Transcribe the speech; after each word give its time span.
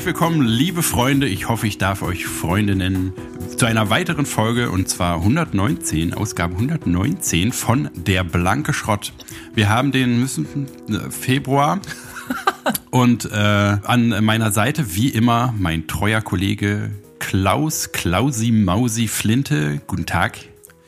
Herzlich 0.00 0.14
willkommen, 0.14 0.40
liebe 0.40 0.82
Freunde. 0.82 1.28
Ich 1.28 1.50
hoffe, 1.50 1.66
ich 1.66 1.76
darf 1.76 2.00
euch 2.00 2.24
Freunde 2.24 2.74
nennen 2.74 3.12
zu 3.54 3.66
einer 3.66 3.90
weiteren 3.90 4.24
Folge 4.24 4.70
und 4.70 4.88
zwar 4.88 5.16
119, 5.16 6.14
Ausgabe 6.14 6.54
119 6.54 7.52
von 7.52 7.90
Der 7.94 8.24
blanke 8.24 8.72
Schrott. 8.72 9.12
Wir 9.54 9.68
haben 9.68 9.92
den 9.92 10.22
äh, 10.22 11.10
Februar 11.10 11.82
und 12.90 13.26
äh, 13.26 13.34
an 13.34 14.24
meiner 14.24 14.52
Seite 14.52 14.94
wie 14.94 15.10
immer 15.10 15.52
mein 15.58 15.86
treuer 15.86 16.22
Kollege 16.22 16.92
Klaus 17.18 17.92
Klausi 17.92 18.52
Mausi 18.52 19.06
Flinte. 19.06 19.82
Guten 19.86 20.06
Tag. 20.06 20.38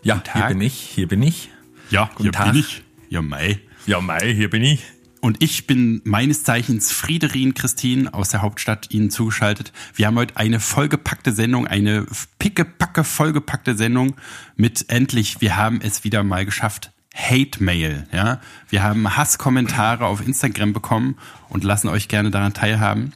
Ja, 0.03 0.15
Guten 0.15 0.25
Tag. 0.25 0.37
hier 0.37 0.49
bin 0.57 0.61
ich, 0.63 0.73
hier 0.73 1.09
bin 1.09 1.23
ich. 1.23 1.51
Ja, 1.91 2.07
Guten 2.15 2.23
hier 2.23 2.33
Tag. 2.33 2.53
bin 2.53 2.61
ich. 2.61 2.83
Ja, 3.11 3.21
Mai. 3.21 3.59
Ja, 3.85 4.01
Mai, 4.01 4.33
hier 4.35 4.49
bin 4.49 4.63
ich. 4.63 4.81
Und 5.25 5.41
ich 5.41 5.69
bin 5.69 6.03
meines 6.03 6.43
Zeichens 6.43 6.91
Friederin 6.91 7.55
Christine 7.55 8.13
aus 8.13 8.31
der 8.31 8.43
Hauptstadt 8.43 8.91
Ihnen 8.91 9.09
zugeschaltet. 9.09 9.73
Wir 9.95 10.09
haben 10.09 10.17
heute 10.17 10.37
eine 10.37 10.59
vollgepackte 10.59 11.31
Sendung, 11.31 11.69
eine 11.69 12.07
pickepacke 12.41 13.05
vollgepackte 13.05 13.77
Sendung 13.77 14.17
mit 14.57 14.91
endlich, 14.91 15.41
wir 15.41 15.57
haben 15.57 15.81
es 15.81 16.03
wieder 16.03 16.25
mal 16.25 16.45
geschafft. 16.45 16.91
Hate 17.15 17.63
Mail, 17.63 18.09
ja. 18.11 18.41
Wir 18.69 18.83
haben 18.83 19.17
Hasskommentare 19.17 20.07
auf 20.07 20.27
Instagram 20.27 20.73
bekommen 20.73 21.17
und 21.49 21.63
lassen 21.63 21.87
euch 21.87 22.09
gerne 22.09 22.33
daran 22.33 22.53
teilhaben. 22.53 23.13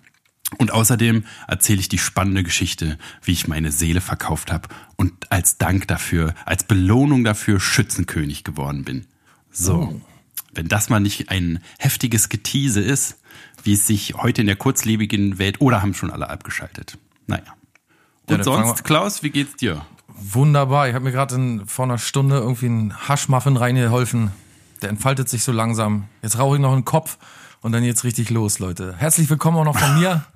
Und 0.58 0.70
außerdem 0.70 1.24
erzähle 1.48 1.80
ich 1.80 1.88
die 1.88 1.98
spannende 1.98 2.44
Geschichte, 2.44 2.98
wie 3.24 3.32
ich 3.32 3.48
meine 3.48 3.72
Seele 3.72 4.00
verkauft 4.00 4.52
habe 4.52 4.68
und 4.94 5.32
als 5.32 5.58
Dank 5.58 5.88
dafür, 5.88 6.34
als 6.44 6.62
Belohnung 6.62 7.24
dafür 7.24 7.58
Schützenkönig 7.58 8.44
geworden 8.44 8.84
bin. 8.84 9.06
So. 9.50 9.98
Oh 10.00 10.15
wenn 10.56 10.68
das 10.68 10.88
mal 10.88 11.00
nicht 11.00 11.30
ein 11.30 11.60
heftiges 11.78 12.28
Getiese 12.28 12.80
ist, 12.80 13.18
wie 13.62 13.74
es 13.74 13.86
sich 13.86 14.14
heute 14.14 14.40
in 14.40 14.46
der 14.46 14.56
kurzlebigen 14.56 15.38
Welt 15.38 15.60
oder 15.60 15.82
haben 15.82 15.94
schon 15.94 16.10
alle 16.10 16.30
abgeschaltet. 16.30 16.98
Naja. 17.26 17.44
Und 18.26 18.38
ja, 18.38 18.42
sonst, 18.42 18.84
Klaus, 18.84 19.22
wie 19.22 19.30
geht's 19.30 19.56
dir? 19.56 19.84
Wunderbar. 20.08 20.88
Ich 20.88 20.94
habe 20.94 21.04
mir 21.04 21.12
gerade 21.12 21.62
vor 21.66 21.84
einer 21.84 21.98
Stunde 21.98 22.36
irgendwie 22.36 22.66
einen 22.66 23.08
Haschmuffin 23.08 23.56
reingeholfen. 23.56 24.30
Der 24.82 24.90
entfaltet 24.90 25.28
sich 25.28 25.42
so 25.42 25.52
langsam. 25.52 26.04
Jetzt 26.22 26.38
rauche 26.38 26.56
ich 26.56 26.62
noch 26.62 26.72
einen 26.72 26.84
Kopf 26.84 27.18
und 27.60 27.72
dann 27.72 27.82
geht's 27.82 28.04
richtig 28.04 28.30
los, 28.30 28.58
Leute. 28.58 28.94
Herzlich 28.96 29.28
willkommen 29.28 29.58
auch 29.58 29.64
noch 29.64 29.78
von 29.78 29.98
mir. 29.98 30.24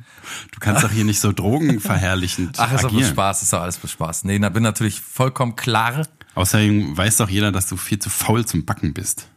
Du 0.52 0.60
kannst 0.60 0.84
doch 0.84 0.90
hier 0.90 1.06
nicht 1.06 1.18
so 1.18 1.32
drogenverherrlichend 1.32 2.60
Ach, 2.60 2.70
ist 2.74 2.84
doch 2.84 2.92
Spaß, 2.92 3.42
ist 3.42 3.55
doch 3.55 3.62
alles 3.62 3.78
für 3.78 3.88
Spaß. 3.88 4.24
Nee, 4.24 4.38
da 4.38 4.50
bin 4.50 4.62
natürlich 4.62 5.00
vollkommen 5.00 5.56
klar. 5.56 6.06
Außerdem 6.34 6.94
weiß 6.94 7.16
doch 7.16 7.30
jeder, 7.30 7.50
dass 7.52 7.66
du 7.66 7.78
viel 7.78 7.98
zu 7.98 8.10
faul 8.10 8.44
zum 8.44 8.66
Backen 8.66 8.92
bist. 8.92 9.28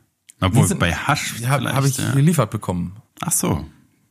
Obwohl, 0.43 0.67
sind, 0.67 0.79
bei 0.79 0.93
Hasch 0.93 1.35
habe 1.45 1.87
ich 1.87 1.97
ja. 1.97 2.11
geliefert 2.11 2.51
bekommen. 2.51 2.97
Ach 3.21 3.31
so. 3.31 3.65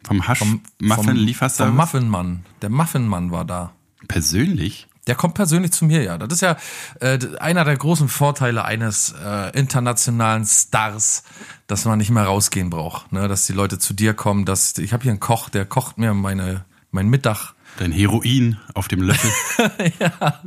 Vom 0.04 0.26
Hasch 0.26 0.38
vom? 0.38 0.62
Vom 0.80 1.76
Muffinmann. 1.76 2.44
Der 2.60 2.70
Muffinmann 2.70 3.30
war 3.30 3.44
da. 3.44 3.72
Persönlich? 4.08 4.88
Der 5.06 5.16
kommt 5.16 5.34
persönlich 5.34 5.72
zu 5.72 5.84
mir, 5.84 6.02
ja. 6.02 6.16
Das 6.16 6.32
ist 6.32 6.42
ja 6.42 6.56
äh, 7.00 7.18
einer 7.40 7.64
der 7.64 7.76
großen 7.76 8.08
Vorteile 8.08 8.64
eines 8.64 9.14
äh, 9.24 9.56
internationalen 9.58 10.44
Stars, 10.46 11.24
dass 11.66 11.84
man 11.84 11.98
nicht 11.98 12.10
mehr 12.10 12.24
rausgehen 12.24 12.70
braucht. 12.70 13.12
Ne? 13.12 13.26
Dass 13.26 13.46
die 13.46 13.52
Leute 13.52 13.78
zu 13.78 13.94
dir 13.94 14.14
kommen. 14.14 14.44
Dass, 14.44 14.78
ich 14.78 14.92
habe 14.92 15.02
hier 15.02 15.12
einen 15.12 15.20
Koch, 15.20 15.48
der 15.48 15.66
kocht 15.66 15.98
mir 15.98 16.14
meine, 16.14 16.64
mein 16.92 17.08
Mittag. 17.08 17.54
Dein 17.78 17.90
Heroin 17.90 18.58
auf 18.74 18.86
dem 18.86 19.02
Löffel. 19.02 19.30
ja. 19.98 20.40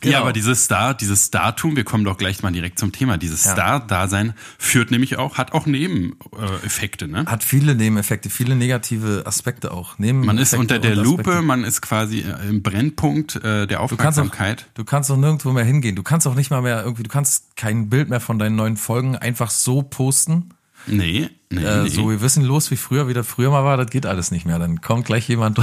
Genau. 0.00 0.12
Ja, 0.12 0.20
aber 0.20 0.32
dieses 0.32 0.64
Star, 0.64 0.94
dieses 0.94 1.26
Startum, 1.26 1.76
wir 1.76 1.84
kommen 1.84 2.04
doch 2.04 2.18
gleich 2.18 2.42
mal 2.42 2.52
direkt 2.52 2.78
zum 2.78 2.92
Thema. 2.92 3.16
Dieses 3.16 3.44
ja. 3.44 3.52
Star-Dasein 3.52 4.34
führt 4.58 4.90
nämlich 4.90 5.18
auch, 5.18 5.38
hat 5.38 5.52
auch 5.52 5.66
Nebeneffekte, 5.66 7.08
ne? 7.08 7.24
Hat 7.26 7.44
viele 7.44 7.74
Nebeneffekte, 7.74 8.30
viele 8.30 8.56
negative 8.56 9.22
Aspekte 9.26 9.72
auch. 9.72 9.98
man 9.98 10.38
ist 10.38 10.54
unter 10.54 10.78
der 10.78 10.96
Lupe, 10.96 11.42
man 11.42 11.64
ist 11.64 11.80
quasi 11.82 12.20
äh, 12.20 12.48
im 12.48 12.62
Brennpunkt 12.62 13.36
äh, 13.36 13.66
der 13.66 13.80
Aufmerksamkeit. 13.80 14.66
Du 14.74 14.84
kannst, 14.84 15.10
auch, 15.10 15.16
nirgendwo 15.16 15.52
mehr 15.52 15.64
hingehen. 15.64 15.96
Du 15.96 16.02
kannst 16.02 16.26
auch 16.26 16.34
nicht 16.34 16.50
mal 16.50 16.62
mehr 16.62 16.82
irgendwie, 16.82 17.02
du 17.02 17.10
kannst 17.10 17.56
kein 17.56 17.88
Bild 17.88 18.08
mehr 18.08 18.20
von 18.20 18.38
deinen 18.38 18.56
neuen 18.56 18.76
Folgen 18.76 19.16
einfach 19.16 19.50
so 19.50 19.82
posten. 19.82 20.50
Nee, 20.86 21.30
nee, 21.50 21.62
äh, 21.62 21.82
nee. 21.84 21.88
So 21.88 22.10
wir 22.10 22.20
wissen 22.20 22.44
los, 22.44 22.70
wie 22.70 22.76
früher 22.76 23.08
wieder 23.08 23.24
früher 23.24 23.50
mal 23.50 23.64
war, 23.64 23.76
das 23.76 23.90
geht 23.90 24.06
alles 24.06 24.30
nicht 24.30 24.44
mehr. 24.46 24.58
Dann 24.58 24.80
kommt 24.80 25.06
gleich 25.06 25.28
jemand 25.28 25.60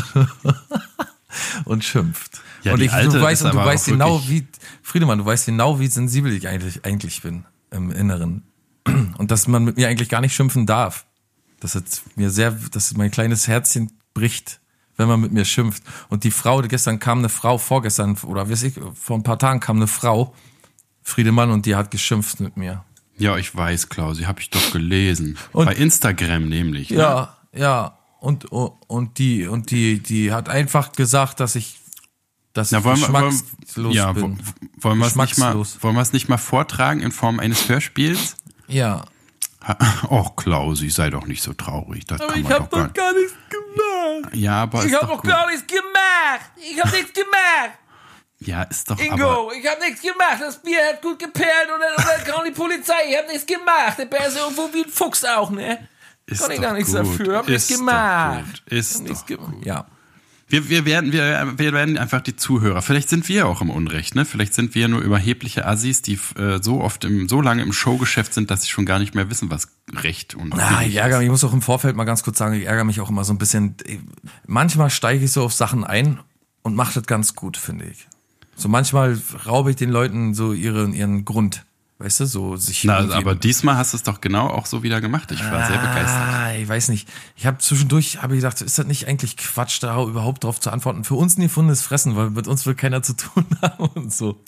und 1.65 1.83
schimpft. 1.83 2.41
Ja, 2.63 2.73
und 2.73 2.81
ich, 2.81 2.91
du 2.91 3.21
weißt, 3.21 3.43
und 3.45 3.53
du 3.53 3.57
weißt 3.57 3.85
genau, 3.87 4.21
wie, 4.27 4.47
Friedemann, 4.81 5.19
du 5.19 5.25
weißt 5.25 5.45
genau, 5.47 5.79
wie 5.79 5.87
sensibel 5.87 6.31
ich 6.31 6.47
eigentlich, 6.47 6.85
eigentlich 6.85 7.21
bin 7.21 7.45
im 7.71 7.91
Inneren. 7.91 8.43
Und 9.17 9.31
dass 9.31 9.47
man 9.47 9.63
mit 9.63 9.77
mir 9.77 9.87
eigentlich 9.87 10.09
gar 10.09 10.21
nicht 10.21 10.33
schimpfen 10.33 10.65
darf. 10.65 11.05
Das 11.59 11.75
hat 11.75 11.83
mir 12.15 12.31
sehr, 12.31 12.51
dass 12.71 12.95
mein 12.95 13.11
kleines 13.11 13.47
Herzchen 13.47 13.91
bricht, 14.13 14.59
wenn 14.97 15.07
man 15.07 15.21
mit 15.21 15.31
mir 15.31 15.45
schimpft. 15.45 15.83
Und 16.09 16.23
die 16.23 16.31
Frau, 16.31 16.61
gestern 16.61 16.99
kam 16.99 17.19
eine 17.19 17.29
Frau, 17.29 17.57
vorgestern, 17.57 18.17
oder 18.23 18.49
weiß 18.49 18.63
ich, 18.63 18.73
vor 18.95 19.17
ein 19.17 19.23
paar 19.23 19.39
Tagen 19.39 19.59
kam 19.59 19.77
eine 19.77 19.87
Frau, 19.87 20.33
Friedemann, 21.03 21.51
und 21.51 21.65
die 21.65 21.75
hat 21.75 21.91
geschimpft 21.91 22.39
mit 22.39 22.57
mir. 22.57 22.83
Ja, 23.17 23.37
ich 23.37 23.55
weiß, 23.55 23.89
Klausi, 23.89 24.23
habe 24.23 24.41
ich 24.41 24.49
doch 24.49 24.71
gelesen. 24.71 25.37
Und, 25.51 25.65
Bei 25.67 25.75
Instagram 25.75 26.49
nämlich. 26.49 26.89
Ne? 26.89 26.97
Ja, 26.97 27.37
ja. 27.53 27.97
Und, 28.19 28.45
und 28.45 29.17
die, 29.17 29.47
und 29.47 29.71
die, 29.71 29.99
die 29.99 30.31
hat 30.31 30.49
einfach 30.49 30.91
gesagt, 30.91 31.39
dass 31.39 31.55
ich 31.55 31.80
dass 32.53 32.71
Na, 32.71 32.83
wollen 32.83 32.97
ich 32.97 33.01
geschmackslos 33.01 33.95
ja, 33.95 34.11
bin. 34.11 34.39
Wollen 34.77 34.97
wir 34.99 35.07
es 35.07 35.15
nicht 35.15 35.37
mal, 35.37 35.55
wollen 35.55 35.95
wir 35.95 36.01
es 36.01 36.13
nicht 36.13 36.29
mal 36.29 36.37
vortragen 36.37 37.01
in 37.01 37.11
Form 37.11 37.39
eines 37.39 37.69
Hörspiels? 37.69 38.35
Ja. 38.67 39.03
Och, 40.09 40.35
Klausi, 40.35 40.89
sei 40.89 41.11
doch 41.11 41.27
nicht 41.27 41.43
so 41.43 41.53
traurig. 41.53 42.05
Das 42.05 42.19
aber 42.19 42.33
kann 42.33 42.41
ich 42.41 42.49
habe 42.49 42.67
doch, 42.71 42.87
doch 42.87 42.93
gar 42.93 43.13
nichts 43.13 43.33
gemacht. 43.49 44.35
Ja, 44.35 44.63
aber 44.63 44.85
ich 44.85 44.93
habe 44.93 45.07
doch 45.07 45.21
gar 45.21 45.47
nichts 45.47 45.67
gemacht. 45.67 46.51
Ich 46.57 46.83
habe 46.83 46.95
nichts 46.95 47.13
gemacht. 47.13 47.77
Ja, 48.39 48.63
ist 48.63 48.89
doch 48.89 48.99
Ingo, 48.99 49.43
aber 49.43 49.53
ich 49.53 49.67
habe 49.67 49.79
nichts 49.81 50.01
gemacht. 50.01 50.37
Das 50.39 50.59
Bier 50.63 50.79
hat 50.89 51.01
gut 51.01 51.19
geperlt 51.19 51.69
und 51.73 51.79
dann, 51.79 52.05
dann 52.05 52.25
kam 52.25 52.43
die 52.43 52.51
Polizei. 52.51 52.93
Ich 53.09 53.17
habe 53.17 53.27
nichts 53.27 53.45
gemacht. 53.45 53.99
Der 53.99 54.05
Bär 54.05 54.27
ist 54.27 54.35
irgendwo 54.35 54.67
wie 54.73 54.83
ein 54.83 54.89
Fuchs 54.89 55.23
auch, 55.23 55.51
ne? 55.51 55.87
Ist 56.25 56.41
Kann 56.41 56.51
ich 56.51 56.61
gar 56.61 56.73
nichts 56.73 56.91
gut. 56.91 56.99
dafür. 57.01 57.37
Hab 57.37 57.47
nichts 57.47 57.67
gemacht. 57.67 58.63
Gut. 58.63 58.73
Ist 58.73 59.07
doch 59.07 59.27
gut. 59.27 59.63
Ja. 59.63 59.85
Wir, 60.51 60.67
wir, 60.67 60.85
werden, 60.85 61.13
wir, 61.13 61.53
wir 61.55 61.71
werden 61.71 61.97
einfach 61.97 62.19
die 62.19 62.35
Zuhörer. 62.35 62.81
Vielleicht 62.81 63.07
sind 63.07 63.29
wir 63.29 63.47
auch 63.47 63.61
im 63.61 63.69
Unrecht, 63.69 64.15
ne? 64.15 64.25
Vielleicht 64.25 64.53
sind 64.53 64.75
wir 64.75 64.89
nur 64.89 64.99
überhebliche 64.99 65.65
Assis, 65.65 66.01
die 66.01 66.19
äh, 66.35 66.61
so 66.61 66.81
oft 66.81 67.05
im, 67.05 67.29
so 67.29 67.39
lange 67.39 67.61
im 67.61 67.71
Showgeschäft 67.71 68.33
sind, 68.33 68.51
dass 68.51 68.63
sie 68.63 68.69
schon 68.69 68.85
gar 68.85 68.99
nicht 68.99 69.15
mehr 69.15 69.29
wissen, 69.29 69.49
was 69.49 69.69
Recht 69.93 70.35
und 70.35 70.53
Na, 70.55 70.83
ich 70.83 70.95
ärgere 70.97 71.19
mich, 71.19 71.25
ich 71.27 71.31
muss 71.31 71.45
auch 71.45 71.53
im 71.53 71.61
Vorfeld 71.61 71.95
mal 71.95 72.03
ganz 72.03 72.23
kurz 72.23 72.37
sagen, 72.37 72.55
ich 72.55 72.65
ärgere 72.65 72.83
mich 72.83 72.99
auch 72.99 73.09
immer 73.09 73.23
so 73.23 73.33
ein 73.33 73.37
bisschen. 73.37 73.75
Manchmal 74.45 74.89
steige 74.89 75.23
ich 75.23 75.31
so 75.31 75.43
auf 75.43 75.53
Sachen 75.53 75.85
ein 75.85 76.19
und 76.63 76.75
mache 76.75 76.95
das 76.95 77.05
ganz 77.05 77.33
gut, 77.33 77.55
finde 77.55 77.85
ich. 77.85 78.07
So 78.57 78.67
manchmal 78.67 79.17
raube 79.45 79.69
ich 79.69 79.77
den 79.77 79.89
Leuten 79.89 80.33
so 80.33 80.51
ihren, 80.51 80.93
ihren 80.93 81.23
Grund. 81.23 81.65
Weißt 82.03 82.19
du, 82.21 82.25
so 82.25 82.55
sich. 82.55 82.83
Na, 82.83 82.97
aber 83.11 83.35
diesmal 83.35 83.77
hast 83.77 83.93
du 83.93 83.97
es 83.97 84.03
doch 84.03 84.21
genau 84.21 84.47
auch 84.47 84.65
so 84.65 84.81
wieder 84.81 85.01
gemacht. 85.01 85.31
Ich 85.31 85.39
war 85.39 85.53
ah, 85.53 85.67
sehr 85.67 85.77
begeistert. 85.77 86.59
Ich 86.59 86.67
weiß 86.67 86.89
nicht. 86.89 87.07
Ich 87.35 87.45
habe 87.45 87.59
zwischendurch 87.59 88.23
habe 88.23 88.33
ich 88.33 88.41
gedacht, 88.41 88.59
ist 88.61 88.79
das 88.79 88.87
nicht 88.87 89.07
eigentlich 89.07 89.37
Quatsch, 89.37 89.83
da 89.83 90.01
überhaupt 90.01 90.43
drauf 90.43 90.59
zu 90.59 90.71
antworten? 90.71 91.03
Für 91.03 91.13
uns 91.13 91.37
ein 91.37 91.41
gefundenes 91.41 91.83
Fressen, 91.83 92.15
weil 92.15 92.31
mit 92.31 92.47
uns 92.47 92.65
will 92.65 92.73
keiner 92.73 93.03
zu 93.03 93.15
tun 93.15 93.45
haben 93.61 93.85
und 93.93 94.11
so. 94.11 94.43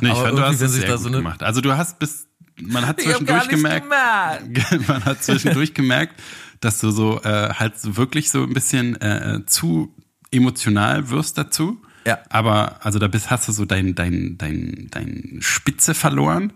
Nee, 0.00 0.08
ich 0.08 0.14
aber 0.14 0.24
fand, 0.24 0.38
du 0.38 0.42
hast 0.42 0.60
es 0.62 0.72
sehr 0.72 0.96
gut 0.96 1.12
gemacht. 1.12 1.42
Also 1.42 1.60
du 1.60 1.76
hast 1.76 1.98
bis 1.98 2.28
man 2.62 2.86
hat 2.86 2.98
zwischendurch 3.00 3.48
gemerkt, 3.48 3.86
man 4.88 5.04
hat 5.04 5.22
zwischendurch 5.22 5.74
gemerkt, 5.74 6.18
dass 6.60 6.78
du 6.78 6.90
so 6.90 7.20
äh, 7.22 7.50
halt 7.50 7.78
so 7.78 7.98
wirklich 7.98 8.30
so 8.30 8.42
ein 8.44 8.54
bisschen 8.54 8.98
äh, 9.02 9.40
zu 9.44 9.94
emotional 10.30 11.10
wirst 11.10 11.36
dazu. 11.36 11.82
Ja. 12.06 12.18
Aber 12.30 12.84
also 12.84 12.98
da 12.98 13.08
bist 13.08 13.30
hast 13.30 13.48
du 13.48 13.52
so 13.52 13.64
dein 13.64 13.94
dein 13.94 14.38
dein 14.38 14.88
dein 14.90 15.38
Spitze 15.40 15.92
verloren 15.92 16.52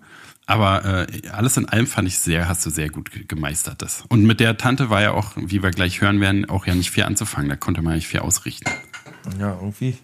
aber 0.51 1.07
äh, 1.09 1.29
alles 1.29 1.57
in 1.57 1.69
allem 1.69 1.87
fand 1.87 2.09
ich 2.09 2.19
sehr, 2.19 2.49
hast 2.49 2.67
du 2.67 2.71
sehr 2.71 2.91
gut 2.91 3.11
gemeistert 3.29 3.83
das. 3.83 4.03
Und 4.09 4.25
mit 4.25 4.41
der 4.41 4.57
Tante 4.57 4.91
war 4.91 5.01
ja 5.01 5.13
auch, 5.13 5.33
wie 5.37 5.63
wir 5.63 5.71
gleich 5.71 6.01
hören 6.01 6.21
werden, 6.21 6.49
auch 6.51 6.67
ja 6.67 6.75
nicht 6.75 6.91
viel 6.91 7.05
anzufangen. 7.05 7.49
Da 7.49 7.55
konnte 7.55 7.83
man 7.83 7.95
nicht 7.95 8.09
viel 8.09 8.19
ausrichten. 8.19 8.69
Ja, 9.39 9.55
irgendwie. 9.55 9.97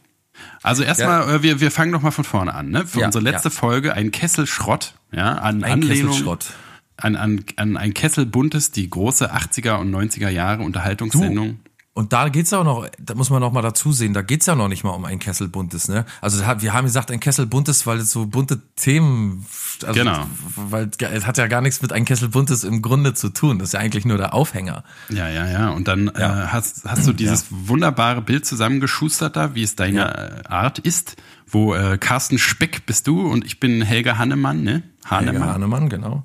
Also 0.63 0.85
erstmal, 0.85 1.27
ja. 1.27 1.35
Äh, 1.35 1.43
wir, 1.43 1.61
wir 1.61 1.73
fangen 1.73 1.91
doch 1.91 2.01
mal 2.01 2.13
von 2.13 2.23
vorne 2.23 2.55
an. 2.55 2.71
Ne? 2.71 2.87
Für 2.87 3.01
ja, 3.01 3.07
unsere 3.07 3.25
letzte 3.25 3.49
ja. 3.49 3.55
Folge 3.55 3.95
ein 3.95 4.13
Kessel 4.13 4.47
Schrott, 4.47 4.95
ja, 5.11 5.33
an 5.33 5.65
ein 5.65 5.73
Anlehnung. 5.73 6.13
Kessel 6.13 6.23
Schrott. 6.23 6.53
An, 6.97 7.17
an, 7.17 7.45
an 7.57 7.77
ein 7.77 7.93
Kessel 7.93 8.25
Buntes, 8.25 8.71
die 8.71 8.89
große 8.89 9.35
80er 9.35 9.81
und 9.81 9.93
90er 9.93 10.29
Jahre 10.29 10.63
Unterhaltungssendung. 10.63 11.59
Du, 11.65 11.66
und 11.97 12.13
da 12.13 12.29
geht's 12.29 12.53
auch 12.53 12.63
noch, 12.63 12.87
da 12.99 13.15
muss 13.15 13.31
man 13.31 13.41
noch 13.41 13.53
mal 13.53 13.63
dazu 13.63 13.91
sehen, 13.91 14.13
da 14.13 14.21
geht's 14.21 14.45
ja 14.45 14.55
noch 14.55 14.69
nicht 14.69 14.85
mal 14.85 14.91
um 14.91 15.07
ein 15.07 15.19
Kessel 15.19 15.49
buntes, 15.49 15.89
ne? 15.89 16.05
Also 16.21 16.45
wir 16.59 16.75
haben 16.75 16.85
gesagt 16.85 17.11
ein 17.11 17.21
Kessel 17.21 17.47
buntes, 17.47 17.87
weil 17.87 17.97
es 17.97 18.11
so 18.11 18.27
bunte 18.27 18.61
Themen, 18.77 19.47
also 19.83 19.99
genau. 19.99 20.27
weil 20.57 20.91
es 20.99 21.27
hat 21.27 21.39
ja 21.39 21.47
gar 21.47 21.63
nichts 21.63 21.81
mit 21.81 21.95
ein 21.95 22.05
Kessel 22.05 22.29
buntes 22.29 22.65
im 22.65 22.83
Grunde 22.83 23.15
zu 23.15 23.31
tun. 23.31 23.59
Das 23.59 23.71
ist 23.71 23.73
ja 23.73 23.81
eigentlich 23.81 24.05
nur 24.05 24.19
der 24.19 24.35
Aufhänger. 24.35 24.85
Ja, 25.09 25.31
ja, 25.31 25.49
ja. 25.49 25.71
Und 25.71 25.89
dann 25.89 26.13
ja. 26.19 26.45
Äh, 26.45 26.47
hast, 26.49 26.85
hast 26.85 27.07
du 27.07 27.15
dieses 27.15 27.47
ja. 27.51 27.57
wunderbare 27.65 28.21
Bild 28.21 28.45
zusammengeschustert 28.45 29.35
da, 29.35 29.55
wie 29.55 29.63
es 29.63 29.75
deine 29.75 30.43
ja. 30.45 30.51
Art 30.51 30.79
ist, 30.79 31.17
wo 31.47 31.75
äh, 31.75 31.97
Carsten 31.97 32.39
Speck 32.39 32.85
bist 32.85 33.07
du 33.07 33.27
und 33.27 33.43
ich 33.47 33.59
bin 33.59 33.81
Helga 33.81 34.19
Hannemann, 34.19 34.63
ne? 34.63 34.83
Hannemann. 35.07 35.37
Helga 35.37 35.55
Hannemann, 35.55 35.89
genau. 35.89 36.25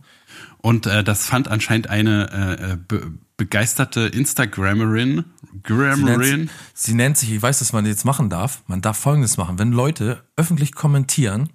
Und 0.57 0.85
äh, 0.85 1.01
das 1.01 1.25
fand 1.25 1.47
anscheinend 1.47 1.89
eine 1.89 2.57
äh, 2.59 2.73
äh 2.73 2.77
be 2.77 3.13
begeisterte 3.41 4.01
Instagrammerin, 4.01 5.23
Graham 5.63 5.99
Sie 5.99 6.03
nennt, 6.05 6.51
sie 6.73 6.93
nennt 6.93 7.17
sich, 7.17 7.31
ich 7.31 7.41
weiß, 7.41 7.59
dass 7.59 7.73
man 7.73 7.85
jetzt 7.85 8.05
machen 8.05 8.29
darf. 8.29 8.63
Man 8.67 8.81
darf 8.81 8.97
Folgendes 8.97 9.37
machen. 9.37 9.59
Wenn 9.59 9.71
Leute 9.71 10.23
öffentlich 10.35 10.73
kommentieren, 10.73 11.49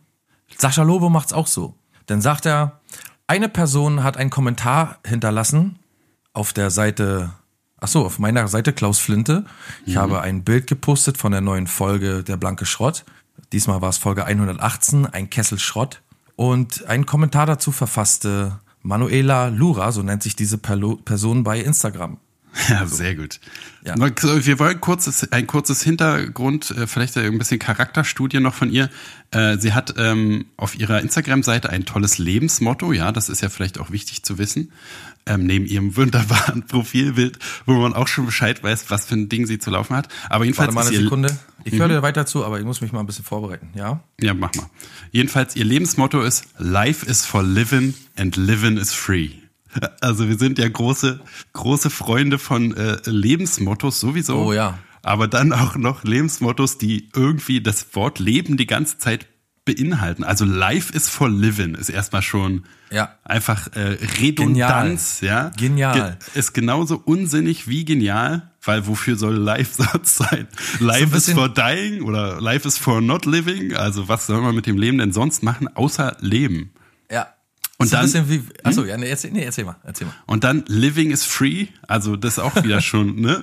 Sascha 0.56 0.82
Lobo 0.82 1.08
macht's 1.10 1.32
auch 1.32 1.46
so. 1.46 1.74
Dann 2.06 2.20
sagt 2.20 2.46
er, 2.46 2.80
eine 3.26 3.48
Person 3.48 4.04
hat 4.04 4.16
einen 4.16 4.30
Kommentar 4.30 4.98
hinterlassen 5.04 5.78
auf 6.32 6.52
der 6.52 6.70
Seite, 6.70 7.32
ach 7.80 7.88
so, 7.88 8.04
auf 8.04 8.18
meiner 8.18 8.46
Seite 8.48 8.72
Klaus 8.72 8.98
Flinte. 8.98 9.44
Ich 9.84 9.96
habe 9.96 10.20
ein 10.20 10.44
Bild 10.44 10.66
gepostet 10.66 11.16
von 11.18 11.32
der 11.32 11.40
neuen 11.40 11.66
Folge 11.66 12.22
Der 12.22 12.36
blanke 12.36 12.66
Schrott. 12.66 13.04
Diesmal 13.52 13.80
war 13.80 13.88
es 13.88 13.98
Folge 13.98 14.24
118, 14.24 15.06
ein 15.06 15.30
Kessel 15.30 15.58
Schrott. 15.58 16.02
Und 16.36 16.86
einen 16.86 17.06
Kommentar 17.06 17.46
dazu 17.46 17.72
verfasste 17.72 18.60
Manuela 18.82 19.48
Lura, 19.48 19.90
so 19.90 20.02
nennt 20.02 20.22
sich 20.22 20.36
diese 20.36 20.58
Person 20.58 21.42
bei 21.42 21.60
Instagram. 21.60 22.18
Ja, 22.68 22.86
sehr 22.86 23.14
gut. 23.14 23.38
Ja. 23.84 23.94
Wir 23.96 24.58
wollen 24.58 24.80
kurzes, 24.80 25.30
ein 25.32 25.46
kurzes 25.46 25.82
Hintergrund, 25.82 26.70
äh, 26.72 26.86
vielleicht 26.86 27.16
ein 27.16 27.38
bisschen 27.38 27.58
Charakterstudie 27.58 28.40
noch 28.40 28.54
von 28.54 28.70
ihr. 28.70 28.90
Äh, 29.30 29.58
Sie 29.58 29.72
hat 29.72 29.94
ähm, 29.98 30.46
auf 30.56 30.78
ihrer 30.78 31.00
Instagram-Seite 31.00 31.70
ein 31.70 31.84
tolles 31.84 32.18
Lebensmotto, 32.18 32.92
ja, 32.92 33.12
das 33.12 33.28
ist 33.28 33.42
ja 33.42 33.48
vielleicht 33.48 33.78
auch 33.78 33.90
wichtig 33.90 34.22
zu 34.22 34.38
wissen, 34.38 34.72
ähm, 35.26 35.46
neben 35.46 35.66
ihrem 35.66 35.96
wunderbaren 35.96 36.62
Profilbild, 36.66 37.38
wo 37.66 37.74
man 37.74 37.94
auch 37.94 38.08
schon 38.08 38.26
Bescheid 38.26 38.62
weiß, 38.62 38.90
was 38.90 39.06
für 39.06 39.14
ein 39.14 39.28
Ding 39.28 39.46
sie 39.46 39.58
zu 39.58 39.70
laufen 39.70 39.94
hat. 39.94 40.08
Aber 40.28 40.44
jedenfalls 40.44 40.74
Warte 40.74 40.90
mal 40.90 40.94
eine 40.94 41.04
Sekunde. 41.04 41.38
Ich 41.64 41.78
höre 41.78 41.88
dir 41.88 42.02
weiter 42.02 42.26
zu, 42.26 42.44
aber 42.44 42.58
ich 42.58 42.64
muss 42.64 42.80
mich 42.80 42.92
mal 42.92 43.00
ein 43.00 43.06
bisschen 43.06 43.24
vorbereiten, 43.24 43.70
ja? 43.74 44.00
Ja, 44.20 44.34
mach 44.34 44.54
mal. 44.54 44.66
Jedenfalls, 45.10 45.56
ihr 45.56 45.64
Lebensmotto 45.64 46.22
ist 46.22 46.44
Life 46.58 47.04
is 47.06 47.26
for 47.26 47.42
living 47.42 47.94
and 48.16 48.36
living 48.36 48.76
is 48.76 48.92
free. 48.92 49.30
Also 50.00 50.28
wir 50.28 50.38
sind 50.38 50.58
ja 50.58 50.68
große, 50.68 51.20
große 51.52 51.90
Freunde 51.90 52.38
von 52.38 52.76
äh, 52.76 52.98
Lebensmottos 53.04 54.00
sowieso. 54.00 54.36
Oh 54.46 54.52
ja. 54.52 54.78
Aber 55.02 55.28
dann 55.28 55.52
auch 55.52 55.76
noch 55.76 56.02
Lebensmottos, 56.04 56.78
die 56.78 57.08
irgendwie 57.14 57.60
das 57.60 57.94
Wort 57.94 58.18
Leben 58.18 58.56
die 58.56 58.66
ganze 58.66 58.98
Zeit 58.98 59.26
beinhalten. 59.64 60.22
Also 60.24 60.44
Life 60.44 60.92
is 60.92 61.08
for 61.08 61.28
living 61.28 61.74
ist 61.74 61.88
erstmal 61.88 62.22
schon 62.22 62.64
Ja. 62.90 63.16
einfach 63.24 63.68
äh, 63.74 63.96
Redundanz, 64.20 65.20
ja. 65.22 65.50
Genial. 65.56 66.18
Ge 66.32 66.40
ist 66.40 66.52
genauso 66.54 67.02
unsinnig 67.04 67.66
wie 67.68 67.84
genial, 67.84 68.50
weil 68.62 68.86
wofür 68.86 69.16
soll 69.16 69.34
Life 69.34 69.82
sonst 69.92 70.16
sein? 70.18 70.46
Life 70.78 71.04
is 71.06 71.10
bisschen- 71.10 71.34
for 71.36 71.48
dying 71.48 72.02
oder 72.02 72.40
Life 72.40 72.66
is 72.66 72.78
for 72.78 73.00
not 73.00 73.26
living. 73.26 73.74
Also 73.74 74.08
was 74.08 74.26
soll 74.26 74.40
man 74.40 74.54
mit 74.54 74.66
dem 74.66 74.78
Leben 74.78 74.98
denn 74.98 75.12
sonst 75.12 75.42
machen, 75.42 75.68
außer 75.74 76.16
leben? 76.20 76.70
Ja. 77.10 77.28
Und 77.78 77.92
dann- 77.92 78.28
wie, 78.30 78.42
achso, 78.64 78.84
ja, 78.84 78.96
nee, 78.96 79.08
erzähl, 79.10 79.32
nee, 79.32 79.44
erzähl 79.44 79.64
mal, 79.64 79.76
erzähl 79.84 80.06
mal. 80.06 80.14
Und 80.26 80.44
dann 80.44 80.64
Living 80.66 81.10
is 81.10 81.24
free, 81.24 81.66
also 81.86 82.16
das 82.16 82.38
auch 82.38 82.62
wieder 82.62 82.80
schon, 82.80 83.16
ne? 83.20 83.42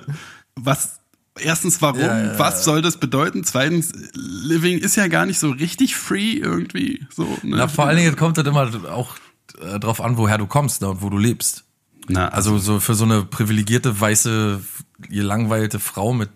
Was 0.56 0.98
erstens 1.40 1.80
warum, 1.82 2.00
Ja, 2.00 2.18
ja, 2.18 2.32
ja. 2.32 2.38
was 2.38 2.64
soll 2.64 2.82
das 2.82 2.96
bedeuten? 2.98 3.44
Zweitens 3.44 3.92
Living 4.14 4.78
ist 4.78 4.96
ja 4.96 5.06
gar 5.08 5.26
nicht 5.26 5.38
so 5.38 5.50
richtig 5.50 5.94
free 5.96 6.32
irgendwie, 6.34 7.06
so, 7.14 7.24
ne? 7.42 7.56
Na, 7.56 7.68
vor 7.68 7.86
allen 7.86 7.96
Dingen 7.96 8.16
kommt 8.16 8.36
das 8.38 8.46
immer 8.46 8.70
auch 8.92 9.14
äh, 9.60 9.78
drauf 9.78 10.00
an, 10.00 10.16
woher 10.16 10.38
du 10.38 10.46
kommst 10.46 10.80
ne, 10.82 10.88
und 10.88 11.00
wo 11.02 11.10
du 11.10 11.18
lebst. 11.18 11.64
Na, 12.08 12.28
Also 12.28 12.58
so 12.58 12.80
für 12.80 12.94
so 12.94 13.04
eine 13.04 13.24
privilegierte, 13.24 13.98
weiße, 14.00 14.60
gelangweilte 15.08 15.78
Frau 15.80 16.12
mit 16.12 16.30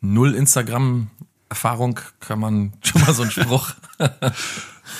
null 0.00 0.34
Instagram-Erfahrung 0.34 2.00
kann 2.20 2.40
man 2.40 2.72
schon 2.82 3.00
mal 3.02 3.14
so 3.14 3.22
einen 3.22 3.30
Spruch. 3.30 3.70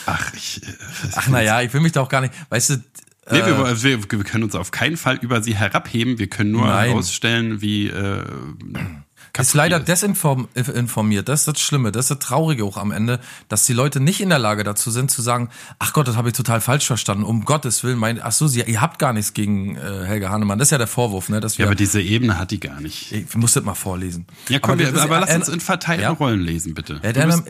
ach, 0.07 0.33
ich, 0.35 0.63
äh, 0.63 0.73
Ach 1.15 1.29
naja, 1.29 1.63
ich 1.63 1.73
will 1.73 1.81
mich 1.81 1.93
da 1.93 2.01
auch 2.01 2.09
gar 2.09 2.21
nicht, 2.21 2.33
weißt 2.51 2.71
du, 2.71 2.85
Nee, 3.29 3.39
äh, 3.39 3.47
wir, 3.47 3.83
wir, 3.83 4.11
wir 4.13 4.25
können 4.25 4.45
uns 4.45 4.55
auf 4.55 4.71
keinen 4.71 4.97
Fall 4.97 5.17
über 5.17 5.43
sie 5.43 5.57
herabheben. 5.57 6.19
Wir 6.19 6.29
können 6.29 6.53
nur 6.53 6.67
Nein. 6.67 6.91
herausstellen, 6.91 7.61
wie 7.61 7.89
äh, 7.89 8.25
ist 9.39 9.55
leider 9.55 9.81
desinformiert. 9.81 11.29
Das 11.29 11.41
ist 11.41 11.49
das 11.49 11.61
Schlimme, 11.61 11.93
das 11.93 12.07
ist 12.07 12.11
das 12.11 12.19
Traurige 12.21 12.65
auch 12.65 12.77
am 12.77 12.91
Ende, 12.93 13.21
dass 13.49 13.65
die 13.67 13.73
Leute 13.73 14.01
nicht 14.01 14.21
in 14.21 14.29
der 14.29 14.39
Lage 14.39 14.65
dazu 14.65 14.91
sind 14.91 15.11
zu 15.11 15.23
sagen, 15.23 15.51
ach 15.79 15.93
Gott, 15.93 16.09
das 16.09 16.17
habe 16.17 16.29
ich 16.29 16.35
total 16.35 16.61
falsch 16.61 16.87
verstanden. 16.87 17.25
Um 17.25 17.45
Gottes 17.45 17.85
Willen, 17.85 17.99
mein, 17.99 18.21
ach 18.23 18.33
so, 18.33 18.47
sie, 18.47 18.63
ihr 18.63 18.81
habt 18.81 18.99
gar 18.99 19.13
nichts 19.13 19.35
gegen 19.35 19.77
äh, 19.77 20.05
Helge 20.05 20.31
Hahnemann. 20.31 20.59
Das 20.59 20.69
ist 20.69 20.73
ja 20.73 20.79
der 20.79 20.87
Vorwurf, 20.87 21.29
ne, 21.29 21.41
dass 21.41 21.59
wir. 21.59 21.65
Ja, 21.65 21.69
aber 21.69 21.75
diese 21.77 22.01
Ebene 22.01 22.39
hat 22.39 22.51
die 22.51 22.61
gar 22.61 22.81
nicht. 22.81 23.13
ich 23.13 23.35
muss 23.35 23.53
das 23.55 23.65
mal 23.65 23.75
vorlesen. 23.75 24.27
Ja, 24.49 24.59
komm, 24.59 24.79
das 24.79 24.89
wir, 24.89 24.95
ist- 24.97 25.01
aber 25.03 25.21
lass 25.21 25.31
er- 25.31 25.37
uns 25.37 25.49
in 25.49 25.61
verteilten 25.61 26.03
ja? 26.03 26.11
Rollen 26.11 26.41
lesen, 26.41 26.75
bitte. 26.75 26.99
Er 27.03 27.15
erinnert, 27.17 27.43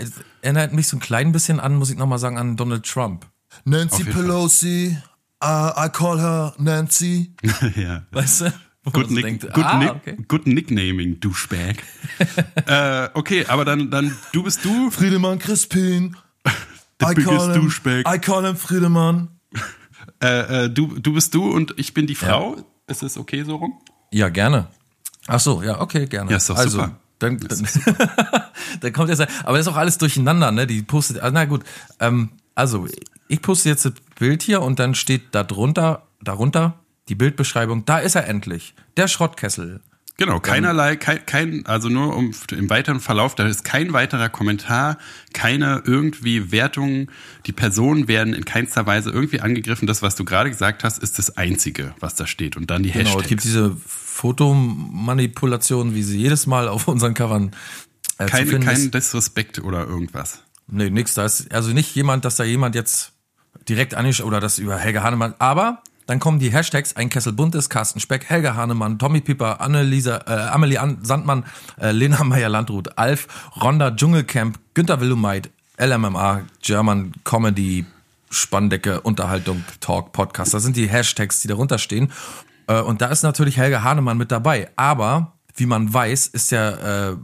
erinnert 0.42 0.72
mich 0.72 0.88
so 0.88 0.96
ein 0.96 1.00
klein 1.00 1.32
bisschen 1.32 1.60
an, 1.60 1.74
muss 1.76 1.90
ich 1.90 1.96
nochmal 1.96 2.18
sagen, 2.18 2.38
an 2.38 2.56
Donald 2.56 2.84
Trump. 2.84 3.26
Nancy. 3.64 4.04
Pelosi, 4.04 4.96
uh, 5.42 5.70
I 5.76 5.88
call 5.92 6.20
her 6.20 6.54
Nancy. 6.58 7.32
ja. 7.76 8.02
Weißt 8.10 8.42
du? 8.42 8.52
Good, 8.92 9.10
nick, 9.10 9.24
denkt, 9.24 9.52
good, 9.52 9.64
ah, 9.64 9.78
nick, 9.78 9.90
okay. 9.90 10.16
good 10.28 10.46
Nicknaming, 10.46 11.18
Douchebag. 11.18 11.82
äh, 12.66 13.08
okay, 13.14 13.44
aber 13.46 13.64
dann, 13.64 13.90
dann 13.90 14.16
du 14.32 14.44
bist 14.44 14.64
du. 14.64 14.90
Friedemann 14.90 15.38
Crispin. 15.38 16.16
The 17.00 17.06
I 17.06 17.14
biggest 17.14 17.36
call, 17.36 17.52
him, 17.52 17.62
douchebag. 17.62 18.04
I 18.06 18.18
call 18.18 18.46
him 18.46 18.56
Friedemann. 18.56 19.28
Äh, 20.22 20.64
äh, 20.64 20.70
du, 20.70 20.98
du 20.98 21.12
bist 21.12 21.34
du 21.34 21.50
und 21.50 21.74
ich 21.76 21.92
bin 21.92 22.06
die 22.06 22.14
Frau. 22.14 22.56
Ist 22.86 23.02
es 23.02 23.18
okay 23.18 23.42
so 23.44 23.56
rum? 23.56 23.74
Ja, 24.10 24.30
gerne. 24.30 24.68
Ach 25.26 25.40
so, 25.40 25.62
ja, 25.62 25.78
okay, 25.78 26.06
gerne. 26.06 26.30
Ja, 26.30 26.38
ist 26.38 26.48
doch 26.48 26.56
also, 26.56 26.78
super. 26.78 26.96
Dann, 27.18 27.36
dann, 27.36 27.68
dann 28.80 28.92
kommt 28.94 29.10
jetzt, 29.10 29.20
aber 29.20 29.58
das 29.58 29.66
ist 29.66 29.72
auch 29.72 29.76
alles 29.76 29.98
durcheinander, 29.98 30.52
ne? 30.52 30.66
Die 30.66 30.80
postet, 30.80 31.20
ah, 31.20 31.30
na 31.30 31.44
gut. 31.44 31.64
Ähm, 32.00 32.30
also, 32.54 32.88
ich 33.28 33.42
poste 33.42 33.68
jetzt 33.68 33.84
das 33.84 33.92
Bild 34.18 34.42
hier 34.42 34.62
und 34.62 34.78
dann 34.78 34.94
steht 34.94 35.34
da 35.34 35.44
drunter, 35.44 36.06
darunter 36.22 36.78
die 37.08 37.14
Bildbeschreibung. 37.14 37.84
Da 37.84 37.98
ist 37.98 38.14
er 38.14 38.26
endlich, 38.26 38.74
der 38.96 39.08
Schrottkessel. 39.08 39.80
Genau, 40.18 40.40
keinerlei, 40.40 40.96
kein, 40.96 41.26
kein, 41.26 41.66
also 41.66 41.90
nur 41.90 42.16
um 42.16 42.30
im 42.50 42.70
weiteren 42.70 43.00
Verlauf, 43.00 43.34
da 43.34 43.46
ist 43.46 43.64
kein 43.64 43.92
weiterer 43.92 44.30
Kommentar, 44.30 44.96
keine 45.34 45.82
irgendwie 45.84 46.50
Wertungen. 46.50 47.10
Die 47.44 47.52
Personen 47.52 48.08
werden 48.08 48.32
in 48.32 48.46
keinster 48.46 48.86
Weise 48.86 49.10
irgendwie 49.10 49.42
angegriffen. 49.42 49.86
Das, 49.86 50.00
was 50.00 50.14
du 50.14 50.24
gerade 50.24 50.48
gesagt 50.48 50.84
hast, 50.84 51.02
ist 51.02 51.18
das 51.18 51.36
Einzige, 51.36 51.94
was 52.00 52.14
da 52.14 52.26
steht. 52.26 52.56
Und 52.56 52.70
dann 52.70 52.82
die 52.82 52.92
Genau, 52.92 53.04
Hashtags. 53.04 53.24
es 53.24 53.28
gibt 53.28 53.44
diese 53.44 53.76
Fotomanipulation, 53.86 55.94
wie 55.94 56.02
sie 56.02 56.18
jedes 56.18 56.46
Mal 56.46 56.68
auf 56.68 56.88
unseren 56.88 57.12
Covern 57.12 57.50
äh, 58.16 58.24
zu 58.24 58.32
kein, 58.32 58.62
ist. 58.62 58.94
Disrespekt 58.94 59.58
oder 59.58 59.86
irgendwas. 59.86 60.44
Nee, 60.66 60.88
nix. 60.88 61.12
Da 61.12 61.26
ist 61.26 61.52
also 61.52 61.74
nicht 61.74 61.94
jemand, 61.94 62.24
dass 62.24 62.36
da 62.36 62.44
jemand 62.44 62.74
jetzt 62.74 63.12
direkt 63.68 63.94
anisch 63.94 64.22
oder 64.22 64.40
das 64.40 64.58
über 64.58 64.78
Helge 64.78 65.02
Hahnemann. 65.02 65.34
Aber 65.38 65.82
dann 66.06 66.20
kommen 66.20 66.38
die 66.38 66.52
Hashtags 66.52 66.94
ein 66.96 67.08
Kessel 67.08 67.32
Buntes, 67.32 67.68
Carsten 67.68 68.00
Speck, 68.00 68.24
Helge 68.28 68.54
Hahnemann, 68.54 68.98
Tommy 68.98 69.20
Pieper, 69.20 69.60
Annelisa, 69.60 70.22
äh, 70.26 70.52
Amelie 70.52 70.78
An 70.78 70.98
Sandmann, 71.02 71.44
äh, 71.80 71.90
Lena 71.90 72.22
Meyer-Landrut, 72.24 72.96
Alf, 72.96 73.26
Ronda 73.60 73.90
Dschungelcamp, 73.90 74.58
Günter 74.74 75.00
Willumeit, 75.00 75.50
LMMA, 75.78 76.42
German 76.62 77.12
Comedy, 77.24 77.84
Spandecke, 78.30 79.00
Unterhaltung, 79.00 79.64
Talk, 79.80 80.12
Podcast. 80.12 80.54
Das 80.54 80.62
sind 80.62 80.76
die 80.76 80.88
Hashtags, 80.88 81.40
die 81.40 81.48
darunter 81.48 81.78
stehen. 81.78 82.12
Äh, 82.66 82.80
und 82.80 83.02
da 83.02 83.06
ist 83.08 83.22
natürlich 83.22 83.56
Helge 83.56 83.82
Hahnemann 83.82 84.18
mit 84.18 84.30
dabei. 84.30 84.70
Aber 84.76 85.32
wie 85.56 85.66
man 85.66 85.92
weiß, 85.92 86.28
ist 86.28 86.50
ja 86.50 87.10
äh, 87.10 87.16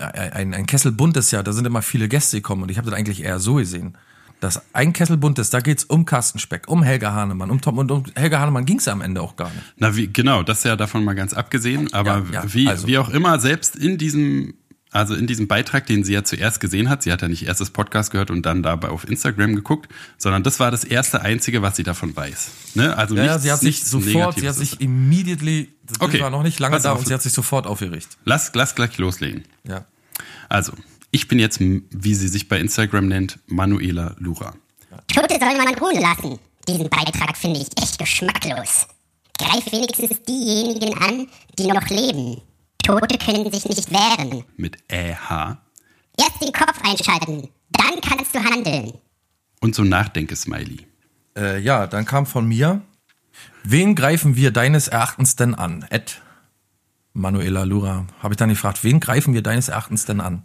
ein, 0.00 0.54
ein 0.54 0.66
Kessel 0.66 0.92
Buntes 0.92 1.30
ja, 1.30 1.42
da 1.42 1.52
sind 1.52 1.66
immer 1.66 1.82
viele 1.82 2.08
Gäste 2.08 2.38
gekommen 2.38 2.62
und 2.62 2.70
ich 2.70 2.78
habe 2.78 2.90
das 2.90 2.98
eigentlich 2.98 3.22
eher 3.22 3.38
so 3.38 3.54
gesehen. 3.54 3.96
Das 4.44 4.60
ein 4.74 4.92
Kessel 4.92 5.16
Buntes, 5.16 5.48
da 5.48 5.60
geht's 5.60 5.84
um 5.84 6.04
Carsten 6.04 6.38
Speck, 6.38 6.68
um 6.68 6.82
Helge 6.82 7.10
Hahnemann, 7.10 7.50
um 7.50 7.62
Tom 7.62 7.78
und 7.78 7.90
um 7.90 8.04
Helge 8.14 8.38
Hahnemann 8.38 8.66
ging's 8.66 8.84
ja 8.84 8.92
am 8.92 9.00
Ende 9.00 9.22
auch 9.22 9.36
gar 9.36 9.48
nicht. 9.48 9.62
Na, 9.78 9.96
wie, 9.96 10.06
genau, 10.12 10.42
das 10.42 10.64
ja 10.64 10.76
davon 10.76 11.02
mal 11.02 11.14
ganz 11.14 11.32
abgesehen. 11.32 11.90
Aber 11.94 12.18
Ja, 12.30 12.42
ja, 12.42 12.44
wie, 12.52 12.68
also. 12.68 12.86
wie 12.86 12.98
auch 12.98 13.08
immer, 13.08 13.38
selbst 13.40 13.74
in 13.74 13.96
diesem, 13.96 14.52
also 14.90 15.14
in 15.14 15.26
diesem 15.26 15.48
Beitrag, 15.48 15.86
den 15.86 16.04
sie 16.04 16.12
ja 16.12 16.24
zuerst 16.24 16.60
gesehen 16.60 16.90
hat, 16.90 17.02
sie 17.02 17.10
hat 17.10 17.22
ja 17.22 17.28
nicht 17.28 17.46
erst 17.46 17.62
das 17.62 17.70
Podcast 17.70 18.10
gehört 18.10 18.30
und 18.30 18.44
dann 18.44 18.62
dabei 18.62 18.90
auf 18.90 19.08
Instagram 19.08 19.56
geguckt, 19.56 19.90
sondern 20.18 20.42
das 20.42 20.60
war 20.60 20.70
das 20.70 20.84
erste 20.84 21.22
einzige, 21.22 21.62
was 21.62 21.76
sie 21.76 21.82
davon 21.82 22.14
weiß. 22.14 22.50
Ne? 22.74 22.94
Also 22.98 23.16
Ja, 23.16 23.22
nichts, 23.22 23.42
sie 23.44 23.50
hat 23.52 23.60
sich 23.60 23.82
sofort, 23.86 24.06
Negatives 24.36 24.40
sie 24.42 24.48
hat 24.48 24.54
sich 24.56 24.72
ist. 24.72 24.80
immediately, 24.82 25.72
das 25.86 26.02
Okay, 26.02 26.20
war 26.20 26.28
noch 26.28 26.42
nicht 26.42 26.60
lange 26.60 26.76
pass 26.76 26.82
da 26.82 26.92
auf. 26.92 26.98
und 26.98 27.08
sie 27.08 27.14
hat 27.14 27.22
sich 27.22 27.32
sofort 27.32 27.66
aufgerichtet. 27.66 28.18
Lass, 28.26 28.50
lass 28.54 28.74
gleich 28.74 28.98
loslegen. 28.98 29.44
Ja. 29.66 29.86
Also, 30.50 30.72
ich 31.14 31.28
bin 31.28 31.38
jetzt, 31.38 31.60
wie 31.60 32.14
sie 32.14 32.26
sich 32.26 32.48
bei 32.48 32.58
Instagram 32.58 33.06
nennt, 33.06 33.38
Manuela 33.46 34.16
Lura. 34.18 34.52
Tote 35.06 35.38
soll 35.38 35.56
man 35.56 35.72
ruhen 35.76 36.00
lassen. 36.00 36.40
Diesen 36.66 36.88
Beitrag 36.90 37.36
finde 37.36 37.60
ich 37.60 37.68
echt 37.80 37.98
geschmacklos. 38.00 38.88
Greif 39.38 39.70
wenigstens 39.70 40.20
diejenigen 40.22 40.92
an, 40.98 41.28
die 41.56 41.68
noch 41.68 41.88
leben. 41.88 42.40
Tote 42.82 43.16
können 43.18 43.50
sich 43.52 43.64
nicht 43.64 43.92
wehren. 43.92 44.44
Mit 44.56 44.76
ÄH 44.90 45.58
Erst 46.18 46.42
den 46.42 46.52
Kopf 46.52 46.80
einschalten, 46.82 47.48
dann 47.70 48.00
kannst 48.00 48.34
du 48.34 48.40
handeln. 48.40 48.94
und 49.60 49.74
so 49.74 49.84
Nachdenke-Smiley. 49.84 50.86
Äh, 51.36 51.60
ja, 51.60 51.86
dann 51.86 52.06
kam 52.06 52.26
von 52.26 52.46
mir, 52.46 52.82
wen 53.62 53.94
greifen 53.94 54.34
wir 54.34 54.50
deines 54.50 54.88
Erachtens 54.88 55.36
denn 55.36 55.54
an? 55.54 55.86
Ed 55.90 56.20
Manuela 57.12 57.62
Lura. 57.62 58.06
Habe 58.20 58.34
ich 58.34 58.38
dann 58.38 58.48
gefragt, 58.48 58.82
wen 58.82 58.98
greifen 58.98 59.32
wir 59.32 59.42
deines 59.42 59.68
Erachtens 59.68 60.06
denn 60.06 60.20
an? 60.20 60.42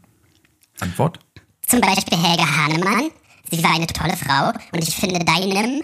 Antwort? 0.82 1.20
Zum 1.66 1.82
Beispiel 1.82 2.18
Helga 2.18 2.46
Hahnemann. 2.46 3.12
Sie 3.52 3.64
war 3.64 3.74
eine 3.74 3.88
tolle 3.88 4.16
Frau 4.16 4.50
und 4.72 4.88
ich 4.88 4.96
finde 4.96 5.24
deinem 5.26 5.82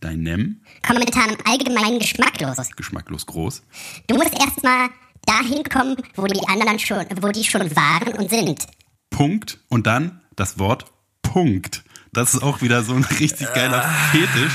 Dein 0.00 0.20
Nem, 0.22 0.60
Kommentar 0.86 1.28
im 1.28 1.36
Allgemeinen 1.46 1.98
geschmacklos. 1.98 2.56
geschmacklos 2.74 3.26
groß. 3.26 3.62
Du 4.06 4.14
musst 4.16 4.32
erstmal 4.32 4.88
dahin 5.26 5.62
kommen, 5.64 5.96
wo 6.16 6.26
die 6.26 6.40
anderen 6.48 6.78
schon, 6.78 7.04
wo 7.20 7.28
die 7.28 7.44
schon 7.44 7.74
waren 7.76 8.14
und 8.14 8.30
sind. 8.30 8.66
Punkt 9.10 9.58
und 9.68 9.86
dann 9.86 10.22
das 10.36 10.58
Wort 10.58 10.86
Punkt. 11.22 11.84
Das 12.12 12.34
ist 12.34 12.42
auch 12.42 12.62
wieder 12.62 12.82
so 12.82 12.94
ein 12.94 13.04
richtig 13.04 13.52
geiler 13.52 13.82
Fetisch. 14.10 14.52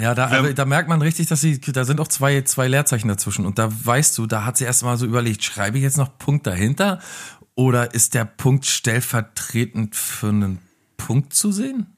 Ja, 0.00 0.14
da, 0.14 0.30
Ähm, 0.30 0.38
aber 0.38 0.54
da 0.54 0.64
merkt 0.64 0.88
man 0.88 1.02
richtig, 1.02 1.26
dass 1.26 1.40
sie, 1.40 1.60
da 1.60 1.84
sind 1.84 2.00
auch 2.00 2.08
zwei, 2.08 2.42
zwei 2.42 2.68
Leerzeichen 2.68 3.08
dazwischen. 3.08 3.44
Und 3.46 3.58
da 3.58 3.68
weißt 3.70 4.16
du, 4.16 4.26
da 4.26 4.44
hat 4.44 4.56
sie 4.56 4.64
erst 4.64 4.84
mal 4.84 4.96
so 4.96 5.06
überlegt, 5.06 5.42
schreibe 5.44 5.76
ich 5.76 5.82
jetzt 5.82 5.98
noch 5.98 6.16
Punkt 6.18 6.46
dahinter? 6.46 7.00
Oder 7.58 7.92
ist 7.92 8.14
der 8.14 8.24
Punkt 8.24 8.66
stellvertretend 8.66 9.96
für 9.96 10.28
einen 10.28 10.60
Punkt 10.96 11.34
zu 11.34 11.50
sehen? 11.50 11.88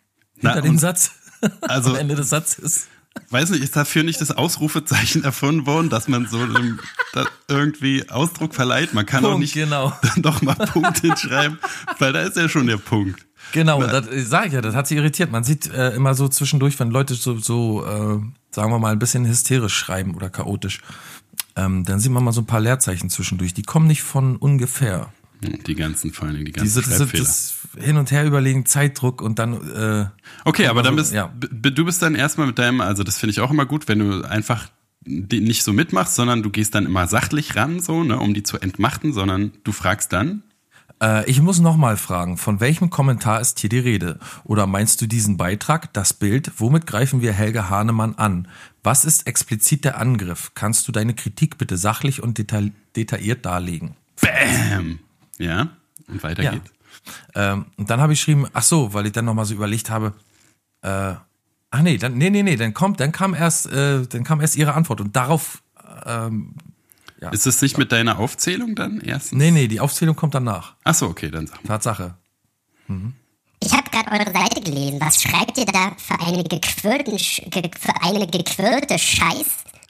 Na, 0.40 0.54
Hinter 0.54 0.62
dem 0.66 0.78
Satz? 0.78 1.12
Also- 1.60 1.90
Am 1.90 1.96
Ende 1.96 2.14
des 2.14 2.30
Satzes. 2.30 2.86
Weiß 3.28 3.50
nicht, 3.50 3.62
ist 3.62 3.76
dafür 3.76 4.02
nicht 4.02 4.20
das 4.22 4.30
Ausrufezeichen 4.30 5.22
erfunden 5.24 5.66
worden, 5.66 5.90
dass 5.90 6.06
man 6.08 6.26
so 6.28 6.38
einem, 6.38 6.80
da 7.12 7.26
irgendwie 7.48 8.08
Ausdruck 8.08 8.54
verleiht? 8.54 8.94
Man 8.94 9.04
kann 9.04 9.22
auch 9.24 9.30
Punkt, 9.30 9.40
nicht 9.40 9.54
genau. 9.54 9.92
noch 10.16 10.40
mal 10.42 10.54
Punkt 10.54 11.00
hinschreiben, 11.00 11.58
weil 11.98 12.12
da 12.14 12.22
ist 12.22 12.36
ja 12.36 12.48
schon 12.48 12.66
der 12.66 12.76
Punkt. 12.76 13.26
Genau, 13.52 13.82
das 13.82 14.06
sage 14.28 14.46
ich 14.48 14.52
ja, 14.54 14.60
das 14.60 14.74
hat 14.74 14.86
sie 14.86 14.96
irritiert. 14.96 15.30
Man 15.30 15.44
sieht 15.44 15.70
äh, 15.70 15.90
immer 15.94 16.14
so 16.14 16.28
zwischendurch, 16.28 16.78
wenn 16.78 16.90
Leute 16.90 17.14
so, 17.14 17.38
so 17.38 17.84
äh, 17.84 18.20
sagen 18.50 18.70
wir 18.70 18.78
mal, 18.78 18.92
ein 18.92 18.98
bisschen 18.98 19.26
hysterisch 19.26 19.74
schreiben 19.76 20.14
oder 20.14 20.30
chaotisch, 20.30 20.80
ähm, 21.56 21.84
dann 21.84 22.00
sieht 22.00 22.12
man 22.12 22.22
mal 22.24 22.32
so 22.32 22.42
ein 22.42 22.46
paar 22.46 22.60
Leerzeichen 22.60 23.10
zwischendurch. 23.10 23.54
Die 23.54 23.62
kommen 23.62 23.86
nicht 23.88 24.02
von 24.02 24.36
ungefähr. 24.36 25.12
Die 25.42 25.74
ganzen, 25.74 26.12
vor 26.12 26.26
allen 26.26 26.34
Dingen 26.34 26.46
die 26.46 26.52
ganzen 26.52 26.64
Diese, 26.66 26.82
Schreibfehler. 26.82 27.24
das 27.24 27.54
Hin- 27.78 27.96
und 27.96 28.10
Herüberlegen, 28.10 28.66
Zeitdruck 28.66 29.22
und 29.22 29.38
dann 29.38 29.54
äh, 29.74 30.06
Okay, 30.44 30.66
aber 30.66 30.82
dann 30.82 30.96
bist 30.96 31.12
ja. 31.12 31.32
du 31.38 31.84
bist 31.84 32.02
dann 32.02 32.14
erstmal 32.14 32.46
mit 32.46 32.58
deinem, 32.58 32.80
also 32.80 33.02
das 33.04 33.16
finde 33.18 33.32
ich 33.32 33.40
auch 33.40 33.50
immer 33.50 33.64
gut, 33.66 33.88
wenn 33.88 33.98
du 34.00 34.22
einfach 34.22 34.68
nicht 35.06 35.62
so 35.62 35.72
mitmachst, 35.72 36.14
sondern 36.14 36.42
du 36.42 36.50
gehst 36.50 36.74
dann 36.74 36.84
immer 36.84 37.06
sachlich 37.06 37.56
ran, 37.56 37.80
so, 37.80 38.04
ne, 38.04 38.18
um 38.18 38.34
die 38.34 38.42
zu 38.42 38.58
entmachten, 38.58 39.12
sondern 39.14 39.52
du 39.64 39.72
fragst 39.72 40.12
dann, 40.12 40.42
Äh, 41.02 41.24
ich 41.30 41.40
muss 41.40 41.58
nochmal 41.60 41.96
fragen, 41.96 42.36
von 42.36 42.60
welchem 42.60 42.90
Kommentar 42.90 43.40
ist 43.40 43.58
hier 43.60 43.70
die 43.70 43.78
Rede? 43.78 44.18
Oder 44.44 44.66
meinst 44.66 45.00
du 45.00 45.06
diesen 45.06 45.38
Beitrag, 45.38 45.90
das 45.94 46.12
Bild? 46.12 46.52
Womit 46.58 46.86
greifen 46.86 47.22
wir 47.22 47.32
Helge 47.32 47.70
Hahnemann 47.70 48.16
an? 48.16 48.48
Was 48.82 49.06
ist 49.06 49.26
explizit 49.26 49.86
der 49.86 49.98
Angriff? 49.98 50.52
Kannst 50.54 50.86
du 50.86 50.92
deine 50.92 51.14
Kritik 51.14 51.56
bitte 51.56 51.78
sachlich 51.78 52.22
und 52.22 52.36
detail 52.36 52.72
detailliert 52.96 53.46
darlegen? 53.46 53.96
Bäm! 54.20 54.98
Ja, 55.40 55.68
und 56.08 56.22
weiter 56.22 56.42
Ja. 56.42 56.52
geht's. 56.52 56.70
Ähm, 57.34 57.66
und 57.76 57.88
dann 57.90 58.00
habe 58.00 58.12
ich 58.12 58.18
geschrieben, 58.20 58.46
ach 58.52 58.62
so, 58.62 58.92
weil 58.92 59.06
ich 59.06 59.12
dann 59.12 59.24
nochmal 59.24 59.44
so 59.46 59.54
überlegt 59.54 59.88
habe, 59.90 60.12
äh, 60.82 61.14
ach 61.70 61.82
nee, 61.82 61.96
dann, 61.96 62.18
nee, 62.18 62.30
nee, 62.30 62.42
nee, 62.42 62.56
dann 62.56 62.74
kommt, 62.74 63.00
dann 63.00 63.10
kam 63.12 63.34
erst, 63.34 63.66
äh, 63.66 64.06
dann 64.06 64.22
kam 64.24 64.40
erst 64.40 64.56
ihre 64.56 64.74
Antwort 64.74 65.00
und 65.00 65.16
darauf, 65.16 65.62
ähm, 66.06 66.54
Ist 67.32 67.46
es 67.46 67.60
nicht 67.62 67.78
mit 67.78 67.90
deiner 67.92 68.18
Aufzählung 68.18 68.74
dann 68.74 69.00
erstens? 69.00 69.38
nee, 69.38 69.50
nee, 69.50 69.66
die 69.68 69.80
Aufzählung 69.80 70.14
kommt 70.16 70.34
danach. 70.34 70.74
Ach 70.84 70.94
so, 70.94 71.06
okay, 71.06 71.30
dann 71.30 71.46
sag 71.46 71.62
mal. 71.64 71.68
Tatsache. 71.68 72.14
Ich 73.62 73.72
habe 73.72 73.90
gerade 73.90 74.10
eure 74.10 74.32
Seite 74.32 74.60
gelesen. 74.62 74.98
Was 75.00 75.22
schreibt 75.22 75.56
ihr 75.58 75.66
da 75.66 75.92
eine 76.18 76.42
für 76.78 78.02
eine 78.02 78.26
gequirlte 78.26 78.98
Scheiß 78.98 79.46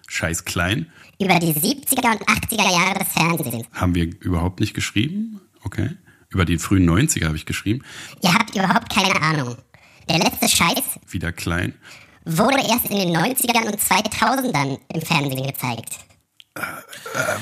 Scheiß 0.07 0.45
klein. 0.45 0.87
Über 1.21 1.39
die 1.39 1.53
70er 1.53 2.12
und 2.12 2.23
80er 2.27 2.71
Jahre 2.73 2.99
des 2.99 3.09
Fernsehens? 3.12 3.67
Haben 3.73 3.95
wir 3.95 4.05
überhaupt 4.21 4.61
nicht 4.61 4.75
geschrieben? 4.75 5.41
Okay. 5.62 5.91
Über 6.31 6.45
die 6.45 6.59
frühen 6.59 6.89
90er 6.89 7.27
habe 7.27 7.37
ich 7.37 7.45
geschrieben. 7.47 7.83
Ihr 8.23 8.33
habt 8.33 8.55
überhaupt 8.55 8.89
keine 8.93 9.21
Ahnung. 9.21 9.57
Der 10.09 10.19
letzte 10.19 10.49
Scheiß 10.49 10.83
Wieder 11.09 11.33
klein. 11.33 11.75
wurde 12.25 12.59
erst 12.59 12.87
in 12.91 12.99
den 12.99 13.17
90ern 13.17 13.67
und 13.67 13.79
2000ern 13.81 14.79
im 14.95 15.03
Fernsehen 15.03 15.47
gezeigt. 15.47 15.99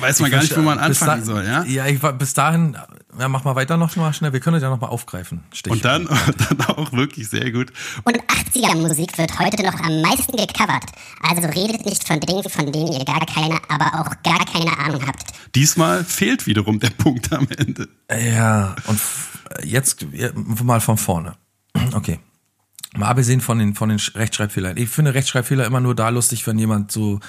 Weiß 0.00 0.20
man 0.20 0.30
gar 0.30 0.42
nicht, 0.42 0.56
wo 0.56 0.60
man 0.60 0.78
anfangen 0.78 1.20
da- 1.20 1.24
soll, 1.26 1.44
ja? 1.44 1.64
Ja, 1.64 1.86
ich 1.86 2.02
war 2.02 2.12
bis 2.12 2.34
dahin, 2.34 2.76
ja, 3.18 3.28
mach 3.28 3.42
mal 3.44 3.54
weiter 3.56 3.76
noch 3.76 3.94
mal 3.96 4.12
schnell, 4.12 4.32
wir 4.32 4.40
können 4.40 4.54
das 4.54 4.62
ja 4.62 4.68
noch 4.68 4.80
mal 4.80 4.88
aufgreifen. 4.88 5.44
Stich. 5.52 5.72
Und 5.72 5.84
dann, 5.84 6.04
dann 6.48 6.60
auch 6.76 6.92
wirklich 6.92 7.28
sehr 7.28 7.50
gut. 7.50 7.72
Und 8.04 8.18
80er 8.18 8.76
Musik 8.76 9.16
wird 9.16 9.38
heute 9.38 9.62
noch 9.64 9.80
am 9.80 10.02
meisten 10.02 10.36
gecovert. 10.36 10.84
Also 11.22 11.48
redet 11.48 11.84
nicht 11.86 12.06
von 12.06 12.20
Dingen, 12.20 12.48
von 12.48 12.70
denen 12.70 12.92
ihr 12.92 13.04
gar 13.04 13.24
keine, 13.26 13.58
aber 13.68 14.00
auch 14.00 14.22
gar 14.22 14.44
keine 14.44 14.76
Ahnung 14.78 15.06
habt. 15.06 15.22
Diesmal 15.54 16.04
fehlt 16.04 16.46
wiederum 16.46 16.78
der 16.78 16.90
Punkt 16.90 17.32
am 17.32 17.48
Ende. 17.56 17.88
Ja, 18.10 18.76
und 18.86 19.00
jetzt 19.64 20.04
mal 20.62 20.80
von 20.80 20.98
vorne. 20.98 21.34
Okay. 21.94 22.20
Mal 22.96 23.08
abgesehen 23.08 23.40
von 23.42 23.58
den, 23.58 23.74
von 23.74 23.90
den 23.90 23.98
Sch- 23.98 24.14
Rechtschreibfehlern. 24.16 24.76
Ich 24.78 24.88
finde 24.88 25.12
Rechtschreibfehler 25.12 25.66
immer 25.66 25.80
nur 25.80 25.94
da 25.94 26.08
lustig, 26.08 26.46
wenn 26.46 26.58
jemand 26.58 26.90
so 26.90 27.20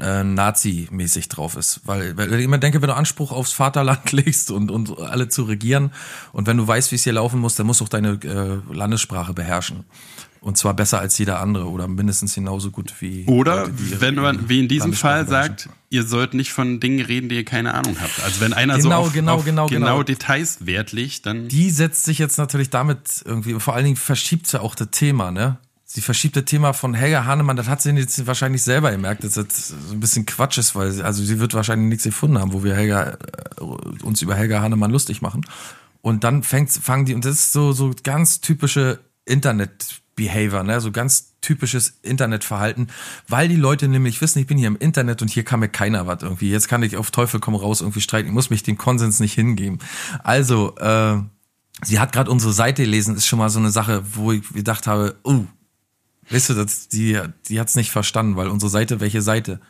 äh, 0.00 0.24
Nazi-mäßig 0.24 1.28
drauf 1.28 1.56
ist. 1.56 1.80
Weil, 1.84 2.16
weil 2.16 2.32
ich 2.34 2.44
immer 2.44 2.58
denke, 2.58 2.82
wenn 2.82 2.88
du 2.88 2.96
Anspruch 2.96 3.30
aufs 3.30 3.52
Vaterland 3.52 4.10
legst 4.12 4.50
und, 4.50 4.70
und 4.70 4.98
alle 4.98 5.28
zu 5.28 5.44
regieren 5.44 5.92
und 6.32 6.46
wenn 6.48 6.56
du 6.56 6.66
weißt, 6.66 6.90
wie 6.90 6.96
es 6.96 7.04
hier 7.04 7.12
laufen 7.12 7.38
muss, 7.38 7.54
dann 7.54 7.66
musst 7.66 7.80
du 7.80 7.84
auch 7.84 7.88
deine 7.88 8.18
äh, 8.24 8.74
Landessprache 8.74 9.32
beherrschen. 9.32 9.84
Und 10.40 10.58
zwar 10.58 10.74
besser 10.74 10.98
als 11.00 11.16
jeder 11.18 11.40
andere 11.40 11.68
oder 11.70 11.88
mindestens 11.88 12.34
genauso 12.34 12.70
gut 12.70 12.92
wie. 13.00 13.24
Oder 13.26 13.62
Leute, 13.66 14.00
wenn 14.00 14.14
man, 14.16 14.48
wie 14.48 14.60
in 14.60 14.68
diesem 14.68 14.92
Fall 14.92 15.26
sagt, 15.26 15.68
ihr 15.90 16.04
sollt 16.04 16.34
nicht 16.34 16.52
von 16.52 16.80
Dingen 16.80 17.04
reden, 17.04 17.28
die 17.28 17.36
ihr 17.36 17.44
keine 17.44 17.74
Ahnung 17.74 17.96
habt. 18.00 18.22
Also 18.22 18.40
wenn 18.40 18.52
einer 18.52 18.76
Genau, 18.76 19.02
so 19.02 19.08
auf, 19.08 19.12
genau, 19.12 19.34
auf 19.36 19.44
genau, 19.44 19.66
genau. 19.66 20.02
Details 20.02 20.66
Wert 20.66 20.92
legt, 20.92 21.26
dann 21.26 21.48
die 21.48 21.70
setzt 21.70 22.04
sich 22.04 22.18
jetzt 22.18 22.38
natürlich 22.38 22.70
damit 22.70 23.22
irgendwie, 23.24 23.54
und 23.54 23.60
vor 23.60 23.74
allen 23.74 23.84
Dingen 23.84 23.96
verschiebt 23.96 24.46
sie 24.46 24.60
auch 24.60 24.74
das 24.74 24.90
Thema, 24.90 25.30
ne? 25.30 25.58
Sie 25.88 26.00
verschiebt 26.00 26.34
das 26.34 26.44
Thema 26.46 26.72
von 26.72 26.94
Helga 26.94 27.24
Hahnemann, 27.26 27.56
das 27.56 27.68
hat 27.68 27.80
sie 27.80 27.90
jetzt 27.92 28.26
wahrscheinlich 28.26 28.62
selber 28.62 28.90
gemerkt, 28.90 29.22
dass 29.22 29.34
das 29.34 29.68
so 29.68 29.92
ein 29.92 30.00
bisschen 30.00 30.26
Quatsch 30.26 30.58
ist, 30.58 30.74
weil 30.74 30.90
sie, 30.90 31.04
also 31.04 31.22
sie 31.22 31.38
wird 31.38 31.54
wahrscheinlich 31.54 31.88
nichts 31.88 32.04
gefunden 32.04 32.38
haben, 32.38 32.52
wo 32.52 32.64
wir 32.64 32.74
Helga, 32.74 33.16
äh, 33.58 33.62
uns 33.62 34.20
über 34.20 34.34
Helga 34.34 34.60
Hahnemann 34.60 34.90
lustig 34.90 35.22
machen. 35.22 35.46
Und 36.02 36.24
dann 36.24 36.42
fängt, 36.42 36.72
fangen 36.72 37.04
die, 37.04 37.14
und 37.14 37.24
das 37.24 37.34
ist 37.36 37.52
so, 37.52 37.72
so 37.72 37.92
ganz 38.02 38.40
typische 38.40 38.98
Internet-Behavior, 40.16 40.62
ne? 40.64 40.80
So 40.80 40.90
ganz 40.92 41.34
typisches 41.40 41.98
Internetverhalten, 42.02 42.88
weil 43.28 43.48
die 43.48 43.56
Leute 43.56 43.88
nämlich 43.88 44.20
wissen, 44.20 44.38
ich 44.40 44.46
bin 44.46 44.58
hier 44.58 44.68
im 44.68 44.76
Internet 44.76 45.22
und 45.22 45.28
hier 45.28 45.44
kann 45.44 45.60
mir 45.60 45.68
keiner 45.68 46.06
was 46.06 46.22
irgendwie. 46.22 46.50
Jetzt 46.50 46.68
kann 46.68 46.82
ich 46.82 46.96
auf 46.96 47.10
Teufel 47.10 47.40
komm 47.40 47.54
raus 47.54 47.80
irgendwie 47.80 48.00
streiten. 48.00 48.28
Ich 48.28 48.34
muss 48.34 48.50
mich 48.50 48.62
dem 48.62 48.78
Konsens 48.78 49.20
nicht 49.20 49.34
hingeben. 49.34 49.78
Also, 50.24 50.76
äh, 50.76 51.18
sie 51.82 52.00
hat 52.00 52.12
gerade 52.12 52.30
unsere 52.30 52.52
Seite 52.52 52.82
gelesen, 52.82 53.16
ist 53.16 53.26
schon 53.26 53.38
mal 53.38 53.50
so 53.50 53.58
eine 53.58 53.70
Sache, 53.70 54.02
wo 54.14 54.32
ich 54.32 54.48
gedacht 54.52 54.86
habe, 54.86 55.16
oh, 55.22 55.44
weißt 56.30 56.50
du, 56.50 56.54
das, 56.54 56.88
die, 56.88 57.20
die 57.48 57.60
hat's 57.60 57.76
nicht 57.76 57.90
verstanden, 57.90 58.36
weil 58.36 58.48
unsere 58.48 58.70
Seite, 58.70 59.00
welche 59.00 59.22
Seite? 59.22 59.60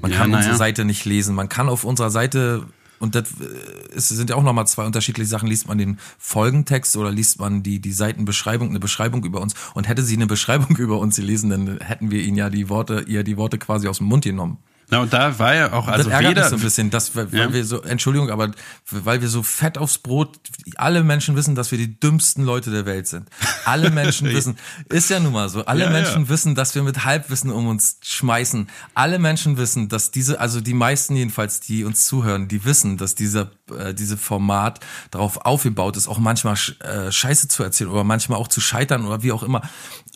Man 0.00 0.10
Ja, 0.10 0.18
kann 0.18 0.30
na 0.30 0.38
unsere. 0.38 0.56
Seite 0.56 0.84
nicht 0.84 1.04
lesen. 1.04 1.34
Man 1.34 1.48
kann 1.48 1.68
auf 1.68 1.84
unserer 1.84 2.10
Seite, 2.10 2.66
und 2.98 3.14
das 3.14 3.28
äh, 3.40 3.94
ist, 3.94 4.08
sind 4.08 4.30
ja 4.30 4.36
auch 4.36 4.42
nochmal 4.42 4.66
zwei 4.66 4.84
unterschiedliche 4.86 5.28
Sachen, 5.28 5.48
liest 5.48 5.68
man 5.68 5.78
den 5.78 5.98
Folgentext 6.18 6.96
oder 6.96 7.10
liest 7.10 7.40
man 7.40 7.62
die, 7.62 7.80
die 7.80 7.92
Seitenbeschreibung, 7.92 8.70
eine 8.70 8.80
Beschreibung 8.80 9.24
über 9.24 9.40
uns. 9.40 9.54
Und 9.74 9.88
hätte 9.88 10.02
sie 10.02 10.16
eine 10.16 10.26
Beschreibung 10.26 10.76
über 10.78 10.98
uns 10.98 11.16
gelesen, 11.16 11.50
dann 11.50 11.78
hätten 11.80 12.10
wir 12.10 12.22
ihnen 12.22 12.36
ja 12.36 12.50
die 12.50 12.68
Worte, 12.68 13.04
ihr 13.06 13.24
die 13.24 13.36
Worte 13.36 13.58
quasi 13.58 13.88
aus 13.88 13.98
dem 13.98 14.06
Mund 14.06 14.24
genommen. 14.24 14.58
Na, 14.88 15.00
und 15.00 15.12
da 15.12 15.38
war 15.40 15.54
ja 15.54 15.72
auch, 15.72 15.88
also 15.88 16.04
das 16.04 16.12
ärgert 16.12 16.30
weder, 16.30 16.40
mich 16.42 16.50
so 16.50 16.56
ein 16.56 16.62
bisschen, 16.62 16.90
dass, 16.90 17.16
weil 17.16 17.26
Ja. 17.34 17.52
wir 17.52 17.64
so, 17.64 17.82
Entschuldigung, 17.82 18.30
aber 18.30 18.52
weil 18.90 19.20
wir 19.20 19.28
so 19.28 19.42
fett 19.42 19.78
aufs 19.78 19.98
Brot, 19.98 20.38
alle 20.76 21.02
Menschen 21.02 21.34
wissen, 21.34 21.56
dass 21.56 21.72
wir 21.72 21.78
die 21.78 21.98
dümmsten 21.98 22.44
Leute 22.44 22.70
der 22.70 22.86
Welt 22.86 23.08
sind. 23.08 23.28
Alle 23.64 23.90
Menschen 23.90 24.28
wissen, 24.32 24.56
ist 24.88 25.10
ja 25.10 25.18
nun 25.18 25.32
mal 25.32 25.48
so, 25.48 25.64
alle 25.64 25.84
Ja, 25.84 25.90
Menschen 25.90 26.22
ja. 26.24 26.28
wissen, 26.28 26.54
dass 26.54 26.74
wir 26.76 26.84
mit 26.84 27.04
Halbwissen 27.04 27.50
um 27.50 27.66
uns 27.66 27.98
schmeißen. 28.04 28.68
Alle 28.94 29.18
Menschen 29.18 29.56
wissen, 29.56 29.88
dass 29.88 30.12
diese, 30.12 30.38
also 30.38 30.60
die 30.60 30.74
meisten 30.74 31.16
jedenfalls, 31.16 31.58
die 31.60 31.82
uns 31.84 32.06
zuhören, 32.06 32.46
die 32.46 32.64
wissen, 32.64 32.96
dass 32.96 33.16
dieser, 33.16 33.50
äh, 33.76 33.92
diese 33.92 34.16
Format 34.16 34.78
darauf 35.10 35.44
aufgebaut 35.44 35.96
ist, 35.96 36.06
auch 36.06 36.18
manchmal 36.18 36.56
äh, 36.80 37.10
Scheiße 37.10 37.48
zu 37.48 37.64
erzählen 37.64 37.90
oder 37.90 38.04
manchmal 38.04 38.38
auch 38.38 38.48
zu 38.48 38.60
scheitern 38.60 39.04
oder 39.04 39.24
wie 39.24 39.32
auch 39.32 39.42
immer. 39.42 39.62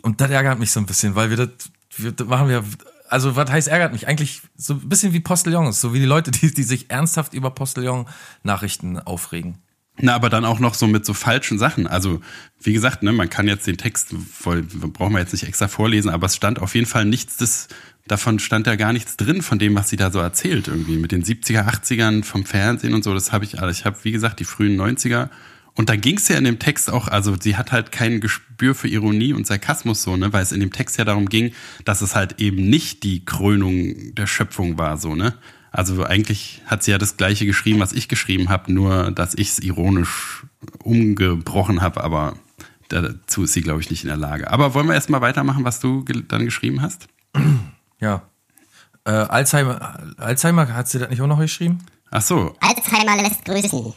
Und 0.03 0.21
das 0.21 0.31
ärgert 0.31 0.61
mich 0.61 0.71
so 0.71 0.79
ein 0.79 0.87
bisschen, 0.87 1.17
weil 1.17 1.31
wir 1.31 1.37
das, 1.37 1.49
wir, 1.97 2.13
das 2.13 2.27
machen 2.29 2.49
wir, 2.49 2.63
also 3.11 3.37
was 3.37 3.51
heißt 3.51 3.69
ärgert 3.69 3.93
mich? 3.93 4.07
Eigentlich 4.09 4.43
so 4.57 4.75
ein 4.75 4.89
bisschen 4.89 5.13
wie 5.13 5.21
Postillons, 5.21 5.81
so 5.81 5.93
wie 5.93 5.99
die 5.99 6.07
Leute, 6.07 6.31
die, 6.31 6.53
die 6.53 6.63
sich 6.63 6.91
ernsthaft 6.91 7.35
über 7.35 7.51
Postillon-Nachrichten 7.51 8.99
aufregen. 8.99 9.59
Na, 10.03 10.15
aber 10.15 10.31
dann 10.31 10.45
auch 10.45 10.61
noch 10.61 10.75
so 10.75 10.87
mit 10.87 11.05
so 11.05 11.13
falschen 11.13 11.59
Sachen. 11.59 11.87
Also, 11.87 12.21
wie 12.63 12.73
gesagt, 12.73 13.03
ne, 13.03 13.13
man 13.13 13.29
kann 13.29 13.49
jetzt 13.49 13.67
den 13.67 13.77
Text 13.77 14.15
voll, 14.33 14.63
brauchen 14.63 15.13
wir 15.13 15.21
jetzt 15.21 15.33
nicht 15.33 15.47
extra 15.47 15.69
vorlesen, 15.69 16.09
aber 16.09 16.27
es 16.27 16.37
stand 16.37 16.61
auf 16.61 16.75
jeden 16.75 16.87
Fall 16.87 17.05
nichts 17.05 17.37
des, 17.37 17.69
davon 18.07 18.39
stand 18.39 18.67
ja 18.67 18.77
gar 18.77 18.93
nichts 18.93 19.17
drin 19.17 19.43
von 19.43 19.59
dem, 19.59 19.75
was 19.75 19.91
sie 19.91 19.97
da 19.97 20.11
so 20.11 20.21
erzählt 20.21 20.69
irgendwie. 20.69 20.97
Mit 20.97 21.13
den 21.13 21.23
70er, 21.23 21.67
80ern 21.67 22.25
vom 22.25 22.47
Fernsehen 22.47 22.95
und 22.95 23.05
so, 23.05 23.13
das 23.13 23.33
habe 23.33 23.45
ich 23.45 23.61
alles. 23.61 23.81
Ich 23.81 23.85
habe, 23.85 23.99
wie 24.05 24.13
gesagt, 24.13 24.41
die 24.41 24.45
frühen 24.45 24.81
90er. 24.81 25.29
Und 25.81 25.89
da 25.89 25.97
ging 25.97 26.19
es 26.19 26.29
ja 26.29 26.37
in 26.37 26.45
dem 26.45 26.59
Text 26.59 26.93
auch, 26.93 27.09
also 27.09 27.37
sie 27.41 27.57
hat 27.57 27.73
halt 27.73 27.91
kein 27.91 28.21
Gespür 28.21 28.75
für 28.75 28.87
Ironie 28.87 29.33
und 29.33 29.47
Sarkasmus 29.47 30.03
so, 30.03 30.15
ne, 30.15 30.31
weil 30.31 30.43
es 30.43 30.53
in 30.53 30.61
dem 30.61 30.75
Text 30.75 30.99
ja 30.99 31.07
darum 31.07 31.27
ging, 31.27 31.55
dass 31.87 32.03
es 32.03 32.15
halt 32.15 32.39
eben 32.39 32.69
nicht 32.69 33.03
die 33.03 33.25
Krönung 33.25 34.15
der 34.15 34.27
Schöpfung 34.27 34.77
war, 34.77 34.99
so, 34.99 35.15
ne. 35.15 35.33
Also 35.71 36.05
eigentlich 36.05 36.61
hat 36.67 36.83
sie 36.83 36.91
ja 36.91 36.99
das 36.99 37.17
gleiche 37.17 37.47
geschrieben, 37.47 37.81
was 37.81 37.95
ich 37.95 38.09
geschrieben 38.09 38.51
habe, 38.51 38.71
nur 38.71 39.11
dass 39.11 39.33
ich 39.33 39.49
es 39.53 39.59
ironisch 39.59 40.45
umgebrochen 40.85 41.81
habe, 41.81 42.05
aber 42.05 42.37
dazu 42.89 43.45
ist 43.45 43.55
sie, 43.55 43.63
glaube 43.63 43.81
ich, 43.81 43.89
nicht 43.89 44.03
in 44.03 44.09
der 44.09 44.19
Lage. 44.19 44.51
Aber 44.51 44.75
wollen 44.75 44.87
wir 44.87 44.95
erstmal 44.95 45.23
weitermachen, 45.23 45.65
was 45.65 45.81
du 45.81 46.05
ge 46.05 46.23
dann 46.29 46.45
geschrieben 46.45 46.83
hast? 46.83 47.09
Ja. 48.03 48.23
Äh, 49.05 49.13
Alzheimer, 49.13 50.15
Alzheimer, 50.19 50.75
hat 50.75 50.89
sie 50.89 50.99
das 50.99 51.09
nicht 51.09 51.23
auch 51.23 51.27
noch 51.27 51.39
geschrieben? 51.39 51.79
Ach 52.11 52.23
so. 52.23 52.55
Alzheimer 52.61 53.17
lässt 53.23 53.45
grüßen. 53.47 53.95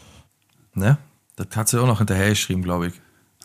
Ne? 0.76 0.98
Das 1.36 1.48
hat 1.56 1.70
sie 1.70 1.82
auch 1.82 1.88
noch 1.88 1.98
hinterher 1.98 2.30
geschrieben, 2.30 2.62
glaube 2.62 2.88
ich. 2.88 2.94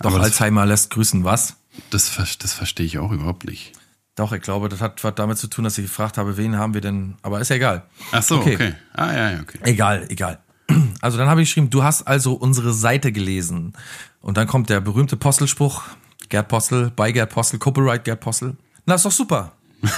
Doch, 0.00 0.12
Aber 0.12 0.22
Alzheimer 0.22 0.66
lässt 0.66 0.90
grüßen, 0.90 1.24
was? 1.24 1.56
Das, 1.90 2.16
das 2.38 2.52
verstehe 2.52 2.86
ich 2.86 2.98
auch 2.98 3.10
überhaupt 3.12 3.44
nicht. 3.44 3.72
Doch, 4.14 4.32
ich 4.32 4.42
glaube, 4.42 4.68
das 4.68 4.80
hat 4.80 5.02
was 5.04 5.14
damit 5.14 5.38
zu 5.38 5.46
tun, 5.46 5.64
dass 5.64 5.78
ich 5.78 5.84
gefragt 5.84 6.18
habe, 6.18 6.36
wen 6.36 6.56
haben 6.56 6.74
wir 6.74 6.80
denn, 6.80 7.14
aber 7.22 7.40
ist 7.40 7.50
ja 7.50 7.56
egal. 7.56 7.84
Ach 8.10 8.22
so, 8.22 8.40
okay. 8.40 8.74
Ah, 8.92 9.12
ja, 9.12 9.30
ja, 9.30 9.40
okay. 9.40 9.58
Egal, 9.62 10.06
egal. 10.08 10.40
Also 11.00 11.16
dann 11.16 11.28
habe 11.28 11.40
ich 11.40 11.48
geschrieben, 11.48 11.70
du 11.70 11.84
hast 11.84 12.02
also 12.08 12.34
unsere 12.34 12.74
Seite 12.74 13.12
gelesen. 13.12 13.74
Und 14.20 14.36
dann 14.36 14.48
kommt 14.48 14.68
der 14.68 14.80
berühmte 14.80 15.16
Postelspruch, 15.16 15.84
Gerd 16.28 16.48
Postel, 16.48 16.90
bei 16.94 17.12
Gerd 17.12 17.30
Postel, 17.30 17.60
Copyright 17.60 18.04
Gerd 18.04 18.20
Postel. 18.20 18.56
Na, 18.84 18.96
ist 18.96 19.04
doch 19.04 19.12
super. 19.12 19.52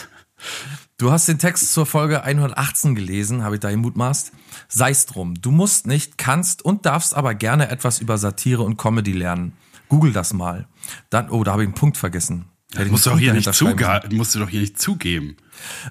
Du 1.00 1.10
hast 1.10 1.28
den 1.28 1.38
Text 1.38 1.72
zur 1.72 1.86
Folge 1.86 2.24
118 2.24 2.94
gelesen, 2.94 3.42
habe 3.42 3.54
ich 3.54 3.60
da 3.62 3.70
gemutmaßt. 3.70 4.32
Sei's 4.68 5.06
drum. 5.06 5.32
Du 5.40 5.50
musst 5.50 5.86
nicht, 5.86 6.18
kannst 6.18 6.62
und 6.62 6.84
darfst 6.84 7.14
aber 7.14 7.34
gerne 7.34 7.70
etwas 7.70 8.00
über 8.00 8.18
Satire 8.18 8.62
und 8.64 8.76
Comedy 8.76 9.12
lernen. 9.12 9.54
Google 9.88 10.12
das 10.12 10.34
mal. 10.34 10.66
Dann, 11.08 11.30
oh, 11.30 11.42
da 11.42 11.52
habe 11.52 11.62
ich 11.62 11.68
einen 11.68 11.74
Punkt 11.74 11.96
vergessen. 11.96 12.49
Ich 12.78 12.90
Musst 12.90 13.06
du, 13.06 13.10
doch 13.10 13.18
hier 13.18 13.32
nicht 13.32 13.52
zuge 13.52 14.00
musst 14.12 14.34
du 14.34 14.38
doch 14.38 14.48
hier 14.48 14.60
nicht 14.60 14.80
zugeben. 14.80 15.36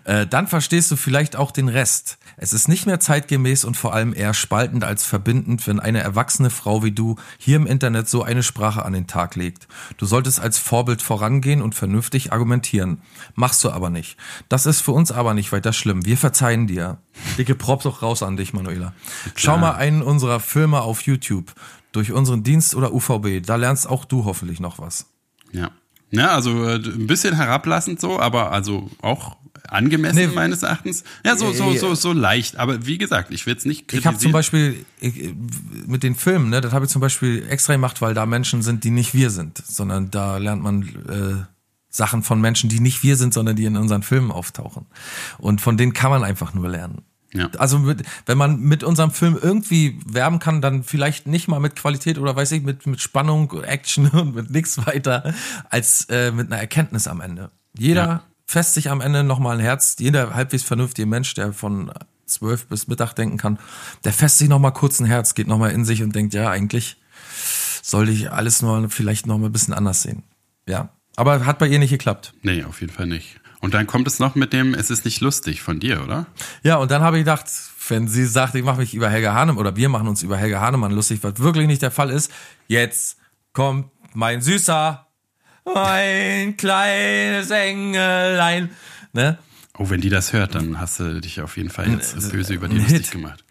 äh, 0.05 0.25
dann 0.25 0.47
verstehst 0.47 0.89
du 0.91 0.95
vielleicht 0.95 1.35
auch 1.35 1.51
den 1.51 1.67
Rest. 1.67 2.17
Es 2.37 2.53
ist 2.53 2.69
nicht 2.69 2.85
mehr 2.85 3.01
zeitgemäß 3.01 3.65
und 3.65 3.75
vor 3.75 3.93
allem 3.93 4.13
eher 4.13 4.33
spaltend 4.33 4.85
als 4.85 5.03
verbindend, 5.03 5.67
wenn 5.67 5.81
eine 5.81 5.99
erwachsene 5.99 6.49
Frau 6.49 6.81
wie 6.81 6.93
du 6.93 7.17
hier 7.37 7.57
im 7.57 7.67
Internet 7.67 8.07
so 8.07 8.23
eine 8.23 8.43
Sprache 8.43 8.85
an 8.85 8.93
den 8.93 9.07
Tag 9.07 9.35
legt. 9.35 9.67
Du 9.97 10.05
solltest 10.05 10.39
als 10.39 10.57
Vorbild 10.57 11.01
vorangehen 11.01 11.61
und 11.61 11.75
vernünftig 11.75 12.31
argumentieren. 12.31 13.01
Machst 13.35 13.61
du 13.65 13.71
aber 13.71 13.89
nicht. 13.89 14.15
Das 14.47 14.65
ist 14.65 14.79
für 14.79 14.93
uns 14.93 15.11
aber 15.11 15.33
nicht 15.33 15.51
weiter 15.51 15.73
schlimm. 15.73 16.05
Wir 16.05 16.17
verzeihen 16.17 16.65
dir. 16.65 16.99
Dicke 17.37 17.55
Props 17.55 17.85
auch 17.85 18.01
raus 18.01 18.23
an 18.23 18.37
dich, 18.37 18.53
Manuela. 18.53 18.93
Schau 19.35 19.57
mal 19.57 19.73
einen 19.73 20.01
unserer 20.01 20.39
Filme 20.39 20.79
auf 20.79 21.01
YouTube. 21.01 21.53
Durch 21.91 22.13
unseren 22.13 22.43
Dienst 22.43 22.73
oder 22.73 22.93
UVB. 22.93 23.45
Da 23.45 23.57
lernst 23.57 23.89
auch 23.89 24.05
du 24.05 24.23
hoffentlich 24.23 24.61
noch 24.61 24.79
was. 24.79 25.07
Ja. 25.51 25.71
Ja, 26.11 26.29
also 26.31 26.63
äh, 26.67 26.75
ein 26.75 27.07
bisschen 27.07 27.35
herablassend 27.35 27.99
so, 28.01 28.19
aber 28.19 28.51
also 28.51 28.89
auch 29.01 29.37
angemessen 29.67 30.15
Nee. 30.17 30.27
meines 30.27 30.63
Erachtens. 30.63 31.03
Ja, 31.23 31.37
so, 31.37 31.51
so, 31.53 31.71
Äh, 31.71 31.77
so, 31.77 31.93
so 31.93 32.11
leicht. 32.13 32.57
Aber 32.57 32.85
wie 32.87 32.97
gesagt, 32.97 33.31
ich 33.31 33.45
will 33.45 33.55
es 33.55 33.65
nicht 33.65 33.81
Ich 33.81 33.87
kritisieren. 33.87 34.13
habe 34.15 34.23
zum 34.23 34.31
Beispiel 34.31 34.85
ich, 34.99 35.33
mit 35.85 36.01
den 36.01 36.15
Filmen, 36.15 36.49
ne, 36.49 36.59
das 36.61 36.73
habe 36.73 36.85
ich 36.85 36.91
zum 36.91 37.01
Beispiel 37.01 37.45
extra 37.49 37.73
gemacht, 37.73 38.01
weil 38.01 38.13
da 38.15 38.25
Menschen 38.25 38.63
sind, 38.63 38.83
die 38.83 38.89
nicht 38.89 39.13
wir 39.13 39.29
sind, 39.29 39.61
sondern 39.63 40.09
da 40.09 40.37
lernt 40.37 40.63
man 40.63 40.81
äh, 41.07 41.45
Sachen 41.91 42.23
von 42.23 42.41
Menschen, 42.41 42.69
die 42.69 42.79
nicht 42.79 43.03
wir 43.03 43.15
sind, 43.15 43.33
sondern 43.33 43.55
die 43.55 43.65
in 43.65 43.77
unseren 43.77 44.01
Filmen 44.03 44.31
auftauchen. 44.31 44.87
Und 45.37 45.61
von 45.61 45.77
denen 45.77 45.93
kann 45.93 46.09
man 46.09 46.23
einfach 46.23 46.53
nur 46.55 46.69
lernen. 46.69 47.03
Ja. 47.33 47.49
Also 47.57 47.77
mit, 47.79 48.03
wenn 48.25 48.37
man 48.37 48.59
mit 48.59 48.83
unserem 48.83 49.11
Film 49.11 49.37
irgendwie 49.39 49.99
werben 50.05 50.39
kann, 50.39 50.61
dann 50.61 50.83
vielleicht 50.83 51.27
nicht 51.27 51.47
mal 51.47 51.59
mit 51.59 51.75
Qualität 51.75 52.17
oder 52.17 52.35
weiß 52.35 52.51
ich, 52.53 52.63
mit, 52.63 52.87
mit 52.87 53.01
Spannung, 53.01 53.51
Action 53.63 54.07
und 54.09 54.35
mit 54.35 54.49
nichts 54.49 54.77
weiter, 54.85 55.33
als 55.69 56.05
äh, 56.09 56.31
mit 56.31 56.51
einer 56.51 56.59
Erkenntnis 56.59 57.07
am 57.07 57.21
Ende. 57.21 57.51
Jeder 57.77 58.05
Ja. 58.07 58.23
fässt 58.47 58.73
sich 58.73 58.89
am 58.89 58.99
Ende 59.01 59.23
nochmal 59.23 59.57
ein 59.57 59.61
Herz, 59.63 59.95
jeder 59.99 60.33
halbwegs 60.33 60.63
vernünftige 60.63 61.05
Mensch, 61.05 61.33
der 61.35 61.53
von 61.53 61.91
zwölf 62.25 62.65
bis 62.67 62.87
Mittag 62.87 63.13
denken 63.13 63.37
kann, 63.37 63.59
der 64.03 64.13
fässt 64.13 64.37
sich 64.39 64.49
nochmal 64.49 64.73
kurz 64.73 64.99
ein 64.99 65.05
Herz, 65.05 65.35
geht 65.35 65.47
nochmal 65.47 65.71
in 65.71 65.85
sich 65.85 66.01
und 66.03 66.15
denkt, 66.15 66.33
ja, 66.33 66.49
eigentlich 66.49 66.97
sollte 67.81 68.11
ich 68.11 68.31
alles 68.31 68.61
nur 68.61 68.89
vielleicht 68.89 69.25
nochmal 69.27 69.49
ein 69.49 69.53
bisschen 69.53 69.73
anders 69.73 70.01
sehen. 70.03 70.23
Ja. 70.67 70.89
Aber 71.15 71.45
hat 71.45 71.59
bei 71.59 71.67
ihr 71.67 71.79
nicht 71.79 71.89
geklappt. 71.89 72.33
Nee, 72.43 72.63
auf 72.63 72.81
jeden 72.81 72.93
Fall 72.93 73.07
nicht. 73.07 73.38
Und 73.61 73.73
dann 73.73 73.87
kommt 73.87 74.07
es 74.07 74.19
noch 74.19 74.35
mit 74.35 74.53
dem, 74.53 74.73
es 74.73 74.89
ist 74.89 75.03
nicht 75.05 75.19
lustig 75.21 75.61
von 75.61 75.79
dir, 75.79 76.01
oder? 76.03 76.25
Ja, 76.63 76.77
und 76.77 76.91
dann 76.91 77.01
habe 77.01 77.17
ich 77.17 77.21
gedacht, 77.21 77.45
wenn 77.89 78.07
sie 78.07 78.25
sagt, 78.25 78.55
ich 78.55 78.63
mache 78.63 78.79
mich 78.79 78.93
über 78.93 79.09
Helge 79.09 79.33
Hahnemann 79.33 79.57
oder 79.59 79.75
wir 79.75 79.89
machen 79.89 80.07
uns 80.07 80.23
über 80.23 80.37
Helge 80.37 80.61
Hahnemann 80.61 80.91
lustig, 80.91 81.19
was 81.23 81.39
wirklich 81.39 81.67
nicht 81.67 81.81
der 81.81 81.91
Fall 81.91 82.09
ist, 82.09 82.31
jetzt 82.67 83.17
kommt 83.51 83.87
mein 84.13 84.41
Süßer, 84.41 85.05
mein 85.73 86.55
kleines 86.57 87.49
Engelein. 87.51 88.69
Ne? 89.13 89.37
Oh, 89.77 89.89
wenn 89.89 90.01
die 90.01 90.09
das 90.09 90.33
hört, 90.33 90.55
dann 90.55 90.79
hast 90.79 90.99
du 90.99 91.19
dich 91.19 91.41
auf 91.41 91.57
jeden 91.57 91.69
Fall 91.69 91.89
jetzt 91.89 92.31
böse 92.31 92.53
über 92.53 92.67
die 92.67 92.75
ein 92.75 92.81
lustig 92.81 92.97
Hit. 93.01 93.11
gemacht. 93.11 93.43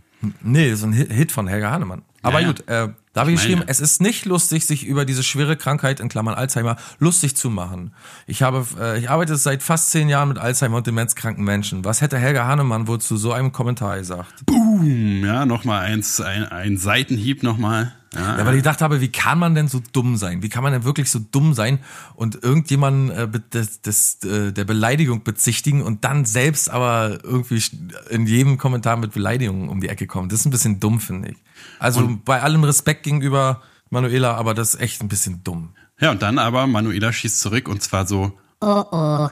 Nee, 0.42 0.74
so 0.74 0.86
ein 0.86 0.92
Hit 0.92 1.12
Hit 1.12 1.32
von 1.32 1.46
Helge 1.48 1.70
Hahnemann. 1.70 2.02
Aber 2.22 2.40
Ja, 2.40 2.46
ja. 2.46 2.52
gut, 2.52 2.68
äh, 2.68 2.88
da 3.12 3.22
habe 3.22 3.32
ich 3.32 3.38
geschrieben, 3.38 3.62
es 3.66 3.80
ist 3.80 4.00
nicht 4.00 4.26
lustig, 4.26 4.66
sich 4.66 4.84
über 4.86 5.04
diese 5.04 5.22
schwere 5.22 5.56
Krankheit 5.56 6.00
in 6.00 6.08
Klammern 6.08 6.34
Alzheimer 6.34 6.76
lustig 6.98 7.36
zu 7.36 7.50
machen. 7.50 7.92
Ich 8.26 8.42
habe, 8.42 8.66
äh, 8.78 8.98
ich 8.98 9.10
arbeite 9.10 9.36
seit 9.36 9.62
fast 9.62 9.90
zehn 9.90 10.08
Jahren 10.08 10.28
mit 10.28 10.38
Alzheimer 10.38 10.78
und 10.78 10.86
demenzkranken 10.86 11.44
Menschen. 11.44 11.84
Was 11.84 12.00
hätte 12.00 12.18
Helge 12.18 12.44
Hahnemann 12.44 12.86
wohl 12.86 13.00
zu 13.00 13.16
so 13.16 13.32
einem 13.32 13.52
Kommentar 13.52 13.98
gesagt? 13.98 14.46
Boom, 14.46 15.24
ja, 15.24 15.46
nochmal 15.46 15.84
eins, 15.84 16.20
ein, 16.20 16.44
ein 16.44 16.76
Seitenhieb 16.76 17.42
nochmal. 17.42 17.92
Ja, 18.14 18.38
Ja, 18.38 18.46
weil 18.46 18.54
ich 18.54 18.60
gedacht 18.60 18.80
habe, 18.80 19.00
wie 19.00 19.08
kann 19.08 19.38
man 19.38 19.54
denn 19.54 19.68
so 19.68 19.82
dumm 19.92 20.16
sein? 20.16 20.42
Wie 20.42 20.48
kann 20.48 20.62
man 20.62 20.72
denn 20.72 20.84
wirklich 20.84 21.10
so 21.10 21.18
dumm 21.18 21.52
sein 21.52 21.78
und 22.14 22.42
irgendjemanden 22.42 23.10
äh, 23.10 23.28
des, 23.52 23.82
des, 23.82 24.22
äh, 24.24 24.52
der 24.52 24.64
Beleidigung 24.64 25.24
bezichtigen 25.24 25.82
und 25.82 26.04
dann 26.04 26.24
selbst 26.24 26.70
aber 26.70 27.18
irgendwie 27.22 27.62
in 28.08 28.26
jedem 28.26 28.56
Kommentar 28.56 28.96
mit 28.96 29.12
Beleidigungen 29.12 29.68
um 29.68 29.80
die 29.80 29.88
Ecke 29.88 30.06
kommen? 30.06 30.28
Das 30.28 30.40
ist 30.40 30.46
ein 30.46 30.50
bisschen 30.50 30.80
dumm, 30.80 31.00
finde 31.00 31.30
ich. 31.30 31.36
Also 31.78 32.18
bei 32.24 32.40
allem 32.40 32.64
Respekt 32.64 32.97
gegenüber 33.02 33.62
Manuela, 33.90 34.34
aber 34.34 34.54
das 34.54 34.74
ist 34.74 34.80
echt 34.80 35.02
ein 35.02 35.08
bisschen 35.08 35.42
dumm. 35.44 35.74
ja, 36.00 36.10
und 36.10 36.22
dann 36.22 36.38
aber 36.38 36.66
Manuela 36.66 37.12
schießt 37.12 37.40
zurück 37.40 37.68
und 37.68 37.82
zwar 37.82 38.06
so, 38.06 38.32
Oh 38.60 38.84
oh. 38.90 39.28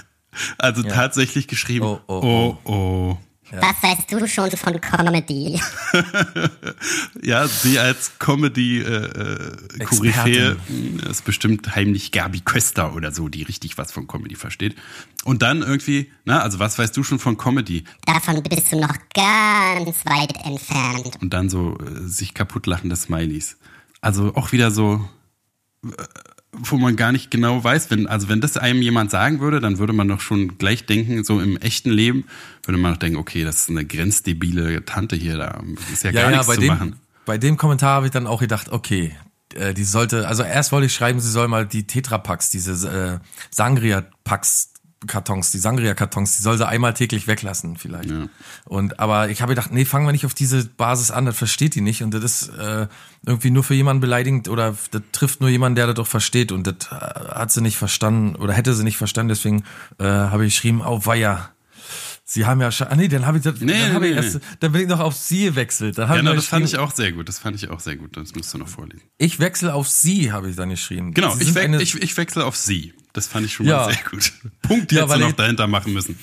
also 0.58 0.82
tatsächlich 0.82 1.48
geschrieben, 1.48 1.86
Oh, 1.86 2.00
oh, 2.06 2.58
oh, 2.64 2.70
oh. 2.70 3.18
Was 3.52 3.82
weißt 3.82 4.10
du 4.12 4.26
schon 4.26 4.50
von 4.52 4.80
Comedy? 4.80 5.60
Ja, 7.22 7.46
sie 7.48 7.78
als 7.78 8.18
Comedy-Koryphäe 8.18 10.56
äh, 10.56 11.10
ist 11.10 11.24
bestimmt 11.24 11.74
heimlich 11.74 12.12
Gabi 12.12 12.40
Köster 12.40 12.94
oder 12.94 13.12
so, 13.12 13.28
die 13.28 13.42
richtig 13.42 13.76
was 13.76 13.92
von 13.92 14.06
Comedy 14.06 14.34
versteht. 14.34 14.76
Und 15.24 15.42
dann 15.42 15.60
irgendwie, 15.62 16.10
na, 16.24 16.40
also 16.40 16.58
was 16.58 16.78
weißt 16.78 16.96
du 16.96 17.02
schon 17.02 17.18
von 17.18 17.36
Comedy? 17.36 17.84
Davon 18.06 18.42
bist 18.42 18.72
du 18.72 18.80
noch 18.80 18.94
ganz 19.14 20.06
weit 20.06 20.34
entfernt. 20.44 21.18
Und 21.20 21.34
dann 21.34 21.50
so 21.50 21.76
äh, 21.78 22.06
sich 22.06 22.34
kaputtlachende 22.34 22.96
Smileys. 22.96 23.56
Also 24.00 24.34
auch 24.34 24.52
wieder 24.52 24.70
so, 24.70 25.06
äh, 25.84 25.90
wo 26.52 26.76
man 26.76 26.96
gar 26.96 27.12
nicht 27.12 27.30
genau 27.30 27.62
weiß, 27.62 27.90
wenn, 27.90 28.06
also 28.06 28.28
wenn 28.28 28.40
das 28.40 28.56
einem 28.56 28.80
jemand 28.82 29.10
sagen 29.10 29.40
würde, 29.40 29.60
dann 29.60 29.78
würde 29.78 29.92
man 29.92 30.08
doch 30.08 30.20
schon 30.20 30.58
gleich 30.58 30.86
denken, 30.86 31.22
so 31.24 31.40
im 31.40 31.56
echten 31.58 31.90
Leben, 31.90 32.24
würde 32.64 32.78
man 32.78 32.92
doch 32.92 32.98
denken, 32.98 33.18
okay, 33.18 33.44
das 33.44 33.60
ist 33.60 33.70
eine 33.70 33.84
grenzdebile 33.84 34.84
Tante 34.84 35.16
hier, 35.16 35.36
da 35.36 35.62
ist 35.92 36.04
ja, 36.04 36.12
gar 36.12 36.30
nichts 36.30 36.46
bei 36.46 36.54
zu 36.54 36.60
dem, 36.62 36.68
machen. 36.68 36.96
bei 37.26 37.38
dem 37.38 37.56
Kommentar 37.56 37.96
habe 37.96 38.06
ich 38.06 38.12
dann 38.12 38.26
auch 38.26 38.40
gedacht, 38.40 38.70
okay, 38.70 39.14
äh, 39.54 39.74
die 39.74 39.84
sollte, 39.84 40.26
also 40.26 40.42
erst 40.42 40.72
wollte 40.72 40.86
ich 40.86 40.94
schreiben, 40.94 41.20
sie 41.20 41.30
soll 41.30 41.48
mal 41.48 41.66
die 41.66 41.86
Tetrapacks, 41.86 42.50
diese 42.50 43.20
äh, 43.22 43.26
Sangria-Packs 43.50 44.72
Kartons, 45.06 45.50
die 45.52 45.58
Sangria-Kartons, 45.58 46.36
die 46.36 46.42
soll 46.42 46.58
sie 46.58 46.66
einmal 46.66 46.92
täglich 46.94 47.26
weglassen 47.28 47.76
vielleicht. 47.76 48.10
Ja. 48.10 48.26
Und 48.64 48.98
aber 48.98 49.28
ich 49.30 49.40
habe 49.42 49.52
gedacht, 49.54 49.70
nee, 49.72 49.84
fangen 49.84 50.06
wir 50.06 50.12
nicht 50.12 50.26
auf 50.26 50.34
diese 50.34 50.64
Basis 50.64 51.10
an, 51.10 51.24
das 51.26 51.36
versteht 51.36 51.74
die 51.76 51.80
nicht 51.80 52.02
und 52.02 52.12
das 52.12 52.24
ist 52.24 52.48
äh, 52.58 52.88
irgendwie 53.24 53.50
nur 53.50 53.62
für 53.62 53.74
jemanden 53.74 54.00
beleidigend 54.00 54.48
oder 54.48 54.76
das 54.90 55.02
trifft 55.12 55.40
nur 55.40 55.50
jemanden, 55.50 55.76
der 55.76 55.86
das 55.86 55.94
doch 55.94 56.06
versteht 56.08 56.50
und 56.50 56.66
das 56.66 56.74
äh, 56.90 56.94
hat 57.34 57.52
sie 57.52 57.60
nicht 57.60 57.76
verstanden 57.76 58.34
oder 58.36 58.52
hätte 58.52 58.74
sie 58.74 58.82
nicht 58.84 58.96
verstanden, 58.96 59.28
deswegen 59.28 59.62
äh, 59.98 60.04
habe 60.04 60.44
ich 60.46 60.54
geschrieben, 60.54 60.82
oh 60.84 61.00
weia. 61.04 61.50
Sie 62.30 62.44
haben 62.44 62.60
ja 62.60 62.70
schon, 62.70 62.88
ah 62.88 62.94
nee, 62.96 63.08
dann 63.08 63.24
habe 63.24 63.38
ich, 63.38 63.44
das, 63.44 63.58
Nee, 63.60 63.72
dann, 63.72 63.94
hab 63.94 64.02
nee, 64.02 64.08
ich 64.08 64.14
nee. 64.16 64.22
erst, 64.22 64.40
dann 64.60 64.72
bin 64.72 64.82
ich 64.82 64.88
noch 64.88 65.00
auf 65.00 65.14
Sie 65.14 65.44
gewechselt. 65.44 65.96
Dann 65.96 66.12
Genau, 66.14 66.34
das 66.34 66.44
fand 66.44 66.66
ich 66.66 66.76
auch 66.76 66.94
sehr 66.94 67.12
gut. 67.12 67.26
Das 67.26 67.38
fand 67.38 67.56
ich 67.56 67.70
auch 67.70 67.80
sehr 67.80 67.96
gut. 67.96 68.18
Das 68.18 68.34
musst 68.34 68.52
du 68.52 68.58
noch 68.58 68.68
vorlesen. 68.68 69.00
Ich 69.16 69.40
wechsle 69.40 69.72
auf 69.72 69.88
Sie, 69.88 70.30
habe 70.30 70.50
ich 70.50 70.56
dann 70.56 70.68
geschrieben. 70.68 71.14
Genau, 71.14 71.34
Sie 71.34 71.44
ich, 71.44 71.54
we 71.54 71.60
eine- 71.60 71.80
ich, 71.80 71.94
ich 71.94 72.14
wechsle 72.18 72.44
auf 72.44 72.54
sie. 72.54 72.92
Das 73.12 73.26
fand 73.26 73.46
ich 73.46 73.52
schon 73.54 73.66
Ja. 73.66 73.86
mal 73.86 73.92
sehr 73.94 74.02
gut. 74.10 74.32
Punkt 74.62 74.92
Ja, 74.92 75.08
weil 75.08 75.18
du 75.20 75.26
noch 75.26 75.32
dahinter 75.32 75.66
machen 75.66 75.92
müssen. 75.92 76.18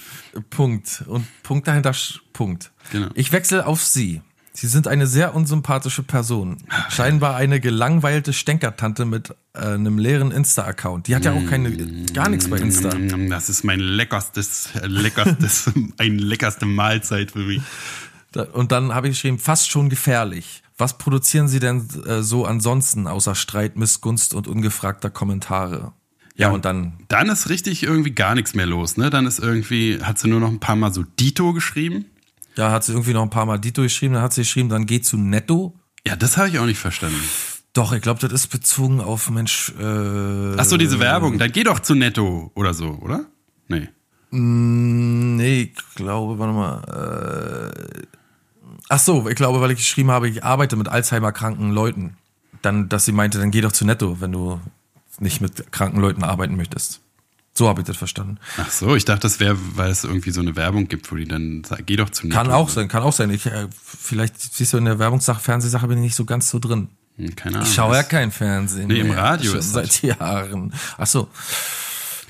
Punkt. 0.49 1.03
Und 1.07 1.25
Punkt 1.43 1.67
dahinter, 1.67 1.93
Punkt. 2.33 2.71
Genau. 2.91 3.09
Ich 3.15 3.31
wechsle 3.31 3.65
auf 3.65 3.81
Sie. 3.81 4.21
Sie 4.53 4.67
sind 4.67 4.87
eine 4.87 5.05
sehr 5.05 5.35
unsympathische 5.35 6.01
Person. 6.01 6.57
Scheinbar 6.89 7.35
eine 7.35 7.59
gelangweilte 7.59 8.31
Stänkertante 8.31 9.03
mit 9.03 9.31
äh, 9.53 9.59
einem 9.59 9.97
leeren 9.97 10.31
Insta-Account. 10.31 11.07
Die 11.07 11.15
hat 11.15 11.25
ja 11.25 11.33
auch 11.33 11.45
keine, 11.49 11.71
gar 12.13 12.29
nichts 12.29 12.49
bei 12.49 12.57
Insta. 12.57 12.89
Das 13.27 13.49
ist 13.49 13.65
mein 13.65 13.81
leckerstes, 13.81 14.69
leckerstes, 14.83 15.71
ein 15.97 16.17
leckerste 16.19 16.65
Mahlzeit 16.65 17.31
für 17.31 17.39
mich. 17.39 17.61
Und 18.53 18.71
dann 18.71 18.93
habe 18.93 19.07
ich 19.09 19.15
geschrieben, 19.15 19.39
fast 19.39 19.69
schon 19.69 19.89
gefährlich. 19.89 20.61
Was 20.77 20.97
produzieren 20.97 21.49
Sie 21.49 21.59
denn 21.59 21.87
äh, 22.05 22.21
so 22.21 22.45
ansonsten 22.45 23.07
außer 23.07 23.35
Streit, 23.35 23.75
Missgunst 23.75 24.33
und 24.33 24.47
ungefragter 24.47 25.09
Kommentare? 25.09 25.91
Ja, 26.37 26.49
und 26.49 26.65
dann 26.65 26.93
Dann 27.07 27.29
ist 27.29 27.49
richtig 27.49 27.83
irgendwie 27.83 28.11
gar 28.11 28.35
nichts 28.35 28.53
mehr 28.55 28.65
los, 28.65 28.97
ne? 28.97 29.09
Dann 29.09 29.25
ist 29.25 29.39
irgendwie, 29.39 29.99
hat 30.01 30.19
sie 30.19 30.27
nur 30.27 30.39
noch 30.41 30.49
ein 30.49 30.59
paar 30.59 30.75
Mal 30.75 30.93
so 30.93 31.03
Dito 31.03 31.53
geschrieben. 31.53 32.05
ja, 32.57 32.71
hat 32.71 32.83
sie 32.83 32.91
irgendwie 32.91 33.13
noch 33.13 33.23
ein 33.23 33.29
paar 33.29 33.45
Mal 33.45 33.57
Dito 33.57 33.81
geschrieben, 33.81 34.13
dann 34.15 34.23
hat 34.23 34.33
sie 34.33 34.41
geschrieben, 34.41 34.69
dann 34.69 34.85
geh 34.85 34.99
zu 35.01 35.17
Netto. 35.17 35.73
Ja, 36.05 36.15
das 36.15 36.37
habe 36.37 36.49
ich 36.49 36.59
auch 36.59 36.65
nicht 36.65 36.77
verstanden. 36.79 37.19
Doch, 37.73 37.91
ich 37.93 38.01
glaube, 38.01 38.19
das 38.19 38.31
ist 38.31 38.47
bezogen 38.47 39.01
auf 39.01 39.29
Mensch. 39.29 39.73
Äh, 39.79 40.55
Ach 40.57 40.63
so, 40.65 40.77
diese 40.77 40.99
Werbung. 40.99 41.37
Dann 41.37 41.51
geh 41.51 41.63
doch 41.63 41.79
zu 41.79 41.95
Netto 41.95 42.51
oder 42.55 42.73
so, 42.73 42.89
oder? 43.01 43.25
Nee. 43.67 43.89
Nee, 44.31 45.61
ich 45.73 45.95
glaube, 45.95 46.37
warte 46.39 46.53
mal. 46.53 47.71
Äh, 47.73 48.01
Ach 48.89 48.99
so, 48.99 49.27
ich 49.29 49.35
glaube, 49.35 49.61
weil 49.61 49.71
ich 49.71 49.77
geschrieben 49.79 50.11
habe, 50.11 50.29
ich 50.29 50.43
arbeite 50.43 50.75
mit 50.75 50.87
Alzheimer-kranken 50.89 51.71
Leuten. 51.71 52.17
Dann, 52.61 52.87
dass 52.89 53.05
sie 53.05 53.11
meinte, 53.13 53.39
dann 53.39 53.51
geh 53.51 53.61
doch 53.61 53.71
zu 53.71 53.85
Netto, 53.85 54.21
wenn 54.21 54.31
du 54.31 54.59
nicht 55.19 55.41
mit 55.41 55.71
kranken 55.71 55.99
Leuten 55.99 56.23
arbeiten 56.23 56.55
möchtest. 56.55 57.01
So 57.57 57.69
habe 57.69 57.81
ich 57.81 57.87
das 57.87 57.95
verstanden. 57.95 58.37
Ach 58.57 58.69
so, 58.69 58.95
ich 58.97 59.05
dachte, 59.05 59.21
das 59.21 59.39
wäre, 59.39 59.55
weil 59.75 59.89
es 59.89 60.03
irgendwie 60.03 60.31
so 60.31 60.41
eine 60.41 60.57
Werbung 60.57 60.89
gibt, 60.89 61.09
wo 61.11 61.15
die 61.15 61.25
dann 61.25 61.63
sagen, 61.63 61.83
geh 61.85 61.95
doch 61.95 62.09
zu 62.09 62.27
Kann 62.27 62.51
auch 62.51 62.67
sein, 62.67 62.89
kann 62.89 63.01
auch 63.01 63.13
sein. 63.13 63.29
Ich, 63.29 63.45
äh, 63.45 63.67
vielleicht 63.81 64.39
siehst 64.41 64.73
du 64.73 64.77
in 64.77 64.83
der 64.85 64.99
Werbungssache, 64.99 65.39
Fernsehsache 65.41 65.87
bin 65.87 65.99
ich 65.99 66.03
nicht 66.03 66.15
so 66.15 66.25
ganz 66.25 66.49
so 66.49 66.59
drin. 66.59 66.89
Hm, 67.15 67.33
Keine 67.37 67.55
Ahnung. 67.57 67.67
Ich 67.69 67.73
schaue 67.73 67.93
ja 67.95 68.01
Das- 68.01 68.09
kein 68.09 68.31
Fernsehen. 68.31 68.87
Nee, 68.87 68.99
im 68.99 69.07
mehr. 69.07 69.17
Radio 69.19 69.51
Schon 69.51 69.59
ist 69.59 69.71
seit 69.71 70.01
Jahren. 70.01 70.73
Ach 70.97 71.07
so. 71.07 71.29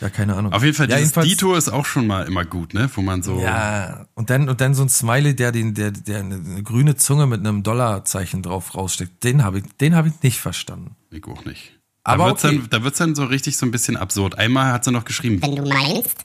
Ja, 0.02 0.10
keine 0.10 0.36
Ahnung. 0.36 0.52
Auf 0.54 0.62
jeden 0.62 0.76
Fall, 0.76 0.90
ja, 0.92 0.98
dieses 0.98 1.14
Dito 1.14 1.56
ist 1.56 1.70
auch 1.70 1.86
schon 1.86 2.06
mal 2.06 2.28
immer 2.28 2.44
gut, 2.46 2.74
ne? 2.74 2.90
Wo 2.94 3.02
man 3.02 3.24
so. 3.24 3.40
Ja, 3.40 4.06
und 4.14 4.30
dann, 4.30 4.50
und 4.50 4.60
dann 4.62 4.74
so 4.76 4.84
ein 4.84 4.90
Smiley, 4.90 5.36
der 5.36 5.52
den, 5.54 5.74
der, 5.74 5.92
der 5.92 6.20
eine, 6.20 6.36
eine 6.36 6.64
grüne 6.64 6.98
Zunge 6.98 7.26
mit 7.28 7.40
einem 7.40 7.64
Dollarzeichen 7.64 8.44
drauf 8.44 8.76
raussteckt. 8.76 9.24
Den 9.24 9.44
habe 9.44 9.60
ich, 9.60 9.64
den 9.80 9.96
habe 9.96 10.10
ich 10.10 10.22
nicht 10.22 10.40
verstanden. 10.42 10.96
Ich 11.12 11.24
auch 11.26 11.46
nicht. 11.46 11.75
Aber 12.06 12.24
da 12.24 12.30
wird's 12.30 12.46
okay. 12.46 12.58
dann, 12.60 12.70
da 12.70 12.84
wird's 12.84 12.98
dann 13.00 13.16
so 13.16 13.26
richtig 13.26 13.58
so 13.58 13.66
ein 13.66 13.72
bisschen 13.72 13.98
absurd. 13.98 14.38
Einmal 14.38 14.72
hat 14.72 14.86
sie 14.86 14.92
noch 14.92 15.06
geschrieben, 15.06 15.42
Wenn 15.42 15.56
du 15.56 15.68
meinst, 15.68 16.16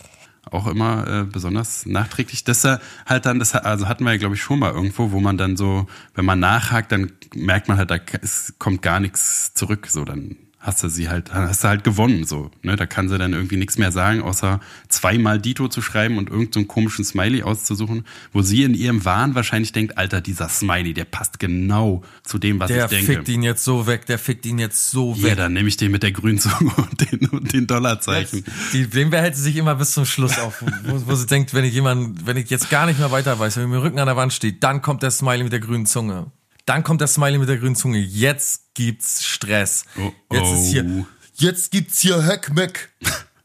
auch 0.51 0.67
immer 0.67 1.07
äh, 1.07 1.25
besonders 1.25 1.87
nachträglich. 1.87 2.45
Das 2.45 2.65
halt 2.65 3.27
dann, 3.27 3.39
das 3.39 3.55
also 3.55 3.89
hatten 3.89 4.05
wir 4.05 4.13
ja 4.13 4.19
glaube 4.19 4.35
ich 4.35 4.43
schon 4.43 4.59
mal 4.59 4.73
irgendwo, 4.73 5.11
wo 5.11 5.21
man 5.21 5.37
dann 5.39 5.57
so, 5.57 5.87
wenn 6.15 6.25
man 6.25 6.39
nachhakt, 6.39 6.93
dann 6.93 7.13
merkt 7.35 7.69
man 7.69 7.79
halt, 7.79 7.91
da 7.91 7.97
es 8.21 8.55
kommt 8.59 8.83
gar 8.83 9.01
nichts 9.01 9.55
zurück. 9.55 9.87
So 9.89 10.05
dann 10.05 10.37
hast 10.63 10.83
du 10.83 10.89
sie 10.91 11.09
halt, 11.09 11.33
hast 11.33 11.65
du 11.65 11.69
halt 11.69 11.85
gewonnen. 11.85 12.25
So, 12.25 12.51
ne, 12.63 12.77
da 12.77 12.85
kann 12.85 13.09
sie 13.09 13.17
dann 13.17 13.33
irgendwie 13.33 13.57
nichts 13.57 13.79
mehr 13.79 13.91
sagen, 13.93 14.21
außer 14.21 14.61
zweimal 14.89 15.41
Dito 15.41 15.69
zu 15.69 15.81
schreiben 15.81 16.19
und 16.19 16.29
irgendeinen 16.29 16.65
so 16.65 16.69
komischen 16.69 17.03
Smiley 17.05 17.43
auszusuchen, 17.43 18.05
wo 18.35 18.43
sie 18.43 18.63
in 18.65 18.75
ihrem 18.75 19.05
Wahn 19.07 19.35
wahrscheinlich 19.35 19.73
denkt, 19.73 19.97
Alter, 19.97 20.21
dieser 20.21 20.51
Smiley, 20.51 20.93
der 20.93 21.07
passt 21.07 21.39
genau 21.39 22.03
zu 22.25 22.39
dem, 22.39 22.61
was 22.61 22.69
Der 22.69 22.85
ich 22.85 22.91
denke. 22.91 23.13
fickt 23.15 23.29
ihn 23.31 23.43
jetzt 23.43 23.65
so 23.65 23.87
weg, 23.87 24.05
der 24.05 24.19
fickt 24.19 24.45
ihn 24.45 24.59
jetzt 24.59 24.91
so 24.91 25.15
Ja, 25.17 25.23
weg. 25.29 25.37
dann 25.39 25.55
nehme 25.55 25.69
ich 25.69 25.79
den 25.79 25.91
mit 25.93 26.03
der 26.03 26.13
grünen 26.13 26.39
Zunge 26.39 26.71
und 26.77 27.11
den, 27.11 27.27
und 27.31 27.53
den 27.55 27.67
Dollarzeichen. 27.67 28.45
Die, 28.75 28.87
den 28.87 29.09
behält 29.09 29.37
sie 29.37 29.43
sich 29.43 29.57
immer 29.57 29.75
bis 29.77 29.93
zum 29.93 30.05
Schluss 30.05 30.39
auf, 30.39 30.63
wo, 30.85 31.03
wo 31.07 31.15
sie 31.15 31.27
denkt, 31.27 31.55
wenn 31.55 31.65
ich 31.65 31.73
jemand, 31.73 32.27
wenn 32.27 32.37
ich 32.37 32.51
jetzt 32.51 32.69
gar 32.69 32.85
nicht 32.85 32.99
mehr 32.99 33.11
weiter 33.11 33.39
weiß, 33.39 33.57
wenn 33.57 33.71
mir 33.71 33.83
Rücken 33.83 33.99
an 33.99 34.07
der 34.07 34.17
Wand 34.17 34.35
steht, 34.35 34.63
dann 34.63 34.83
kommt 34.83 35.03
der 35.03 35.11
Smiley 35.11 35.43
mit 35.45 35.53
der 35.53 35.61
grünen 35.61 35.87
Zunge. 35.87 36.31
Dann 36.71 36.85
kommt 36.85 37.01
der 37.01 37.09
Smiley 37.09 37.39
mit 37.39 37.49
der 37.49 37.57
grünen 37.59 37.75
Zunge. 37.75 37.99
Jetzt 37.99 38.73
gibt's 38.75 39.27
Stress. 39.27 39.87
Oh, 39.99 40.13
Jetzt 40.31 40.53
ist 40.53 40.71
hier, 40.71 40.85
oh. 40.85 41.05
Jetzt 41.35 41.73
gibt's 41.73 41.99
hier 41.99 42.23
Heckmeck. 42.23 42.91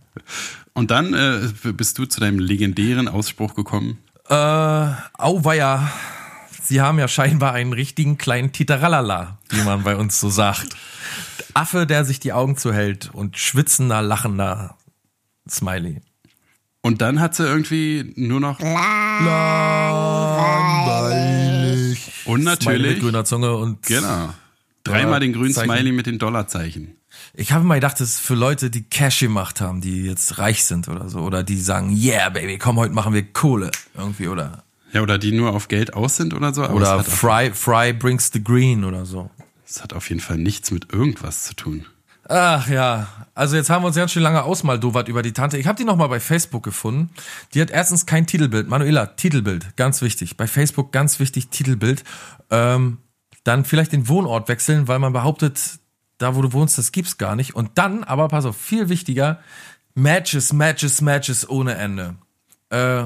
Und 0.73 0.91
dann 0.91 1.15
äh, 1.15 1.49
bist 1.71 1.97
du 1.97 2.05
zu 2.05 2.19
deinem 2.19 2.38
legendären 2.38 3.07
Ausspruch 3.07 3.55
gekommen. 3.55 3.97
Äh, 4.29 4.35
auweia. 4.35 5.91
Sie 6.61 6.81
haben 6.81 6.99
ja 6.99 7.07
scheinbar 7.07 7.53
einen 7.53 7.73
richtigen 7.73 8.19
kleinen 8.19 8.51
Titeralala, 8.51 9.39
wie 9.49 9.63
man 9.63 9.81
bei 9.81 9.95
uns 9.95 10.19
so 10.19 10.29
sagt. 10.29 10.75
Affe, 11.55 11.88
der 11.88 12.05
sich 12.05 12.19
die 12.19 12.31
Augen 12.31 12.57
zuhält 12.57 13.09
und 13.11 13.39
schwitzender, 13.39 14.03
lachender 14.03 14.77
Smiley. 15.49 15.99
Und 16.81 17.01
dann 17.01 17.19
hat 17.19 17.33
sie 17.33 17.43
irgendwie 17.43 18.13
nur 18.17 18.39
noch. 18.39 18.59
Langweilig. 18.59 19.25
Und 22.25 22.41
Smiley 22.41 22.43
natürlich. 22.43 22.91
mit 22.93 23.01
grüner 23.01 23.25
Zunge 23.25 23.55
und 23.55 23.81
Genau. 23.84 24.34
Dreimal 24.84 25.19
den 25.19 25.34
grünen 25.34 25.53
Zeichen. 25.53 25.69
Smiley 25.71 25.91
mit 25.91 26.05
den 26.05 26.19
Dollarzeichen. 26.19 26.95
Ich 27.34 27.51
habe 27.51 27.63
mal 27.63 27.75
gedacht, 27.75 27.99
das 27.99 28.10
ist 28.10 28.19
für 28.19 28.36
Leute, 28.36 28.69
die 28.69 28.84
Cash 28.84 29.19
gemacht 29.21 29.62
haben, 29.62 29.81
die 29.81 30.03
jetzt 30.03 30.38
reich 30.38 30.63
sind 30.63 30.88
oder 30.89 31.10
so. 31.10 31.19
Oder 31.19 31.43
die 31.43 31.58
sagen, 31.60 31.95
yeah, 31.95 32.29
baby, 32.29 32.58
komm, 32.58 32.77
heute 32.77 32.93
machen 32.93 33.13
wir 33.13 33.23
Kohle. 33.23 33.71
Irgendwie, 33.97 34.27
oder. 34.27 34.63
Ja, 34.93 35.01
oder 35.01 35.17
die 35.17 35.31
nur 35.31 35.53
auf 35.53 35.67
Geld 35.67 35.93
aus 35.93 36.17
sind 36.17 36.34
oder 36.34 36.53
so. 36.53 36.63
Aber 36.63 36.75
Oder 36.75 37.03
Fry, 37.03 37.51
Fry 37.53 37.93
brings 37.93 38.29
the 38.31 38.43
green 38.43 38.84
oder 38.84 39.05
so. 39.05 39.29
es 39.67 39.81
hat 39.81 39.93
auf 39.93 40.10
jeden 40.10 40.21
Fall 40.21 40.38
nichts 40.38 40.71
mit 40.71 40.93
irgendwas 40.93 41.43
zu 41.45 41.55
tun. 41.55 41.86
Ach 42.27 42.67
ja, 42.67 43.07
also 43.35 43.55
jetzt 43.55 43.69
haben 43.69 43.83
wir 43.83 43.88
uns 43.88 43.95
ganz 43.95 44.11
schön 44.11 44.23
lange 44.23 44.43
ausmaldowert 44.43 45.07
über 45.07 45.21
die 45.21 45.33
Tante. 45.33 45.57
Ich 45.57 45.67
habe 45.67 45.77
die 45.77 45.83
nochmal 45.83 46.09
bei 46.09 46.19
Facebook 46.19 46.63
gefunden. 46.63 47.11
Die 47.53 47.61
hat 47.61 47.69
erstens 47.69 48.05
kein 48.05 48.25
Titelbild. 48.25 48.67
Manuela, 48.67 49.05
Titelbild, 49.05 49.75
ganz 49.77 50.01
wichtig. 50.01 50.35
Bei 50.35 50.47
Facebook 50.47 50.91
ganz 50.91 51.19
wichtig, 51.19 51.49
Titelbild. 51.49 52.03
Ähm, 52.49 52.97
dann 53.43 53.63
vielleicht 53.63 53.91
den 53.91 54.07
Wohnort 54.07 54.47
wechseln, 54.49 54.88
weil 54.88 54.97
man 54.97 55.13
behauptet, 55.13 55.79
da 56.17 56.35
wo 56.35 56.41
du 56.41 56.51
wohnst, 56.53 56.77
das 56.77 56.91
gibt's 56.91 57.17
gar 57.17 57.35
nicht. 57.35 57.55
Und 57.55 57.71
dann, 57.75 58.03
aber 58.03 58.27
pass 58.27 58.45
auf, 58.45 58.57
viel 58.57 58.89
wichtiger, 58.89 59.39
Matches, 59.93 60.51
Matches, 60.51 61.01
Matches 61.01 61.47
ohne 61.47 61.75
Ende. 61.75 62.15
Äh, 62.71 63.05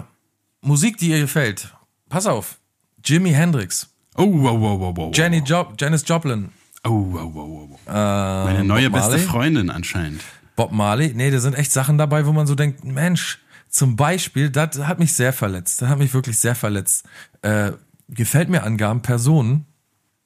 Musik, 0.62 0.97
die 0.97 1.10
ihr 1.10 1.19
gefällt. 1.19 1.75
Pass 2.08 2.25
auf. 2.25 2.58
Jimi 3.03 3.32
Hendrix, 3.32 3.89
Oh, 4.19 4.43
wow, 4.43 4.60
wow, 4.60 4.79
wow, 4.79 4.97
wow. 4.97 5.12
Jenny 5.15 5.38
Job, 5.38 5.75
Janis 5.79 6.03
Joplin, 6.05 6.49
Oh, 6.84 7.08
wow, 7.12 7.34
wow, 7.34 7.70
wow. 7.70 7.80
Meine 7.86 8.63
neue 8.63 8.89
beste? 8.89 9.20
Freundin 9.20 9.70
anscheinend. 9.70 10.22
Bob 10.56 10.72
Marley. 10.72 11.13
Nee, 11.13 11.32
da 11.32 11.39
sind 11.39 11.56
echt 11.56 11.72
Sachen 11.72 11.98
dabei, 11.98 12.26
wo 12.26 12.32
man 12.32 12.48
so 12.48 12.56
denkt, 12.56 12.84
Mensch, 12.84 13.39
zum 13.70 13.96
Beispiel, 13.96 14.50
das 14.50 14.80
hat 14.80 15.00
mich 15.00 15.13
sehr 15.13 15.34
verletzt. 15.34 15.82
Das 15.82 15.89
hat 15.89 16.00
mich 16.00 16.13
wirklich 16.13 16.38
sehr 16.38 16.56
verletzt. 16.56 17.06
Äh, 17.42 17.74
gefällt 18.08 18.50
mir 18.50 18.63
Angaben 18.63 19.02
Personen 19.02 19.65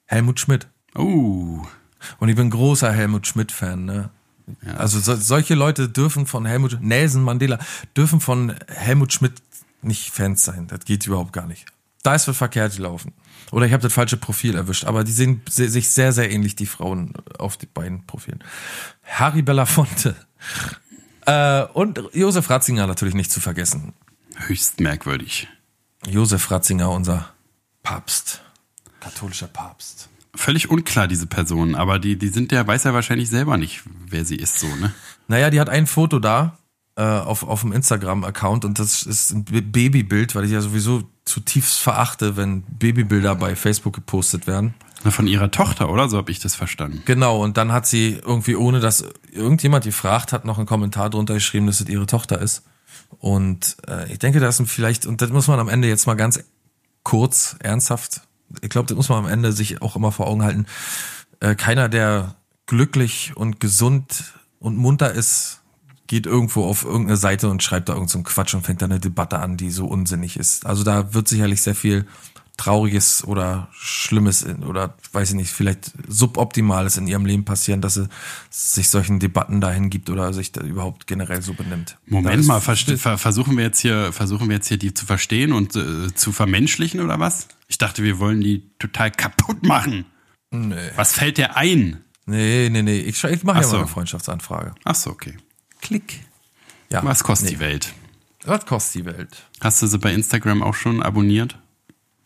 Helmut 0.06 0.40
Schmidt. 0.40 0.66
Oh. 0.94 1.62
Und 2.18 2.28
ich 2.28 2.36
bin 2.36 2.50
großer 2.50 2.92
Helmut 2.92 3.26
Schmidt-Fan, 3.26 3.84
ne? 3.84 4.10
Also 4.76 5.00
so, 5.00 5.16
solche 5.16 5.54
Leute 5.54 5.88
dürfen 5.88 6.26
von 6.26 6.44
Helmut, 6.44 6.78
Nelson 6.80 7.22
Mandela, 7.22 7.58
dürfen 7.96 8.20
von 8.20 8.54
Helmut 8.68 9.12
Schmidt 9.12 9.34
nicht 9.80 10.10
Fans 10.10 10.44
sein. 10.44 10.66
Das 10.66 10.84
geht 10.84 11.06
überhaupt 11.06 11.32
gar 11.32 11.46
nicht. 11.46 11.66
Da 12.02 12.14
ist 12.14 12.28
was 12.28 12.36
verkehrt 12.36 12.76
gelaufen. 12.76 13.12
Oder 13.54 13.66
ich 13.66 13.72
habe 13.72 13.82
das 13.82 13.92
falsche 13.92 14.16
Profil 14.16 14.56
erwischt. 14.56 14.84
Aber 14.84 15.04
die 15.04 15.12
sehen 15.12 15.40
se- 15.48 15.68
sich 15.68 15.88
sehr, 15.88 16.12
sehr 16.12 16.30
ähnlich, 16.30 16.56
die 16.56 16.66
Frauen 16.66 17.12
auf 17.38 17.56
den 17.56 17.68
beiden 17.72 18.04
Profilen. 18.06 18.42
Harry 19.04 19.42
Belafonte. 19.42 20.14
Äh, 21.26 21.64
und 21.72 22.02
Josef 22.12 22.50
Ratzinger 22.50 22.86
natürlich 22.86 23.14
nicht 23.14 23.32
zu 23.32 23.40
vergessen. 23.40 23.94
Höchst 24.46 24.78
merkwürdig. 24.80 25.48
Josef 26.06 26.50
Ratzinger, 26.50 26.90
unser 26.90 27.30
Papst. 27.82 28.42
Katholischer 29.00 29.46
Papst. 29.46 30.10
Völlig 30.34 30.68
unklar, 30.68 31.08
diese 31.08 31.26
Personen, 31.26 31.76
aber 31.76 31.98
die, 31.98 32.16
die 32.18 32.28
sind 32.28 32.52
ja, 32.52 32.66
weiß 32.66 32.84
ja 32.84 32.92
wahrscheinlich 32.92 33.30
selber 33.30 33.56
nicht, 33.56 33.84
wer 34.06 34.26
sie 34.26 34.36
ist, 34.36 34.58
so, 34.60 34.66
ne? 34.76 34.92
Naja, 35.26 35.48
die 35.48 35.60
hat 35.60 35.70
ein 35.70 35.86
Foto 35.86 36.18
da 36.18 36.58
äh, 36.96 37.02
auf, 37.02 37.42
auf 37.42 37.62
dem 37.62 37.72
Instagram-Account 37.72 38.66
und 38.66 38.78
das 38.78 39.04
ist 39.04 39.30
ein 39.30 39.44
Babybild, 39.44 40.34
weil 40.34 40.44
ich 40.44 40.50
ja 40.50 40.60
sowieso 40.60 41.04
zutiefst 41.24 41.78
verachte, 41.78 42.36
wenn 42.36 42.62
Babybilder 42.62 43.34
bei 43.34 43.56
Facebook 43.56 43.94
gepostet 43.94 44.46
werden. 44.46 44.74
Na, 45.04 45.10
Von 45.10 45.26
ihrer 45.26 45.50
Tochter, 45.50 45.90
oder? 45.90 46.08
So 46.08 46.16
habe 46.16 46.30
ich 46.30 46.40
das 46.40 46.54
verstanden. 46.54 47.02
Genau, 47.04 47.42
und 47.42 47.56
dann 47.56 47.72
hat 47.72 47.86
sie 47.86 48.20
irgendwie, 48.24 48.56
ohne 48.56 48.80
dass 48.80 49.04
irgendjemand 49.32 49.84
gefragt 49.84 50.32
hat, 50.32 50.44
noch 50.44 50.58
einen 50.58 50.66
Kommentar 50.66 51.10
drunter 51.10 51.34
geschrieben, 51.34 51.66
dass 51.66 51.80
es 51.80 51.88
ihre 51.88 52.06
Tochter 52.06 52.40
ist. 52.40 52.62
Und 53.18 53.76
äh, 53.88 54.10
ich 54.12 54.18
denke, 54.18 54.40
das 54.40 54.56
sind 54.56 54.66
vielleicht, 54.66 55.06
und 55.06 55.20
das 55.20 55.30
muss 55.30 55.48
man 55.48 55.58
am 55.58 55.68
Ende 55.68 55.88
jetzt 55.88 56.06
mal 56.06 56.14
ganz 56.14 56.42
kurz, 57.02 57.56
ernsthaft, 57.60 58.22
ich 58.60 58.70
glaube, 58.70 58.86
das 58.86 58.96
muss 58.96 59.08
man 59.08 59.18
am 59.18 59.30
Ende 59.30 59.52
sich 59.52 59.82
auch 59.82 59.96
immer 59.96 60.12
vor 60.12 60.26
Augen 60.26 60.42
halten. 60.42 60.66
Äh, 61.40 61.54
keiner, 61.54 61.88
der 61.88 62.36
glücklich 62.66 63.32
und 63.34 63.60
gesund 63.60 64.34
und 64.58 64.76
munter 64.76 65.12
ist, 65.12 65.60
geht 66.06 66.26
irgendwo 66.26 66.64
auf 66.64 66.84
irgendeine 66.84 67.16
Seite 67.16 67.48
und 67.48 67.62
schreibt 67.62 67.88
da 67.88 67.94
irgendeinen 67.94 68.08
so 68.10 68.18
einen 68.18 68.24
Quatsch 68.24 68.54
und 68.54 68.64
fängt 68.64 68.82
da 68.82 68.86
eine 68.86 69.00
Debatte 69.00 69.38
an, 69.38 69.56
die 69.56 69.70
so 69.70 69.86
unsinnig 69.86 70.36
ist. 70.36 70.66
Also 70.66 70.84
da 70.84 71.14
wird 71.14 71.28
sicherlich 71.28 71.62
sehr 71.62 71.74
viel 71.74 72.06
Trauriges 72.56 73.24
oder 73.24 73.68
Schlimmes 73.72 74.46
oder 74.46 74.94
weiß 75.12 75.30
ich 75.30 75.34
nicht, 75.34 75.50
vielleicht 75.50 75.92
Suboptimales 76.06 76.96
in 76.96 77.08
ihrem 77.08 77.26
Leben 77.26 77.44
passieren, 77.44 77.80
dass 77.80 77.94
sie 77.94 78.08
sich 78.50 78.90
solchen 78.90 79.18
Debatten 79.18 79.60
dahin 79.60 79.90
gibt 79.90 80.08
oder 80.08 80.32
sich 80.32 80.52
da 80.52 80.60
überhaupt 80.60 81.08
generell 81.08 81.42
so 81.42 81.52
benimmt. 81.54 81.98
Moment 82.06 82.46
mal, 82.46 82.60
ver 82.60 83.18
versuchen 83.18 83.56
wir 83.56 83.64
jetzt 83.64 83.80
hier, 83.80 84.12
versuchen 84.12 84.48
wir 84.48 84.56
jetzt 84.56 84.68
hier 84.68 84.76
die 84.76 84.94
zu 84.94 85.04
verstehen 85.04 85.52
und 85.52 85.74
äh, 85.74 86.14
zu 86.14 86.30
vermenschlichen 86.30 87.00
oder 87.00 87.18
was? 87.18 87.48
Ich 87.66 87.78
dachte, 87.78 88.04
wir 88.04 88.20
wollen 88.20 88.40
die 88.40 88.70
total 88.78 89.10
kaputt 89.10 89.64
machen. 89.66 90.04
Nee. 90.52 90.76
Was 90.94 91.12
fällt 91.12 91.38
dir 91.38 91.56
ein? 91.56 92.04
Nee, 92.26 92.68
nee, 92.70 92.82
nee. 92.82 93.00
Ich, 93.00 93.22
ich 93.24 93.42
mache 93.42 93.58
ja 93.58 93.64
so. 93.64 93.72
mal 93.72 93.78
eine 93.80 93.88
Freundschaftsanfrage. 93.88 94.74
Ach 94.84 94.94
so, 94.94 95.10
okay. 95.10 95.36
Klick. 95.84 96.24
Ja. 96.90 97.04
Was 97.04 97.22
kostet 97.22 97.50
nee. 97.50 97.54
die 97.56 97.60
Welt? 97.60 97.92
Was 98.44 98.64
kostet 98.66 99.02
die 99.02 99.04
Welt? 99.06 99.44
Hast 99.60 99.82
du 99.82 99.86
sie 99.86 99.98
bei 99.98 100.12
Instagram 100.12 100.62
auch 100.62 100.74
schon 100.74 101.02
abonniert? 101.02 101.58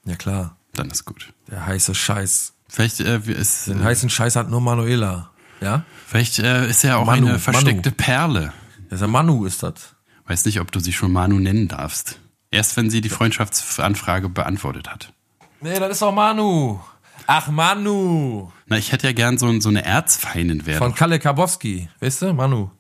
Ja 0.05 0.15
klar. 0.15 0.57
Dann 0.75 0.91
ist 0.91 1.05
gut. 1.05 1.33
Der 1.51 1.67
heiße 1.67 1.95
Scheiß. 1.95 2.55
Vielleicht 2.69 3.01
äh, 3.01 3.19
ist, 3.19 3.67
Den 3.67 3.81
äh, 3.81 3.85
heißen 3.85 4.11
Scheiß 4.11 4.37
hat 4.37 4.49
nur 4.49 4.61
Manuela. 4.61 5.31
Ja? 5.61 5.85
vielleicht 6.07 6.39
äh, 6.39 6.69
ist 6.69 6.85
er 6.85 6.99
auch 6.99 7.07
Manu, 7.07 7.27
eine 7.27 7.39
versteckte 7.41 7.91
Manu. 7.91 7.97
Perle. 7.97 8.53
Das 8.85 8.93
ist 8.93 9.01
der 9.01 9.09
Manu 9.09 9.45
ist 9.45 9.63
das. 9.65 9.97
Weiß 10.27 10.45
nicht, 10.45 10.61
ob 10.61 10.71
du 10.71 10.79
sie 10.79 10.93
schon 10.93 11.11
Manu 11.11 11.41
nennen 11.41 11.67
darfst. 11.67 12.21
Erst 12.53 12.77
wenn 12.77 12.91
sie 12.91 13.01
die 13.01 13.09
Freundschaftsanfrage 13.09 14.29
beantwortet 14.29 14.89
hat. 14.89 15.13
Nee, 15.61 15.81
das 15.81 15.93
ist 15.93 16.03
doch 16.03 16.13
Manu. 16.13 16.79
Ach, 17.27 17.49
Manu. 17.49 18.53
Na, 18.67 18.79
ich 18.79 18.93
hätte 18.93 19.09
ja 19.09 19.13
gern 19.13 19.37
so, 19.37 19.61
so 19.61 19.69
eine 19.69 19.85
Erzfeindin 19.85 20.65
wäre. 20.65 20.79
Von 20.79 20.95
Kalle 20.95 21.19
Kabowski. 21.19 21.89
Weißt 22.01 22.23
du, 22.23 22.33
Manu? 22.33 22.71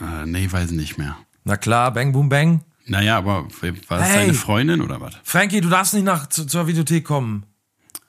Äh, 0.00 0.26
nee, 0.26 0.50
weiß 0.50 0.70
nicht 0.72 0.98
mehr. 0.98 1.16
Na 1.44 1.56
klar, 1.56 1.92
Bang 1.92 2.12
Boom 2.12 2.28
Bang. 2.28 2.62
Naja, 2.86 3.16
aber 3.18 3.44
war 3.88 3.98
das 3.98 4.08
Hey. 4.08 4.20
seine 4.26 4.34
Freundin 4.34 4.82
oder 4.82 5.00
was? 5.00 5.14
Frankie, 5.22 5.60
du 5.60 5.68
darfst 5.68 5.94
nicht 5.94 6.04
nach 6.04 6.28
zu, 6.28 6.46
zur 6.46 6.66
Videothek 6.66 7.04
kommen. 7.04 7.44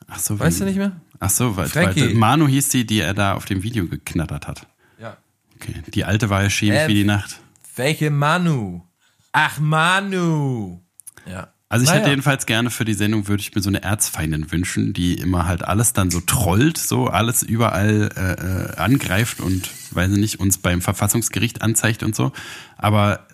Ach 0.08 0.20
so, 0.20 0.38
Weißt 0.40 0.58
wie- 0.58 0.60
du 0.62 0.66
nicht 0.66 0.78
mehr? 0.78 1.00
Ach 1.20 1.30
so, 1.30 1.56
weil, 1.56 1.68
Frankie. 1.68 2.02
weil 2.02 2.14
Manu 2.14 2.48
hieß 2.48 2.70
die, 2.70 2.86
die 2.86 3.00
er 3.00 3.14
da 3.14 3.34
auf 3.36 3.46
dem 3.46 3.64
Video 3.64 3.88
geknattert 3.88 4.48
hat. 4.48 4.68
Ja. 5.00 5.18
Okay. 5.56 5.82
Die 5.88 6.04
alte 6.04 6.30
war 6.30 6.44
ja 6.44 6.50
schämig 6.50 6.80
Ähm, 6.82 6.90
wie 6.90 6.94
die 6.96 7.04
Nacht. 7.06 7.40
Welche 7.76 8.12
Manu? 8.12 8.84
Ach, 9.32 9.60
Manu. 9.60 10.82
Ja. 11.26 11.48
Also 11.76 11.84
ich 11.84 11.90
Naja. 11.90 12.00
hätte 12.00 12.10
jedenfalls 12.12 12.46
gerne 12.46 12.70
für 12.70 12.86
die 12.86 12.94
Sendung, 12.94 13.28
würde 13.28 13.42
ich 13.42 13.54
mir 13.54 13.62
so 13.62 13.70
eine 13.70 13.84
Erzfeindin 13.84 14.50
wünschen, 14.50 14.94
die 14.94 15.16
immer 15.16 15.46
halt 15.46 15.62
alles 15.66 15.92
dann 15.92 16.10
so 16.10 16.22
trollt, 16.22 16.78
so 16.78 17.08
alles 17.08 17.44
überall 17.44 18.12
äh, 18.16 18.32
äh, 18.32 18.78
angreift 18.78 19.42
und, 19.42 19.70
weiß 19.92 20.10
ich 20.14 20.18
nicht, 20.18 20.40
uns 20.40 20.58
beim 20.58 20.82
Verfassungsgericht 20.82 21.62
anzeigt 21.62 22.02
und 22.02 22.16
so. 22.16 22.32
Aber 22.78 23.28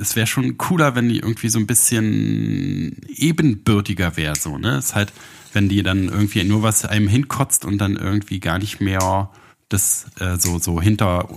es 0.00 0.16
wäre 0.16 0.26
schon 0.26 0.58
cooler, 0.58 0.96
wenn 0.96 1.08
die 1.08 1.20
irgendwie 1.20 1.48
so 1.48 1.60
ein 1.60 1.68
bisschen 1.68 2.96
ebenbürtiger 3.06 4.16
wäre, 4.16 4.34
so, 4.34 4.58
ne? 4.58 4.70
Es 4.78 4.86
ist 4.86 4.94
halt, 4.96 5.12
wenn 5.52 5.68
die 5.68 5.84
dann 5.84 6.08
irgendwie 6.08 6.42
nur 6.42 6.64
was 6.64 6.84
einem 6.84 7.06
hinkotzt 7.06 7.64
und 7.64 7.78
dann 7.78 7.94
irgendwie 7.94 8.40
gar 8.40 8.58
nicht 8.58 8.80
mehr 8.80 9.30
das 9.68 10.06
äh, 10.18 10.36
so, 10.36 10.58
so 10.58 10.80
hinter 10.80 11.28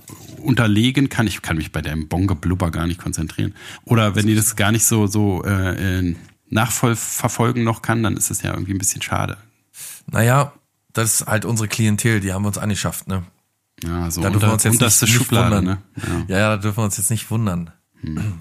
unterlegen 0.41 1.09
kann. 1.09 1.27
Ich 1.27 1.43
kann 1.43 1.57
mich 1.57 1.71
bei 1.71 1.83
dem 1.83 2.07
Bongeblubber 2.07 2.71
gar 2.71 2.87
nicht 2.87 2.99
konzentrieren. 2.99 3.53
Oder 3.85 4.15
wenn 4.15 4.25
die 4.25 4.35
das 4.35 4.55
gar 4.55 4.71
nicht 4.71 4.85
so, 4.85 5.05
so 5.05 5.43
äh, 5.45 5.99
äh, 5.99 6.15
nachverfolgen 6.49 7.63
noch 7.63 7.81
kann, 7.81 8.03
dann 8.03 8.17
ist 8.17 8.31
es 8.31 8.41
ja 8.41 8.51
irgendwie 8.51 8.73
ein 8.73 8.77
bisschen 8.77 9.01
schade. 9.01 9.37
Naja, 10.09 10.53
das 10.93 11.21
ist 11.21 11.27
halt 11.27 11.45
unsere 11.45 11.67
Klientel, 11.67 12.19
die 12.19 12.33
haben 12.33 12.43
wir 12.43 12.47
uns 12.47 12.57
angeschafft, 12.57 13.07
ne? 13.07 13.23
Ja, 13.83 14.09
so 14.09 14.21
Da 14.21 14.29
dürfen 14.29 14.47
wir 14.47 14.53
uns 14.53 14.63
jetzt 14.63 14.73
unterste 14.73 15.05
nicht, 15.05 15.13
nicht 15.13 15.23
Schublade, 15.23 15.57
wundern. 15.57 15.81
ne? 15.95 16.25
Ja. 16.27 16.37
Ja. 16.39 16.49
da 16.55 16.57
dürfen 16.57 16.77
wir 16.77 16.83
uns 16.85 16.97
jetzt 16.97 17.11
nicht 17.11 17.29
wundern. 17.29 17.71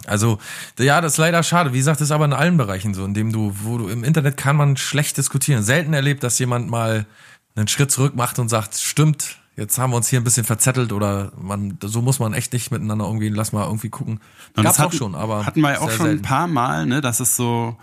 Also, 0.06 0.38
ja, 0.78 1.00
das 1.00 1.12
ist 1.14 1.18
leider 1.18 1.42
schade. 1.42 1.72
Wie 1.72 1.78
gesagt, 1.78 2.00
das 2.00 2.08
ist 2.08 2.12
aber 2.12 2.26
in 2.26 2.32
allen 2.34 2.56
Bereichen 2.56 2.94
so, 2.94 3.04
in 3.04 3.14
dem 3.14 3.32
du, 3.32 3.52
wo 3.62 3.78
du 3.78 3.88
im 3.88 4.04
Internet 4.04 4.36
kann 4.36 4.54
man 4.56 4.76
schlecht 4.76 5.16
diskutieren. 5.16 5.62
Selten 5.62 5.92
erlebt, 5.94 6.22
dass 6.22 6.38
jemand 6.38 6.68
mal 6.70 7.06
einen 7.54 7.66
Schritt 7.66 7.90
zurück 7.90 8.14
macht 8.14 8.38
und 8.38 8.48
sagt, 8.50 8.76
stimmt, 8.76 9.38
jetzt 9.56 9.78
haben 9.78 9.90
wir 9.90 9.96
uns 9.96 10.08
hier 10.08 10.20
ein 10.20 10.24
bisschen 10.24 10.44
verzettelt 10.44 10.92
oder 10.92 11.32
man, 11.40 11.78
so 11.82 12.02
muss 12.02 12.18
man 12.18 12.34
echt 12.34 12.52
nicht 12.52 12.70
miteinander 12.70 13.08
umgehen. 13.08 13.34
Lass 13.34 13.52
mal 13.52 13.64
irgendwie 13.64 13.88
gucken. 13.88 14.20
Gab's 14.54 14.76
das 14.76 14.80
auch 14.86 14.92
schon, 14.92 15.14
aber 15.14 15.46
hatten 15.46 15.60
wir 15.62 15.72
ja 15.72 15.80
auch 15.80 15.90
schon 15.90 16.06
ein 16.06 16.10
selten. 16.12 16.22
paar 16.22 16.46
Mal, 16.48 16.84
ne, 16.86 17.00
dass 17.00 17.20
es 17.20 17.34
so, 17.34 17.76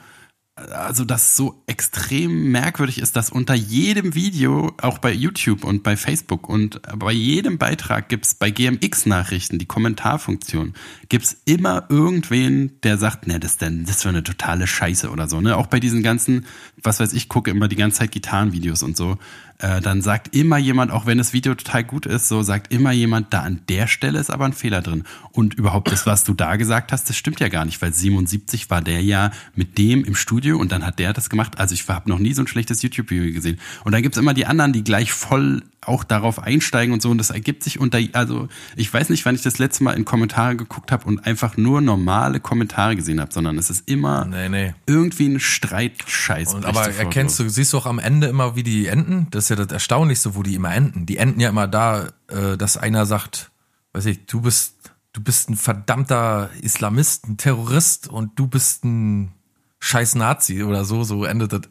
also 0.55 1.03
das 1.03 1.35
so 1.35 1.63
extrem 1.65 2.51
merkwürdig 2.51 2.99
ist, 2.99 3.15
dass 3.15 3.31
unter 3.31 3.55
jedem 3.55 4.13
Video, 4.13 4.71
auch 4.79 4.99
bei 4.99 5.11
YouTube 5.11 5.63
und 5.63 5.81
bei 5.81 5.97
Facebook 5.97 6.47
und 6.47 6.79
bei 6.95 7.11
jedem 7.11 7.57
Beitrag 7.57 8.07
gibt's 8.07 8.35
bei 8.35 8.51
GMX-Nachrichten, 8.51 9.57
die 9.57 9.65
Kommentarfunktion, 9.65 10.73
gibt's 11.09 11.37
immer 11.45 11.87
irgendwen, 11.89 12.79
der 12.83 12.99
sagt, 12.99 13.25
ne, 13.25 13.39
das 13.39 13.53
ist 13.53 13.61
denn, 13.61 13.85
das 13.85 13.97
ist 13.97 14.05
eine 14.05 14.23
totale 14.23 14.67
Scheiße 14.67 15.09
oder 15.09 15.27
so, 15.27 15.41
ne? 15.41 15.57
Auch 15.57 15.67
bei 15.67 15.79
diesen 15.79 16.03
ganzen, 16.03 16.45
was 16.83 16.99
weiß 16.99 17.13
ich, 17.13 17.29
gucke 17.29 17.49
immer 17.49 17.67
die 17.67 17.75
ganze 17.75 17.99
Zeit 17.99 18.11
Gitarrenvideos 18.11 18.83
und 18.83 18.95
so. 18.95 19.17
Äh, 19.59 19.81
dann 19.81 20.01
sagt 20.01 20.35
immer 20.35 20.57
jemand, 20.57 20.91
auch 20.91 21.05
wenn 21.05 21.17
das 21.17 21.33
Video 21.33 21.55
total 21.55 21.83
gut 21.83 22.05
ist, 22.05 22.27
so 22.27 22.41
sagt 22.41 22.73
immer 22.73 22.91
jemand, 22.91 23.33
da 23.33 23.41
an 23.41 23.61
der 23.69 23.87
Stelle 23.87 24.19
ist 24.19 24.29
aber 24.29 24.45
ein 24.45 24.53
Fehler 24.53 24.81
drin. 24.81 25.03
Und 25.31 25.53
überhaupt 25.53 25.91
das, 25.91 26.05
was 26.05 26.23
du 26.23 26.33
da 26.33 26.55
gesagt 26.55 26.91
hast, 26.91 27.09
das 27.09 27.17
stimmt 27.17 27.39
ja 27.39 27.49
gar 27.49 27.65
nicht, 27.65 27.81
weil 27.81 27.93
77 27.93 28.69
war 28.69 28.81
der 28.81 29.01
ja 29.01 29.31
mit 29.55 29.77
dem 29.77 30.03
im 30.03 30.15
Studio 30.15 30.57
und 30.57 30.71
dann 30.71 30.85
hat 30.85 30.99
der 30.99 31.13
das 31.13 31.29
gemacht. 31.29 31.59
Also 31.59 31.73
ich 31.73 31.87
habe 31.87 32.09
noch 32.09 32.19
nie 32.19 32.33
so 32.33 32.41
ein 32.41 32.47
schlechtes 32.47 32.81
YouTube-Video 32.81 33.33
gesehen. 33.33 33.59
Und 33.83 33.93
dann 33.93 34.01
gibt's 34.01 34.17
immer 34.17 34.33
die 34.33 34.45
anderen, 34.45 34.73
die 34.73 34.83
gleich 34.83 35.11
voll 35.11 35.63
auch 35.87 36.03
darauf 36.03 36.39
einsteigen 36.39 36.93
und 36.93 37.01
so. 37.01 37.09
Und 37.09 37.17
das 37.17 37.29
ergibt 37.29 37.63
sich 37.63 37.79
unter, 37.79 37.99
also 38.13 38.47
ich 38.75 38.93
weiß 38.93 39.09
nicht, 39.09 39.25
wann 39.25 39.35
ich 39.35 39.41
das 39.41 39.59
letzte 39.59 39.83
Mal 39.83 39.93
in 39.93 40.05
Kommentare 40.05 40.55
geguckt 40.55 40.91
habe 40.91 41.05
und 41.05 41.25
einfach 41.25 41.57
nur 41.57 41.81
normale 41.81 42.39
Kommentare 42.39 42.95
gesehen 42.95 43.19
habe, 43.19 43.33
sondern 43.33 43.57
es 43.57 43.69
ist 43.69 43.89
immer 43.89 44.25
Nee, 44.25 44.49
nee. 44.49 44.73
irgendwie 44.85 45.27
ein 45.27 45.39
Streitscheiß. 45.39 46.55
Aber 46.55 46.89
erkennst 46.89 47.39
du, 47.39 47.49
siehst 47.49 47.73
du 47.73 47.77
auch 47.77 47.85
am 47.85 47.99
Ende 47.99 48.27
immer, 48.27 48.55
wie 48.55 48.63
die 48.63 48.87
enden? 48.87 49.27
Das 49.31 49.42
ist 49.45 49.49
ja 49.49 49.55
das 49.55 49.71
Erstaunlichste, 49.71 50.35
wo 50.35 50.43
die 50.43 50.55
immer 50.55 50.73
enden. 50.73 51.05
Die 51.05 51.17
enden 51.17 51.39
ja 51.39 51.49
immer 51.49 51.67
da, 51.67 52.09
äh, 52.27 52.57
dass 52.57 52.77
einer 52.77 53.05
sagt, 53.05 53.51
weiß 53.93 54.05
ich, 54.05 54.25
du 54.25 54.41
bist, 54.41 54.75
du 55.13 55.21
bist 55.21 55.49
ein 55.49 55.55
verdammter 55.55 56.49
Islamist, 56.61 57.27
ein 57.27 57.37
Terrorist 57.37 58.07
und 58.07 58.37
du 58.39 58.47
bist 58.47 58.83
ein 58.83 59.31
scheiß 59.79 60.15
Nazi 60.15 60.63
oder 60.63 60.85
so, 60.85 61.03
so 61.03 61.25
endet 61.25 61.53
das 61.53 61.61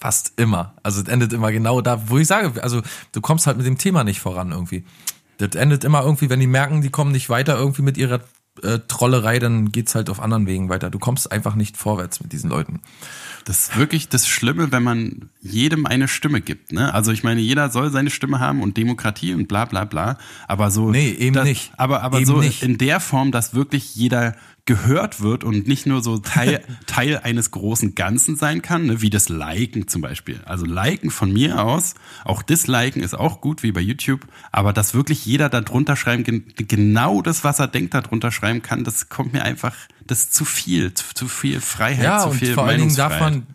fast 0.00 0.32
immer. 0.38 0.74
Also 0.82 1.02
es 1.02 1.08
endet 1.08 1.32
immer 1.32 1.52
genau 1.52 1.80
da, 1.80 2.08
wo 2.08 2.18
ich 2.18 2.26
sage, 2.26 2.62
also 2.62 2.82
du 3.12 3.20
kommst 3.20 3.46
halt 3.46 3.58
mit 3.58 3.66
dem 3.66 3.78
Thema 3.78 4.02
nicht 4.02 4.20
voran 4.20 4.50
irgendwie. 4.50 4.84
Das 5.38 5.54
endet 5.54 5.84
immer 5.84 6.02
irgendwie, 6.02 6.30
wenn 6.30 6.40
die 6.40 6.46
merken, 6.46 6.82
die 6.82 6.90
kommen 6.90 7.12
nicht 7.12 7.28
weiter 7.28 7.56
irgendwie 7.56 7.82
mit 7.82 7.96
ihrer 7.96 8.20
äh, 8.62 8.80
Trollerei, 8.88 9.38
dann 9.38 9.72
geht's 9.72 9.94
halt 9.94 10.10
auf 10.10 10.20
anderen 10.20 10.46
Wegen 10.46 10.68
weiter. 10.68 10.90
Du 10.90 10.98
kommst 10.98 11.30
einfach 11.30 11.54
nicht 11.54 11.76
vorwärts 11.76 12.20
mit 12.20 12.32
diesen 12.32 12.50
Leuten. 12.50 12.80
Das 13.44 13.60
ist 13.60 13.78
wirklich 13.78 14.08
das 14.08 14.28
Schlimme, 14.28 14.70
wenn 14.70 14.82
man 14.82 15.30
jedem 15.40 15.86
eine 15.86 16.08
Stimme 16.08 16.40
gibt. 16.40 16.72
Ne? 16.72 16.92
Also 16.92 17.12
ich 17.12 17.24
meine, 17.24 17.40
jeder 17.40 17.70
soll 17.70 17.90
seine 17.90 18.10
Stimme 18.10 18.38
haben 18.38 18.62
und 18.62 18.76
Demokratie 18.76 19.34
und 19.34 19.48
bla 19.48 19.64
bla 19.64 19.84
bla. 19.84 20.18
Aber 20.46 20.70
so. 20.70 20.90
Nee, 20.90 21.10
eben 21.10 21.34
das, 21.34 21.44
nicht. 21.44 21.72
Aber, 21.76 22.02
aber 22.02 22.18
Eben 22.18 22.26
so 22.26 22.38
nicht. 22.38 22.62
in 22.62 22.76
der 22.76 23.00
Form, 23.00 23.32
dass 23.32 23.54
wirklich 23.54 23.94
jeder 23.94 24.36
gehört 24.64 25.20
wird 25.20 25.44
und 25.44 25.66
nicht 25.66 25.86
nur 25.86 26.02
so 26.02 26.18
Teil, 26.18 26.62
Teil 26.86 27.18
eines 27.18 27.50
großen 27.50 27.94
Ganzen 27.94 28.36
sein 28.36 28.62
kann, 28.62 28.86
ne? 28.86 29.02
wie 29.02 29.10
das 29.10 29.28
Liken 29.28 29.88
zum 29.88 30.02
Beispiel. 30.02 30.40
Also 30.44 30.64
Liken 30.64 31.10
von 31.10 31.32
mir 31.32 31.62
aus, 31.64 31.94
auch 32.24 32.42
Disliken 32.42 33.02
ist 33.02 33.14
auch 33.14 33.40
gut, 33.40 33.62
wie 33.62 33.72
bei 33.72 33.80
YouTube, 33.80 34.26
aber 34.52 34.72
dass 34.72 34.94
wirklich 34.94 35.24
jeder 35.26 35.48
da 35.48 35.60
drunter 35.60 35.96
schreiben, 35.96 36.24
gen 36.24 36.44
genau 36.56 37.22
das, 37.22 37.44
was 37.44 37.58
er 37.58 37.68
denkt, 37.68 37.94
da 37.94 38.00
drunter 38.00 38.30
schreiben 38.30 38.62
kann, 38.62 38.84
das 38.84 39.08
kommt 39.08 39.32
mir 39.32 39.42
einfach, 39.42 39.74
das 40.06 40.20
ist 40.20 40.34
zu 40.34 40.44
viel, 40.44 40.92
zu, 40.94 41.14
zu 41.14 41.28
viel 41.28 41.60
Freiheit, 41.60 42.04
Ja, 42.04 42.20
zu 42.20 42.30
und 42.30 42.38
viel 42.38 42.54
vor 42.54 42.64
allen 42.64 42.80
Dingen 42.80 42.96
darf 42.96 43.20
man, 43.20 43.46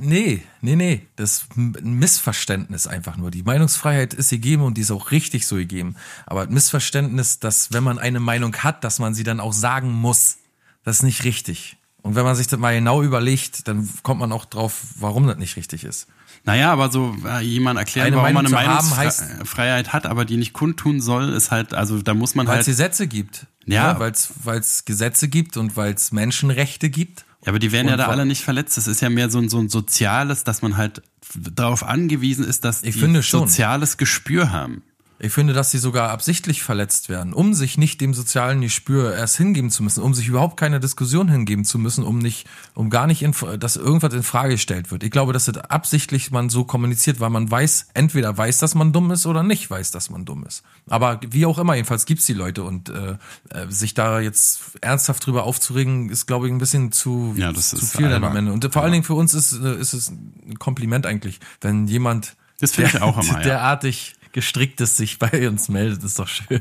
nee, 0.00 0.42
nee, 0.60 0.76
nee, 0.76 1.06
das 1.16 1.42
ist 1.42 1.56
ein 1.56 1.98
Missverständnis 1.98 2.86
einfach 2.86 3.16
nur. 3.16 3.30
Die 3.30 3.42
Meinungsfreiheit 3.42 4.14
ist 4.14 4.30
gegeben 4.30 4.62
und 4.62 4.76
die 4.76 4.82
ist 4.82 4.90
auch 4.90 5.10
richtig 5.10 5.46
so 5.46 5.56
gegeben. 5.56 5.96
Aber 6.26 6.42
ein 6.42 6.52
Missverständnis, 6.52 7.38
dass 7.40 7.72
wenn 7.72 7.84
man 7.84 7.98
eine 7.98 8.20
Meinung 8.20 8.54
hat, 8.56 8.84
dass 8.84 8.98
man 8.98 9.14
sie 9.14 9.24
dann 9.24 9.40
auch 9.40 9.52
sagen 9.52 9.92
muss, 9.92 10.38
das 10.86 10.96
ist 10.98 11.02
nicht 11.02 11.24
richtig. 11.24 11.76
Und 12.02 12.14
wenn 12.14 12.24
man 12.24 12.36
sich 12.36 12.46
das 12.46 12.58
mal 12.60 12.72
genau 12.74 13.02
überlegt, 13.02 13.66
dann 13.68 13.88
kommt 14.04 14.20
man 14.20 14.30
auch 14.30 14.44
drauf, 14.44 14.80
warum 15.00 15.26
das 15.26 15.36
nicht 15.38 15.56
richtig 15.56 15.82
ist. 15.84 16.06
Naja, 16.44 16.72
aber 16.72 16.92
so 16.92 17.16
äh, 17.26 17.40
jemand 17.40 17.78
erklären, 17.80 18.06
Eine 18.06 18.16
warum 18.18 18.34
man 18.34 18.46
eine 18.46 18.54
Meinung 18.54 18.78
zu 18.78 18.90
haben, 18.96 18.96
Meinungsfreiheit 18.96 19.92
hat, 19.92 20.06
aber 20.06 20.24
die 20.24 20.36
nicht 20.36 20.52
kundtun 20.52 21.00
soll, 21.00 21.30
ist 21.30 21.50
halt, 21.50 21.74
also 21.74 22.00
da 22.00 22.14
muss 22.14 22.36
man 22.36 22.46
Weil 22.46 22.60
es 22.60 22.66
halt. 22.68 22.76
Gesetze 22.76 23.08
gibt. 23.08 23.46
Ja. 23.64 23.98
Weil 23.98 24.12
es 24.60 24.84
Gesetze 24.84 25.26
gibt 25.26 25.56
und 25.56 25.76
weil 25.76 25.92
es 25.94 26.12
Menschenrechte 26.12 26.88
gibt. 26.88 27.24
Ja, 27.44 27.48
aber 27.48 27.58
die 27.58 27.72
werden 27.72 27.88
ja 27.88 27.94
Und 27.94 27.98
da 27.98 28.06
wa- 28.06 28.12
alle 28.12 28.26
nicht 28.26 28.42
verletzt. 28.44 28.76
Das 28.76 28.86
ist 28.86 29.00
ja 29.02 29.10
mehr 29.10 29.28
so 29.28 29.38
ein, 29.38 29.48
so 29.48 29.58
ein 29.58 29.68
soziales, 29.68 30.44
dass 30.44 30.62
man 30.62 30.76
halt 30.76 31.02
darauf 31.34 31.82
angewiesen 31.82 32.44
ist, 32.44 32.64
dass 32.64 32.84
Ich 32.84 32.94
die 33.00 33.22
soziales 33.22 33.96
Gespür 33.96 34.52
haben. 34.52 34.82
Ich 35.18 35.32
finde, 35.32 35.54
dass 35.54 35.70
sie 35.70 35.78
sogar 35.78 36.10
absichtlich 36.10 36.62
verletzt 36.62 37.08
werden, 37.08 37.32
um 37.32 37.54
sich 37.54 37.78
nicht 37.78 38.02
dem 38.02 38.12
sozialen 38.12 38.60
Gespür 38.60 39.14
erst 39.14 39.38
hingeben 39.38 39.70
zu 39.70 39.82
müssen, 39.82 40.02
um 40.02 40.12
sich 40.12 40.28
überhaupt 40.28 40.58
keine 40.58 40.78
Diskussion 40.78 41.28
hingeben 41.28 41.64
zu 41.64 41.78
müssen, 41.78 42.04
um 42.04 42.18
nicht, 42.18 42.46
um 42.74 42.90
gar 42.90 43.06
nicht, 43.06 43.22
in, 43.22 43.34
dass 43.58 43.76
irgendwas 43.76 44.12
in 44.12 44.22
Frage 44.22 44.54
gestellt 44.54 44.90
wird. 44.90 45.02
Ich 45.02 45.10
glaube, 45.10 45.32
dass 45.32 45.46
das 45.46 45.56
absichtlich 45.56 46.30
man 46.32 46.50
so 46.50 46.64
kommuniziert, 46.64 47.18
weil 47.18 47.30
man 47.30 47.50
weiß, 47.50 47.88
entweder 47.94 48.36
weiß, 48.36 48.58
dass 48.58 48.74
man 48.74 48.92
dumm 48.92 49.10
ist 49.10 49.24
oder 49.24 49.42
nicht 49.42 49.70
weiß, 49.70 49.90
dass 49.90 50.10
man 50.10 50.26
dumm 50.26 50.44
ist. 50.44 50.62
Aber 50.88 51.18
wie 51.26 51.46
auch 51.46 51.58
immer, 51.58 51.74
jedenfalls 51.74 52.04
gibt's 52.04 52.26
die 52.26 52.34
Leute 52.34 52.62
und 52.62 52.90
äh, 52.90 53.16
äh, 53.50 53.70
sich 53.70 53.94
da 53.94 54.20
jetzt 54.20 54.76
ernsthaft 54.82 55.24
drüber 55.24 55.44
aufzuregen, 55.44 56.10
ist, 56.10 56.26
glaube 56.26 56.46
ich, 56.46 56.52
ein 56.52 56.58
bisschen 56.58 56.92
zu, 56.92 57.34
Ja, 57.38 57.52
das 57.52 57.70
zu 57.70 57.76
ist 57.76 57.96
viel 57.96 58.10
dann 58.10 58.22
am 58.22 58.36
Ende. 58.36 58.52
Und 58.52 58.70
vor 58.70 58.82
allen 58.82 58.92
Dingen 58.92 59.04
für 59.04 59.14
uns 59.14 59.32
ist, 59.32 59.52
äh, 59.54 59.76
ist 59.76 59.94
es 59.94 60.10
ein 60.10 60.58
Kompliment 60.58 61.06
eigentlich, 61.06 61.40
wenn 61.62 61.86
jemand 61.86 62.36
Das 62.60 62.72
finde 62.72 62.90
ich 62.94 63.02
auch 63.02 63.18
immer, 63.18 63.40
derartig 63.42 64.16
gestricktes 64.36 64.98
sich 64.98 65.18
bei 65.18 65.48
uns 65.48 65.70
meldet, 65.70 66.04
ist 66.04 66.18
doch 66.18 66.28
schön. 66.28 66.60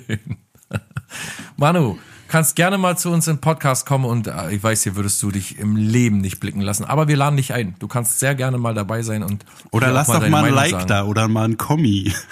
Manu, 1.57 1.97
kannst 2.29 2.55
gerne 2.55 2.77
mal 2.77 2.97
zu 2.97 3.11
uns 3.11 3.27
im 3.27 3.39
Podcast 3.39 3.85
kommen 3.85 4.05
und 4.05 4.27
äh, 4.27 4.51
ich 4.51 4.63
weiß, 4.63 4.83
hier 4.83 4.95
würdest 4.95 5.21
du 5.21 5.29
dich 5.29 5.59
im 5.59 5.75
Leben 5.75 6.19
nicht 6.19 6.39
blicken 6.39 6.61
lassen, 6.61 6.85
aber 6.85 7.09
wir 7.09 7.17
laden 7.17 7.35
dich 7.35 7.53
ein. 7.53 7.75
Du 7.79 7.89
kannst 7.89 8.19
sehr 8.19 8.33
gerne 8.33 8.57
mal 8.57 8.73
dabei 8.73 9.01
sein 9.01 9.23
und 9.23 9.45
Oder 9.71 9.91
lass 9.91 10.07
doch 10.07 10.19
deine 10.19 10.29
mal 10.29 10.37
ein 10.37 10.43
Meinung 10.43 10.55
Like 10.57 10.71
sagen. 10.71 10.87
da 10.87 11.03
oder 11.03 11.27
mal 11.27 11.43
ein 11.43 11.57
Kommi. 11.57 12.13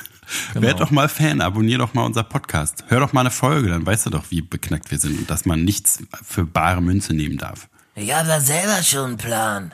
Genau. 0.53 0.65
Werd 0.65 0.79
doch 0.79 0.89
mal 0.89 1.09
Fan, 1.09 1.41
abonnier 1.41 1.77
doch 1.77 1.93
mal 1.93 2.05
unser 2.05 2.23
Podcast. 2.23 2.85
Hör 2.87 3.01
doch 3.01 3.11
mal 3.11 3.19
eine 3.19 3.29
Folge, 3.29 3.67
dann 3.67 3.85
weißt 3.85 4.05
du 4.05 4.09
doch, 4.09 4.23
wie 4.29 4.41
beknackt 4.41 4.89
wir 4.89 4.97
sind 4.97 5.19
und 5.19 5.29
dass 5.29 5.45
man 5.45 5.63
nichts 5.63 6.01
für 6.23 6.45
bare 6.45 6.81
Münze 6.81 7.13
nehmen 7.13 7.37
darf. 7.37 7.67
Ich 7.93 8.11
habe 8.11 8.29
da 8.29 8.39
selber 8.39 8.81
schon 8.81 9.05
einen 9.09 9.17
Plan. 9.17 9.73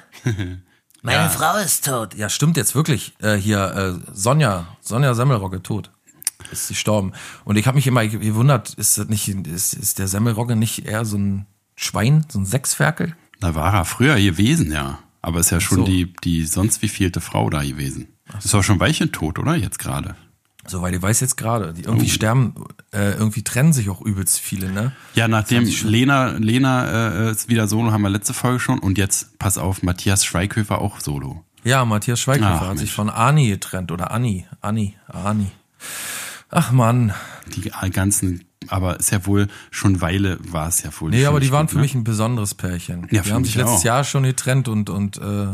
Meine 1.02 1.30
Frau 1.30 1.58
ist 1.58 1.86
tot. 1.86 2.16
Ja, 2.16 2.30
stimmt 2.30 2.58
jetzt 2.58 2.76
wirklich. 2.76 3.14
Äh, 3.20 3.36
hier 3.36 4.02
äh, 4.06 4.14
Sonja, 4.14 4.68
Sonja 4.82 5.14
Semmelrogge 5.14 5.62
tot. 5.64 5.92
Ist 6.52 6.68
sie 6.68 6.74
gestorben. 6.74 7.14
Und 7.46 7.58
ich 7.58 7.68
habe 7.68 7.76
mich 7.76 7.88
immer 7.88 8.06
gewundert, 8.08 8.74
ist 8.74 8.98
das 8.98 9.08
nicht, 9.08 9.28
ist, 9.28 9.74
ist 9.74 10.00
der 10.00 10.08
Semmelrogge 10.08 10.56
nicht 10.56 10.86
eher 10.86 11.06
so 11.06 11.18
ein 11.18 11.46
Schwein, 11.76 12.26
so 12.30 12.40
ein 12.40 12.46
Sechsferkel? 12.46 13.16
Da 13.40 13.56
war 13.56 13.74
er 13.74 13.86
früher 13.86 14.16
gewesen, 14.16 14.72
ja. 14.72 15.00
Aber 15.22 15.40
ist 15.40 15.50
ja 15.50 15.60
schon 15.60 15.80
so. 15.80 15.86
die, 15.86 16.14
die 16.24 16.46
sonst 16.46 16.82
wie 16.82 16.88
vielte 16.88 17.22
Frau 17.22 17.50
da 17.50 17.62
gewesen. 17.64 18.08
Ist 18.38 18.54
doch 18.54 18.64
schon 18.64 18.80
Weilchen 18.80 19.12
tot, 19.12 19.40
oder? 19.40 19.56
Jetzt 19.56 19.80
gerade. 19.80 20.16
Soweit 20.70 20.94
ich 20.96 21.02
weiß 21.02 21.20
jetzt 21.22 21.36
gerade. 21.38 21.74
Die 21.74 21.84
irgendwie 21.84 22.06
Oh. 22.06 22.10
sterben, 22.10 22.54
äh, 22.92 23.12
irgendwie 23.12 23.44
trennen 23.44 23.74
sich 23.74 23.90
auch 23.90 24.02
übelst 24.02 24.40
viele, 24.40 24.72
ne? 24.72 24.92
Ja, 25.16 25.28
nachdem 25.28 25.66
Lena, 25.84 26.30
Lena 26.38 27.28
äh, 27.28 27.32
ist 27.32 27.50
wieder 27.50 27.68
Solo, 27.68 27.92
haben 27.92 28.02
wir 28.04 28.10
letzte 28.10 28.34
Folge 28.34 28.60
schon. 28.60 28.80
Und 28.80 28.98
jetzt, 28.98 29.38
pass 29.40 29.58
auf, 29.58 29.84
Matthias 29.84 30.24
Schweighöfer 30.26 30.80
auch 30.80 31.00
Solo. 31.00 31.44
Ja, 31.64 31.84
Matthias 31.86 32.20
Schweighöfer 32.22 32.60
Ach, 32.62 32.68
hat 32.70 32.78
sich 32.78 32.88
Mensch. 32.90 32.96
von 32.96 33.10
Ani 33.10 33.48
getrennt 33.50 33.92
oder 33.92 34.12
Anni, 34.12 34.46
Anni, 34.62 34.96
Ani. 35.08 35.52
Ach 36.50 36.72
Mann. 36.72 37.14
Die 37.56 37.70
ganzen, 37.92 38.46
aber 38.68 39.00
ist 39.00 39.12
ja 39.12 39.26
wohl 39.26 39.48
schon 39.72 40.02
Weile 40.02 40.38
war 40.42 40.68
es 40.68 40.84
ja 40.84 40.90
wohl. 41.00 41.10
Nee, 41.12 41.26
aber 41.26 41.40
die 41.40 41.52
waren 41.52 41.66
gut, 41.66 41.72
für 41.72 41.76
ne? 41.78 41.82
mich 41.84 41.96
ein 41.96 42.04
besonderes 42.04 42.56
Pärchen. 42.56 43.08
Ja, 43.12 43.22
die 43.24 43.32
haben 43.34 43.44
sich 43.46 43.56
letztes 43.56 43.82
auch. 43.82 43.84
Jahr 43.84 44.04
schon 44.04 44.24
getrennt 44.24 44.68
und, 44.68 44.90
und 44.90 45.18
äh, 45.18 45.48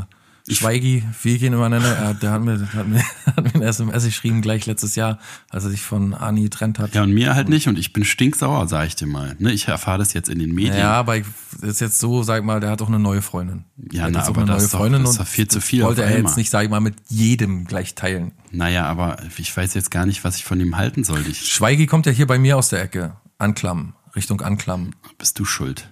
Schweigi, 0.47 1.03
wie 1.23 1.35
ich 1.35 1.41
ihn 1.43 1.53
immer 1.53 1.69
nenne, 1.69 1.87
er, 1.87 2.13
der 2.13 2.31
hat 2.31 2.41
mir, 2.43 2.59
hat, 2.73 2.87
mir, 2.87 3.01
hat 3.25 3.43
mir 3.43 3.55
eine 3.55 3.65
SMS 3.65 4.03
geschrieben 4.05 4.41
gleich 4.41 4.67
letztes 4.67 4.95
Jahr, 4.95 5.17
als 5.49 5.63
er 5.63 5.71
sich 5.71 5.81
von 5.81 6.13
Ani 6.13 6.43
getrennt 6.43 6.77
hat. 6.77 6.93
Ja, 6.93 7.01
und 7.03 7.13
mir 7.13 7.33
halt 7.33 7.49
nicht 7.49 7.67
und 7.67 7.79
ich 7.79 7.93
bin 7.93 8.03
stinksauer, 8.05 8.67
sag 8.67 8.85
ich 8.87 8.95
dir 8.95 9.07
mal. 9.07 9.35
Ne, 9.39 9.51
ich 9.51 9.67
erfahre 9.67 9.97
das 9.97 10.13
jetzt 10.13 10.29
in 10.29 10.37
den 10.37 10.53
Medien. 10.53 10.77
Ja, 10.77 10.91
aber 10.93 11.17
ich, 11.17 11.25
ist 11.61 11.81
jetzt 11.81 11.97
so, 11.99 12.21
sag 12.21 12.39
ich 12.39 12.45
mal, 12.45 12.59
der 12.59 12.69
hat 12.69 12.81
auch 12.83 12.87
eine 12.89 12.99
neue 12.99 13.23
Freundin. 13.23 13.63
Ja, 13.91 14.07
na, 14.09 14.23
aber 14.27 14.41
eine 14.41 14.45
das 14.51 14.57
neue 14.57 14.65
ist 14.65 14.73
doch- 14.73 14.79
Freundin 14.79 15.01
das 15.01 15.11
ist 15.11 15.19
doch 15.19 15.27
viel 15.27 15.47
zu 15.47 15.57
das 15.59 15.67
viel 15.67 15.83
wollte 15.83 16.03
er 16.03 16.15
jetzt 16.17 16.37
nicht, 16.37 16.51
sag 16.51 16.63
ich 16.63 16.69
mal, 16.69 16.79
mit 16.79 16.95
jedem 17.09 17.65
gleich 17.65 17.95
teilen. 17.95 18.31
Naja, 18.51 18.85
aber 18.85 19.17
ich 19.37 19.55
weiß 19.55 19.73
jetzt 19.73 19.89
gar 19.89 20.05
nicht, 20.05 20.23
was 20.23 20.37
ich 20.37 20.45
von 20.45 20.59
ihm 20.59 20.77
halten 20.77 21.03
soll. 21.03 21.25
Ich, 21.27 21.47
Schweigi 21.47 21.87
kommt 21.87 22.05
ja 22.05 22.11
hier 22.11 22.27
bei 22.27 22.37
mir 22.37 22.55
aus 22.57 22.69
der 22.69 22.83
Ecke. 22.83 23.15
Anklam, 23.39 23.93
Richtung 24.15 24.41
Anklam. 24.41 24.91
bist 25.17 25.39
du 25.39 25.45
schuld? 25.45 25.89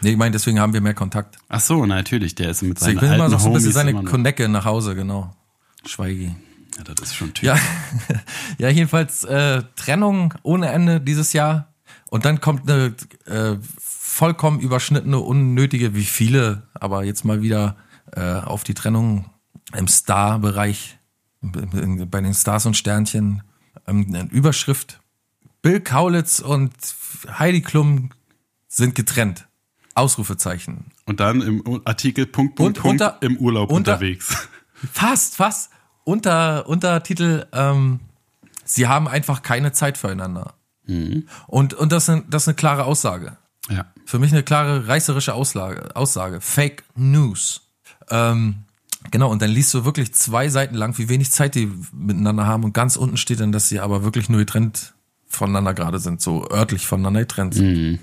Nee, 0.00 0.10
ich 0.10 0.16
meine, 0.16 0.32
deswegen 0.32 0.60
haben 0.60 0.72
wir 0.72 0.80
mehr 0.80 0.94
Kontakt. 0.94 1.38
Ach 1.48 1.60
so, 1.60 1.86
natürlich, 1.86 2.34
der 2.34 2.50
ist 2.50 2.62
mit 2.62 2.76
Also 2.76 2.90
ich 2.90 2.94
seinen 2.94 3.00
bin 3.00 3.08
alten 3.10 3.32
immer 3.32 3.38
so 3.40 3.48
ein 3.48 3.52
bisschen 3.54 3.72
seine 3.72 3.94
Konecke 4.04 4.48
nach 4.48 4.64
Hause, 4.64 4.94
genau. 4.94 5.34
Schweigi. 5.84 6.34
Ja, 6.76 6.84
das 6.84 7.08
ist 7.08 7.14
schon 7.14 7.32
typisch. 7.32 7.58
Ja, 8.08 8.18
ja 8.58 8.68
jedenfalls 8.68 9.24
äh, 9.24 9.62
Trennung 9.76 10.34
ohne 10.42 10.68
Ende 10.68 11.00
dieses 11.00 11.32
Jahr. 11.32 11.72
Und 12.10 12.24
dann 12.24 12.40
kommt 12.40 12.70
eine 12.70 12.94
äh, 13.24 13.56
vollkommen 13.78 14.60
überschnittene, 14.60 15.18
unnötige, 15.18 15.94
wie 15.94 16.04
viele, 16.04 16.62
aber 16.74 17.04
jetzt 17.04 17.24
mal 17.24 17.42
wieder 17.42 17.76
äh, 18.12 18.20
auf 18.20 18.64
die 18.64 18.74
Trennung 18.74 19.30
im 19.74 19.88
Star-Bereich, 19.88 20.98
bei 21.40 22.20
den 22.20 22.34
Stars 22.34 22.66
und 22.66 22.76
Sternchen, 22.76 23.42
ähm, 23.86 24.06
eine 24.08 24.28
Überschrift. 24.30 25.00
Bill 25.62 25.80
Kaulitz 25.80 26.40
und 26.40 26.72
Heidi 27.38 27.60
Klum 27.60 28.10
sind 28.68 28.94
getrennt. 28.94 29.45
Ausrufezeichen. 29.96 30.86
Und 31.06 31.20
dann 31.20 31.40
im 31.42 31.80
Artikel 31.84 32.26
Punkt, 32.26 32.56
Punkt, 32.56 32.78
Und 32.78 32.82
Punkt, 32.82 33.00
unter- 33.02 33.18
im 33.22 33.36
Urlaub 33.38 33.70
unter- 33.70 33.94
unterwegs. 33.94 34.48
Fast, 34.92 35.36
fast. 35.36 35.70
Unter, 36.04 36.68
Untertitel, 36.68 37.46
ähm, 37.52 38.00
sie 38.64 38.86
haben 38.86 39.08
einfach 39.08 39.42
keine 39.42 39.72
Zeit 39.72 39.98
füreinander. 39.98 40.54
Und, 41.48 41.74
und 41.74 41.90
das, 41.90 42.04
ist 42.04 42.10
eine, 42.10 42.22
das 42.28 42.44
ist 42.44 42.48
eine 42.48 42.54
klare 42.54 42.84
Aussage. 42.84 43.36
Ja. 43.68 43.86
Für 44.04 44.20
mich 44.20 44.30
eine 44.32 44.44
klare 44.44 44.86
reißerische 44.86 45.34
Aussage. 45.34 45.96
Aussage. 45.96 46.40
Fake 46.40 46.84
News. 46.94 47.62
Ähm, 48.08 48.56
genau, 49.10 49.30
und 49.32 49.42
dann 49.42 49.50
liest 49.50 49.74
du 49.74 49.84
wirklich 49.84 50.14
zwei 50.14 50.48
Seiten 50.48 50.76
lang, 50.76 50.96
wie 50.98 51.08
wenig 51.08 51.32
Zeit 51.32 51.56
die 51.56 51.72
miteinander 51.92 52.46
haben. 52.46 52.62
Und 52.62 52.72
ganz 52.72 52.94
unten 52.96 53.16
steht 53.16 53.40
dann, 53.40 53.50
dass 53.50 53.68
sie 53.68 53.80
aber 53.80 54.04
wirklich 54.04 54.28
nur 54.28 54.38
getrennt 54.38 54.94
voneinander 55.26 55.74
gerade 55.74 55.98
sind, 55.98 56.20
so 56.20 56.48
örtlich 56.50 56.86
voneinander 56.86 57.20
getrennt 57.20 57.54
sind. 57.54 57.98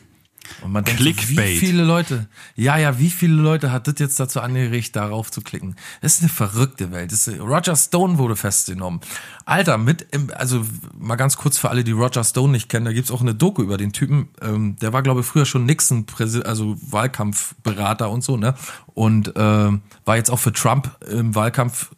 Und 0.62 0.72
man 0.72 0.84
denkt, 0.84 1.02
Clickbait. 1.02 1.38
wie 1.38 1.58
viele 1.58 1.84
Leute, 1.84 2.28
ja, 2.56 2.78
ja, 2.78 3.00
wie 3.00 3.10
viele 3.10 3.36
Leute 3.36 3.72
hat 3.72 3.88
das 3.88 3.96
jetzt 3.98 4.20
dazu 4.20 4.42
angeregt, 4.42 4.96
darauf 4.96 5.32
zu 5.32 5.42
klicken? 5.42 5.76
Das 6.02 6.16
ist 6.16 6.22
eine 6.22 6.30
verrückte 6.30 6.92
Welt. 6.92 7.12
Ist, 7.12 7.28
Roger 7.40 7.76
Stone 7.76 8.18
wurde 8.18 8.36
festgenommen. 8.36 9.02
Alter, 9.46 9.78
mit 9.78 10.08
im, 10.12 10.32
also 10.36 10.66
mal 10.98 11.16
ganz 11.16 11.38
kurz 11.38 11.58
für 11.58 11.70
alle, 11.70 11.84
die 11.84 11.92
Roger 11.92 12.24
Stone 12.24 12.52
nicht 12.52 12.70
kennen, 12.70 12.86
da 12.86 12.94
gibt's 12.94 13.12
auch 13.12 13.22
eine 13.22 13.36
Doku 13.36 13.62
über 13.62 13.78
den 13.78 13.94
Typen. 13.94 14.30
Ähm, 14.42 14.76
der 14.82 14.94
war, 14.94 15.02
glaube 15.02 15.22
ich, 15.22 15.26
früher 15.26 15.46
schon 15.46 15.66
Nixon, 15.66 16.06
also 16.44 16.78
Wahlkampfberater 16.82 18.10
und 18.10 18.24
so, 18.24 18.38
ne? 18.38 18.56
Und 18.94 19.34
ähm, 19.36 19.82
war 20.06 20.18
jetzt 20.18 20.30
auch 20.30 20.40
für 20.40 20.54
Trump 20.54 20.92
im 21.10 21.36
Wahlkampf 21.36 21.92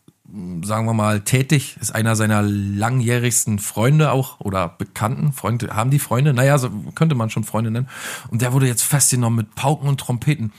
sagen 0.64 0.86
wir 0.88 0.94
mal, 0.94 1.22
tätig, 1.22 1.78
ist 1.80 1.94
einer 1.94 2.16
seiner 2.16 2.42
langjährigsten 2.42 3.60
Freunde 3.60 4.12
auch 4.12 4.40
oder 4.40 4.70
Bekannten. 4.70 5.34
Freunde, 5.34 5.76
haben 5.76 5.92
die 5.92 6.00
Freunde? 6.00 6.34
Naja, 6.34 6.58
so 6.58 6.70
könnte 6.96 7.16
man 7.16 7.30
schon 7.30 7.44
Freunde 7.44 7.72
nennen. 7.72 7.88
Und 8.30 8.42
der 8.42 8.54
wurde 8.54 8.68
jetzt 8.68 8.84
festgenommen 8.84 9.38
mit 9.38 9.56
Pauken 9.56 9.88
und 9.88 10.00
Trompeten. 10.00 10.52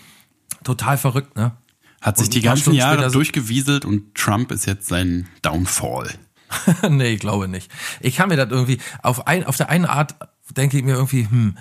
Total 0.65 0.97
verrückt, 0.99 1.37
ne? 1.37 1.53
Hat 2.01 2.19
sich 2.19 2.29
Und 2.29 2.35
die 2.35 2.43
ganzen 2.43 2.75
Jahre 2.75 3.11
durchgewieselt 3.11 3.85
und 3.85 4.15
Trump 4.15 4.53
ist 4.53 4.67
jetzt 4.67 4.87
sein 4.87 5.27
Downfall. 5.43 6.11
nee, 6.89 7.15
ich 7.15 7.21
glaube 7.21 7.49
nicht. 7.49 7.71
Ich 8.01 8.17
kann 8.17 8.29
mir 8.29 8.37
das 8.37 8.51
irgendwie, 8.51 8.79
auf, 9.03 9.27
ein, 9.27 9.45
auf 9.45 9.57
der 9.57 9.71
einen 9.71 9.87
Art 9.87 10.15
denke 10.57 10.77
ich 10.77 10.85
mir 10.85 10.95
irgendwie, 10.95 11.29
hm, 11.29 11.57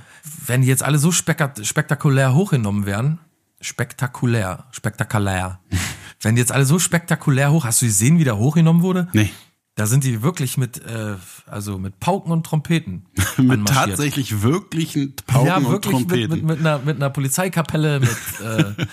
wenn 0.46 0.62
die 0.62 0.68
jetzt 0.68 0.84
alle 0.84 1.00
so 1.00 1.10
spekta- 1.10 1.63
spektakulär 1.63 2.36
hochgenommen 2.36 2.86
werden, 2.86 3.20
spektakulär, 3.62 4.65
spektakulär, 4.72 5.60
wenn 6.21 6.36
die 6.36 6.39
jetzt 6.41 6.51
alle 6.51 6.65
so 6.65 6.80
spektakulär 6.80 7.51
hoch, 7.51 7.65
hast 7.65 7.82
du 7.82 7.86
gesehen, 7.86 8.19
wie 8.19 8.23
der 8.23 8.38
hochgenommen 8.38 8.82
wurde? 8.82 9.08
Nee. 9.13 9.30
Da 9.75 9.88
sind 9.88 10.06
die 10.06 10.21
wirklich 10.23 10.58
mit, 10.58 10.86
äh, 10.86 11.15
also 11.47 11.78
mit 11.78 11.99
Pauken 11.99 12.32
und 12.32 12.45
Trompeten. 12.45 13.06
Mit 13.38 13.67
tatsächlich 13.67 14.41
wirklichen 14.41 15.15
Pauken 15.28 15.47
ja, 15.47 15.58
und 15.58 15.69
wirklich 15.69 15.99
mit, 15.99 16.08
Trompeten. 16.08 16.32
mit, 16.32 16.43
mit, 16.45 16.60
einer, 16.60 16.80
mit 16.80 16.95
einer 16.95 17.10
Polizeikapelle, 17.10 17.99
mit, 17.99 18.10
äh, 18.41 18.86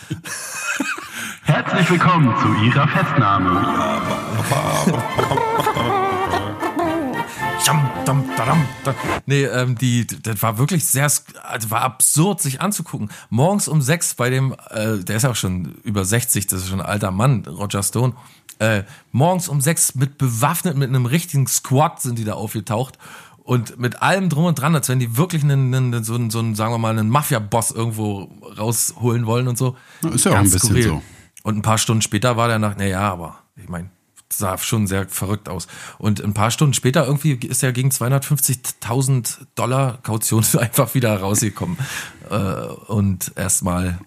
Herzlich 1.44 1.90
willkommen 1.90 2.34
zu 2.40 2.64
Ihrer 2.64 2.88
Festnahme. 2.88 3.62
Dam. 7.64 8.66
Nee, 9.26 9.44
ähm, 9.44 9.78
die, 9.78 10.06
das 10.06 10.42
war 10.42 10.58
wirklich 10.58 10.86
sehr, 10.86 11.10
also 11.42 11.70
war 11.70 11.82
absurd, 11.82 12.40
sich 12.40 12.60
anzugucken. 12.60 13.10
Morgens 13.30 13.68
um 13.68 13.80
sechs 13.80 14.14
bei 14.14 14.30
dem, 14.30 14.54
äh, 14.70 14.98
der 14.98 15.16
ist 15.16 15.22
ja 15.22 15.30
auch 15.30 15.36
schon 15.36 15.76
über 15.84 16.04
60, 16.04 16.46
das 16.48 16.62
ist 16.62 16.68
schon 16.68 16.80
ein 16.80 16.86
alter 16.86 17.10
Mann, 17.10 17.44
Roger 17.46 17.82
Stone. 17.82 18.14
Äh, 18.58 18.82
morgens 19.12 19.48
um 19.48 19.60
sechs 19.60 19.94
mit 19.94 20.18
bewaffnet, 20.18 20.76
mit 20.76 20.88
einem 20.88 21.06
richtigen 21.06 21.46
Squad 21.46 22.02
sind 22.02 22.18
die 22.18 22.24
da 22.24 22.34
aufgetaucht. 22.34 22.98
Und 23.44 23.78
mit 23.78 24.02
allem 24.02 24.28
drum 24.28 24.44
und 24.44 24.58
dran, 24.58 24.74
als 24.74 24.88
wenn 24.88 25.00
die 25.00 25.16
wirklich 25.16 25.42
einen, 25.42 25.74
einen, 25.74 26.04
so, 26.04 26.14
einen, 26.14 26.30
so 26.30 26.38
einen, 26.38 26.54
sagen 26.54 26.72
wir 26.72 26.78
mal, 26.78 26.96
einen 26.96 27.08
Mafia-Boss 27.08 27.72
irgendwo 27.72 28.30
rausholen 28.56 29.26
wollen 29.26 29.48
und 29.48 29.58
so. 29.58 29.76
Na, 30.00 30.10
ist 30.10 30.24
ja 30.24 30.32
auch 30.32 30.36
ein 30.36 30.50
bisschen 30.50 30.80
so. 30.82 31.02
Und 31.42 31.56
ein 31.56 31.62
paar 31.62 31.78
Stunden 31.78 32.02
später 32.02 32.36
war 32.36 32.46
der 32.46 32.60
nach, 32.60 32.76
naja, 32.76 33.00
aber 33.00 33.40
ich 33.56 33.68
meine, 33.68 33.90
sah 34.32 34.58
schon 34.58 34.86
sehr 34.86 35.08
verrückt 35.08 35.48
aus. 35.48 35.66
Und 35.98 36.22
ein 36.22 36.34
paar 36.34 36.50
Stunden 36.50 36.74
später 36.74 37.06
irgendwie 37.06 37.34
ist 37.34 37.62
er 37.62 37.72
gegen 37.72 37.90
250.000 37.90 39.38
Dollar 39.54 39.98
Kaution 40.02 40.44
einfach 40.58 40.94
wieder 40.94 41.16
rausgekommen. 41.16 41.78
Äh, 42.30 42.34
und 42.34 43.32
erstmal, 43.36 43.98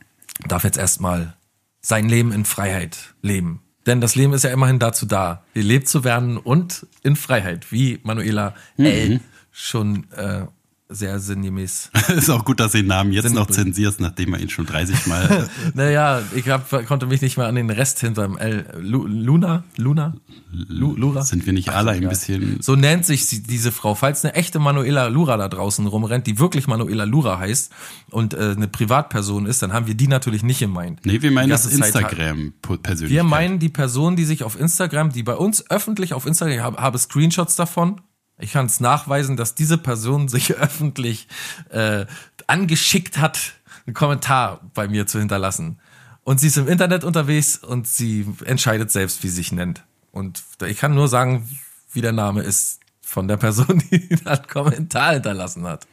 darf 0.48 0.64
jetzt 0.64 0.78
erstmal 0.78 1.36
sein 1.82 2.10
Leben 2.10 2.32
in 2.32 2.46
Freiheit 2.46 3.14
leben. 3.22 3.62
Denn 3.86 4.02
das 4.02 4.16
Leben 4.16 4.34
ist 4.34 4.44
ja 4.44 4.50
immerhin 4.50 4.80
dazu 4.80 5.06
da, 5.06 5.44
gelebt 5.54 5.88
zu 5.88 6.04
werden 6.04 6.38
und 6.38 6.88
in 7.04 7.16
Freiheit, 7.16 7.72
wie 7.72 8.00
Manuela 8.04 8.56
L. 8.78 9.22
schon 9.52 10.12
äh, 10.12 10.46
sehr 10.88 11.20
sinngemäß 11.20 11.90
ist 12.16 12.30
auch 12.30 12.46
gut, 12.46 12.60
dass 12.60 12.74
du 12.74 12.78
den 12.78 12.88
Namen 12.88 13.12
jetzt 13.12 13.34
noch 13.34 13.48
zensierst, 13.48 14.00
nachdem 14.00 14.34
er 14.36 14.40
ihn 14.40 14.50
schon 14.50 14.66
30 14.66 15.08
Mal. 15.08 15.50
Naja, 15.74 16.22
ich 16.36 16.48
hab, 16.50 16.70
konnte 16.88 17.08
mich 17.08 17.22
nicht 17.22 17.38
mehr 17.38 17.48
an 17.48 17.56
den 17.56 17.70
Rest 17.72 18.00
hinterm 18.00 18.38
L. 18.38 18.66
Lu, 18.80 19.06
Luna? 19.08 19.64
Luna? 19.78 20.16
Lu, 20.52 20.96
Lura? 20.96 21.24
Sind 21.24 21.46
wir 21.46 21.54
nicht 21.54 21.70
alle 21.70 21.92
ein 21.92 22.08
bisschen. 22.08 22.62
So 22.62 22.76
nennt 22.76 23.06
sich 23.06 23.26
sie, 23.26 23.42
diese 23.42 23.72
Frau. 23.72 23.96
Falls 23.96 24.24
eine 24.24 24.36
echte 24.36 24.60
Manuela 24.60 25.08
Lura 25.08 25.38
da 25.38 25.50
draußen 25.50 25.86
rumrennt, 25.88 26.28
die 26.28 26.40
wirklich 26.40 26.68
Manuela 26.68 27.04
Lura 27.04 27.40
heißt 27.40 27.72
und 28.12 28.34
äh, 28.36 28.54
eine 28.56 28.68
Privatperson 28.68 29.48
ist, 29.48 29.62
dann 29.64 29.74
haben 29.74 29.88
wir 29.88 29.96
die 29.96 30.08
natürlich 30.08 30.44
nicht 30.44 30.60
gemeint. 30.60 31.02
Nee, 31.04 31.22
wir 31.22 31.32
meinen 31.32 31.50
das 31.50 31.66
hat- 31.66 31.72
Instagram-Persönlichkeit. 31.74 33.10
Wir 33.10 33.24
meinen 33.24 33.60
die 33.60 33.70
Person, 33.70 34.16
die 34.16 34.26
sich 34.26 34.44
auf 34.44 34.60
Instagram, 34.60 35.12
die 35.12 35.24
bei 35.24 35.36
uns 35.36 35.70
öffentlich 35.70 36.14
auf 36.14 36.26
Instagram, 36.26 36.54
ich 36.56 36.62
habe, 36.62 36.78
habe 36.78 36.98
Screenshots 36.98 37.56
davon. 37.56 38.02
Ich 38.38 38.54
kann 38.54 38.66
es 38.66 38.80
nachweisen, 38.80 39.38
dass 39.38 39.56
diese 39.56 39.78
Person 39.78 40.28
sich 40.28 40.54
öffentlich 40.56 41.28
äh, 41.70 42.06
angeschickt 42.48 43.18
hat, 43.18 43.54
einen 43.86 43.94
Kommentar 43.94 44.62
bei 44.74 44.88
mir 44.88 45.08
zu 45.08 45.20
hinterlassen. 45.20 45.80
Und 46.24 46.40
sie 46.40 46.48
ist 46.48 46.58
im 46.58 46.68
Internet 46.68 47.04
unterwegs 47.04 47.58
und 47.58 47.88
sie 47.88 48.26
entscheidet 48.46 48.92
selbst, 48.92 49.24
wie 49.24 49.28
sie 49.28 49.36
sich 49.36 49.52
nennt. 49.52 49.84
Und 50.12 50.44
ich 50.66 50.80
kann 50.80 50.96
nur 50.96 51.08
sagen, 51.08 51.48
wie 51.94 52.02
der 52.02 52.14
Name 52.14 52.42
ist 52.42 52.80
von 53.02 53.28
der 53.28 53.38
Person, 53.38 53.84
die 53.92 54.18
einen 54.26 54.48
Kommentar 54.48 55.14
hinterlassen 55.14 55.66
hat. 55.66 55.88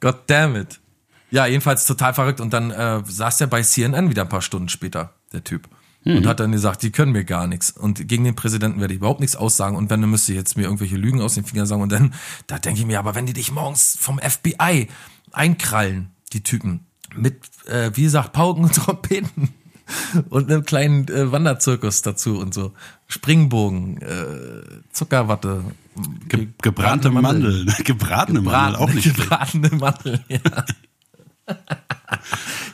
God 0.00 0.16
damn 0.26 0.56
it. 0.56 0.80
Ja, 1.30 1.46
jedenfalls 1.46 1.86
total 1.86 2.14
verrückt. 2.14 2.40
Und 2.40 2.52
dann 2.52 2.70
äh, 2.70 3.02
saß 3.04 3.40
er 3.42 3.46
bei 3.46 3.62
CNN 3.62 4.10
wieder 4.10 4.22
ein 4.22 4.28
paar 4.28 4.42
Stunden 4.42 4.68
später, 4.68 5.14
der 5.32 5.44
Typ. 5.44 5.68
Und 6.04 6.26
hat 6.26 6.40
dann 6.40 6.52
gesagt, 6.52 6.82
die 6.82 6.90
können 6.90 7.12
mir 7.12 7.24
gar 7.24 7.46
nichts. 7.46 7.70
Und 7.70 8.08
gegen 8.08 8.24
den 8.24 8.34
Präsidenten 8.34 8.80
werde 8.80 8.94
ich 8.94 8.98
überhaupt 8.98 9.20
nichts 9.20 9.36
aussagen. 9.36 9.76
Und 9.76 9.90
wenn, 9.90 10.00
dann 10.00 10.08
müsste 10.08 10.32
ich 10.32 10.38
jetzt 10.38 10.56
mir 10.56 10.62
irgendwelche 10.62 10.96
Lügen 10.96 11.20
aus 11.20 11.34
den 11.34 11.44
Fingern 11.44 11.66
sagen. 11.66 11.82
Und 11.82 11.92
dann, 11.92 12.14
da 12.46 12.58
denke 12.58 12.80
ich 12.80 12.86
mir, 12.86 12.98
aber 12.98 13.14
wenn 13.14 13.26
die 13.26 13.34
dich 13.34 13.52
morgens 13.52 13.96
vom 14.00 14.18
FBI 14.18 14.88
einkrallen, 15.32 16.10
die 16.32 16.42
Typen, 16.42 16.86
mit, 17.14 17.40
äh, 17.66 17.90
wie 17.94 18.04
gesagt, 18.04 18.32
Pauken 18.32 18.64
und 18.64 18.74
Trompeten 18.74 19.50
und 20.30 20.50
einem 20.50 20.64
kleinen 20.64 21.08
äh, 21.08 21.30
Wanderzirkus 21.32 22.02
dazu 22.02 22.38
und 22.38 22.54
so. 22.54 22.72
Springbogen, 23.06 24.00
äh, 24.00 24.82
Zuckerwatte, 24.92 25.64
Ge 26.28 26.48
gebrannte 26.62 27.10
Mandeln. 27.10 27.72
Gebratene 27.84 28.40
Mandeln, 28.40 28.76
auch 28.76 28.92
nicht 28.92 29.16
gebratene 29.16 29.70
Mandeln, 29.70 30.20
ja. 30.28 30.64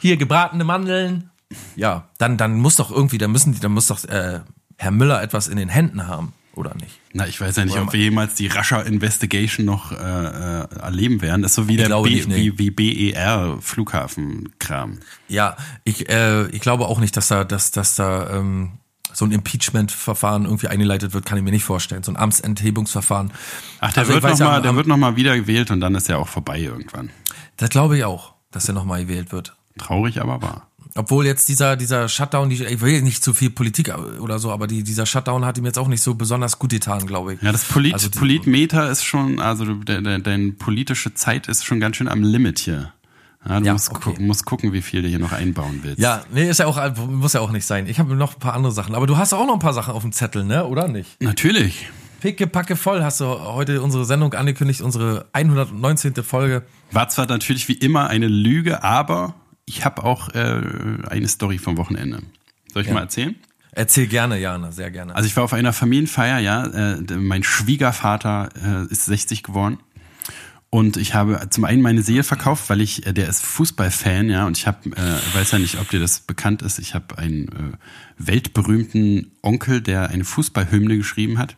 Hier 0.01 0.17
gebratene 0.17 0.65
Mandeln. 0.65 1.31
Ja, 1.77 2.09
dann 2.19 2.37
dann 2.37 2.55
muss 2.59 2.77
doch 2.77 2.91
irgendwie, 2.91 3.19
dann 3.19 3.33
müssen 3.33 3.53
die, 3.55 3.61
dann 3.61 3.73
muss 3.73 3.87
doch 3.89 4.05
äh, 4.05 4.41
Herr 4.77 4.91
Müller 4.91 5.23
etwas 5.23 5.49
in 5.49 5.57
den 5.57 5.69
Händen 5.69 6.07
haben 6.09 6.33
oder 6.55 6.75
nicht. 6.75 6.99
Na, 7.13 7.27
ich 7.27 7.41
weiß 7.41 7.57
ja 7.57 7.65
nicht, 7.65 7.77
ob 7.79 7.93
wir 7.93 8.01
jemals 8.01 8.35
die 8.35 8.47
Russia 8.47 8.81
Investigation 8.81 9.67
noch 9.67 9.93
äh, 9.93 9.95
äh, 9.97 10.67
erleben 10.81 11.21
werden. 11.23 11.43
Das 11.43 11.53
ist 11.53 11.57
so 11.57 11.69
wie 11.69 11.77
der 11.77 11.89
B, 12.03 12.11
nicht, 12.11 12.29
nee. 12.29 12.53
wie, 12.57 12.59
wie 12.59 13.13
BER 13.13 13.59
Flughafenkram. 14.15 14.99
Ja, 15.29 15.57
ich, 15.85 16.09
äh, 16.09 16.47
ich 16.49 16.61
glaube 16.61 16.87
auch 16.87 16.99
nicht, 17.01 17.17
dass 17.17 17.29
da, 17.29 17.45
dass, 17.45 17.71
dass 17.71 17.95
da 17.97 18.31
ähm, 18.31 18.73
so 19.13 19.25
ein 19.25 19.33
Impeachment-Verfahren 19.33 20.45
irgendwie 20.45 20.69
eingeleitet 20.69 21.13
wird, 21.15 21.25
kann 21.27 21.39
ich 21.39 21.45
mir 21.45 21.51
nicht 21.53 21.65
vorstellen. 21.65 22.03
So 22.03 22.13
ein 22.13 22.17
Amtsenthebungsverfahren. 22.17 23.31
Ach, 23.81 23.93
der 23.93 24.01
Also 24.03 24.13
wird 24.15 24.23
weiß 24.25 24.39
noch 24.41 24.47
ja, 24.53 24.61
der 24.61 24.71
am- 24.71 24.77
wird 24.77 24.87
noch 24.87 24.97
mal 24.97 25.17
wieder 25.17 25.37
gewählt 25.37 25.71
und 25.71 25.81
dann 25.81 25.95
ist 25.95 26.09
er 26.09 26.19
auch 26.19 26.29
vorbei 26.29 26.59
irgendwann. 26.61 27.11
Das 27.57 27.71
glaube 27.71 27.97
ich 27.99 28.05
auch, 28.05 28.35
dass 28.51 28.67
er 28.69 28.75
nochmal 28.75 29.03
gewählt 29.05 29.31
wird. 29.33 29.57
Traurig, 29.79 30.21
aber 30.21 30.41
wahr. 30.43 30.69
Obwohl 30.97 31.27
jetzt 31.27 31.49
dieser, 31.49 31.75
dieser 31.77 32.09
Shutdown, 32.09 32.51
ich 32.53 32.81
will 32.81 33.03
nicht 33.03 33.25
zu 33.25 33.35
viel 33.35 33.51
Politik 33.51 33.93
oder 34.21 34.39
so, 34.39 34.53
aber 34.53 34.69
die, 34.69 34.85
dieser 34.85 35.07
Shutdown 35.07 35.45
hat 35.45 35.59
ihm 35.59 35.65
jetzt 35.65 35.79
auch 35.79 35.89
nicht 35.89 36.03
so 36.03 36.15
besonders 36.15 36.59
gut 36.61 36.71
getan, 36.71 37.05
glaube 37.07 37.35
ich. 37.35 37.43
Ja, 37.43 37.51
das 37.51 37.65
Polit, 37.65 37.95
Also 37.95 38.09
die- 38.09 38.19
Politmeter 38.19 38.89
ist 38.89 39.03
schon, 39.05 39.41
also 39.41 39.65
de, 39.65 40.01
de, 40.03 40.21
deine 40.21 40.53
politische 40.53 41.13
Zeit 41.15 41.49
ist 41.49 41.65
schon 41.65 41.81
ganz 41.81 41.97
schön 41.97 42.07
am 42.07 42.23
Limit 42.23 42.61
hier. 42.61 42.93
Ja, 43.47 43.59
du 43.59 43.67
Ja, 43.67 43.73
musst, 43.73 43.91
okay. 43.91 44.15
gu 44.17 44.23
musst 44.23 44.45
gucken, 44.47 44.73
wie 44.73 44.83
viel 44.83 45.03
du 45.03 45.09
hier 45.09 45.19
noch 45.19 45.33
einbauen 45.33 45.81
willst. 45.83 45.99
Ja, 45.99 46.23
nee, 46.33 46.49
ist 46.49 46.61
ja 46.61 46.67
auch, 46.67 46.81
muss 47.09 47.33
ja 47.33 47.41
auch 47.41 47.51
nicht 47.51 47.67
sein. 47.67 47.89
Ich 47.89 47.99
habe 47.99 48.15
noch 48.15 48.35
ein 48.35 48.39
paar 48.41 48.55
andere 48.55 48.73
Sachen, 48.73 48.95
aber 48.95 49.09
du 49.09 49.17
hast 49.17 49.33
auch 49.33 49.47
noch 49.47 49.55
ein 49.55 49.59
paar 49.59 49.75
Sachen 49.75 49.93
auf 49.95 50.03
dem 50.03 50.13
Zettel, 50.13 50.45
ne? 50.45 50.65
Oder 50.65 50.87
nicht? 50.87 51.21
Natürlich. 51.21 51.89
Picke, 52.21 52.47
packe 52.47 52.77
voll 52.77 53.03
hast 53.03 53.21
du 53.21 53.27
heute 53.27 53.83
unsere 53.83 54.05
Sendung 54.07 54.33
angekündigt, 54.33 54.81
unsere 54.81 55.27
119. 55.33 56.15
Folge. 56.23 56.63
War 56.93 57.09
zwar 57.11 57.27
natürlich 57.27 57.69
wie 57.69 57.75
immer 57.75 58.07
eine 58.09 58.29
Lüge, 58.29 58.83
aber 58.83 59.35
ich 59.67 59.85
habe 59.85 60.05
auch 60.05 60.29
äh, 60.35 60.63
eine 61.09 61.29
Story 61.29 61.59
vom 61.59 61.77
Wochenende. 61.77 62.23
Soll 62.73 62.83
ich 62.83 62.91
mal 62.91 63.01
erzählen? 63.01 63.37
Erzähl 63.73 64.07
gerne, 64.07 64.39
Jana, 64.39 64.71
sehr 64.71 64.91
gerne. 64.91 65.17
Also 65.17 65.27
ich 65.27 65.37
war 65.37 65.43
auf 65.43 65.53
einer 65.53 65.73
Familienfeier, 65.73 66.39
ja. 66.39 66.65
Äh, 66.67 67.17
mein 67.17 67.43
Schwiegervater 67.43 68.51
äh, 68.63 68.93
ist 68.93 69.07
60 69.07 69.43
geworden. 69.43 69.79
Und 70.71 70.97
ich 70.97 71.15
habe 71.15 71.49
zum 71.51 71.65
einen 71.65 71.83
meine 71.83 72.03
Seele 72.03 72.25
verkauft, 72.25 72.69
weil 72.69 72.81
ich, 72.81 73.07
äh, 73.07 73.13
der 73.13 73.29
ist 73.29 73.45
Fußballfan, 73.45 74.29
ja, 74.29 74.47
und 74.47 74.59
ich 74.59 74.67
habe, 74.67 74.91
äh, 74.91 75.37
weiß 75.37 75.53
ja 75.53 75.59
nicht, 75.61 75.79
ob 75.79 75.89
dir 75.89 76.01
das 76.01 76.21
bekannt 76.21 76.63
ist, 76.63 76.79
ich 76.81 76.95
habe 76.95 77.17
einen 77.19 77.47
äh, 77.49 77.73
weltberühmten 78.19 79.33
Onkel, 79.43 79.81
der 79.81 80.11
eine 80.11 80.25
Fußballhymne 80.25 80.97
geschrieben 80.97 81.39
hat. 81.39 81.57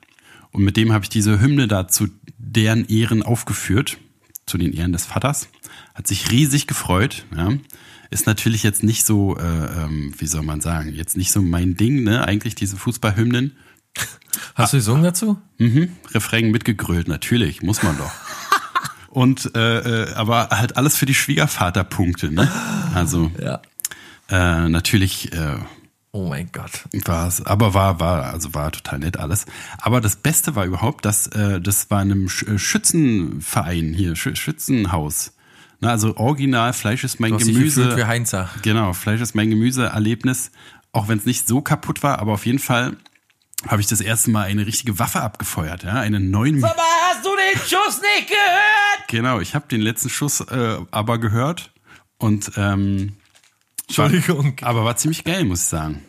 Und 0.52 0.64
mit 0.64 0.76
dem 0.76 0.92
habe 0.92 1.04
ich 1.04 1.08
diese 1.08 1.40
Hymne 1.40 1.66
da 1.66 1.88
zu 1.88 2.08
deren 2.38 2.86
Ehren 2.88 3.22
aufgeführt, 3.22 3.98
zu 4.44 4.58
den 4.58 4.72
Ehren 4.72 4.92
des 4.92 5.06
Vaters. 5.06 5.48
Hat 5.94 6.06
sich 6.06 6.30
riesig 6.30 6.66
gefreut, 6.66 7.24
ja. 7.34 7.52
Ist 8.10 8.26
natürlich 8.26 8.62
jetzt 8.62 8.82
nicht 8.82 9.04
so, 9.04 9.36
äh, 9.36 9.42
ähm, 9.42 10.12
wie 10.18 10.26
soll 10.26 10.42
man 10.42 10.60
sagen, 10.60 10.92
jetzt 10.94 11.16
nicht 11.16 11.32
so 11.32 11.42
mein 11.42 11.76
Ding, 11.76 12.04
ne, 12.04 12.24
eigentlich 12.26 12.54
diese 12.54 12.76
Fußballhymnen. 12.76 13.56
Hast 14.54 14.72
du 14.72 14.76
gesungen 14.78 15.02
dazu? 15.02 15.38
Mhm, 15.58 15.90
Refrain 16.12 16.50
mitgegrölt, 16.50 17.08
natürlich, 17.08 17.62
muss 17.62 17.82
man 17.82 17.96
doch. 17.98 18.10
Und 19.08 19.54
äh, 19.56 20.02
äh, 20.04 20.12
aber 20.14 20.50
halt 20.50 20.76
alles 20.76 20.96
für 20.96 21.06
die 21.06 21.14
Schwiegervaterpunkte, 21.14 22.30
ne? 22.30 22.50
Also 22.94 23.30
Ja. 23.40 23.60
äh, 24.28 24.68
natürlich 24.68 25.32
äh, 25.32 25.56
Oh 26.12 26.28
mein 26.28 26.50
Gott. 26.52 26.84
war 27.04 27.28
es, 27.28 27.44
aber 27.44 27.74
war 27.74 28.00
war 28.00 28.24
also 28.32 28.54
war 28.54 28.72
total 28.72 28.98
nett 29.00 29.18
alles. 29.18 29.44
Aber 29.78 30.00
das 30.00 30.16
Beste 30.16 30.54
war 30.54 30.64
überhaupt, 30.64 31.04
dass 31.04 31.26
äh, 31.28 31.60
das 31.60 31.90
war 31.90 32.00
in 32.02 32.10
einem 32.12 32.26
äh, 32.26 32.58
Schützenverein 32.58 33.92
hier, 33.94 34.16
Sch 34.16 34.30
Schützenhaus. 34.34 35.32
Na, 35.80 35.90
also 35.90 36.16
original 36.16 36.72
Fleisch 36.72 37.04
ist 37.04 37.20
mein 37.20 37.30
Du 37.30 37.36
hast 37.36 37.46
dich 37.46 37.54
Gemüse. 37.54 37.96
wie 37.96 38.04
Heinzer. 38.04 38.48
Genau, 38.62 38.92
Fleisch 38.92 39.20
ist 39.20 39.34
mein 39.34 39.50
Gemüse-Erlebnis. 39.50 40.50
Auch 40.92 41.08
wenn 41.08 41.18
es 41.18 41.26
nicht 41.26 41.46
so 41.46 41.60
kaputt 41.60 42.02
war, 42.02 42.18
aber 42.18 42.32
auf 42.32 42.46
jeden 42.46 42.58
Fall 42.58 42.96
habe 43.68 43.80
ich 43.80 43.86
das 43.86 44.00
erste 44.00 44.30
Mal 44.30 44.44
eine 44.44 44.66
richtige 44.66 44.98
Waffe 44.98 45.20
abgefeuert, 45.20 45.82
ja, 45.82 45.94
eine 45.94 46.20
9 46.20 46.62
Aber 46.64 46.74
hast 47.10 47.24
du 47.24 47.30
den 47.30 47.60
Schuss 47.60 48.00
nicht 48.00 48.28
gehört? 48.28 49.08
Genau, 49.08 49.40
ich 49.40 49.54
habe 49.54 49.66
den 49.68 49.80
letzten 49.80 50.08
Schuss 50.08 50.40
äh, 50.40 50.78
aber 50.90 51.18
gehört 51.18 51.72
und 52.18 52.52
ähm, 52.56 53.16
Entschuldigung. 53.86 54.56
War, 54.60 54.68
aber 54.68 54.84
war 54.84 54.96
ziemlich 54.96 55.24
geil, 55.24 55.44
muss 55.44 55.62
ich 55.62 55.68
sagen. 55.68 56.02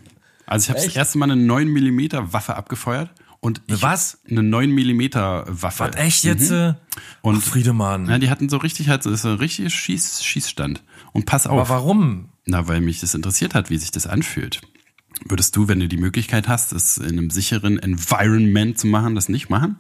Also 0.46 0.66
ich 0.66 0.70
habe 0.70 0.86
das 0.86 0.96
erste 0.96 1.18
Mal 1.18 1.32
eine 1.32 1.36
9 1.42 1.68
mm 1.68 2.32
Waffe 2.34 2.56
abgefeuert 2.56 3.10
und 3.40 3.62
ich, 3.68 3.82
was? 3.82 4.20
Eine 4.30 4.44
9 4.44 4.72
mm 4.72 5.02
Waffe. 5.48 5.86
Was, 5.86 5.96
echt 5.96 6.24
jetzt? 6.24 6.52
äh? 6.52 6.74
Und 7.22 7.38
Ach, 7.38 7.44
Friedemann. 7.44 8.10
ja, 8.10 8.18
die 8.20 8.30
hatten 8.30 8.50
so 8.50 8.58
richtig 8.58 8.90
halt 8.90 9.04
so 9.04 9.12
ist 9.12 9.26
ein 9.26 9.36
richtiges 9.36 9.74
Schieß, 9.74 10.24
Schießstand. 10.24 10.84
Und 11.14 11.26
pass 11.26 11.48
aber 11.48 11.62
auf. 11.64 11.70
warum? 11.70 12.30
Na, 12.46 12.68
weil 12.68 12.82
mich 12.82 13.00
das 13.00 13.14
interessiert 13.14 13.54
hat, 13.54 13.70
wie 13.70 13.78
sich 13.78 13.92
das 13.92 14.08
anfühlt. 14.08 14.62
Würdest 15.26 15.56
du, 15.56 15.68
wenn 15.68 15.80
du 15.80 15.88
die 15.88 15.98
Möglichkeit 15.98 16.48
hast, 16.48 16.72
das 16.72 16.98
in 16.98 17.18
einem 17.18 17.30
sicheren 17.30 17.80
Environment 17.80 18.78
zu 18.78 18.88
machen, 18.88 19.16
das 19.16 19.30
nicht 19.30 19.50
machen? 19.50 19.78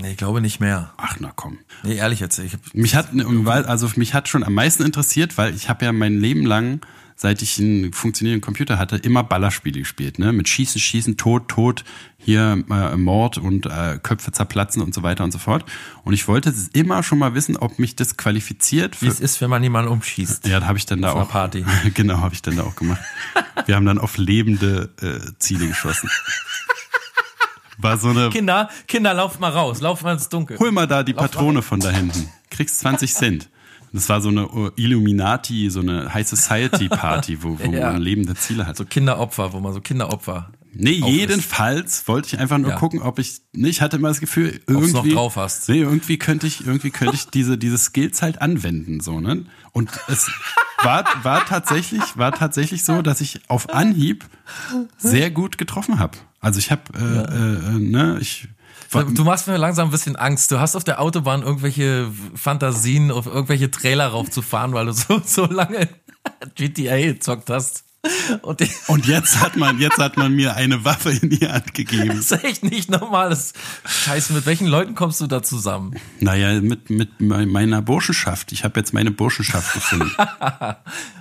Nee, 0.00 0.12
ich 0.12 0.16
glaube 0.16 0.40
nicht 0.40 0.60
mehr. 0.60 0.92
Ach 0.96 1.16
na 1.20 1.32
komm. 1.34 1.58
Nee, 1.82 1.96
ehrlich 1.96 2.20
jetzt. 2.20 2.38
Ich 2.38 2.56
Mich 2.72 2.94
hat, 2.94 3.08
weil, 3.12 3.64
also 3.66 3.88
mich 3.96 4.14
hat 4.14 4.28
schon 4.28 4.44
am 4.44 4.54
meisten 4.54 4.84
interessiert, 4.84 5.38
weil 5.38 5.54
ich 5.54 5.68
habe 5.68 5.84
ja 5.84 5.92
mein 5.92 6.18
Leben 6.18 6.44
lang, 6.44 6.80
seit 7.16 7.42
ich 7.42 7.58
einen 7.58 7.92
funktionierenden 7.92 8.40
Computer 8.40 8.78
hatte, 8.78 8.96
immer 8.96 9.24
Ballerspiele 9.24 9.80
gespielt, 9.80 10.18
ne? 10.18 10.32
Mit 10.32 10.48
Schießen, 10.48 10.80
Schießen, 10.80 11.16
Tod, 11.16 11.48
Tod, 11.48 11.84
hier 12.16 12.64
äh, 12.70 12.96
Mord 12.96 13.38
und 13.38 13.66
äh, 13.66 13.98
Köpfe 14.02 14.30
zerplatzen 14.32 14.82
und 14.82 14.94
so 14.94 15.02
weiter 15.02 15.24
und 15.24 15.32
so 15.32 15.38
fort. 15.38 15.64
Und 16.04 16.12
ich 16.12 16.28
wollte 16.28 16.52
immer 16.72 17.02
schon 17.02 17.18
mal 17.18 17.34
wissen, 17.34 17.56
ob 17.56 17.78
mich 17.78 17.96
das 17.96 18.16
qualifiziert. 18.16 19.02
wie 19.02 19.06
es 19.06 19.20
ist, 19.20 19.40
wenn 19.40 19.50
man 19.50 19.62
jemanden 19.62 19.90
umschießt. 19.90 20.46
ja, 20.46 20.64
habe 20.64 20.78
ich 20.78 20.86
dann 20.86 21.02
da 21.02 21.12
Auf 21.12 21.22
auch. 21.22 21.30
Party. 21.30 21.64
genau, 21.94 22.18
habe 22.18 22.34
ich 22.34 22.42
dann 22.42 22.56
da 22.56 22.64
auch 22.64 22.76
gemacht. 22.76 23.00
Wir 23.66 23.74
haben 23.76 23.86
dann 23.86 23.98
auf 23.98 24.16
lebende 24.16 24.90
äh, 25.00 25.32
Ziele 25.38 25.66
geschossen. 25.66 26.10
War 27.78 27.96
so 27.96 28.08
eine. 28.08 28.28
Kinder, 28.30 28.68
Kinder, 28.86 29.14
lauft 29.14 29.40
mal 29.40 29.50
raus, 29.50 29.80
lauft 29.80 30.02
mal 30.02 30.12
ins 30.12 30.28
Dunkel. 30.28 30.58
Hol 30.58 30.72
mal 30.72 30.86
da 30.86 31.02
die 31.02 31.14
Patrone 31.14 31.62
von 31.62 31.80
da 31.80 31.90
hinten. 31.90 32.28
Kriegst 32.50 32.80
20 32.80 33.14
Cent. 33.14 33.50
Das 33.92 34.08
war 34.10 34.20
so 34.20 34.28
eine 34.28 34.46
uh, 34.48 34.70
Illuminati, 34.76 35.70
so 35.70 35.80
eine 35.80 36.12
High 36.12 36.28
Society 36.28 36.88
Party, 36.88 37.42
wo, 37.42 37.58
wo 37.58 37.72
Ja. 37.72 37.92
man 37.92 38.02
lebende 38.02 38.34
Ziele 38.34 38.66
hat. 38.66 38.76
So 38.76 38.84
Kinderopfer, 38.84 39.52
wo 39.54 39.60
man 39.60 39.72
so 39.72 39.80
Kinderopfer 39.80 40.50
Nee, 40.74 40.92
jedenfalls 40.92 42.06
wollte 42.06 42.28
ich 42.28 42.38
einfach 42.38 42.58
nur 42.58 42.70
Ja. 42.72 42.76
gucken, 42.76 43.00
ob 43.00 43.18
ich, 43.18 43.40
nee, 43.52 43.68
ich 43.68 43.80
hatte 43.80 43.96
immer 43.96 44.08
das 44.08 44.20
Gefühl, 44.20 44.60
Ob's 44.68 44.92
noch 44.92 45.02
irgendwie, 45.04 45.14
drauf 45.14 45.36
hast. 45.36 45.68
nee, 45.68 45.80
irgendwie 45.80 46.18
könnte 46.18 46.46
ich, 46.46 46.66
irgendwie 46.66 46.90
könnte 46.90 47.14
ich 47.14 47.28
diese, 47.28 47.56
diese 47.56 47.78
Skills 47.78 48.20
halt 48.20 48.42
anwenden, 48.42 49.00
so, 49.00 49.20
ne? 49.20 49.46
Und 49.72 49.90
es 50.08 50.30
war, 50.82 51.04
war 51.22 51.44
tatsächlich, 51.46 52.02
war 52.16 52.32
tatsächlich 52.32 52.84
so, 52.84 53.00
dass 53.02 53.20
ich 53.22 53.40
auf 53.48 53.70
Anhieb 53.70 54.26
sehr 54.98 55.30
gut 55.30 55.56
getroffen 55.58 55.98
habe. 55.98 56.18
Also 56.40 56.58
ich 56.58 56.70
habe, 56.70 56.82
äh, 56.94 57.76
äh, 57.76 57.78
ne, 57.78 58.18
ich, 58.20 58.48
Du 58.90 59.24
machst 59.24 59.46
mir 59.46 59.58
langsam 59.58 59.88
ein 59.88 59.90
bisschen 59.90 60.16
Angst. 60.16 60.50
Du 60.50 60.60
hast 60.60 60.74
auf 60.74 60.84
der 60.84 61.00
Autobahn 61.00 61.42
irgendwelche 61.42 62.10
Fantasien, 62.34 63.10
auf 63.10 63.26
irgendwelche 63.26 63.70
Trailer 63.70 64.06
raufzufahren, 64.06 64.72
weil 64.72 64.86
du 64.86 64.92
so, 64.94 65.20
so 65.22 65.44
lange 65.44 65.88
GTA 66.54 66.96
gezockt 66.96 67.50
hast. 67.50 67.84
Und 68.42 68.62
Und 68.86 69.06
jetzt 69.06 69.40
hat 69.40 69.56
man, 69.56 69.78
jetzt 69.80 69.98
hat 69.98 70.16
man 70.16 70.32
mir 70.34 70.54
eine 70.54 70.84
Waffe 70.84 71.10
in 71.10 71.30
die 71.30 71.48
Hand 71.48 71.74
gegeben. 71.74 72.08
das 72.08 72.30
ist 72.30 72.44
echt 72.44 72.62
nicht 72.62 72.90
normal. 72.90 73.30
Das 73.30 73.52
Scheiße, 73.86 74.32
mit 74.32 74.46
welchen 74.46 74.68
Leuten 74.68 74.94
kommst 74.94 75.20
du 75.20 75.26
da 75.26 75.42
zusammen? 75.42 75.94
Naja, 76.20 76.60
mit, 76.60 76.90
mit 76.90 77.20
me- 77.20 77.46
meiner 77.46 77.82
Burschenschaft. 77.82 78.52
Ich 78.52 78.62
habe 78.64 78.78
jetzt 78.78 78.94
meine 78.94 79.10
Burschenschaft 79.10 79.72
gefunden. 79.74 80.10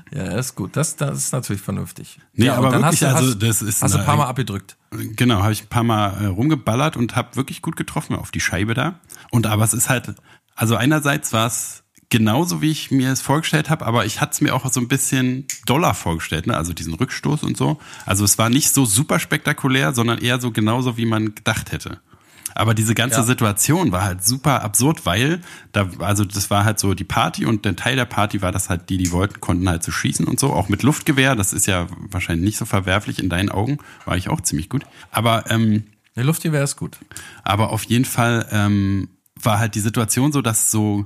Ja, 0.10 0.24
ist 0.38 0.56
gut. 0.56 0.78
Das, 0.78 0.96
das 0.96 1.18
ist 1.18 1.34
natürlich 1.34 1.62
vernünftig. 1.62 2.20
Nee, 2.34 2.46
ja, 2.46 2.56
aber 2.56 2.70
dann 2.70 2.82
wirklich, 2.82 3.04
hast 3.04 3.12
du, 3.20 3.26
also 3.26 3.34
das 3.36 3.62
ist 3.62 3.82
hast 3.82 3.94
du 3.94 4.00
ein 4.00 4.06
paar 4.06 4.16
Mal 4.16 4.28
abgedrückt. 4.28 4.78
Genau, 4.92 5.42
habe 5.44 5.52
ich 5.52 5.64
ein 5.64 5.68
paar 5.68 5.84
Mal 5.84 6.24
äh, 6.24 6.26
rumgeballert 6.28 6.96
und 6.96 7.18
habe 7.18 7.36
wirklich 7.36 7.62
gut 7.62 7.76
getroffen 7.76 8.16
auf 8.16 8.32
die 8.32 8.40
Scheibe 8.40 8.74
da. 8.74 9.02
Und 9.32 9.48
aber 9.48 9.66
es 9.66 9.74
ist 9.74 9.90
halt, 9.90 10.16
also 10.56 10.78
einerseits 10.78 11.34
war 11.34 11.48
es 11.48 11.84
genauso, 12.10 12.62
wie 12.62 12.72
ich 12.72 12.92
mir 12.92 13.12
es 13.12 13.22
vorgestellt 13.22 13.70
habe, 13.70 13.86
aber 13.86 14.06
ich 14.06 14.22
hatte 14.22 14.32
es 14.34 14.42
mir 14.42 14.54
auch 14.56 14.72
so 14.72 14.80
ein 14.80 14.88
bisschen 14.88 15.46
doller 15.66 15.94
vorgestellt, 15.94 16.48
ne? 16.48 16.56
also 16.56 16.74
diesen 16.74 16.94
Rückstoß 16.94 17.44
und 17.44 17.58
so. 17.58 17.80
Also 18.06 18.24
es 18.24 18.38
war 18.38 18.50
nicht 18.50 18.74
so 18.74 18.86
super 18.86 19.20
spektakulär, 19.20 19.94
sondern 19.94 20.20
eher 20.20 20.40
so 20.40 20.52
genauso, 20.52 20.98
wie 20.98 21.06
man 21.06 21.36
gedacht 21.36 21.72
hätte. 21.72 22.00
Aber 22.56 22.74
diese 22.74 22.96
ganze 22.96 23.18
Ja. 23.18 23.24
Situation 23.24 23.92
war 23.92 24.04
halt 24.04 24.24
super 24.26 24.64
absurd, 24.64 25.06
weil 25.06 25.42
da, 25.74 25.90
also 26.00 26.24
das 26.26 26.50
war 26.50 26.64
halt 26.66 26.80
so 26.80 26.94
die 26.96 27.04
Party 27.04 27.46
und 27.46 27.66
der 27.66 27.76
Teil 27.76 27.96
der 27.98 28.06
Party 28.06 28.42
war, 28.42 28.52
dass 28.52 28.70
halt 28.70 28.90
die, 28.90 28.98
die 28.98 29.12
wollten, 29.12 29.40
konnten 29.42 29.70
halt 29.70 29.84
so 29.84 29.92
schießen 29.92 30.26
und 30.26 30.40
so, 30.40 30.54
auch 30.54 30.68
mit 30.70 30.82
Luftgewehr. 30.82 31.36
Das 31.36 31.54
ist 31.54 31.68
ja 31.68 31.86
wahrscheinlich 32.10 32.46
nicht 32.46 32.58
so 32.58 32.66
verwerflich 32.66 33.20
in 33.20 33.30
deinen 33.30 33.50
Augen, 33.50 33.78
war 34.06 34.18
ich 34.18 34.30
auch 34.30 34.42
ziemlich 34.42 34.70
gut. 34.70 34.86
Aber 35.12 35.52
ähm, 35.52 35.84
Die 36.16 36.22
Luftgewehr 36.22 36.64
ist 36.64 36.78
gut. 36.78 36.98
aber 37.44 37.70
auf 37.72 37.84
jeden 37.84 38.06
Fall 38.06 38.48
ähm, 38.52 39.10
war 39.36 39.60
halt 39.60 39.76
die 39.76 39.80
Situation 39.82 40.32
so, 40.32 40.42
dass 40.42 40.72
so, 40.72 41.06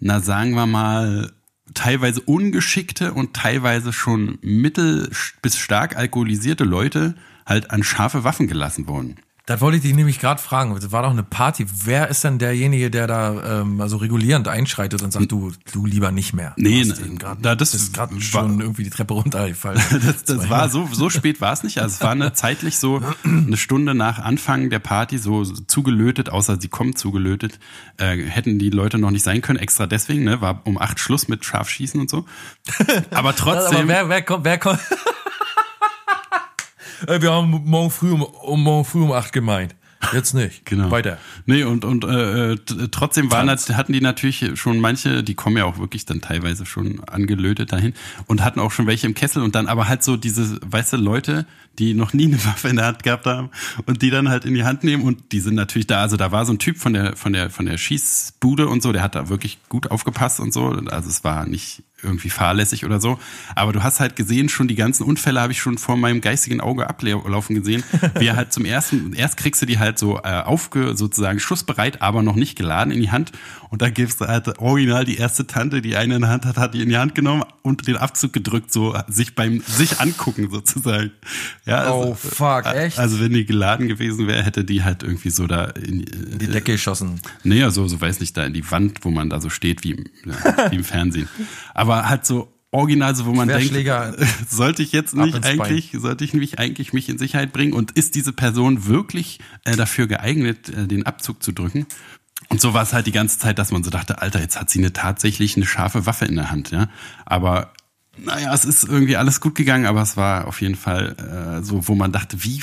na 0.00 0.20
sagen 0.20 0.52
wir 0.52 0.66
mal, 0.66 1.32
teilweise 1.74 2.20
ungeschickte 2.20 3.12
und 3.12 3.34
teilweise 3.34 3.92
schon 3.92 4.38
mittel 4.42 5.10
bis 5.42 5.58
stark 5.58 5.96
alkoholisierte 5.96 6.64
Leute 6.64 7.14
halt 7.46 7.70
an 7.70 7.82
scharfe 7.82 8.24
Waffen 8.24 8.48
gelassen 8.48 8.88
wurden. 8.88 9.16
Da 9.48 9.62
wollte 9.62 9.78
ich 9.78 9.82
dich 9.82 9.94
nämlich 9.94 10.18
gerade 10.18 10.42
fragen. 10.42 10.74
Das 10.74 10.92
war 10.92 11.02
doch 11.04 11.10
eine 11.10 11.22
Party. 11.22 11.64
Wer 11.84 12.08
ist 12.08 12.22
denn 12.22 12.38
derjenige, 12.38 12.90
der 12.90 13.06
da 13.06 13.60
ähm, 13.62 13.80
also 13.80 13.96
regulierend 13.96 14.46
einschreitet 14.46 15.00
und 15.00 15.10
sagt, 15.10 15.32
du, 15.32 15.52
du 15.72 15.86
lieber 15.86 16.12
nicht 16.12 16.34
mehr? 16.34 16.52
Du 16.58 16.64
Nee, 16.64 16.84
ne, 16.84 16.94
grad- 17.18 17.38
da- 17.40 17.54
das 17.54 17.72
bist 17.72 17.94
gerade 17.94 18.20
schon 18.20 18.60
irgendwie 18.60 18.84
die 18.84 18.90
Treppe 18.90 19.14
runtergefallen. 19.14 19.80
Das, 20.04 20.24
das 20.24 20.50
war 20.50 20.68
so, 20.68 20.86
so 20.92 21.08
spät 21.08 21.40
war 21.40 21.54
es 21.54 21.62
nicht. 21.62 21.80
Also 21.80 21.94
es 21.94 22.00
war 22.02 22.10
eine, 22.10 22.32
zeitlich 22.34 22.76
so 22.76 23.00
eine 23.24 23.56
Stunde 23.56 23.94
nach 23.94 24.18
Anfang 24.18 24.68
der 24.68 24.80
Party 24.80 25.16
so 25.16 25.44
zugelötet, 25.44 26.28
außer 26.28 26.60
sie 26.60 26.68
kommen 26.68 26.94
zugelötet, 26.94 27.58
äh, 27.96 28.18
hätten 28.18 28.58
die 28.58 28.68
Leute 28.68 28.98
noch 28.98 29.10
nicht 29.10 29.24
sein 29.24 29.40
können. 29.40 29.58
Extra 29.58 29.86
deswegen, 29.86 30.24
ne, 30.24 30.42
war 30.42 30.60
um 30.66 30.76
acht 30.76 31.00
Schluss 31.00 31.26
mit 31.26 31.46
Scharfschießen 31.46 31.98
und 31.98 32.10
so. 32.10 32.26
Aber 33.12 33.34
trotzdem. 33.34 33.78
Aber 33.78 33.88
wer, 33.88 34.08
wer 34.10 34.22
kommt, 34.22 34.44
wer 34.44 34.58
kommt? 34.58 34.80
Ey, 37.06 37.22
wir 37.22 37.32
haben 37.32 37.50
morgen 37.64 37.90
früh 37.90 38.10
um, 38.12 38.22
um 38.22 38.62
morgen 38.62 38.84
früh 38.84 39.02
um 39.02 39.12
acht 39.12 39.32
gemeint. 39.32 39.74
Jetzt 40.12 40.32
nicht. 40.34 40.64
Genau. 40.68 40.90
Weiter. 40.90 41.18
Nee, 41.46 41.64
und, 41.64 41.84
und 41.84 42.04
äh, 42.04 42.56
t- 42.56 42.88
trotzdem 42.90 43.30
waren, 43.32 43.48
hatten 43.50 43.92
die 43.92 44.00
natürlich 44.00 44.44
schon 44.54 44.78
manche, 44.80 45.22
die 45.24 45.34
kommen 45.34 45.56
ja 45.56 45.64
auch 45.64 45.78
wirklich 45.78 46.04
dann 46.06 46.20
teilweise 46.20 46.66
schon 46.66 47.00
angelötet 47.04 47.72
dahin 47.72 47.94
und 48.26 48.44
hatten 48.44 48.60
auch 48.60 48.70
schon 48.70 48.86
welche 48.86 49.06
im 49.06 49.14
Kessel 49.14 49.42
und 49.42 49.54
dann 49.54 49.66
aber 49.66 49.88
halt 49.88 50.02
so 50.04 50.16
diese, 50.16 50.60
weißt 50.64 50.92
du, 50.92 50.96
Leute, 50.98 51.46
die 51.78 51.94
noch 51.94 52.12
nie 52.12 52.26
eine 52.26 52.44
Waffe 52.44 52.68
in 52.68 52.76
der 52.76 52.86
Hand 52.86 53.02
gehabt 53.02 53.26
haben 53.26 53.50
und 53.86 54.02
die 54.02 54.10
dann 54.10 54.28
halt 54.28 54.44
in 54.44 54.54
die 54.54 54.64
Hand 54.64 54.84
nehmen 54.84 55.02
und 55.02 55.32
die 55.32 55.40
sind 55.40 55.54
natürlich 55.54 55.86
da, 55.86 56.02
also 56.02 56.16
da 56.16 56.32
war 56.32 56.44
so 56.44 56.52
ein 56.52 56.58
Typ 56.58 56.78
von 56.78 56.92
der, 56.92 57.16
von 57.16 57.32
der, 57.32 57.50
von 57.50 57.66
der 57.66 57.78
Schießbude 57.78 58.68
und 58.68 58.82
so, 58.82 58.92
der 58.92 59.02
hat 59.02 59.14
da 59.14 59.28
wirklich 59.28 59.58
gut 59.68 59.90
aufgepasst 59.90 60.40
und 60.40 60.52
so, 60.52 60.68
also 60.68 61.08
es 61.08 61.24
war 61.24 61.46
nicht 61.46 61.82
irgendwie 62.02 62.30
fahrlässig 62.30 62.84
oder 62.84 63.00
so. 63.00 63.18
Aber 63.54 63.72
du 63.72 63.82
hast 63.82 64.00
halt 64.00 64.16
gesehen, 64.16 64.48
schon 64.48 64.68
die 64.68 64.74
ganzen 64.74 65.04
Unfälle 65.04 65.40
habe 65.40 65.52
ich 65.52 65.60
schon 65.60 65.78
vor 65.78 65.96
meinem 65.96 66.20
geistigen 66.20 66.60
Auge 66.60 66.88
ablaufen 66.88 67.56
gesehen. 67.56 67.82
Wie 68.18 68.26
er 68.26 68.36
halt 68.36 68.52
zum 68.52 68.64
ersten, 68.64 69.12
erst 69.14 69.36
kriegst 69.36 69.60
du 69.62 69.66
die 69.66 69.78
halt 69.78 69.98
so 69.98 70.18
äh, 70.18 70.42
aufge, 70.42 70.96
sozusagen 70.96 71.40
schussbereit, 71.40 72.02
aber 72.02 72.22
noch 72.22 72.36
nicht 72.36 72.56
geladen 72.56 72.92
in 72.92 73.00
die 73.00 73.10
Hand. 73.10 73.32
Und 73.70 73.82
da 73.82 73.90
gibst 73.90 74.20
du 74.20 74.26
halt 74.26 74.58
original 74.58 75.04
die 75.04 75.16
erste 75.18 75.46
Tante, 75.46 75.82
die 75.82 75.96
eine 75.96 76.14
in 76.16 76.20
der 76.22 76.30
Hand 76.30 76.44
hat, 76.46 76.56
hat 76.56 76.74
die 76.74 76.82
in 76.82 76.88
die 76.88 76.96
Hand 76.96 77.14
genommen 77.14 77.44
und 77.62 77.86
den 77.86 77.96
Abzug 77.96 78.32
gedrückt, 78.32 78.72
so 78.72 78.96
sich 79.08 79.34
beim 79.34 79.60
sich 79.66 80.00
angucken 80.00 80.48
sozusagen. 80.50 81.10
Ja, 81.66 81.78
also, 81.78 82.10
Oh, 82.10 82.14
fuck, 82.14 82.66
äh, 82.66 82.86
echt? 82.86 82.98
Also 82.98 83.20
wenn 83.20 83.32
die 83.32 83.44
geladen 83.44 83.88
gewesen 83.88 84.26
wäre, 84.26 84.42
hätte 84.42 84.64
die 84.64 84.84
halt 84.84 85.02
irgendwie 85.02 85.30
so 85.30 85.46
da 85.46 85.66
in, 85.66 86.04
Die 86.38 86.46
Decke 86.46 86.72
geschossen. 86.72 87.20
Nee, 87.44 87.62
also 87.62 87.86
so 87.88 88.00
weiß 88.00 88.20
nicht, 88.20 88.36
da 88.36 88.44
in 88.44 88.54
die 88.54 88.68
Wand, 88.70 89.04
wo 89.04 89.10
man 89.10 89.28
da 89.30 89.40
so 89.40 89.50
steht, 89.50 89.84
wie, 89.84 89.92
im- 89.92 90.06
ja, 90.24 90.70
wie 90.70 90.76
im 90.76 90.84
Fernsehen. 90.84 91.28
Aber 91.74 92.08
halt 92.08 92.24
so 92.26 92.52
original, 92.70 93.14
so 93.16 93.24
wo 93.26 93.32
man 93.32 93.48
denkt, 93.48 93.72
sollte 94.50 94.82
ich 94.82 94.92
jetzt 94.92 95.14
nicht 95.14 95.34
ins 95.34 95.46
Bein. 95.46 95.60
eigentlich, 95.60 95.92
sollte 95.98 96.24
ich 96.24 96.34
mich 96.34 96.58
eigentlich 96.58 96.92
mich 96.92 97.08
in 97.08 97.16
Sicherheit 97.18 97.52
bringen 97.52 97.72
und 97.72 97.92
ist 97.92 98.14
diese 98.14 98.32
Person 98.32 98.86
wirklich 98.86 99.38
äh, 99.64 99.74
dafür 99.76 100.06
geeignet, 100.06 100.68
äh, 100.68 100.86
den 100.86 101.06
Abzug 101.06 101.42
zu 101.42 101.52
drücken? 101.52 101.86
Und 102.48 102.60
so 102.60 102.72
war 102.72 102.82
es 102.82 102.92
halt 102.92 103.06
die 103.06 103.12
ganze 103.12 103.38
Zeit, 103.38 103.58
dass 103.58 103.72
man 103.72 103.84
so 103.84 103.90
dachte, 103.90 104.22
Alter, 104.22 104.40
jetzt 104.40 104.58
hat 104.58 104.70
sie 104.70 104.78
eine 104.78 104.92
tatsächlich 104.92 105.56
eine 105.56 105.66
scharfe 105.66 106.06
Waffe 106.06 106.24
in 106.24 106.36
der 106.36 106.50
Hand, 106.50 106.70
ja. 106.70 106.88
Aber 107.26 107.72
naja, 108.16 108.52
es 108.54 108.64
ist 108.64 108.84
irgendwie 108.84 109.16
alles 109.16 109.40
gut 109.40 109.54
gegangen, 109.54 109.86
aber 109.86 110.02
es 110.02 110.16
war 110.16 110.46
auf 110.46 110.60
jeden 110.60 110.74
Fall 110.74 111.58
äh, 111.60 111.64
so, 111.64 111.88
wo 111.88 111.94
man 111.94 112.12
dachte, 112.12 112.42
wie 112.44 112.62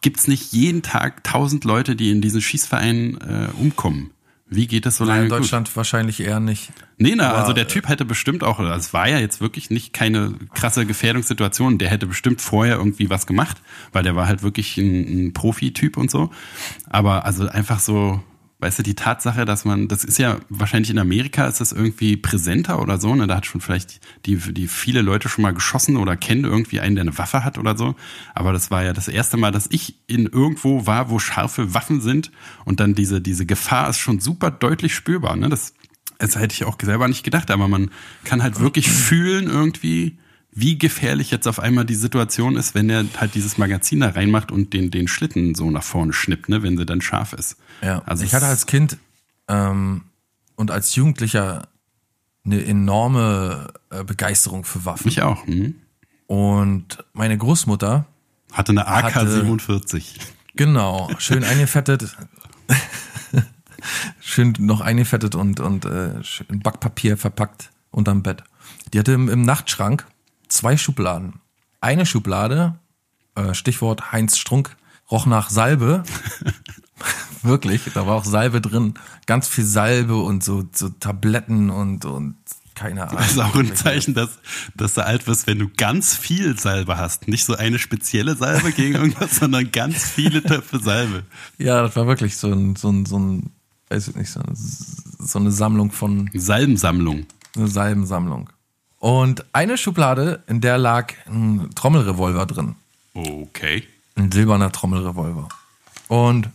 gibt's 0.00 0.28
nicht 0.28 0.52
jeden 0.52 0.82
Tag 0.82 1.24
tausend 1.24 1.64
Leute, 1.64 1.96
die 1.96 2.10
in 2.10 2.20
diesen 2.20 2.40
Schießvereinen 2.40 3.20
äh, 3.20 3.48
umkommen? 3.58 4.10
Wie 4.52 4.66
geht 4.66 4.84
das 4.84 4.96
so 4.96 5.04
lange 5.04 5.22
In 5.22 5.28
gut? 5.28 5.38
Deutschland 5.38 5.74
wahrscheinlich 5.76 6.18
eher 6.20 6.40
nicht. 6.40 6.72
Nee, 6.98 7.14
na, 7.16 7.30
Aber, 7.30 7.38
also 7.38 7.52
der 7.52 7.68
Typ 7.68 7.88
hätte 7.88 8.04
bestimmt 8.04 8.42
auch, 8.42 8.58
also 8.58 8.72
es 8.72 8.92
war 8.92 9.08
ja 9.08 9.20
jetzt 9.20 9.40
wirklich 9.40 9.70
nicht 9.70 9.92
keine 9.92 10.34
krasse 10.54 10.86
Gefährdungssituation, 10.86 11.78
der 11.78 11.88
hätte 11.88 12.08
bestimmt 12.08 12.40
vorher 12.40 12.76
irgendwie 12.76 13.10
was 13.10 13.26
gemacht, 13.28 13.58
weil 13.92 14.02
der 14.02 14.16
war 14.16 14.26
halt 14.26 14.42
wirklich 14.42 14.76
ein, 14.76 15.28
ein 15.28 15.32
Profi-Typ 15.32 15.96
und 15.96 16.10
so. 16.10 16.30
Aber 16.88 17.24
also 17.24 17.46
einfach 17.48 17.78
so, 17.78 18.24
weißt 18.60 18.78
du, 18.78 18.82
die 18.82 18.94
Tatsache, 18.94 19.44
dass 19.44 19.64
man, 19.64 19.88
das 19.88 20.04
ist 20.04 20.18
ja 20.18 20.38
wahrscheinlich 20.50 20.90
in 20.90 20.98
Amerika 20.98 21.46
ist 21.46 21.60
das 21.60 21.72
irgendwie 21.72 22.16
präsenter 22.16 22.80
oder 22.80 22.98
so, 22.98 23.14
ne? 23.14 23.26
Da 23.26 23.36
hat 23.36 23.46
schon 23.46 23.60
vielleicht 23.60 24.00
die, 24.26 24.36
die 24.36 24.68
viele 24.68 25.00
Leute 25.02 25.28
schon 25.28 25.42
mal 25.42 25.54
geschossen 25.54 25.96
oder 25.96 26.16
kennen 26.16 26.44
irgendwie 26.44 26.80
einen, 26.80 26.94
der 26.94 27.02
eine 27.02 27.18
Waffe 27.18 27.42
hat 27.42 27.58
oder 27.58 27.76
so. 27.76 27.96
Aber 28.34 28.52
das 28.52 28.70
war 28.70 28.84
ja 28.84 28.92
das 28.92 29.08
erste 29.08 29.38
Mal, 29.38 29.50
dass 29.50 29.68
ich 29.70 29.96
in 30.06 30.26
irgendwo 30.26 30.86
war, 30.86 31.10
wo 31.10 31.18
scharfe 31.18 31.72
Waffen 31.74 32.00
sind 32.02 32.30
und 32.64 32.80
dann 32.80 32.94
diese, 32.94 33.20
diese 33.20 33.46
Gefahr 33.46 33.88
ist 33.88 33.98
schon 33.98 34.20
super 34.20 34.50
deutlich 34.50 34.94
spürbar, 34.94 35.36
ne? 35.36 35.48
Das, 35.48 35.72
das 36.18 36.36
hätte 36.36 36.54
ich 36.54 36.64
auch 36.64 36.76
selber 36.80 37.08
nicht 37.08 37.24
gedacht, 37.24 37.50
aber 37.50 37.66
man 37.66 37.90
kann 38.24 38.42
halt 38.42 38.60
wirklich 38.60 38.90
fühlen 38.90 39.46
irgendwie, 39.48 40.18
wie 40.52 40.78
gefährlich 40.78 41.30
jetzt 41.30 41.46
auf 41.46 41.60
einmal 41.60 41.84
die 41.84 41.94
Situation 41.94 42.56
ist, 42.56 42.74
wenn 42.74 42.90
er 42.90 43.04
halt 43.18 43.34
dieses 43.34 43.56
Magazin 43.58 44.00
da 44.00 44.10
reinmacht 44.10 44.50
und 44.50 44.72
den, 44.72 44.90
den 44.90 45.06
Schlitten 45.08 45.54
so 45.54 45.70
nach 45.70 45.82
vorne 45.84 46.12
schnippt, 46.12 46.48
ne, 46.48 46.62
wenn 46.62 46.76
sie 46.76 46.84
dann 46.86 47.00
scharf 47.00 47.32
ist. 47.32 47.56
Ja, 47.82 48.02
Also 48.06 48.24
ich 48.24 48.34
hatte 48.34 48.46
als 48.46 48.66
Kind 48.66 48.96
ähm, 49.48 50.02
und 50.56 50.70
als 50.70 50.94
Jugendlicher 50.96 51.68
eine 52.44 52.64
enorme 52.64 53.72
äh, 53.90 54.02
Begeisterung 54.02 54.64
für 54.64 54.84
Waffen. 54.84 55.06
Mich 55.06 55.22
auch. 55.22 55.46
Hm? 55.46 55.74
Und 56.26 57.04
meine 57.12 57.36
Großmutter, 57.38 58.06
Hatte 58.52 58.72
eine 58.72 58.86
Hatte- 58.86 59.20
AK-47. 59.20 60.18
genau, 60.56 61.10
schön 61.18 61.44
eingefettet, 61.44 62.16
schön 64.20 64.54
noch 64.58 64.80
eingefettet 64.80 65.34
und, 65.34 65.60
und 65.60 65.84
äh, 65.84 66.14
in 66.48 66.60
Backpapier 66.60 67.16
verpackt 67.16 67.70
unterm 67.90 68.22
Bett. 68.22 68.42
Die 68.92 68.98
hatte 68.98 69.12
im, 69.12 69.28
im 69.28 69.42
Nachtschrank 69.42 70.06
zwei 70.50 70.76
Schubladen. 70.76 71.40
Eine 71.80 72.04
Schublade, 72.04 72.78
äh, 73.34 73.54
Stichwort 73.54 74.12
Heinz 74.12 74.36
Strunk, 74.36 74.76
roch 75.10 75.26
nach 75.26 75.50
Salbe. 75.50 76.04
Wirklich, 77.42 77.82
da 77.94 78.06
war 78.06 78.16
auch 78.16 78.24
Salbe 78.24 78.60
drin. 78.60 78.94
Ganz 79.26 79.48
viel 79.48 79.64
Salbe 79.64 80.16
und 80.16 80.44
so, 80.44 80.68
so 80.72 80.90
Tabletten 80.90 81.70
und, 81.70 82.04
und 82.04 82.36
keine 82.74 83.08
Ahnung. 83.08 83.16
Das 83.16 83.32
ist 83.32 83.38
auch 83.38 83.54
ein 83.54 83.74
Zeichen, 83.74 84.14
dass, 84.14 84.38
dass 84.74 84.94
du 84.94 85.04
alt 85.04 85.26
wirst, 85.26 85.46
wenn 85.46 85.58
du 85.58 85.68
ganz 85.74 86.16
viel 86.16 86.58
Salbe 86.58 86.98
hast. 86.98 87.28
Nicht 87.28 87.44
so 87.46 87.54
eine 87.54 87.78
spezielle 87.78 88.36
Salbe 88.36 88.72
gegen 88.72 88.94
irgendwas, 88.94 89.36
sondern 89.40 89.72
ganz 89.72 90.04
viele 90.04 90.42
Töpfe 90.42 90.80
Salbe. 90.80 91.24
Ja, 91.58 91.82
das 91.82 91.96
war 91.96 92.06
wirklich 92.06 92.36
so 92.36 92.52
ein, 92.52 92.76
so 92.76 92.90
ein, 92.90 93.06
so 93.06 93.18
ein 93.18 93.50
weiß 93.90 94.08
ich 94.08 94.16
nicht, 94.16 94.30
so, 94.30 94.40
ein, 94.40 94.54
so 94.54 95.38
eine 95.38 95.52
Sammlung 95.52 95.90
von, 95.90 96.30
Salbensammlung. 96.32 97.26
eine 97.56 97.68
Salbensammlung. 97.68 98.50
Und 99.00 99.44
eine 99.52 99.76
Schublade, 99.78 100.42
in 100.46 100.60
der 100.60 100.78
lag 100.78 101.14
ein 101.26 101.70
Trommelrevolver 101.74 102.46
drin. 102.46 102.76
Okay. 103.14 103.82
Ein 104.14 104.30
silberner 104.30 104.70
Trommelrevolver. 104.70 105.48
Und 106.08 106.48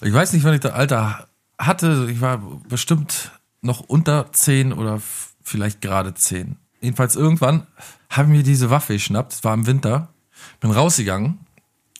ich 0.00 0.12
weiß 0.12 0.32
nicht, 0.32 0.44
wann 0.44 0.54
ich 0.54 0.60
das 0.60 0.72
Alter 0.72 1.28
hatte. 1.58 2.08
Ich 2.10 2.20
war 2.20 2.38
bestimmt 2.68 3.30
noch 3.60 3.80
unter 3.80 4.32
10 4.32 4.72
oder 4.72 5.00
vielleicht 5.42 5.80
gerade 5.82 6.14
10. 6.14 6.56
Jedenfalls 6.80 7.16
irgendwann 7.16 7.66
habe 8.10 8.30
ich 8.30 8.36
mir 8.38 8.42
diese 8.42 8.70
Waffe 8.70 8.94
geschnappt. 8.94 9.32
Es 9.34 9.44
war 9.44 9.54
im 9.54 9.66
Winter. 9.66 10.08
Bin 10.60 10.70
rausgegangen, 10.70 11.38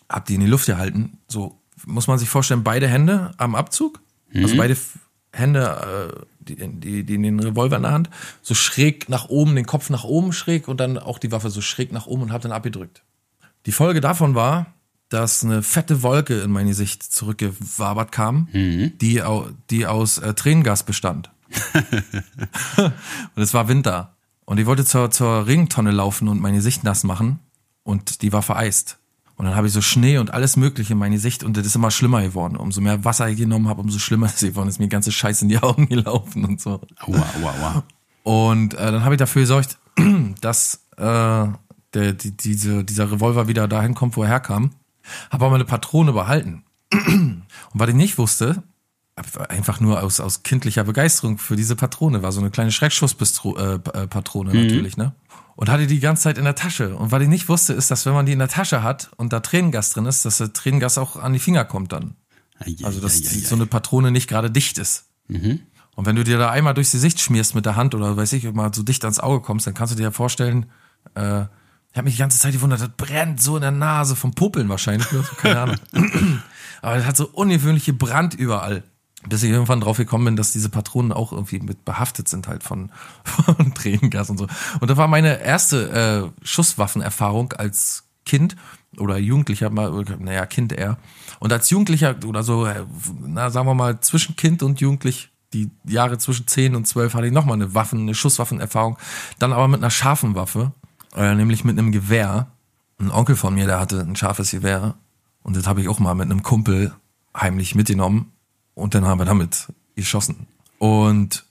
hab 0.08 0.24
die 0.26 0.34
in 0.34 0.40
die 0.40 0.46
Luft 0.46 0.66
gehalten. 0.66 1.18
So 1.28 1.58
muss 1.86 2.06
man 2.06 2.18
sich 2.18 2.28
vorstellen, 2.28 2.64
beide 2.64 2.88
Hände 2.88 3.32
am 3.36 3.54
Abzug. 3.54 4.00
Also 4.34 4.56
beide 4.56 4.72
F- 4.72 4.98
Hände, 5.32 6.14
äh, 6.14 6.33
die, 6.44 6.56
die, 6.56 7.04
die 7.04 7.22
den 7.22 7.40
Revolver 7.40 7.76
in 7.76 7.82
der 7.82 7.92
Hand, 7.92 8.10
so 8.42 8.54
schräg 8.54 9.08
nach 9.08 9.28
oben, 9.28 9.56
den 9.56 9.66
Kopf 9.66 9.90
nach 9.90 10.04
oben 10.04 10.32
schräg 10.32 10.68
und 10.68 10.80
dann 10.80 10.98
auch 10.98 11.18
die 11.18 11.32
Waffe 11.32 11.50
so 11.50 11.60
schräg 11.60 11.92
nach 11.92 12.06
oben 12.06 12.22
und 12.22 12.32
hab 12.32 12.42
dann 12.42 12.52
abgedrückt. 12.52 13.02
Die 13.66 13.72
Folge 13.72 14.00
davon 14.00 14.34
war, 14.34 14.66
dass 15.08 15.44
eine 15.44 15.62
fette 15.62 16.02
Wolke 16.02 16.40
in 16.40 16.50
meine 16.50 16.74
Sicht 16.74 17.02
zurückgewabert 17.02 18.12
kam, 18.12 18.48
die, 19.00 19.22
au, 19.22 19.48
die 19.70 19.86
aus 19.86 20.18
äh, 20.18 20.34
Tränengas 20.34 20.82
bestand. 20.82 21.30
und 22.76 23.42
es 23.42 23.54
war 23.54 23.68
Winter. 23.68 24.16
Und 24.44 24.58
ich 24.58 24.66
wollte 24.66 24.84
zur, 24.84 25.10
zur 25.10 25.46
Regentonne 25.46 25.90
laufen 25.90 26.28
und 26.28 26.40
meine 26.40 26.60
Sicht 26.60 26.84
nass 26.84 27.04
machen. 27.04 27.38
Und 27.82 28.22
die 28.22 28.32
war 28.32 28.42
vereist. 28.42 28.98
Und 29.36 29.46
dann 29.46 29.56
habe 29.56 29.66
ich 29.66 29.72
so 29.72 29.80
Schnee 29.80 30.18
und 30.18 30.32
alles 30.32 30.56
Mögliche 30.56 30.92
in 30.92 30.98
meine 30.98 31.18
Sicht 31.18 31.42
und 31.42 31.56
das 31.56 31.66
ist 31.66 31.74
immer 31.74 31.90
schlimmer 31.90 32.22
geworden. 32.22 32.56
Umso 32.56 32.80
mehr 32.80 33.04
Wasser 33.04 33.28
ich 33.28 33.36
genommen 33.36 33.68
habe, 33.68 33.80
umso 33.80 33.98
schlimmer 33.98 34.26
ist 34.34 34.42
es 34.42 34.48
geworden. 34.48 34.68
Ist 34.68 34.78
mir 34.78 34.88
ganze 34.88 35.12
Scheiße 35.12 35.44
in 35.44 35.48
die 35.48 35.58
Augen 35.62 35.88
gelaufen 35.88 36.44
und 36.44 36.60
so. 36.60 36.80
Aua, 37.00 37.24
aua, 37.40 37.54
aua. 37.60 37.84
Und 38.22 38.74
äh, 38.74 38.92
dann 38.92 39.04
habe 39.04 39.14
ich 39.14 39.18
dafür 39.18 39.42
gesorgt, 39.42 39.78
dass 40.40 40.86
äh, 40.96 41.46
der, 41.94 42.12
die, 42.12 42.36
diese, 42.36 42.84
dieser 42.84 43.10
Revolver 43.10 43.48
wieder 43.48 43.68
dahin 43.68 43.94
kommt, 43.94 44.16
wo 44.16 44.22
er 44.22 44.28
herkam. 44.28 44.70
Habe 45.30 45.46
aber 45.46 45.54
eine 45.56 45.64
Patrone 45.64 46.12
behalten. 46.12 46.64
Und 46.92 47.44
was 47.74 47.88
ich 47.88 47.94
nicht 47.94 48.18
wusste, 48.18 48.62
einfach 49.48 49.80
nur 49.80 50.02
aus, 50.02 50.20
aus 50.20 50.42
kindlicher 50.42 50.84
Begeisterung 50.84 51.38
für 51.38 51.56
diese 51.56 51.76
Patrone, 51.76 52.22
war 52.22 52.32
so 52.32 52.40
eine 52.40 52.50
kleine 52.50 52.70
Schreckschusspistro- 52.72 53.56
äh, 53.58 54.02
äh, 54.02 54.06
Patrone 54.08 54.52
natürlich, 54.64 54.96
ne? 54.96 55.14
Und 55.56 55.68
hatte 55.68 55.86
die 55.86 56.00
ganze 56.00 56.24
Zeit 56.24 56.36
in 56.36 56.44
der 56.44 56.56
Tasche. 56.56 56.96
Und 56.96 57.12
was 57.12 57.22
ich 57.22 57.28
nicht 57.28 57.48
wusste, 57.48 57.74
ist, 57.74 57.88
dass 57.92 58.06
wenn 58.06 58.12
man 58.12 58.26
die 58.26 58.32
in 58.32 58.40
der 58.40 58.48
Tasche 58.48 58.82
hat 58.82 59.10
und 59.16 59.32
da 59.32 59.38
Tränengas 59.38 59.90
drin 59.90 60.04
ist, 60.06 60.24
dass 60.24 60.38
das 60.38 60.52
Tränengas 60.52 60.98
auch 60.98 61.16
an 61.16 61.32
die 61.32 61.38
Finger 61.38 61.64
kommt 61.64 61.92
dann. 61.92 62.16
Also, 62.84 63.00
dass 63.00 63.14
die, 63.22 63.38
so 63.48 63.54
eine 63.54 63.66
Patrone 63.66 64.10
nicht 64.10 64.28
gerade 64.28 64.50
dicht 64.50 64.78
ist. 64.78 65.04
Und 65.94 66.06
wenn 66.06 66.16
du 66.16 66.24
dir 66.24 66.38
da 66.38 66.50
einmal 66.50 66.74
durchs 66.74 66.90
Gesicht 66.90 67.20
schmierst 67.20 67.54
mit 67.54 67.66
der 67.66 67.76
Hand 67.76 67.94
oder 67.94 68.16
weiß 68.16 68.32
ich, 68.32 68.52
mal 68.52 68.74
so 68.74 68.82
dicht 68.82 69.04
ans 69.04 69.20
Auge 69.20 69.42
kommst, 69.42 69.68
dann 69.68 69.74
kannst 69.74 69.92
du 69.92 69.96
dir 69.96 70.02
ja 70.04 70.10
vorstellen, 70.10 70.66
äh, 71.14 71.42
ich 71.42 71.96
habe 71.96 72.06
mich 72.06 72.14
die 72.14 72.18
ganze 72.20 72.40
Zeit 72.40 72.52
gewundert, 72.52 72.80
das 72.80 72.88
brennt 72.96 73.40
so 73.40 73.54
in 73.54 73.62
der 73.62 73.70
Nase 73.70 74.16
vom 74.16 74.34
Popeln 74.34 74.68
wahrscheinlich, 74.68 75.06
so, 75.06 75.22
keine 75.36 75.60
Ahnung. 75.60 75.76
Aber 76.82 76.96
es 76.96 77.06
hat 77.06 77.16
so 77.16 77.28
ungewöhnliche 77.28 77.92
Brand 77.92 78.34
überall. 78.34 78.82
Bis 79.28 79.42
ich 79.42 79.50
irgendwann 79.50 79.80
drauf 79.80 79.96
gekommen 79.96 80.26
bin, 80.26 80.36
dass 80.36 80.52
diese 80.52 80.68
Patronen 80.68 81.12
auch 81.12 81.32
irgendwie 81.32 81.58
mit 81.60 81.84
behaftet 81.84 82.28
sind 82.28 82.46
halt 82.46 82.62
von, 82.62 82.90
von 83.24 83.74
Tränengas 83.74 84.30
und 84.30 84.38
so. 84.38 84.46
Und 84.80 84.90
das 84.90 84.96
war 84.96 85.08
meine 85.08 85.40
erste 85.40 86.32
äh, 86.42 86.46
Schusswaffenerfahrung 86.46 87.52
als 87.54 88.04
Kind 88.24 88.56
oder 88.98 89.18
Jugendlicher, 89.18 89.70
naja, 89.70 90.46
Kind 90.46 90.72
eher. 90.72 90.98
Und 91.40 91.52
als 91.52 91.70
Jugendlicher 91.70 92.16
oder 92.26 92.42
so, 92.42 92.66
äh, 92.66 92.84
na, 93.20 93.50
sagen 93.50 93.66
wir 93.66 93.74
mal, 93.74 94.00
zwischen 94.00 94.36
Kind 94.36 94.62
und 94.62 94.80
Jugendlich, 94.80 95.30
die 95.52 95.70
Jahre 95.84 96.18
zwischen 96.18 96.46
10 96.46 96.74
und 96.74 96.86
12 96.86 97.14
hatte 97.14 97.26
ich 97.26 97.32
nochmal 97.32 97.54
eine 97.54 97.74
Waffen, 97.74 98.00
eine 98.00 98.14
Schusswaffenerfahrung. 98.14 98.98
Dann 99.38 99.52
aber 99.52 99.68
mit 99.68 99.80
einer 99.80 99.90
scharfen 99.90 100.34
Waffe, 100.34 100.72
äh, 101.14 101.34
nämlich 101.34 101.64
mit 101.64 101.78
einem 101.78 101.92
Gewehr. 101.92 102.48
Ein 102.98 103.10
Onkel 103.10 103.36
von 103.36 103.54
mir, 103.54 103.66
der 103.66 103.80
hatte 103.80 104.00
ein 104.00 104.16
scharfes 104.16 104.50
Gewehr. 104.50 104.94
Und 105.42 105.56
das 105.56 105.66
habe 105.66 105.80
ich 105.80 105.88
auch 105.88 105.98
mal 105.98 106.14
mit 106.14 106.30
einem 106.30 106.42
Kumpel 106.42 106.92
heimlich 107.36 107.74
mitgenommen. 107.74 108.32
Und 108.74 108.94
dann 108.94 109.04
haben 109.04 109.18
wir 109.18 109.24
damit 109.24 109.68
geschossen. 109.96 110.46
Und 110.78 111.44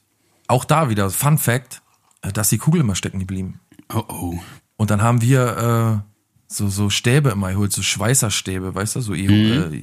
auch 0.46 0.64
da 0.64 0.90
wieder, 0.90 1.10
Fun 1.10 1.38
Fact, 1.38 1.82
äh, 2.22 2.32
dass 2.32 2.50
die 2.50 2.58
Kugel 2.58 2.80
immer 2.80 2.94
stecken 2.94 3.18
geblieben. 3.18 3.60
Oh 3.92 4.04
oh. 4.08 4.38
Und 4.76 4.90
dann 4.90 5.02
haben 5.02 5.20
wir 5.22 6.02
äh, 6.04 6.10
so, 6.46 6.68
so 6.68 6.90
Stäbe 6.90 7.30
immer 7.30 7.50
geholt, 7.50 7.72
so 7.72 7.82
Schweißerstäbe, 7.82 8.74
weißt 8.74 8.96
du, 8.96 9.00
so 9.00 9.14
Io 9.14 9.72
äh, 9.72 9.82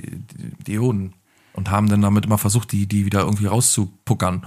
Dioden. 0.68 1.14
Und 1.54 1.70
haben 1.70 1.90
dann 1.90 2.02
damit 2.02 2.26
immer 2.26 2.38
versucht, 2.38 2.72
die, 2.72 2.88
die 2.88 3.06
wieder 3.06 3.22
irgendwie 3.22 3.48
rauszupuckern. 3.48 4.46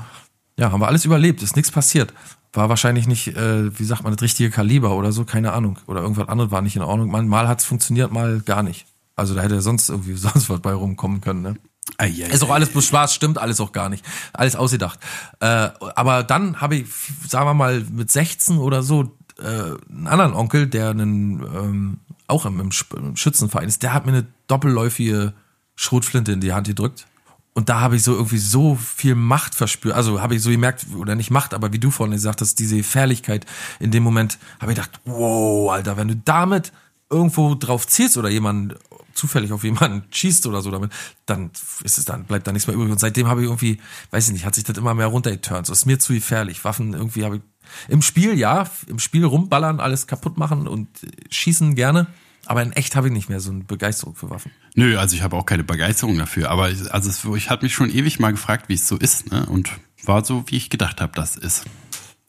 Ja, 0.59 0.72
haben 0.72 0.80
wir 0.80 0.88
alles 0.88 1.05
überlebt, 1.05 1.42
ist 1.42 1.55
nichts 1.55 1.70
passiert. 1.70 2.14
War 2.55 2.68
wahrscheinlich 2.70 3.07
nicht, 3.07 3.28
äh, 3.36 3.78
wie 3.78 3.84
sagt 3.84 4.05
man, 4.05 4.12
das 4.14 4.22
richtige 4.22 4.51
Kaliber 4.51 4.97
oder 4.97 5.12
so, 5.12 5.24
keine 5.24 5.53
Ahnung. 5.53 5.78
Oder 5.86 6.01
irgendwas 6.01 6.28
anderes 6.28 6.51
war 6.51 6.62
nicht 6.62 6.76
in 6.76 6.82
Ordnung. 6.82 7.11
Mal, 7.11 7.22
mal 7.24 7.47
hat 7.47 7.61
es 7.61 7.66
funktioniert, 7.66 8.11
mal 8.11 8.40
gar 8.40 8.62
nicht. 8.62 8.86
Also 9.16 9.34
da 9.34 9.42
hätte 9.42 9.61
sonst 9.61 9.90
irgendwie 9.90 10.14
sonst 10.14 10.49
was 10.49 10.61
bei 10.61 10.72
rumkommen 10.72 11.20
können, 11.20 11.42
ne? 11.42 11.57
Ei, 11.99 12.07
ei, 12.07 12.28
Ist 12.28 12.43
auch 12.43 12.51
alles 12.51 12.70
bloß 12.70 12.87
Spaß, 12.87 13.14
stimmt 13.14 13.39
alles 13.39 13.61
auch 13.61 13.72
gar 13.72 13.89
nicht. 13.89 14.05
Alles 14.32 14.57
ausgedacht. 14.57 14.99
Äh, 15.41 15.70
aber 15.95 16.22
dann 16.22 16.61
habe 16.61 16.76
ich, 16.76 16.87
sagen 17.28 17.47
wir 17.47 17.55
mal, 17.55 17.80
mit 17.91 18.11
16 18.11 18.59
oder 18.59 18.82
so 18.82 19.16
äh, 19.39 19.45
einen 19.45 20.07
anderen 20.07 20.35
Onkel, 20.35 20.66
der 20.66 20.91
einen, 20.91 21.41
ähm, 21.41 22.01
auch 22.26 22.47
im, 22.47 22.61
im 22.61 23.16
Schützenverein 23.16 23.68
ist, 23.68 23.82
der 23.82 23.93
hat 23.93 24.07
mir 24.07 24.12
eine 24.12 24.26
doppelläufige 24.47 25.35
Schrotflinte 25.76 26.32
in 26.32 26.41
die 26.41 26.53
Hand 26.53 26.66
gedrückt. 26.66 27.07
Und 27.53 27.68
da 27.68 27.80
habe 27.80 27.97
ich 27.97 28.03
so 28.03 28.14
irgendwie 28.14 28.39
so 28.39 28.74
viel 28.74 29.14
Macht 29.14 29.55
verspürt. 29.55 29.95
Also 29.95 30.20
habe 30.20 30.35
ich 30.35 30.43
so 30.43 30.51
gemerkt, 30.51 30.87
oder 30.97 31.14
nicht 31.14 31.30
Macht, 31.30 31.55
aber 31.55 31.72
wie 31.72 31.78
du 31.78 31.91
vorhin 31.91 32.12
gesagt 32.12 32.41
hast, 32.41 32.59
diese 32.59 32.76
Gefährlichkeit 32.76 33.47
in 33.78 33.93
dem 33.93 34.03
Moment, 34.03 34.39
habe 34.61 34.72
ich 34.72 34.76
gedacht, 34.76 35.01
wow, 35.05 35.70
Alter, 35.70 35.97
wenn 35.97 36.09
du 36.09 36.16
damit 36.16 36.72
irgendwo 37.11 37.55
drauf 37.55 37.87
zielst 37.87 38.16
oder 38.16 38.28
jemanden 38.28 38.74
zufällig 39.15 39.53
auf 39.53 39.65
jemanden 39.65 40.05
schießt 40.11 40.47
oder 40.47 40.62
so 40.62 40.71
damit, 40.71 40.93
dann 41.27 41.51
ist 41.83 41.99
es 41.99 42.05
dann, 42.05 42.25
bleibt 42.25 42.47
da 42.47 42.53
nichts 42.53 42.67
mehr 42.67 42.77
übrig. 42.77 42.91
Und 42.91 43.01
seitdem 43.01 43.27
habe 43.29 43.41
ich 43.43 43.47
irgendwie, 43.47 43.81
weiß 44.11 44.27
ich 44.29 44.33
nicht, 44.33 44.45
hat 44.45 44.55
sich 44.55 44.65
das 44.65 44.77
immer 44.77 44.95
mehr 44.95 45.07
runtergeturnt. 45.07 45.67
So 45.67 45.73
ist 45.73 45.87
mir 45.87 45.99
zu 45.99 46.12
gefährlich. 46.12 46.65
Waffen 46.65 46.93
irgendwie 46.95 47.25
habe 47.25 47.37
ich 47.37 47.43
im 47.89 48.03
Spiel, 48.03 48.39
ja, 48.39 48.69
im 48.89 48.99
Spiel 48.99 49.25
rumballern, 49.25 49.81
alles 49.81 50.07
kaputt 50.07 50.37
machen 50.39 50.69
und 50.69 50.89
äh, 51.03 51.09
schießen 51.31 51.75
gerne. 51.75 52.07
Aber 52.47 52.62
in 52.62 52.73
echt 52.73 52.95
habe 52.95 53.07
ich 53.09 53.12
nicht 53.15 53.31
mehr 53.31 53.41
so 53.41 53.51
eine 53.51 53.65
Begeisterung 53.65 54.15
für 54.15 54.29
Waffen. 54.29 54.51
Nö, 54.75 54.99
also 54.99 55.17
ich 55.17 55.23
habe 55.23 55.35
auch 55.37 55.47
keine 55.47 55.65
Begeisterung 55.65 56.19
dafür. 56.19 56.51
Aber 56.51 56.71
ich- 56.71 56.93
also 56.93 57.35
ich 57.37 57.49
habe 57.49 57.65
mich 57.65 57.73
schon 57.73 57.89
ewig 57.89 58.21
mal 58.21 58.33
gefragt, 58.33 58.69
wie 58.69 58.75
es 58.75 58.87
so 58.87 58.97
ist, 58.99 59.31
ne? 59.31 59.47
Und 59.47 59.71
war 60.05 60.23
so, 60.27 60.45
wie 60.49 60.57
ich 60.57 60.69
gedacht 60.69 61.01
habe, 61.01 61.12
das 61.15 61.37
ist. 61.37 61.65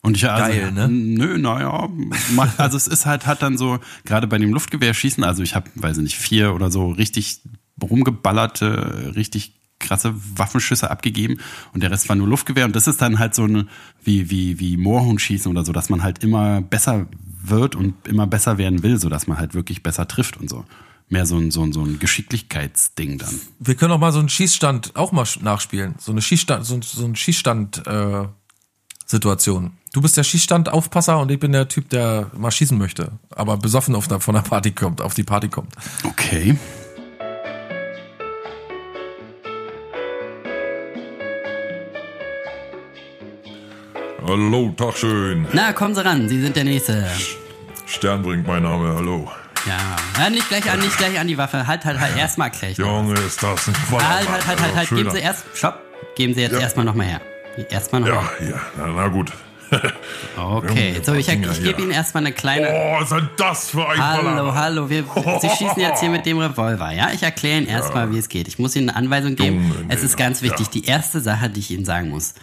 Und 0.06 0.18
ich 0.18 0.30
also, 0.30 0.46
Geil, 0.52 0.72
ne? 0.72 0.88
Nö, 0.88 1.38
naja, 1.38 1.90
mach- 2.36 2.54
also 2.60 2.78
es 2.78 2.88
ist 2.88 3.06
halt, 3.06 3.26
hat 3.26 3.42
dann 3.42 3.58
so, 3.58 3.80
gerade 4.06 4.28
bei 4.28 4.38
dem 4.38 4.54
Luftgewehrschießen, 4.54 5.24
also 5.24 5.44
ich 5.44 5.56
habe, 5.56 5.70
weiß 5.76 5.98
ich 5.98 6.04
nicht, 6.04 6.16
vier 6.18 6.54
oder 6.54 6.70
so 6.72 6.90
richtig 6.92 7.42
rumgeballerte, 7.82 9.14
richtig 9.16 9.54
krasse 9.80 10.14
Waffenschüsse 10.38 10.90
abgegeben 10.90 11.40
und 11.74 11.84
der 11.84 11.92
Rest 11.92 12.08
war 12.08 12.16
nur 12.16 12.28
Luftgewehr 12.28 12.66
und 12.66 12.76
das 12.76 12.88
ist 12.88 13.02
dann 13.02 13.20
halt 13.20 13.36
so 13.36 13.44
eine, 13.44 13.68
wie, 14.04 14.30
wie, 14.30 14.60
wie 14.60 14.78
Moorhuhn-Schießen 14.78 15.52
oder 15.52 15.66
so, 15.66 15.74
dass 15.74 15.90
man 15.90 16.02
halt 16.02 16.24
immer 16.24 16.62
besser 16.62 17.08
wird 17.44 17.76
und 17.76 18.08
immer 18.08 18.26
besser 18.26 18.58
werden 18.58 18.84
will, 18.84 18.98
so 19.00 19.10
dass 19.10 19.28
man 19.28 19.38
halt 19.38 19.54
wirklich 19.54 19.84
besser 19.84 20.08
trifft 20.08 20.38
und 20.38 20.50
so. 20.50 20.66
Mehr 21.08 21.28
so 21.28 21.38
ein, 21.38 21.52
so 21.52 21.62
ein, 21.62 21.72
so 21.72 21.84
ein 21.84 22.00
Geschicklichkeitsding 22.00 23.20
dann. 23.20 23.40
Wir 23.60 23.76
können 23.76 23.92
auch 23.92 24.00
mal 24.00 24.12
so 24.12 24.18
einen 24.18 24.30
Schießstand 24.30 24.96
auch 24.96 25.12
mal 25.12 25.26
nachspielen. 25.42 25.94
So 26.00 26.12
eine 26.12 26.22
Schießstand, 26.22 26.66
so, 26.66 26.80
so 26.82 27.06
ein 27.06 27.16
Schießstand 27.16 27.86
äh, 27.86 28.26
Situation. 29.06 29.72
Du 29.94 30.02
bist 30.02 30.18
der 30.18 30.24
Schießstand-Aufpasser 30.24 31.20
und 31.20 31.32
ich 31.32 31.40
bin 31.40 31.52
der 31.52 31.68
Typ, 31.68 31.90
der 31.90 32.30
mal 32.36 32.52
schießen 32.52 32.78
möchte, 32.78 33.12
aber 33.30 33.58
besoffen 33.58 33.96
auf 33.96 34.08
der, 34.08 34.20
von 34.20 34.36
der 34.36 34.42
Party 34.42 34.72
kommt, 34.72 35.02
auf 35.02 35.14
die 35.14 35.24
Party 35.24 35.48
kommt. 35.48 35.74
Okay. 36.04 36.58
Hallo, 44.28 44.74
Tag 44.76 44.98
schön. 44.98 45.48
Na, 45.54 45.72
kommen 45.74 45.94
Sie 45.94 46.04
ran, 46.04 46.28
Sie 46.28 46.42
sind 46.42 46.56
der 46.56 46.64
Nächste. 46.64 47.08
Sternbrink, 47.86 48.48
mein 48.48 48.64
Name, 48.64 48.96
hallo. 48.96 49.30
Ja. 49.68 49.78
ja 50.24 50.30
nicht 50.30 50.48
gleich 50.50 50.70
an, 50.72 50.80
nicht 50.80 50.98
gleich 50.98 51.20
an 51.20 51.28
die 51.28 51.38
Waffe. 51.38 51.66
Halt, 51.68 51.86
halt, 51.86 52.00
halt, 52.00 52.18
erstmal 52.18 52.48
erkläre 52.48 52.72
ich. 52.72 52.78
noch. 52.78 52.88
Junge, 52.88 53.14
ist 53.20 53.42
das 53.42 53.68
ein 53.68 53.76
Halt, 53.92 54.30
halt, 54.30 54.48
halt, 54.48 54.62
halt, 54.62 54.76
halt. 54.76 54.90
Geben. 54.90 55.12
Sie 55.12 55.20
erst, 55.20 55.46
stopp. 55.54 55.80
Geben 56.16 56.34
Sie 56.34 56.42
jetzt 56.42 56.54
Ja. 56.54 56.60
erstmal 56.60 56.86
nochmal 56.86 57.08
her. 57.08 57.22
Erstmal 57.70 58.02
nochmal. 58.02 58.26
Ja, 58.40 58.48
ja, 58.48 58.62
na, 58.78 58.88
na 58.88 59.08
gut. 59.08 59.32
Okay, 60.38 61.02
so 61.02 61.14
ich, 61.14 61.28
ich 61.28 61.42
gebe 61.42 61.72
ja. 61.72 61.78
Ihnen 61.80 61.92
erstmal 61.92 62.24
eine 62.24 62.32
kleine. 62.34 62.70
Oh, 62.70 63.02
was 63.02 63.12
ist 63.12 63.30
das 63.38 63.70
für 63.70 63.88
ein 63.90 63.98
Hallo, 63.98 64.54
hallo, 64.54 64.90
wir, 64.90 65.04
Sie 65.42 65.50
schießen 65.50 65.80
jetzt 65.80 66.02
hier 66.02 66.10
mit 66.10 66.26
dem 66.26 66.38
Revolver, 66.38 66.92
ja? 66.92 67.10
Ich 67.14 67.24
erkläre 67.24 67.58
Ihnen 67.60 67.68
erstmal, 67.68 68.12
wie 68.12 68.18
es 68.20 68.30
geht. 68.30 68.48
Ich 68.48 68.60
muss 68.60 68.76
Ihnen 68.76 68.90
eine 68.90 68.98
Anweisung 68.98 69.36
geben. 69.36 69.74
Junge, 69.74 69.86
es 69.90 70.04
ist 70.04 70.18
ganz 70.18 70.42
wichtig. 70.42 70.68
ja. 70.68 70.72
Die 70.74 70.86
erste 70.86 71.20
Sache, 71.20 71.50
die 71.50 71.62
ich 71.62 71.72
Ihnen 71.72 71.86
sagen 71.86 72.10
muss. 72.10 72.36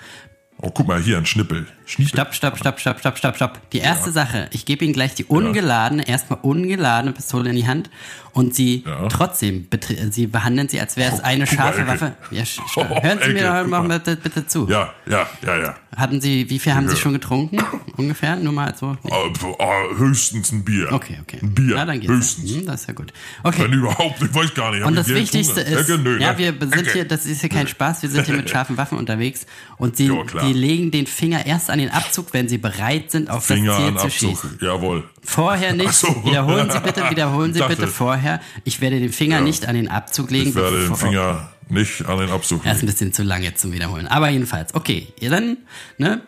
Oh, 0.61 0.71
guck 0.71 0.87
mal, 0.87 1.01
hier 1.01 1.17
ein 1.19 1.27
Schnippel. 1.27 1.67
Stopp, 1.85 2.33
stopp, 2.35 2.57
stopp, 2.57 2.79
stopp, 2.81 2.99
stopp, 3.01 3.19
stopp, 3.19 3.37
stopp. 3.37 3.71
Die 3.73 3.79
erste 3.79 4.13
Sache, 4.13 4.49
ich 4.53 4.65
gebe 4.65 4.85
Ihnen 4.85 4.95
gleich 4.95 5.15
die 5.15 5.25
ungeladene, 5.25 6.07
erstmal 6.07 6.39
ungeladene 6.43 7.13
Pistole 7.13 7.51
in 7.51 7.57
die 7.57 7.67
Hand 7.67 7.91
und 8.33 8.55
Sie 8.55 8.85
Ja. 8.87 9.09
trotzdem, 9.09 9.67
Sie 10.11 10.27
behandeln 10.27 10.69
sie, 10.69 10.81
als 10.81 10.97
wäre 10.97 11.13
es 11.13 11.21
eine 11.21 11.45
guck 11.45 11.59
mal, 11.59 11.65
scharfe. 11.75 11.87
Waffe. 11.87 12.13
Ja, 12.31 12.45
Oh, 12.77 13.03
hören 13.03 13.19
Sie 13.23 13.33
mir 13.33 13.43
doch 13.63 13.67
mal 13.69 13.83
bitte, 13.89 14.17
bitte 14.17 14.47
zu. 14.47 14.69
Ja, 14.71 14.93
ja, 15.07 15.27
ja, 15.45 15.57
ja. 15.59 15.75
Hatten 15.95 16.21
Sie, 16.23 16.49
wie 16.49 16.59
viel 16.59 16.73
haben 16.75 16.89
Sie 16.89 16.95
Ja. 16.95 17.01
schon 17.01 17.13
getrunken? 17.13 17.59
Ungefähr? 17.99 18.37
Nur 18.37 18.53
mal 18.55 18.75
so? 18.75 18.97
Nee. 19.03 19.11
Äh, 19.11 19.99
höchstens 19.99 20.53
ein 20.53 20.65
Bier. 20.65 20.91
Okay, 20.93 21.19
okay. 21.21 21.39
Ein 21.43 21.53
Bier, 21.53 21.75
Na, 21.75 21.85
dann 21.85 22.01
geht's. 22.01 22.13
höchstens. 22.13 22.51
Ja. 22.51 22.59
Hm, 22.61 22.67
das 22.67 22.81
ist 22.83 22.87
ja 22.89 22.95
gut. 22.95 23.13
Okay. 23.43 23.65
Wenn 23.65 23.73
überhaupt, 23.75 24.23
ich 24.23 24.35
weiß 24.35 24.55
gar 24.55 24.71
nicht. 24.73 24.85
Und 24.85 24.95
das 24.95 25.09
Wichtigste 25.09 25.61
ist, 25.61 25.89
nö, 25.89 26.19
ja, 26.19 26.39
wir 26.39 26.53
sind 26.59 26.73
Ecke. 26.75 26.93
hier, 26.93 27.05
das 27.05 27.27
ist 27.27 27.41
hier 27.41 27.51
kein 27.51 27.67
Spaß, 27.67 28.03
wir 28.03 28.09
sind 28.09 28.25
hier 28.25 28.37
mit 28.37 28.49
scharfen 28.51 28.77
Waffen 28.79 28.97
unterwegs 28.97 29.47
und 29.77 29.97
sie, 29.97 30.07
Ja, 30.07 30.25
klar. 30.25 30.47
die 30.47 30.53
legen 30.55 30.91
den 30.91 31.07
Finger 31.07 31.45
erst 31.45 31.69
an 31.71 31.79
den 31.83 31.91
Abzug, 31.91 32.33
wenn 32.33 32.49
sie 32.49 32.59
bereit 32.59 33.11
sind, 33.11 33.31
auf 33.31 33.45
Finger 33.45 33.73
das 33.73 33.79
Ziel 33.79 33.95
zu 33.97 33.99
Abzug. 34.05 34.11
schießen. 34.43 34.59
Jawohl. 34.63 35.05
Vorher 35.23 35.73
nicht. 35.75 35.93
So. 35.93 36.09
Wiederholen 36.25 36.71
Sie 36.71 36.81
bitte, 36.81 37.11
wiederholen 37.11 37.53
Sie 37.53 37.61
dachte- 37.61 37.77
bitte 37.77 37.89
vorher. 37.89 38.41
Ich 38.65 38.81
werde 38.81 38.99
den 39.01 39.13
Finger 39.13 39.41
nicht 39.41 39.67
an 39.69 39.75
den 39.75 39.89
Abzug 39.89 40.31
legen. 40.31 40.51
Ich 40.51 40.55
werde 40.55 40.87
den 40.87 40.97
Finger 40.97 41.51
nicht 41.69 42.07
an 42.07 42.19
den 42.19 42.31
Abzug 42.31 42.65
Er 42.65 42.73
ist 42.73 42.79
ein 42.79 42.81
legen. 42.81 42.87
bisschen 42.93 43.13
zu 43.13 43.23
lang 43.23 43.43
jetzt 43.43 43.61
zum 43.61 43.73
Wiederholen. 43.73 44.07
Aber 44.09 44.29
jedenfalls, 44.31 44.75
okay, 44.75 45.09
ihr 45.21 45.31
dann, 45.31 45.59
ne, 45.99 46.21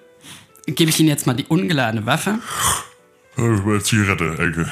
gebe 0.67 0.91
ich 0.91 0.99
Ihnen 1.01 1.09
jetzt 1.09 1.27
mal 1.27 1.35
die 1.35 1.45
ungeladene 1.47 2.07
Waffe. 2.07 2.39
Äh, 3.37 3.81
Zigarette, 3.81 4.37
Elke. 4.39 4.71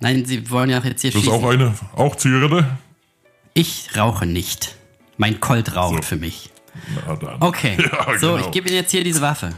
Nein, 0.00 0.24
Sie 0.24 0.50
wollen 0.50 0.70
ja 0.70 0.78
jetzt 0.82 1.02
hier 1.02 1.10
Das 1.12 1.20
ist 1.20 1.26
schießen. 1.26 1.44
auch 1.44 1.48
eine, 1.50 1.74
auch 1.94 2.16
Zigarette? 2.16 2.66
Ich 3.54 3.90
rauche 3.96 4.26
nicht. 4.26 4.76
Mein 5.16 5.40
Colt 5.40 5.76
raucht 5.76 5.96
So. 5.96 6.02
für 6.02 6.16
mich. 6.16 6.50
Okay, 7.40 7.76
Ja, 7.92 8.18
so, 8.18 8.32
genau. 8.34 8.46
ich 8.46 8.50
gebe 8.52 8.68
Ihnen 8.68 8.76
jetzt 8.78 8.90
hier 8.90 9.04
diese 9.04 9.20
Waffe. 9.20 9.50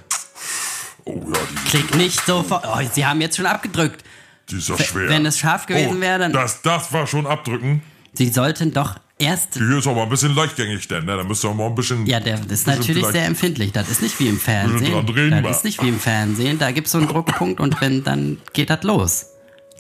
Klick 1.69 1.95
nicht 1.97 2.25
sofort. 2.27 2.65
Oh, 2.67 2.79
Sie 2.93 3.05
haben 3.07 3.21
jetzt 3.21 3.37
schon 3.37 3.47
abgedrückt. 3.47 4.05
die 4.51 4.57
ist 4.57 4.69
W- 4.71 4.83
schwer. 4.83 5.09
wenn 5.09 5.27
es 5.27 5.39
scharf 5.39 5.67
gewesen 5.67 5.99
oh, 5.99 6.01
wäre, 6.01 6.19
dann- 6.19 6.33
Das, 6.33 6.63
das 6.63 6.93
war 6.93 7.07
schon 7.07 7.27
abdrücken. 7.27 7.83
Sie 8.15 8.29
sollten 8.29 8.73
doch 8.75 8.97
erst. 9.19 9.55
Die 9.55 9.61
ist 9.79 9.87
aber 9.87 10.03
ein 10.03 10.09
bisschen 10.11 10.35
leichtgängig, 10.35 10.87
denn, 10.89 11.05
ne? 11.07 11.17
Da 11.17 11.25
müsst 11.25 11.45
ihr 11.45 11.49
auch 11.51 11.55
mal 11.55 11.67
ein 11.67 11.75
bisschen. 11.75 12.05
Ja, 12.07 12.21
der 12.21 12.39
ist 12.51 12.67
natürlich 12.67 13.07
sehr 13.07 13.25
empfindlich. 13.27 13.73
Das 13.73 13.89
ist 13.89 14.03
nicht 14.03 14.19
wie 14.21 14.29
im 14.29 14.39
Fernsehen. 14.39 15.07
drehen, 15.07 15.43
das 15.43 15.59
ist 15.59 15.65
nicht 15.65 15.83
wie 15.83 15.89
im 15.89 15.99
Fernsehen. 16.01 16.59
Da 16.59 16.73
gibt 16.73 16.87
es 16.89 16.93
so 16.93 16.99
einen 16.99 17.09
Druckpunkt 17.09 17.59
und 17.61 17.81
wenn, 17.81 18.05
dann 18.05 18.39
geht 18.53 18.69
das 18.71 18.83
los. 18.83 19.27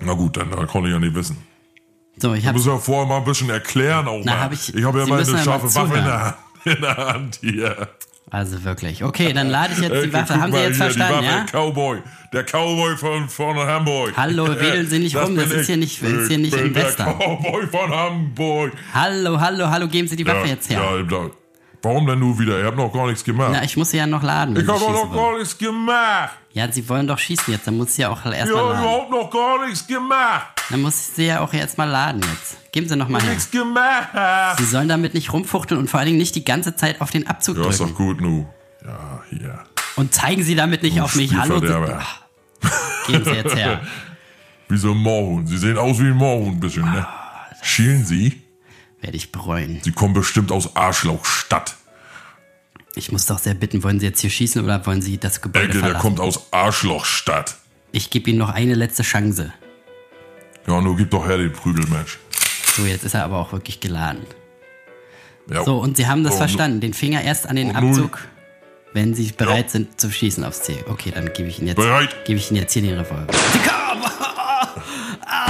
Na 0.00 0.14
gut, 0.14 0.36
dann 0.38 0.50
da 0.50 0.64
konnte 0.64 0.88
ich 0.88 0.94
ja 0.94 0.98
nicht 1.00 1.14
wissen. 1.14 1.36
So, 2.16 2.34
ich 2.34 2.42
Du 2.42 2.48
habe 2.48 2.56
musst 2.58 2.68
ja 2.68 2.78
vorher 2.78 3.06
mal 3.06 3.18
ein 3.18 3.24
bisschen 3.24 3.50
erklären 3.50 4.06
auch 4.08 4.20
Na, 4.24 4.32
mal. 4.34 4.40
hab 4.42 4.52
ich- 4.52 4.74
ich 4.74 4.84
habe 4.84 4.98
ja 5.00 5.04
Sie 5.04 5.10
mal 5.10 5.22
eine 5.22 5.32
mal 5.32 5.44
scharfe 5.44 5.74
Waffe 5.74 5.96
in 5.98 6.04
der, 6.04 6.36
in 6.64 6.80
der 6.80 6.96
Hand 6.96 7.38
hier. 7.42 7.88
Also 8.32 8.64
wirklich. 8.64 9.04
Okay, 9.04 9.32
dann 9.32 9.50
lade 9.50 9.74
ich 9.74 9.78
jetzt 9.80 9.90
die 9.92 9.96
Elke, 9.98 10.12
Waffe. 10.14 10.40
Haben 10.40 10.52
Sie 10.52 10.58
jetzt 10.58 10.76
verstanden, 10.78 11.24
ja? 11.24 11.44
Cowboy. 11.52 11.98
Der 12.32 12.44
Cowboy 12.44 12.96
von, 12.96 13.28
von 13.28 13.56
Hamburg. 13.58 14.12
Hallo, 14.16 14.48
wedeln 14.48 14.88
Sie 14.88 14.98
nicht 14.98 15.14
Das 15.14 15.26
rum, 15.28 15.36
das 15.36 15.46
ist 15.50 15.60
ich. 15.60 15.66
hier 15.66 15.76
nicht- 15.76 16.02
ist 16.02 16.28
hier 16.28 16.38
nicht 16.38 16.54
ich 16.54 16.60
im 16.60 16.72
der 16.72 16.84
Western. 16.84 17.18
Cowboy 17.18 17.66
von 17.66 17.90
Hamburg. 17.94 18.72
Hallo, 18.94 19.38
hallo, 19.38 19.68
hallo, 19.70 19.86
geben 19.86 20.08
Sie 20.08 20.16
die 20.16 20.26
Waffe 20.26 20.48
jetzt 20.48 20.68
her. 20.70 20.80
Ja, 20.80 21.02
da, 21.02 21.30
warum 21.82 22.06
denn 22.06 22.18
nur 22.20 22.38
wieder? 22.38 22.58
Ihr 22.58 22.64
habt 22.64 22.76
noch 22.78 22.92
gar 22.92 23.06
nichts 23.06 23.22
gemacht. 23.22 23.50
Na, 23.52 23.62
ich 23.64 23.76
muss 23.76 23.90
sie 23.90 23.98
ja 23.98 24.06
noch 24.06 24.22
laden. 24.22 24.56
ich 24.56 24.66
habe 24.66 24.80
noch 24.80 25.12
gar 25.14 25.36
nichts 25.38 25.58
gemacht. 25.58 26.30
Ja, 26.54 26.70
Sie 26.70 26.86
wollen 26.88 27.06
doch 27.06 27.18
schießen 27.18 27.52
jetzt, 27.52 27.66
dann 27.66 27.76
muss 27.76 27.94
sie 27.96 28.02
ja 28.02 28.08
auch 28.10 28.24
Ja, 28.24 28.32
erstmal 28.32 28.62
laden. 28.64 28.78
überhaupt 28.82 29.10
noch 29.10 29.30
gar 29.30 29.66
nichts 29.66 29.86
gemacht. 29.86 30.51
Dann 30.70 30.80
muss 30.80 30.94
ich 31.08 31.14
sie 31.16 31.26
ja 31.26 31.40
auch 31.40 31.52
jetzt 31.52 31.76
mal 31.78 31.84
laden 31.84 32.22
jetzt. 32.22 32.72
Geben 32.72 32.88
Sie 32.88 32.96
noch 32.96 33.08
mal 33.08 33.20
her. 33.22 33.30
Nichts 33.34 33.50
gemacht. 33.50 34.08
Sie 34.58 34.64
sollen 34.64 34.88
damit 34.88 35.12
nicht 35.14 35.32
rumfuchteln 35.32 35.78
und 35.78 35.90
vor 35.90 36.00
allen 36.00 36.06
Dingen 36.06 36.18
nicht 36.18 36.34
die 36.34 36.44
ganze 36.44 36.74
Zeit 36.76 37.00
auf 37.00 37.10
den 37.10 37.26
Abzug 37.26 37.58
Ja, 37.58 37.68
ist 37.68 37.80
drücken. 37.80 37.90
doch 37.92 37.98
gut, 37.98 38.20
nu. 38.20 38.46
Ja, 38.84 39.22
hier. 39.28 39.58
Und 39.96 40.14
zeigen 40.14 40.42
Sie 40.42 40.54
damit 40.54 40.82
nicht 40.82 40.96
Du 40.96 41.02
auf 41.02 41.14
mich. 41.16 41.34
Hallo. 41.34 41.60
Ach, 41.98 42.22
Geben 43.06 43.24
Sie 43.24 43.30
jetzt 43.32 43.54
her. 43.54 43.80
Wie 44.68 44.78
so 44.78 44.92
ein 44.92 44.96
Moorhuhn. 44.98 45.46
Sie 45.46 45.58
sehen 45.58 45.76
aus 45.76 45.98
wie 45.98 46.04
ein 46.06 46.16
Moorhuhn 46.16 46.52
ein 46.54 46.60
bisschen, 46.60 46.84
ne? 46.84 47.06
Schielen 47.60 48.06
Sie? 48.06 48.40
Werde 49.02 49.16
ich 49.18 49.30
bereuen. 49.32 49.80
Sie 49.82 49.92
kommen 49.92 50.14
bestimmt 50.14 50.50
aus 50.50 50.74
Arschlochstadt. 50.76 51.76
Ich 52.94 53.12
muss 53.12 53.26
doch 53.26 53.38
sehr 53.38 53.52
bitten, 53.54 53.82
wollen 53.82 54.00
Sie 54.00 54.06
jetzt 54.06 54.20
hier 54.20 54.30
schießen 54.30 54.64
oder 54.64 54.84
wollen 54.86 55.02
Sie 55.02 55.18
das 55.18 55.42
Gebäude 55.42 55.64
Ecke, 55.66 55.72
der 55.74 55.80
verlassen? 55.82 56.00
kommt 56.02 56.20
aus 56.20 56.52
Arschlochstadt. 56.52 57.56
Ich 57.90 58.08
gebe 58.08 58.30
Ihnen 58.30 58.38
noch 58.38 58.48
eine 58.50 58.74
letzte 58.74 59.02
Chance. 59.02 59.52
Ja, 60.66 60.80
nur 60.80 60.96
gib 60.96 61.10
doch 61.10 61.26
her 61.26 61.38
den 61.38 61.52
Prügelmatch. 61.52 62.18
So, 62.76 62.84
jetzt 62.84 63.04
ist 63.04 63.14
er 63.14 63.24
aber 63.24 63.38
auch 63.38 63.52
wirklich 63.52 63.80
geladen. 63.80 64.24
Ja. 65.50 65.64
So, 65.64 65.78
und 65.78 65.96
Sie 65.96 66.06
haben 66.06 66.22
das 66.24 66.34
Oh, 66.34 66.38
verstanden. 66.38 66.80
Den 66.80 66.94
Finger 66.94 67.22
erst 67.22 67.48
an 67.48 67.56
den 67.56 67.68
Und 67.74 67.80
nun- 67.80 67.90
Abzug, 67.90 68.18
wenn 68.92 69.14
Sie 69.14 69.32
bereit 69.32 69.70
sind 69.70 70.00
zu 70.00 70.10
schießen 70.10 70.44
aufs 70.44 70.62
Ziel. 70.62 70.84
Okay, 70.88 71.10
dann 71.14 71.32
gebe 71.32 71.48
ich 71.48 71.58
Ihnen 71.58 71.68
jetzt, 71.68 71.80
gebe 72.24 72.38
ich 72.38 72.50
Ihnen 72.50 72.60
jetzt 72.60 72.72
hier 72.72 72.82
den 72.82 72.98
Revolver. 72.98 73.26
Sie 73.52 73.58
kommen! 73.58 74.02
Ah, 75.26 75.46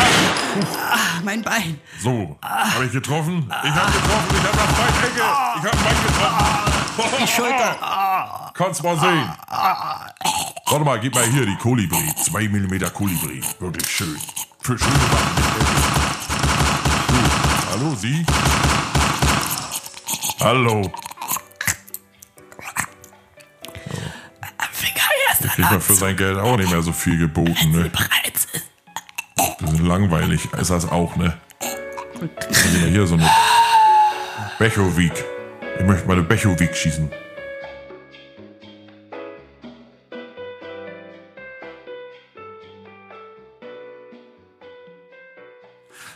ah, 0.90 1.20
mein 1.24 1.42
Bein. 1.42 1.78
So, 2.02 2.36
habe 2.42 2.86
ich 2.86 2.92
getroffen? 2.92 3.44
Ich 3.64 3.70
habe 3.70 3.92
getroffen, 3.92 4.36
ich 4.36 4.42
habe 4.44 4.56
das 4.56 4.76
Bein 4.78 5.04
Ecke. 5.04 5.22
Ich 5.56 5.62
habe 5.64 5.70
ein 5.70 5.84
Bein 5.84 6.06
getroffen. 6.06 6.81
Die 6.96 7.26
Schulter. 7.26 8.52
Kannst 8.54 8.82
mal 8.82 8.98
sehen. 8.98 9.30
Warte 10.66 10.84
mal, 10.84 11.00
gib 11.00 11.14
mal 11.14 11.24
hier 11.24 11.46
die 11.46 11.56
Kolibri. 11.56 12.14
2 12.16 12.48
mm 12.48 12.92
Kolibri. 12.92 13.42
Wirklich 13.58 13.88
schön. 13.88 14.18
Für 14.60 14.78
schöne 14.78 14.94
Waffen. 15.10 15.42
Hallo, 17.70 17.94
Sie? 17.94 18.26
Hallo. 20.40 20.92
Da 25.40 25.48
kriegt 25.48 25.70
man 25.70 25.80
für 25.80 25.94
sein 25.94 26.16
Geld 26.16 26.38
auch 26.38 26.56
nicht 26.56 26.70
mehr 26.70 26.82
so 26.82 26.92
viel 26.92 27.18
geboten, 27.18 27.72
ne? 27.72 27.90
ist 29.72 29.80
langweilig, 29.80 30.48
ist 30.52 30.70
das 30.70 30.88
auch, 30.88 31.16
ne? 31.16 31.36
Hier 32.90 33.06
so 33.06 33.14
eine 33.14 33.28
Bechowik. 34.58 35.24
Ich 35.82 35.88
möchte 35.88 36.06
mal 36.06 36.16
eine 36.16 36.22
Bechowik 36.22 36.76
schießen. 36.76 37.10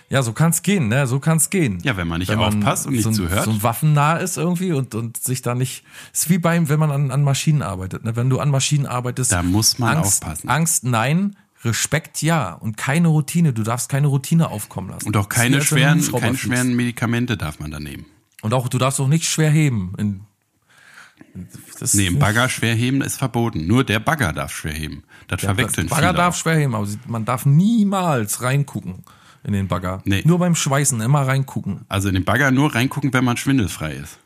Ja, 0.08 0.22
so 0.22 0.32
kann's 0.32 0.62
gehen, 0.62 0.86
ne? 0.86 1.08
So 1.08 1.18
kann's 1.18 1.50
gehen. 1.50 1.80
Ja, 1.82 1.96
wenn 1.96 2.06
man 2.06 2.20
nicht 2.20 2.32
aufpasst 2.32 2.86
und 2.86 2.92
nicht 2.92 3.02
so, 3.02 3.10
zuhört. 3.10 3.44
So 3.44 3.60
waffennah 3.64 4.18
ist 4.18 4.36
irgendwie 4.36 4.70
und, 4.72 4.94
und 4.94 5.16
sich 5.16 5.42
da 5.42 5.56
nicht. 5.56 5.82
Ist 6.12 6.30
wie 6.30 6.38
beim, 6.38 6.68
wenn 6.68 6.78
man 6.78 6.92
an, 6.92 7.10
an 7.10 7.24
Maschinen 7.24 7.62
arbeitet. 7.62 8.04
Ne? 8.04 8.14
Wenn 8.14 8.30
du 8.30 8.38
an 8.38 8.50
Maschinen 8.50 8.86
arbeitest. 8.86 9.32
Da 9.32 9.42
muss 9.42 9.80
man 9.80 9.96
Angst, 9.96 10.22
aufpassen. 10.22 10.48
Angst, 10.48 10.84
nein. 10.84 11.34
Respekt, 11.64 12.22
ja. 12.22 12.52
Und 12.52 12.76
keine 12.76 13.08
Routine. 13.08 13.52
Du 13.52 13.64
darfst 13.64 13.88
keine 13.88 14.06
Routine 14.06 14.48
aufkommen 14.48 14.90
lassen. 14.90 15.08
Und 15.08 15.16
auch 15.16 15.28
keine 15.28 15.56
wenn 15.56 15.62
schweren, 15.64 16.12
keine 16.12 16.36
schweren 16.36 16.76
Medikamente 16.76 17.36
darf 17.36 17.58
man 17.58 17.72
da 17.72 17.80
nehmen. 17.80 18.06
Und 18.46 18.54
auch, 18.54 18.68
du 18.68 18.78
darfst 18.78 19.00
auch 19.00 19.08
nicht 19.08 19.24
schwer 19.24 19.50
heben. 19.50 19.92
In, 19.98 20.20
das 21.80 21.94
Nee, 21.94 22.06
im 22.06 22.20
Bagger 22.20 22.48
schwer 22.48 22.76
heben 22.76 23.02
ist 23.02 23.16
verboten. 23.16 23.66
Nur 23.66 23.82
der 23.82 23.98
Bagger 23.98 24.32
darf 24.32 24.52
schwer 24.52 24.72
heben. 24.72 25.02
Das 25.26 25.40
verwechseln 25.40 25.88
Bagger 25.88 26.12
darf 26.12 26.36
auch. 26.36 26.38
schwer 26.38 26.54
heben, 26.54 26.76
aber 26.76 26.86
man 27.08 27.24
darf 27.24 27.44
niemals 27.44 28.42
reingucken 28.42 29.02
in 29.42 29.52
den 29.52 29.66
Bagger. 29.66 30.00
Nee. 30.04 30.22
Nur 30.24 30.38
beim 30.38 30.54
Schweißen 30.54 31.00
immer 31.00 31.22
reingucken. 31.26 31.86
Also 31.88 32.06
in 32.06 32.14
den 32.14 32.24
Bagger 32.24 32.52
nur 32.52 32.72
reingucken, 32.72 33.12
wenn 33.12 33.24
man 33.24 33.36
schwindelfrei 33.36 33.94
ist. 33.94 34.16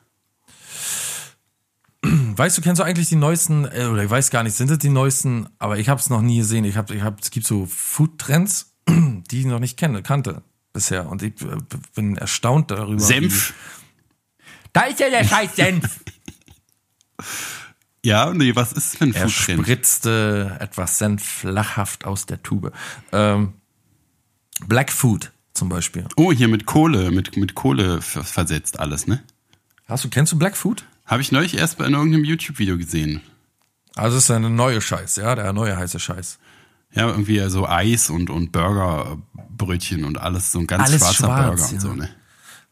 Weißt 2.03 2.59
du, 2.59 2.61
kennst 2.61 2.81
du 2.81 2.85
eigentlich 2.85 3.09
die 3.09 3.17
neuesten, 3.17 3.65
äh, 3.65 3.87
oder 3.91 4.05
ich 4.05 4.11
weiß 4.11 4.29
gar 4.29 4.43
nicht, 4.43 4.55
sind 4.55 4.71
das 4.71 4.81
die 4.81 4.91
neuesten, 4.91 5.49
aber 5.59 5.79
ich 5.79 5.89
habe 5.89 5.99
es 5.99 6.11
noch 6.11 6.21
nie 6.21 6.37
gesehen. 6.37 6.67
Ich 6.67 6.77
habe, 6.77 6.95
ich 6.95 7.03
hab, 7.03 7.23
es 7.23 7.31
gibt 7.31 7.47
so 7.47 7.65
Food-Trends, 7.65 8.75
die 8.87 9.41
ich 9.41 9.47
noch 9.47 9.61
nicht 9.61 9.79
kenne, 9.79 10.03
kannte 10.03 10.43
bisher. 10.75 11.09
Und 11.09 11.23
ich 11.23 11.41
äh, 11.41 11.57
bin 11.95 12.19
erstaunt 12.19 12.71
darüber. 12.71 13.01
Senf. 13.01 13.55
Wie, 13.55 13.80
da 14.73 14.83
ist 14.83 15.01
ja 15.01 15.11
der 15.11 15.25
scheiß 15.25 15.57
Senf. 15.57 16.01
Ja, 18.03 18.33
nee, 18.33 18.57
was 18.57 18.73
ist 18.73 18.97
für 18.97 19.05
ein 19.05 19.15
er 19.15 19.29
spritzte 19.29 20.57
etwas 20.59 20.97
Senf 20.99 21.43
lachhaft 21.43 22.07
aus 22.07 22.25
der 22.25 22.43
Tube. 22.43 22.73
Ähm, 23.13 23.53
Black 24.67 24.91
Food 24.91 25.33
zum 25.53 25.69
Beispiel. 25.69 26.07
Oh, 26.17 26.33
hier 26.33 26.49
mit 26.49 26.65
Kohle, 26.65 27.11
mit, 27.11 27.37
mit 27.37 27.55
Kohle 27.55 28.01
ver- 28.01 28.25
versetzt 28.25 28.81
alles, 28.81 29.07
ne? 29.07 29.23
Hast 29.87 30.05
du, 30.05 30.09
kennst 30.09 30.33
du 30.33 30.39
Black 30.39 30.57
Food? 30.57 30.85
Habe 31.05 31.21
ich 31.21 31.31
neulich 31.31 31.59
erst 31.59 31.77
bei 31.77 31.85
in 31.87 31.93
irgendeinem 31.93 32.25
YouTube-Video 32.25 32.79
gesehen. 32.79 33.21
Also 33.97 34.17
ist 34.17 34.31
eine 34.31 34.49
neue 34.49 34.81
Scheiß, 34.81 35.17
ja, 35.17 35.35
der 35.35 35.53
neue 35.53 35.77
heiße 35.77 36.01
Scheiß. 36.01 36.39
Ja, 36.93 37.09
irgendwie 37.09 37.41
so 37.51 37.69
Eis 37.69 38.09
und, 38.09 38.31
und 38.31 38.51
Burgerbrötchen 38.51 40.05
und 40.05 40.19
alles, 40.19 40.53
so 40.53 40.61
ein 40.61 40.67
ganz 40.67 40.85
Alles 40.85 41.01
schwarzer 41.03 41.15
schwarz, 41.27 41.47
Burger 41.49 41.65
und 41.69 41.73
ja. 41.75 41.81
so, 41.81 41.93
ne? 41.95 42.09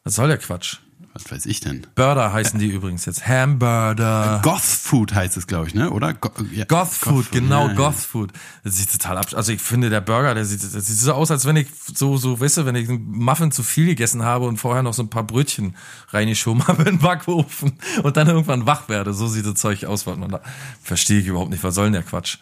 Was 0.05 0.15
soll 0.15 0.29
der 0.29 0.39
Quatsch? 0.39 0.79
Was 1.19 1.33
weiß 1.33 1.47
ich 1.47 1.59
denn? 1.59 1.85
Burger 1.97 2.33
heißen 2.33 2.61
die 2.61 2.69
übrigens 2.69 3.05
jetzt. 3.05 3.27
Hamburger. 3.27 4.41
Goth 4.45 4.61
Food 4.61 5.15
heißt 5.15 5.37
es, 5.37 5.49
glaube 5.49 5.67
ich, 5.67 5.75
ne? 5.75 5.91
Oder? 5.91 6.15
Go 6.15 6.31
ja, 6.53 6.65
Goth 6.65 6.93
Food, 6.93 7.33
genau, 7.33 7.65
ja, 7.65 7.73
ja. 7.73 7.75
Goth 7.75 7.97
Food. 7.97 8.33
Das 8.63 8.77
sieht 8.77 8.93
total 8.93 9.19
ab. 9.19 9.27
Also 9.35 9.51
ich 9.51 9.61
finde, 9.61 9.91
der 9.91 10.01
Burger, 10.01 10.35
der 10.35 10.45
sieht, 10.45 10.63
das 10.63 10.87
sieht 10.87 10.97
so 10.97 11.13
aus, 11.13 11.33
als 11.33 11.45
wenn 11.45 11.57
ich 11.57 11.67
so, 11.93 12.17
so, 12.17 12.39
weißt 12.39 12.59
du, 12.59 12.67
wenn 12.67 12.77
ich 12.77 12.89
einen 12.89 13.05
Muffin 13.11 13.51
zu 13.51 13.65
viel 13.65 13.87
gegessen 13.87 14.23
habe 14.23 14.47
und 14.47 14.59
vorher 14.59 14.85
noch 14.85 14.95
so 14.95 15.03
ein 15.03 15.11
paar 15.11 15.25
Brötchen 15.25 15.75
reingeschoben 16.11 16.65
habe 16.69 16.83
in 16.83 16.97
den 16.97 16.99
Backofen 16.99 17.73
und 18.05 18.17
dann 18.17 18.29
irgendwann 18.29 18.67
wach 18.67 18.89
werde. 18.89 19.13
So 19.13 19.27
sieht 19.27 19.45
das 19.45 19.55
Zeug 19.55 19.85
aus, 19.87 20.07
was 20.07 20.17
man 20.17 20.31
da. 20.31 20.41
Verstehe 20.85 21.19
ich 21.19 21.27
überhaupt 21.27 21.51
nicht. 21.51 21.65
Was 21.65 21.75
soll 21.75 21.87
denn 21.87 21.95
der 21.95 22.03
Quatsch? 22.05 22.39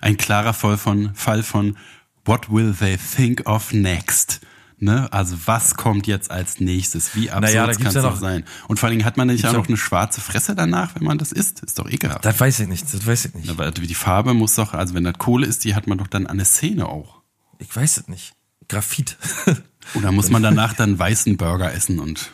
Ein 0.00 0.16
klarer 0.16 0.54
Fall 0.54 0.78
von, 0.78 1.14
Fall 1.16 1.42
von 1.42 1.76
What 2.24 2.48
will 2.48 2.72
they 2.78 2.96
think 2.96 3.44
of 3.48 3.72
next? 3.72 4.40
Ne? 4.82 5.12
Also 5.12 5.36
was 5.44 5.74
kommt 5.74 6.06
jetzt 6.06 6.30
als 6.30 6.58
nächstes? 6.58 7.14
Wie 7.14 7.30
absurd 7.30 7.42
Naja, 7.54 7.66
kann 7.74 7.86
es 7.88 7.94
ja 7.94 8.00
doch 8.02 8.12
noch- 8.14 8.20
sein? 8.20 8.44
Und 8.66 8.78
vor 8.80 8.86
allen 8.88 8.96
Dingen 8.96 9.04
hat 9.04 9.18
man 9.18 9.26
nicht 9.28 9.44
auch 9.44 9.52
ja- 9.52 9.58
noch 9.58 9.68
eine 9.68 9.76
schwarze 9.76 10.22
Fresse 10.22 10.54
danach, 10.54 10.94
wenn 10.94 11.04
man 11.04 11.18
das 11.18 11.32
isst? 11.32 11.60
Ist 11.60 11.78
doch 11.78 11.86
ekelhaft. 11.88 12.24
Das 12.24 12.40
weiß 12.40 12.60
ich 12.60 12.68
nicht. 12.68 12.92
Das 12.92 13.06
weiß 13.06 13.26
ich 13.26 13.34
nicht. 13.34 13.50
Aber 13.50 13.70
die 13.70 13.94
Farbe 13.94 14.32
muss 14.32 14.54
doch, 14.54 14.72
also 14.72 14.94
wenn 14.94 15.04
das 15.04 15.18
Kohle 15.18 15.46
ist, 15.46 15.64
die 15.64 15.74
hat 15.74 15.86
man 15.86 15.98
doch 15.98 16.06
dann 16.06 16.26
an 16.26 16.38
der 16.38 16.46
Szene 16.46 16.86
auch. 16.88 17.20
Ich 17.58 17.74
weiß 17.76 17.98
es 17.98 18.08
nicht. 18.08 18.32
Graphit. 18.68 19.18
Oder 19.94 20.12
muss 20.12 20.30
man 20.30 20.42
danach 20.42 20.72
dann 20.72 20.98
weißen 20.98 21.36
Burger 21.36 21.74
essen 21.74 21.98
und 21.98 22.30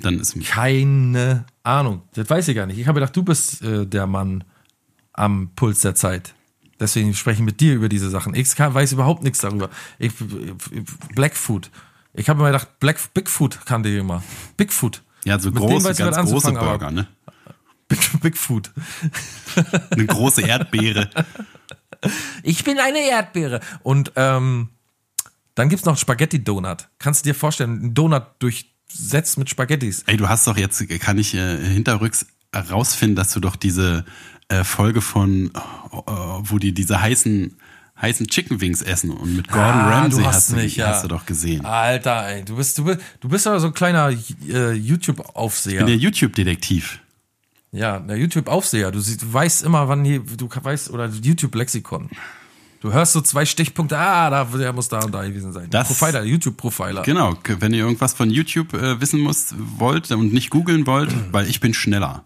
dann 0.00 0.18
ist 0.18 0.34
Keine 0.46 1.44
Ahnung. 1.62 2.02
Das 2.14 2.28
weiß 2.28 2.48
ich 2.48 2.56
gar 2.56 2.66
nicht. 2.66 2.78
Ich 2.78 2.88
habe 2.88 2.98
gedacht, 3.00 3.14
du 3.16 3.22
bist 3.22 3.62
äh, 3.62 3.86
der 3.86 4.06
Mann 4.08 4.42
am 5.12 5.50
Puls 5.54 5.80
der 5.80 5.94
Zeit. 5.94 6.34
Deswegen 6.80 7.14
spreche 7.14 7.40
ich 7.40 7.44
mit 7.44 7.60
dir 7.60 7.74
über 7.74 7.88
diese 7.88 8.10
Sachen. 8.10 8.34
Ich 8.34 8.54
kann, 8.54 8.72
weiß 8.74 8.92
überhaupt 8.92 9.22
nichts 9.22 9.40
darüber. 9.40 9.68
Ich, 9.98 10.12
Black 11.14 11.36
Food. 11.36 11.70
Ich 12.14 12.28
habe 12.28 12.40
mir 12.40 12.46
gedacht, 12.46 12.78
Black 12.80 12.98
Big 13.14 13.28
Food 13.28 13.64
kannte 13.66 13.88
ich 13.88 13.98
immer. 13.98 14.22
Big 14.56 14.72
Food. 14.72 15.02
ja 15.24 15.38
so 15.38 15.50
Mit 15.50 15.58
große, 15.58 15.94
ganz 15.94 16.30
große 16.30 16.52
Burger, 16.52 16.90
ne? 16.90 17.08
Big, 17.88 18.20
Big 18.20 18.36
Food. 18.36 18.70
Eine 19.90 20.06
große 20.06 20.42
Erdbeere. 20.42 21.10
Ich 22.42 22.64
bin 22.64 22.78
eine 22.78 23.00
Erdbeere. 23.00 23.60
Und 23.82 24.12
ähm, 24.14 24.68
dann 25.54 25.68
gibt's 25.68 25.84
noch 25.84 25.96
Spaghetti-Donut. 25.96 26.88
Kannst 26.98 27.24
du 27.24 27.30
dir 27.30 27.34
vorstellen, 27.34 27.86
ein 27.86 27.94
Donut 27.94 28.24
durchsetzt 28.38 29.38
mit 29.38 29.50
Spaghettis. 29.50 30.04
Ey, 30.06 30.16
du 30.16 30.28
hast 30.28 30.46
doch 30.46 30.56
jetzt, 30.56 30.86
kann 31.00 31.18
ich 31.18 31.34
äh, 31.34 31.56
hinterrücks 31.56 32.26
herausfinden, 32.52 33.16
dass 33.16 33.32
du 33.32 33.40
doch 33.40 33.56
diese 33.56 34.04
äh, 34.48 34.64
Folge 34.64 35.00
von, 35.00 35.50
äh, 35.54 36.00
wo 36.42 36.58
die 36.58 36.72
diese 36.72 37.00
heißen, 37.00 37.56
heißen 38.00 38.26
Chicken 38.28 38.60
Wings 38.60 38.82
essen 38.82 39.10
und 39.10 39.36
mit 39.36 39.48
Gordon 39.48 39.80
Ah, 39.80 39.90
Ramsay 40.00 40.20
du 40.22 40.26
hast 40.26 40.34
hast, 40.36 40.52
du, 40.52 40.56
mich, 40.56 40.76
ja. 40.76 40.88
hast 40.88 41.04
du 41.04 41.08
doch 41.08 41.26
gesehen. 41.26 41.64
Alter, 41.64 42.28
ey, 42.28 42.44
du 42.44 42.56
bist, 42.56 42.78
du 42.78 42.84
bist, 42.84 43.00
du 43.20 43.28
bist 43.28 43.46
aber 43.46 43.60
so 43.60 43.66
ein 43.68 43.74
kleiner 43.74 44.10
äh, 44.48 44.72
YouTube-Aufseher. 44.72 45.84
Der 45.84 45.96
YouTube-Detektiv. 45.96 47.00
Ja, 47.72 47.98
der 47.98 48.16
YouTube-Aufseher. 48.16 48.90
Du, 48.90 49.00
siehst- 49.00 49.22
du 49.22 49.32
weißt 49.32 49.64
immer, 49.64 49.88
wann 49.88 50.04
hier, 50.04 50.20
du 50.20 50.48
weißt, 50.50 50.90
oder 50.90 51.06
YouTube-Lexikon. 51.08 52.08
Du 52.80 52.92
hörst 52.92 53.12
so 53.12 53.20
zwei 53.20 53.44
Stichpunkte, 53.44 53.98
ah, 53.98 54.30
da, 54.30 54.44
der 54.44 54.72
muss 54.72 54.88
da 54.88 55.00
und 55.00 55.12
da 55.12 55.22
gewesen 55.24 55.52
sein. 55.52 55.66
Das- 55.68 55.88
Profiler, 55.88 56.22
YouTube-Profiler. 56.22 57.02
Genau, 57.02 57.36
wenn 57.58 57.74
ihr 57.74 57.80
irgendwas 57.80 58.14
von 58.14 58.30
YouTube 58.30 58.72
äh, 58.72 59.00
wissen 59.00 59.20
müsst, 59.22 59.54
wollt 59.78 60.10
und 60.12 60.32
nicht 60.32 60.48
googeln 60.50 60.86
wollt, 60.86 61.12
weil 61.32 61.48
ich 61.50 61.60
bin 61.60 61.74
schneller. 61.74 62.24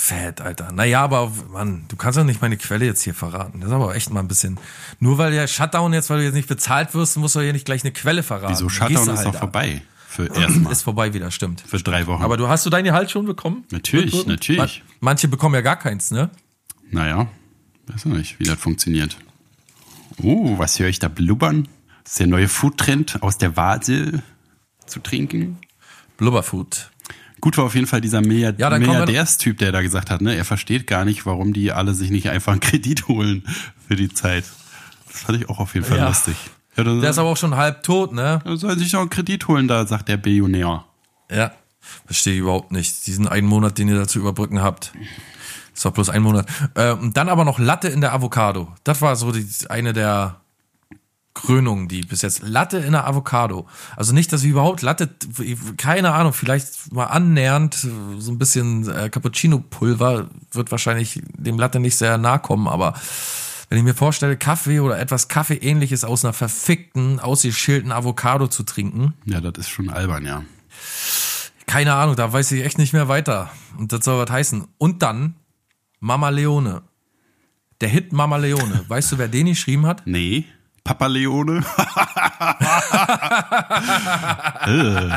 Fett, 0.00 0.40
Alter. 0.40 0.70
Naja, 0.72 1.02
aber 1.02 1.32
Mann, 1.52 1.84
du 1.88 1.96
kannst 1.96 2.16
doch 2.18 2.24
nicht 2.24 2.40
meine 2.40 2.56
Quelle 2.56 2.84
jetzt 2.86 3.02
hier 3.02 3.14
verraten. 3.14 3.60
Das 3.60 3.68
ist 3.68 3.74
aber 3.74 3.94
echt 3.96 4.10
mal 4.10 4.20
ein 4.20 4.28
bisschen. 4.28 4.58
Nur 5.00 5.18
weil 5.18 5.32
der 5.32 5.48
Shutdown 5.48 5.92
jetzt, 5.92 6.08
weil 6.08 6.18
du 6.18 6.24
jetzt 6.24 6.34
nicht 6.34 6.48
bezahlt 6.48 6.94
wirst, 6.94 7.16
musst 7.16 7.34
du 7.34 7.40
hier 7.40 7.52
nicht 7.52 7.64
gleich 7.66 7.82
eine 7.82 7.92
Quelle 7.92 8.22
verraten. 8.22 8.52
Wieso 8.52 8.68
Shutdown 8.68 9.02
ist 9.02 9.16
halt 9.16 9.26
doch 9.26 9.32
da. 9.32 9.38
vorbei. 9.40 9.82
Für 10.06 10.26
erstmal. 10.34 10.72
Ist 10.72 10.82
vorbei 10.82 11.12
wieder, 11.14 11.30
stimmt. 11.32 11.62
Für 11.66 11.78
drei 11.78 12.06
Wochen. 12.06 12.22
Aber 12.22 12.36
du 12.36 12.48
hast 12.48 12.64
du 12.64 12.70
dein 12.70 12.84
Gehalt 12.84 13.10
schon 13.10 13.26
bekommen? 13.26 13.64
Natürlich, 13.72 14.06
Rückwirkend? 14.14 14.28
natürlich. 14.28 14.58
Man- 14.84 14.96
Manche 15.00 15.26
bekommen 15.28 15.54
ja 15.56 15.60
gar 15.62 15.76
keins, 15.76 16.10
ne? 16.12 16.30
Naja, 16.92 17.26
weiß 17.88 18.06
ich 18.06 18.12
nicht, 18.12 18.38
wie 18.40 18.44
das 18.44 18.58
funktioniert. 18.58 19.18
Uh, 20.22 20.56
was 20.58 20.78
höre 20.78 20.88
ich 20.88 21.00
da 21.00 21.08
blubbern? 21.08 21.68
Das 22.04 22.12
ist 22.12 22.20
der 22.20 22.26
neue 22.28 22.48
Foodtrend, 22.48 23.22
aus 23.22 23.36
der 23.38 23.56
Vase 23.56 24.22
zu 24.86 25.00
trinken. 25.00 25.58
Blubberfood. 26.16 26.90
Gut 27.40 27.56
war 27.56 27.64
auf 27.64 27.74
jeden 27.74 27.86
Fall 27.86 28.00
dieser 28.00 28.20
Milliard 28.20 28.58
Ja, 28.58 28.70
Milliardärstyp, 28.76 29.58
der 29.58 29.72
da 29.72 29.82
gesagt 29.82 30.10
hat, 30.10 30.20
ne, 30.20 30.34
er 30.34 30.44
versteht 30.44 30.86
gar 30.86 31.04
nicht, 31.04 31.24
warum 31.26 31.52
die 31.52 31.72
alle 31.72 31.94
sich 31.94 32.10
nicht 32.10 32.28
einfach 32.30 32.52
einen 32.52 32.60
Kredit 32.60 33.08
holen 33.08 33.44
für 33.86 33.96
die 33.96 34.08
Zeit. 34.12 34.44
Das 35.06 35.20
fand 35.22 35.38
ich 35.40 35.48
auch 35.48 35.58
auf 35.58 35.74
jeden 35.74 35.86
Fall 35.86 35.98
Ja. 35.98 36.08
lustig. 36.08 36.36
Ja, 36.76 36.84
Der 36.84 37.10
ist 37.10 37.18
aber 37.18 37.28
auch 37.28 37.36
schon 37.36 37.56
halb 37.56 37.82
tot, 37.82 38.12
ne? 38.12 38.40
dann 38.44 38.56
sollen 38.56 38.78
sich 38.78 38.92
doch 38.92 39.00
einen 39.00 39.10
Kredit 39.10 39.48
holen, 39.48 39.66
da 39.68 39.86
sagt 39.86 40.08
der 40.08 40.16
Billionär. 40.16 40.84
Ja. 41.30 41.52
Verstehe 42.06 42.34
ich 42.34 42.40
überhaupt 42.40 42.70
nicht. 42.72 43.06
Diesen 43.06 43.26
einen 43.26 43.46
Monat, 43.46 43.78
den 43.78 43.88
ihr 43.88 43.96
da 43.96 44.06
zu 44.06 44.18
überbrücken 44.18 44.60
habt. 44.62 44.92
Ist 45.74 45.84
doch 45.84 45.92
bloß 45.92 46.10
ein 46.10 46.22
Monat. 46.22 46.46
Äh, 46.74 46.92
und 46.92 47.16
dann 47.16 47.28
aber 47.28 47.44
noch 47.44 47.58
Latte 47.58 47.88
in 47.88 48.00
der 48.00 48.12
Avocado. 48.12 48.68
Das 48.84 49.00
war 49.00 49.16
so 49.16 49.32
die, 49.32 49.46
eine 49.68 49.92
der 49.92 50.40
Krönungen, 51.38 51.86
die 51.88 52.00
bis 52.00 52.22
jetzt. 52.22 52.42
Latte 52.42 52.78
in 52.78 52.92
der 52.92 53.06
Avocado. 53.06 53.66
Also 53.96 54.12
nicht, 54.12 54.32
dass 54.32 54.42
ich 54.42 54.50
überhaupt 54.50 54.82
Latte, 54.82 55.08
keine 55.76 56.12
Ahnung, 56.12 56.32
vielleicht 56.32 56.92
mal 56.92 57.04
annähernd, 57.04 57.74
so 57.74 58.32
ein 58.32 58.38
bisschen 58.38 58.88
äh, 58.88 59.08
Cappuccino-Pulver 59.08 60.28
wird 60.52 60.70
wahrscheinlich 60.70 61.22
dem 61.34 61.58
Latte 61.58 61.78
nicht 61.80 61.96
sehr 61.96 62.18
nahe 62.18 62.40
kommen, 62.40 62.66
aber 62.66 62.94
wenn 63.68 63.78
ich 63.78 63.84
mir 63.84 63.94
vorstelle, 63.94 64.36
Kaffee 64.36 64.80
oder 64.80 64.98
etwas 64.98 65.28
Kaffeeähnliches 65.28 66.02
aus 66.04 66.24
einer 66.24 66.32
verfickten, 66.32 67.20
ausgeschälten 67.20 67.92
Avocado 67.92 68.48
zu 68.48 68.62
trinken, 68.64 69.14
Ja, 69.24 69.40
das 69.40 69.58
ist 69.58 69.68
schon 69.68 69.90
albern, 69.90 70.24
ja. 70.24 70.42
keine 71.66 71.94
Ahnung, 71.94 72.16
da 72.16 72.32
weiß 72.32 72.50
ich 72.52 72.64
echt 72.64 72.78
nicht 72.78 72.92
mehr 72.92 73.08
weiter. 73.08 73.50
Und 73.78 73.92
das 73.92 74.04
soll 74.04 74.18
was 74.24 74.30
heißen. 74.32 74.66
Und 74.78 75.02
dann 75.02 75.34
Mama 76.00 76.30
Leone. 76.30 76.82
Der 77.80 77.88
Hit 77.90 78.12
Mama 78.12 78.38
Leone. 78.38 78.84
Weißt 78.88 79.12
du, 79.12 79.18
wer 79.18 79.28
den 79.28 79.46
geschrieben 79.46 79.86
hat? 79.86 80.02
Nee. 80.04 80.44
Papa 80.88 81.06
Leone. 81.06 81.58
äh, 84.64 85.08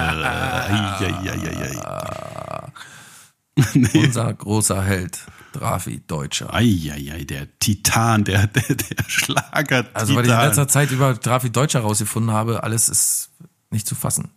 nee. 3.80 4.06
Unser 4.06 4.34
großer 4.34 4.84
Held. 4.84 5.20
Drafi 5.54 6.02
Deutscher. 6.06 6.54
Eieiei, 6.54 7.24
der 7.24 7.48
Titan, 7.60 8.26
der, 8.26 8.48
der, 8.48 8.76
der 8.76 9.06
Schlager. 9.08 9.86
Also, 9.94 10.14
weil 10.16 10.26
ich 10.26 10.32
in 10.32 10.38
letzter 10.38 10.68
Zeit 10.68 10.92
über 10.92 11.14
Drafi 11.14 11.50
Deutscher 11.50 11.80
rausgefunden 11.80 12.34
habe, 12.34 12.64
alles 12.64 12.90
ist 12.90 13.30
nicht 13.70 13.88
zu 13.88 13.96
fassen. 13.96 14.32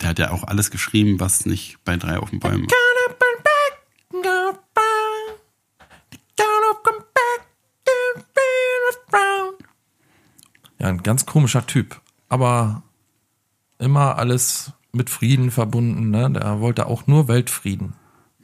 Der 0.00 0.10
hat 0.10 0.20
ja 0.20 0.30
auch 0.30 0.44
alles 0.44 0.70
geschrieben, 0.70 1.18
was 1.18 1.46
nicht 1.46 1.78
bei 1.84 1.96
drei 1.96 2.16
auf 2.18 2.30
den 2.30 2.38
Bäumen. 2.38 2.68
Ja, 10.80 10.88
ein 10.88 11.02
ganz 11.02 11.26
komischer 11.26 11.66
Typ. 11.66 12.00
Aber 12.28 12.82
immer 13.78 14.16
alles 14.18 14.72
mit 14.92 15.10
Frieden 15.10 15.50
verbunden. 15.50 16.10
Ne? 16.10 16.30
Der 16.30 16.60
wollte 16.60 16.86
auch 16.86 17.06
nur 17.06 17.28
Weltfrieden. 17.28 17.94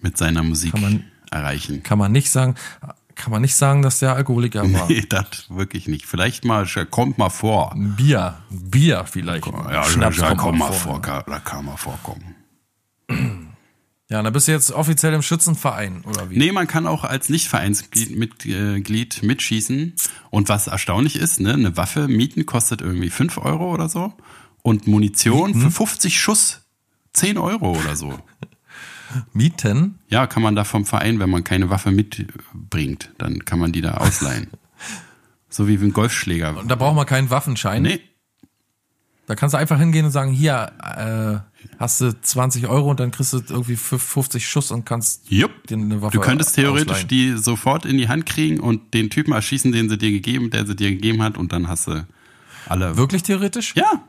mit 0.00 0.16
seiner 0.18 0.42
Musik 0.42 0.72
Kann 0.72 0.82
man- 0.82 1.04
erreichen. 1.30 1.82
Kann 1.82 1.98
man 1.98 2.12
nicht 2.12 2.30
sagen, 2.30 2.54
kann 3.16 3.32
man 3.32 3.40
nicht 3.42 3.56
sagen, 3.56 3.82
dass 3.82 3.98
der 3.98 4.14
Alkoholiker 4.14 4.62
war. 4.72 4.86
Nee, 4.88 5.04
das 5.08 5.46
wirklich 5.48 5.88
nicht. 5.88 6.06
Vielleicht 6.06 6.44
mal, 6.44 6.66
kommt 6.90 7.18
mal 7.18 7.30
vor. 7.30 7.74
Bier, 7.76 8.36
Bier 8.50 9.04
vielleicht. 9.06 9.46
Ja, 9.46 9.82
Schnaps 9.84 10.18
ja, 10.18 10.28
kommt 10.28 10.40
komm 10.40 10.58
mal 10.58 10.66
vor. 10.72 10.92
vor, 10.92 11.02
kann- 11.02 11.24
da 11.26 11.38
kann 11.40 11.64
mal 11.64 11.76
vorkommen. 11.76 12.34
Ja, 14.08 14.22
da 14.22 14.30
bist 14.30 14.46
du 14.46 14.52
jetzt 14.52 14.70
offiziell 14.70 15.12
im 15.14 15.22
Schützenverein, 15.22 16.04
oder 16.04 16.30
wie? 16.30 16.38
Nee, 16.38 16.52
man 16.52 16.68
kann 16.68 16.86
auch 16.86 17.02
als 17.02 17.28
Nicht-Vereinsglied 17.28 18.16
mit, 18.16 18.46
äh, 18.46 18.80
Glied 18.80 19.22
mitschießen. 19.24 19.94
Und 20.30 20.48
was 20.48 20.68
erstaunlich 20.68 21.16
ist, 21.16 21.40
ne, 21.40 21.54
eine 21.54 21.76
Waffe 21.76 22.06
mieten 22.06 22.46
kostet 22.46 22.82
irgendwie 22.82 23.10
5 23.10 23.38
Euro 23.38 23.72
oder 23.74 23.88
so. 23.88 24.14
Und 24.62 24.86
Munition 24.86 25.60
für 25.60 25.70
50 25.70 26.20
Schuss 26.20 26.62
10 27.14 27.36
Euro 27.38 27.72
oder 27.72 27.96
so. 27.96 28.18
Mieten? 29.32 29.98
Ja, 30.08 30.26
kann 30.26 30.42
man 30.42 30.54
da 30.54 30.64
vom 30.64 30.84
Verein, 30.84 31.18
wenn 31.18 31.30
man 31.30 31.42
keine 31.44 31.70
Waffe 31.70 31.90
mitbringt, 31.90 33.12
dann 33.18 33.44
kann 33.44 33.58
man 33.58 33.72
die 33.72 33.80
da 33.80 33.94
ausleihen. 33.94 34.50
so 35.48 35.66
wie 35.66 35.76
ein 35.76 35.92
Golfschläger. 35.92 36.56
Und 36.56 36.68
da 36.70 36.74
braucht 36.76 36.94
man 36.96 37.06
keinen 37.06 37.30
Waffenschein. 37.30 37.82
Nee, 37.82 38.00
Da 39.26 39.34
kannst 39.34 39.54
du 39.54 39.58
einfach 39.58 39.78
hingehen 39.78 40.04
und 40.04 40.10
sagen, 40.12 40.32
hier, 40.32 40.72
äh, 40.82 41.55
hast 41.78 42.00
du 42.00 42.18
20 42.20 42.66
Euro 42.68 42.90
und 42.90 43.00
dann 43.00 43.10
kriegst 43.10 43.32
du 43.32 43.42
irgendwie 43.48 43.76
50 43.76 44.46
Schuss 44.48 44.70
und 44.70 44.84
kannst 44.86 45.30
Jupp. 45.30 45.50
dir 45.66 45.76
eine 45.76 46.02
Waffe 46.02 46.16
Du 46.16 46.20
könntest 46.22 46.54
theoretisch 46.54 46.90
ausleihen. 46.90 47.08
die 47.08 47.36
sofort 47.36 47.84
in 47.84 47.96
die 47.98 48.08
Hand 48.08 48.26
kriegen 48.26 48.60
und 48.60 48.94
den 48.94 49.10
Typen 49.10 49.32
erschießen, 49.32 49.72
den 49.72 49.88
sie 49.88 49.98
dir 49.98 50.10
gegeben, 50.10 50.50
der 50.50 50.66
sie 50.66 50.76
dir 50.76 50.90
gegeben 50.90 51.22
hat, 51.22 51.36
und 51.38 51.52
dann 51.52 51.68
hast 51.68 51.86
du 51.88 52.06
alle. 52.68 52.96
Wirklich 52.96 53.22
theoretisch? 53.22 53.74
Ja, 53.76 54.02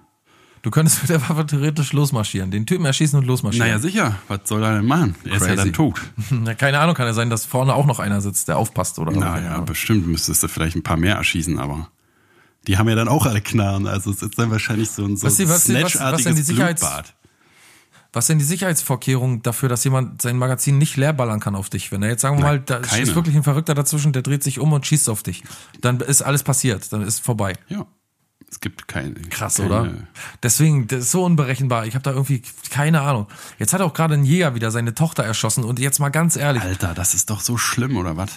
Du 0.63 0.71
könntest 0.71 1.01
mit 1.01 1.09
der 1.11 1.21
Waffe 1.29 1.45
theoretisch 1.45 1.93
losmarschieren. 1.93 2.49
Den 2.51 2.65
Typen 2.65 2.83
erschießen 2.83 3.17
und 3.17 3.25
losmarschieren. 3.25 3.67
naja, 3.69 3.79
sicher. 3.79 4.17
Was 4.27 4.39
soll 4.45 4.63
er 4.63 4.73
denn 4.75 4.85
machen? 4.85 5.15
Er 5.23 5.35
ist 5.35 5.41
ja 5.43 5.47
Crazy. 5.53 5.55
dann 5.55 5.73
tot. 5.73 6.01
Na, 6.31 6.55
keine 6.55 6.79
Ahnung, 6.79 6.95
kann 6.95 7.05
ja 7.05 7.13
sein, 7.13 7.29
dass 7.29 7.45
vorne 7.45 7.73
auch 7.73 7.85
noch 7.85 7.99
einer 7.99 8.19
sitzt, 8.21 8.47
der 8.49 8.57
aufpasst 8.57 8.97
oder 8.99 9.11
Naja, 9.11 9.61
bestimmt 9.61 10.07
müsstest 10.07 10.41
du 10.43 10.47
vielleicht 10.49 10.75
ein 10.75 10.81
paar 10.83 10.97
mehr 10.97 11.15
erschießen, 11.15 11.57
aber 11.59 11.89
die 12.67 12.77
haben 12.77 12.89
ja 12.89 12.95
dann 12.95 13.07
auch 13.07 13.25
alle 13.27 13.39
Knarren. 13.39 13.87
Also 13.87 14.11
es 14.11 14.21
ist 14.21 14.37
dann 14.37 14.49
wahrscheinlich 14.51 14.89
so 14.89 15.05
ein 15.05 15.15
so 15.15 15.27
Was 15.27 15.39
was 15.39 15.69
was- 15.69 15.95
was 16.01 16.23
denn 16.23 16.35
die 16.35 16.41
Sicherheits- 16.41 16.81
Blutbad. 16.81 17.13
Was 18.17 18.27
sind 18.27 18.39
die 18.39 18.45
Sicherheitsvorkehrungen 18.45 19.43
dafür, 19.43 19.69
dass 19.69 19.83
jemand 19.83 20.21
sein 20.21 20.37
Magazin 20.37 20.77
nicht 20.79 20.97
leer 20.97 21.13
ballern 21.13 21.39
kann 21.39 21.55
auf 21.55 21.69
dich? 21.69 21.91
Wenn 21.91 22.01
er 22.01 22.09
jetzt 22.09 22.21
sagen 22.21 22.37
wir 22.37 22.41
Na, 22.43 22.47
mal, 22.49 22.59
da 22.59 22.79
keine. 22.79 23.03
ist 23.03 23.13
wirklich 23.15 23.35
ein 23.35 23.43
Verrückter 23.43 23.75
dazwischen, 23.75 24.11
der 24.11 24.23
dreht 24.23 24.43
sich 24.43 24.59
um 24.59 24.73
und 24.73 24.85
schießt 24.85 25.07
auf 25.09 25.21
dich, 25.23 25.43
dann 25.81 25.99
ist 25.99 26.21
alles 26.23 26.41
passiert, 26.43 26.91
dann 26.91 27.01
ist 27.03 27.19
vorbei. 27.19 27.53
Ja. 27.69 27.85
Es 28.49 28.59
gibt 28.59 28.87
keine. 28.87 29.13
Krass, 29.29 29.55
keine, 29.57 29.67
oder? 29.69 29.93
Deswegen, 30.41 30.87
das 30.87 30.99
ist 31.01 31.11
so 31.11 31.23
unberechenbar. 31.25 31.85
Ich 31.85 31.95
habe 31.95 32.03
da 32.03 32.11
irgendwie 32.11 32.41
keine 32.69 33.01
Ahnung. 33.01 33.27
Jetzt 33.59 33.73
hat 33.73 33.81
auch 33.81 33.93
gerade 33.93 34.13
ein 34.13 34.23
Jäger 34.23 34.55
wieder 34.55 34.71
seine 34.71 34.95
Tochter 34.95 35.23
erschossen 35.23 35.63
und 35.65 35.79
jetzt 35.79 35.99
mal 35.99 36.09
ganz 36.09 36.35
ehrlich, 36.37 36.63
Alter, 36.63 36.93
das 36.93 37.13
ist 37.13 37.29
doch 37.29 37.41
so 37.41 37.57
schlimm, 37.57 37.97
oder 37.97 38.17
was? 38.17 38.31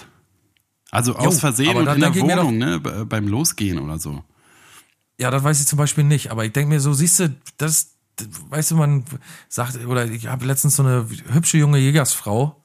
Also 0.91 1.14
aus 1.16 1.35
Jo, 1.35 1.41
Versehen 1.41 1.76
und 1.76 1.87
in 1.89 2.01
der 2.01 2.14
Wohnung, 2.16 2.59
ne? 2.59 2.81
be- 2.81 3.07
Beim 3.07 3.28
Losgehen 3.28 3.78
oder 3.78 3.99
so. 4.01 4.24
ja, 5.18 5.31
das 5.31 5.45
weiß 5.45 5.61
ich 5.61 5.66
zum 5.68 5.76
Beispiel 5.78 6.03
nicht, 6.05 6.31
aber 6.33 6.45
ich 6.45 6.53
denke 6.53 6.68
mir 6.74 6.81
so, 6.81 6.93
siehst 6.93 7.20
du, 7.20 7.28
das, 7.59 7.87
das 7.87 7.91
weißt 8.49 8.73
du, 8.73 8.77
man 8.77 9.05
sagt, 9.49 9.85
oder 9.85 10.07
ich 10.07 10.27
habe 10.27 10.45
letztens 10.47 10.77
so 10.77 10.83
eine 10.83 11.07
hübsche 11.33 11.59
junge 11.59 11.79
Jägersfrau 11.79 12.57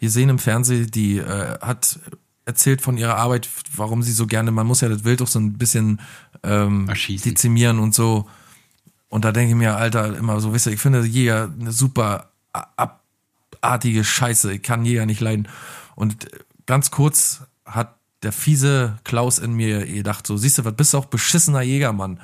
gesehen 0.00 0.30
im 0.30 0.38
Fernsehen, 0.38 0.90
die 0.90 1.18
äh, 1.18 1.58
hat 1.60 1.98
erzählt 2.44 2.82
von 2.82 2.96
ihrer 2.96 3.16
Arbeit, 3.16 3.48
warum 3.76 4.02
sie 4.02 4.12
so 4.12 4.26
gerne, 4.26 4.50
man 4.50 4.66
muss 4.66 4.80
ja 4.80 4.88
das 4.88 5.04
Wild 5.04 5.20
doch 5.20 5.28
so 5.28 5.38
ein 5.38 5.58
bisschen 5.58 6.00
ähm, 6.42 6.88
Erschießen. 6.88 7.30
dezimieren 7.30 7.78
und 7.78 7.94
so. 7.94 8.28
Und 9.08 9.24
da 9.24 9.32
denke 9.32 9.50
ich 9.50 9.56
mir, 9.56 9.76
Alter, 9.76 10.16
immer 10.16 10.40
so, 10.40 10.52
wisst 10.52 10.66
ihr, 10.66 10.72
ich 10.72 10.80
finde 10.80 11.04
Jäger 11.04 11.52
eine 11.60 11.70
super 11.70 12.30
abartige 12.52 14.04
Scheiße. 14.04 14.54
Ich 14.54 14.62
kann 14.62 14.84
Jäger 14.84 15.06
nicht 15.06 15.20
leiden. 15.20 15.48
Und 15.94 16.28
ganz 16.66 16.90
kurz 16.90 17.42
hat 17.64 17.96
der 18.22 18.32
fiese 18.32 18.98
Klaus 19.04 19.38
in 19.38 19.52
mir 19.52 19.86
gedacht, 19.86 20.26
so, 20.26 20.36
siehst 20.36 20.58
du, 20.58 20.64
was 20.64 20.74
bist 20.74 20.94
du 20.94 20.98
auch 20.98 21.06
beschissener 21.06 21.62
Jägermann. 21.62 22.20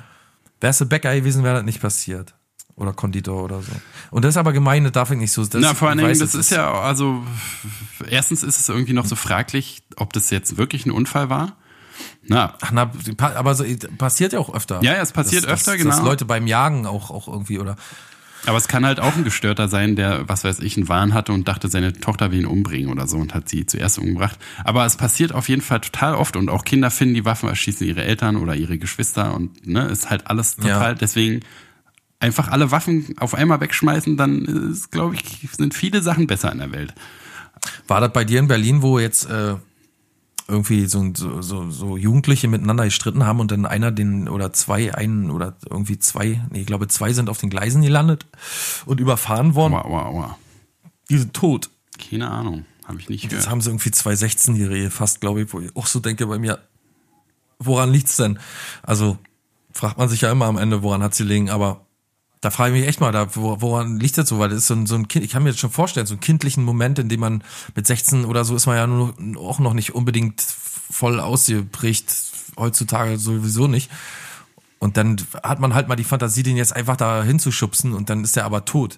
Wärst 0.59 0.81
du 0.81 0.85
Bäcker 0.85 1.13
gewesen, 1.15 1.43
wäre 1.43 1.55
das 1.55 1.63
nicht 1.63 1.81
passiert. 1.81 2.33
Oder 2.79 2.93
Konditor 2.93 3.43
oder 3.43 3.61
so. 3.61 3.71
Und 4.09 4.23
das 4.23 4.29
ist 4.29 4.37
aber 4.37 4.53
gemein, 4.53 4.85
das 4.85 4.93
darf 4.93 5.11
ich 5.11 5.17
nicht 5.17 5.33
so. 5.33 5.45
Das, 5.45 5.61
Na, 5.61 5.73
vor 5.73 5.89
allen 5.89 5.97
Dingen, 5.97 6.17
das 6.17 6.33
ist 6.33 6.49
ja, 6.49 6.71
also, 6.73 7.21
erstens 8.09 8.41
ist 8.41 8.57
es 8.57 8.69
irgendwie 8.69 8.93
noch 8.93 9.05
so 9.05 9.17
fraglich, 9.17 9.81
ob 9.97 10.13
das 10.13 10.29
jetzt 10.29 10.57
wirklich 10.57 10.85
ein 10.85 10.91
Unfall 10.91 11.29
war. 11.29 11.57
Na, 12.23 12.53
Ach, 12.61 12.71
na, 12.71 12.89
aber 13.17 13.53
so, 13.55 13.65
passiert 13.97 14.31
ja 14.31 14.39
auch 14.39 14.53
öfter. 14.53 14.79
Ja, 14.81 14.95
ja, 14.95 15.01
es 15.01 15.11
passiert 15.11 15.43
dass, 15.43 15.51
öfter, 15.51 15.71
dass, 15.73 15.81
genau. 15.81 15.95
Dass 15.95 16.05
Leute 16.05 16.23
beim 16.23 16.47
Jagen 16.47 16.85
auch, 16.85 17.11
auch 17.11 17.27
irgendwie, 17.27 17.59
oder? 17.59 17.75
aber 18.45 18.57
es 18.57 18.69
kann 18.69 18.85
halt 18.85 19.01
auch 19.01 19.17
ein 19.17 19.25
Gestörter 19.25 19.67
sein, 19.67 19.97
der, 19.97 20.29
was 20.29 20.45
weiß 20.45 20.59
ich, 20.61 20.77
einen 20.77 20.87
Wahn 20.87 21.13
hatte 21.13 21.33
und 21.33 21.49
dachte, 21.49 21.67
seine 21.67 21.91
Tochter 21.91 22.31
will 22.31 22.39
ihn 22.39 22.45
umbringen 22.45 22.89
oder 22.89 23.05
so 23.05 23.17
und 23.17 23.33
hat 23.33 23.49
sie 23.49 23.65
zuerst 23.65 23.99
umgebracht. 23.99 24.39
Aber 24.63 24.85
es 24.85 24.95
passiert 24.95 25.33
auf 25.33 25.49
jeden 25.49 25.61
Fall 25.61 25.81
total 25.81 26.15
oft 26.15 26.37
und 26.37 26.47
auch 26.47 26.63
Kinder 26.63 26.89
finden 26.89 27.15
die 27.15 27.25
Waffen, 27.25 27.49
erschießen 27.49 27.85
ihre 27.85 28.05
Eltern 28.05 28.37
oder 28.37 28.55
ihre 28.55 28.77
Geschwister 28.77 29.33
und, 29.35 29.67
ne, 29.67 29.87
ist 29.87 30.09
halt 30.09 30.27
alles 30.27 30.55
total, 30.55 30.91
Ja. 30.91 30.93
deswegen 30.93 31.41
einfach 32.19 32.49
alle 32.49 32.71
Waffen 32.71 33.15
auf 33.17 33.33
einmal 33.33 33.61
wegschmeißen, 33.61 34.17
dann 34.17 34.45
ist, 34.45 34.91
glaube 34.91 35.15
ich, 35.15 35.49
sind 35.51 35.73
viele 35.73 36.01
Sachen 36.01 36.27
besser 36.27 36.51
in 36.51 36.59
der 36.59 36.71
Welt. 36.71 36.93
War 37.87 38.01
das 38.01 38.13
bei 38.13 38.23
dir 38.23 38.39
in 38.39 38.47
Berlin, 38.47 38.81
wo 38.81 38.99
jetzt 38.99 39.29
äh, 39.29 39.55
irgendwie 40.47 40.85
so, 40.87 41.11
so, 41.13 41.69
so, 41.69 41.97
Jugendliche 41.97 42.47
miteinander 42.47 42.85
gestritten 42.85 43.25
haben 43.25 43.39
und 43.39 43.51
dann 43.51 43.65
einer 43.65 43.91
den 43.91 44.27
oder 44.27 44.51
zwei, 44.51 44.93
einen 44.95 45.29
oder 45.29 45.55
irgendwie 45.69 45.99
zwei, 45.99 46.41
nee, 46.51 46.61
ich 46.61 46.65
glaube 46.65 46.87
zwei 46.87 47.13
sind 47.13 47.29
auf 47.29 47.37
den 47.37 47.49
Gleisen 47.49 47.81
gelandet 47.81 48.25
und 48.85 48.99
überfahren 48.99 49.55
worden. 49.55 49.73
Wow, 49.73 49.85
wow, 49.87 50.13
wow. 50.13 50.35
Die 51.09 51.17
sind 51.17 51.33
tot. 51.33 51.69
Keine 52.09 52.29
Ahnung, 52.29 52.65
habe 52.85 52.99
ich 52.99 53.09
nicht 53.09 53.23
Jetzt 53.23 53.31
gehört. 53.31 53.49
haben 53.49 53.61
sie 53.61 53.69
irgendwie 53.69 53.91
zwei 53.91 54.13
16-Jährige 54.13 54.89
fast, 54.89 55.21
glaube 55.21 55.41
ich, 55.41 55.53
wo 55.53 55.59
ich 55.59 55.75
auch 55.75 55.85
so 55.85 55.99
denke 55.99 56.25
bei 56.27 56.39
mir, 56.39 56.59
woran 57.59 57.91
liegt's 57.91 58.17
denn? 58.17 58.39
Also 58.81 59.17
fragt 59.71 59.97
man 59.97 60.09
sich 60.09 60.21
ja 60.21 60.31
immer 60.31 60.45
am 60.45 60.57
Ende, 60.57 60.81
woran 60.81 61.03
hat 61.03 61.13
sie 61.13 61.23
liegen, 61.23 61.49
aber 61.49 61.85
da 62.41 62.51
frage 62.51 62.73
ich 62.73 62.79
mich 62.81 62.89
echt 62.89 63.01
mal, 63.01 63.11
da, 63.11 63.35
wo- 63.35 63.59
woran 63.61 63.99
liegt 63.99 64.17
das 64.17 64.29
so? 64.29 64.39
Weil 64.39 64.49
das 64.49 64.59
ist 64.59 64.67
so 64.67 64.73
ein, 64.73 64.85
so 64.85 64.95
ein 64.95 65.07
Kind, 65.07 65.25
ich 65.25 65.31
kann 65.31 65.43
mir 65.43 65.49
jetzt 65.49 65.59
schon 65.59 65.71
vorstellen, 65.71 66.05
so 66.05 66.13
einen 66.13 66.21
kindlichen 66.21 66.63
Moment, 66.63 66.97
in 66.99 67.09
dem 67.09 67.19
man 67.19 67.43
mit 67.75 67.85
16 67.85 68.25
oder 68.25 68.45
so 68.45 68.55
ist 68.55 68.65
man 68.65 68.77
ja 68.77 68.87
nur, 68.87 69.13
auch 69.37 69.59
noch 69.59 69.73
nicht 69.73 69.93
unbedingt 69.95 70.41
voll 70.41 71.19
ausgeprägt, 71.19 72.15
heutzutage 72.57 73.17
sowieso 73.17 73.67
nicht. 73.67 73.91
Und 74.79 74.95
dann 74.95 75.17
hat 75.43 75.59
man 75.59 75.73
halt 75.73 75.89
mal 75.89 75.97
die 75.97 76.05
Fantasie, 76.05 76.43
den 76.43 76.55
jetzt 76.55 76.73
einfach 76.73 76.95
da 76.95 77.21
hinzuschubsen 77.23 77.93
und 77.93 78.09
dann 78.09 78.23
ist 78.23 78.37
der 78.37 78.45
aber 78.45 78.63
tot. 78.63 78.97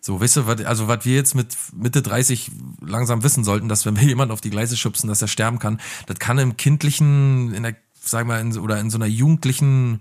So, 0.00 0.20
weißt 0.20 0.36
du, 0.38 0.46
was- 0.46 0.64
also 0.64 0.88
was 0.88 1.04
wir 1.04 1.14
jetzt 1.14 1.34
mit 1.36 1.56
Mitte 1.72 2.02
30 2.02 2.50
langsam 2.80 3.22
wissen 3.22 3.44
sollten, 3.44 3.68
dass 3.68 3.86
wenn 3.86 3.96
wir 3.96 4.02
jemanden 4.08 4.32
auf 4.32 4.40
die 4.40 4.50
Gleise 4.50 4.76
schubsen, 4.76 5.08
dass 5.08 5.22
er 5.22 5.28
sterben 5.28 5.60
kann, 5.60 5.80
das 6.06 6.18
kann 6.18 6.38
im 6.38 6.56
kindlichen, 6.56 7.54
in 7.54 7.62
der, 7.62 7.76
sag 8.00 8.26
mal, 8.26 8.40
in, 8.40 8.56
oder 8.58 8.80
in 8.80 8.90
so 8.90 8.98
einer 8.98 9.06
jugendlichen 9.06 10.00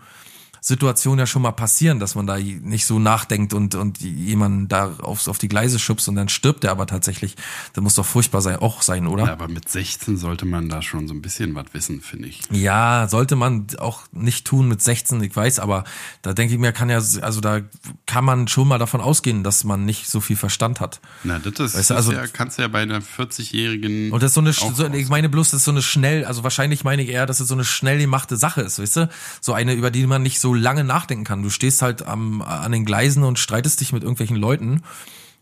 Situation 0.62 1.20
ja 1.20 1.26
schon 1.26 1.42
mal 1.42 1.52
passieren, 1.52 2.00
dass 2.00 2.16
man 2.16 2.28
da 2.28 2.38
nicht 2.38 2.86
so 2.86 3.00
nachdenkt 3.00 3.54
und, 3.54 3.76
und 3.76 4.00
jemanden 4.02 4.68
da 4.68 4.94
aufs, 5.02 5.28
auf 5.28 5.38
die 5.38 5.48
Gleise 5.48 5.80
schubst 5.80 6.08
und 6.10 6.16
dann 6.16 6.30
stirbt 6.30 6.64
der 6.64 6.72
aber 6.72 6.88
tatsächlich. 6.88 7.36
Das 7.74 7.84
muss 7.84 7.96
doch 7.96 8.06
furchtbar 8.06 8.42
sein, 8.42 8.58
auch 8.58 8.82
sein, 8.82 9.08
oder? 9.08 9.26
Ja, 9.26 9.32
aber 9.34 9.48
mit 9.48 9.70
16 9.70 10.18
sollte 10.18 10.46
man 10.46 10.70
da 10.70 10.82
schon 10.82 11.08
so 11.08 11.14
ein 11.14 11.22
bisschen 11.22 11.56
was 11.56 11.66
wissen, 11.74 12.02
finde 12.02 12.30
ich. 12.30 12.42
Ja, 12.52 13.08
sollte 13.10 13.36
man 13.36 13.68
auch 13.80 14.02
nicht 14.12 14.46
tun 14.46 14.68
mit 14.68 14.82
16, 14.82 15.22
ich 15.24 15.36
weiß, 15.36 15.60
aber 15.60 15.84
da 16.22 16.34
denke 16.34 16.54
ich 16.54 16.60
mir, 16.60 16.72
kann 16.72 16.90
ja, 16.90 16.98
also 16.98 17.42
da 17.42 17.62
kann 18.06 18.26
man 18.26 18.48
schon 18.48 18.68
mal 18.68 18.78
davon 18.80 19.02
ausgehen, 19.02 19.44
dass 19.44 19.64
man 19.64 19.86
nicht 19.86 20.10
so 20.10 20.20
viel 20.20 20.36
Verstand 20.36 20.80
hat. 20.80 21.00
Na, 21.24 21.40
das 21.40 21.54
ist, 21.60 21.78
Weißt 21.78 21.90
du, 21.90 21.94
das 21.94 22.08
also- 22.08 22.12
ja, 22.14 22.28
kannst 22.28 22.58
du 22.58 22.64
ja 22.64 22.68
bei 22.68 22.82
einer 22.82 23.02
40-jährigen. 23.02 24.12
Und 24.12 24.24
das 24.24 24.32
ist 24.32 24.36
so 24.36 24.42
eine, 24.42 24.54
so, 24.54 24.88
ich 24.88 25.10
meine 25.10 25.30
bloß, 25.30 25.52
das 25.52 25.60
ist 25.62 25.66
so 25.66 25.72
eine 25.72 25.82
schnell, 25.82 26.26
also 26.26 26.44
wahrscheinlich 26.44 26.84
meine 26.84 27.04
ich 27.04 27.10
eher, 27.10 27.26
dass 27.26 27.40
es 27.40 27.48
so 27.48 27.54
eine 27.54 27.66
schnell 27.66 28.00
gemachte 28.00 28.38
Sache 28.38 28.62
ist, 28.62 28.80
weißt 28.80 28.96
du? 28.98 29.10
So 29.42 29.54
eine, 29.54 29.74
über 29.74 29.92
die 29.92 30.06
man 30.08 30.22
nicht 30.24 30.40
so 30.40 30.47
lange 30.54 30.84
nachdenken 30.84 31.24
kann. 31.24 31.44
Du 31.44 31.50
stehst 31.50 31.82
halt 31.82 32.04
am, 32.06 32.42
an 32.42 32.72
den 32.72 32.86
Gleisen 32.86 33.24
und 33.24 33.40
streitest 33.40 33.80
dich 33.82 33.94
mit 33.94 34.04
irgendwelchen 34.04 34.38
Leuten 34.38 34.82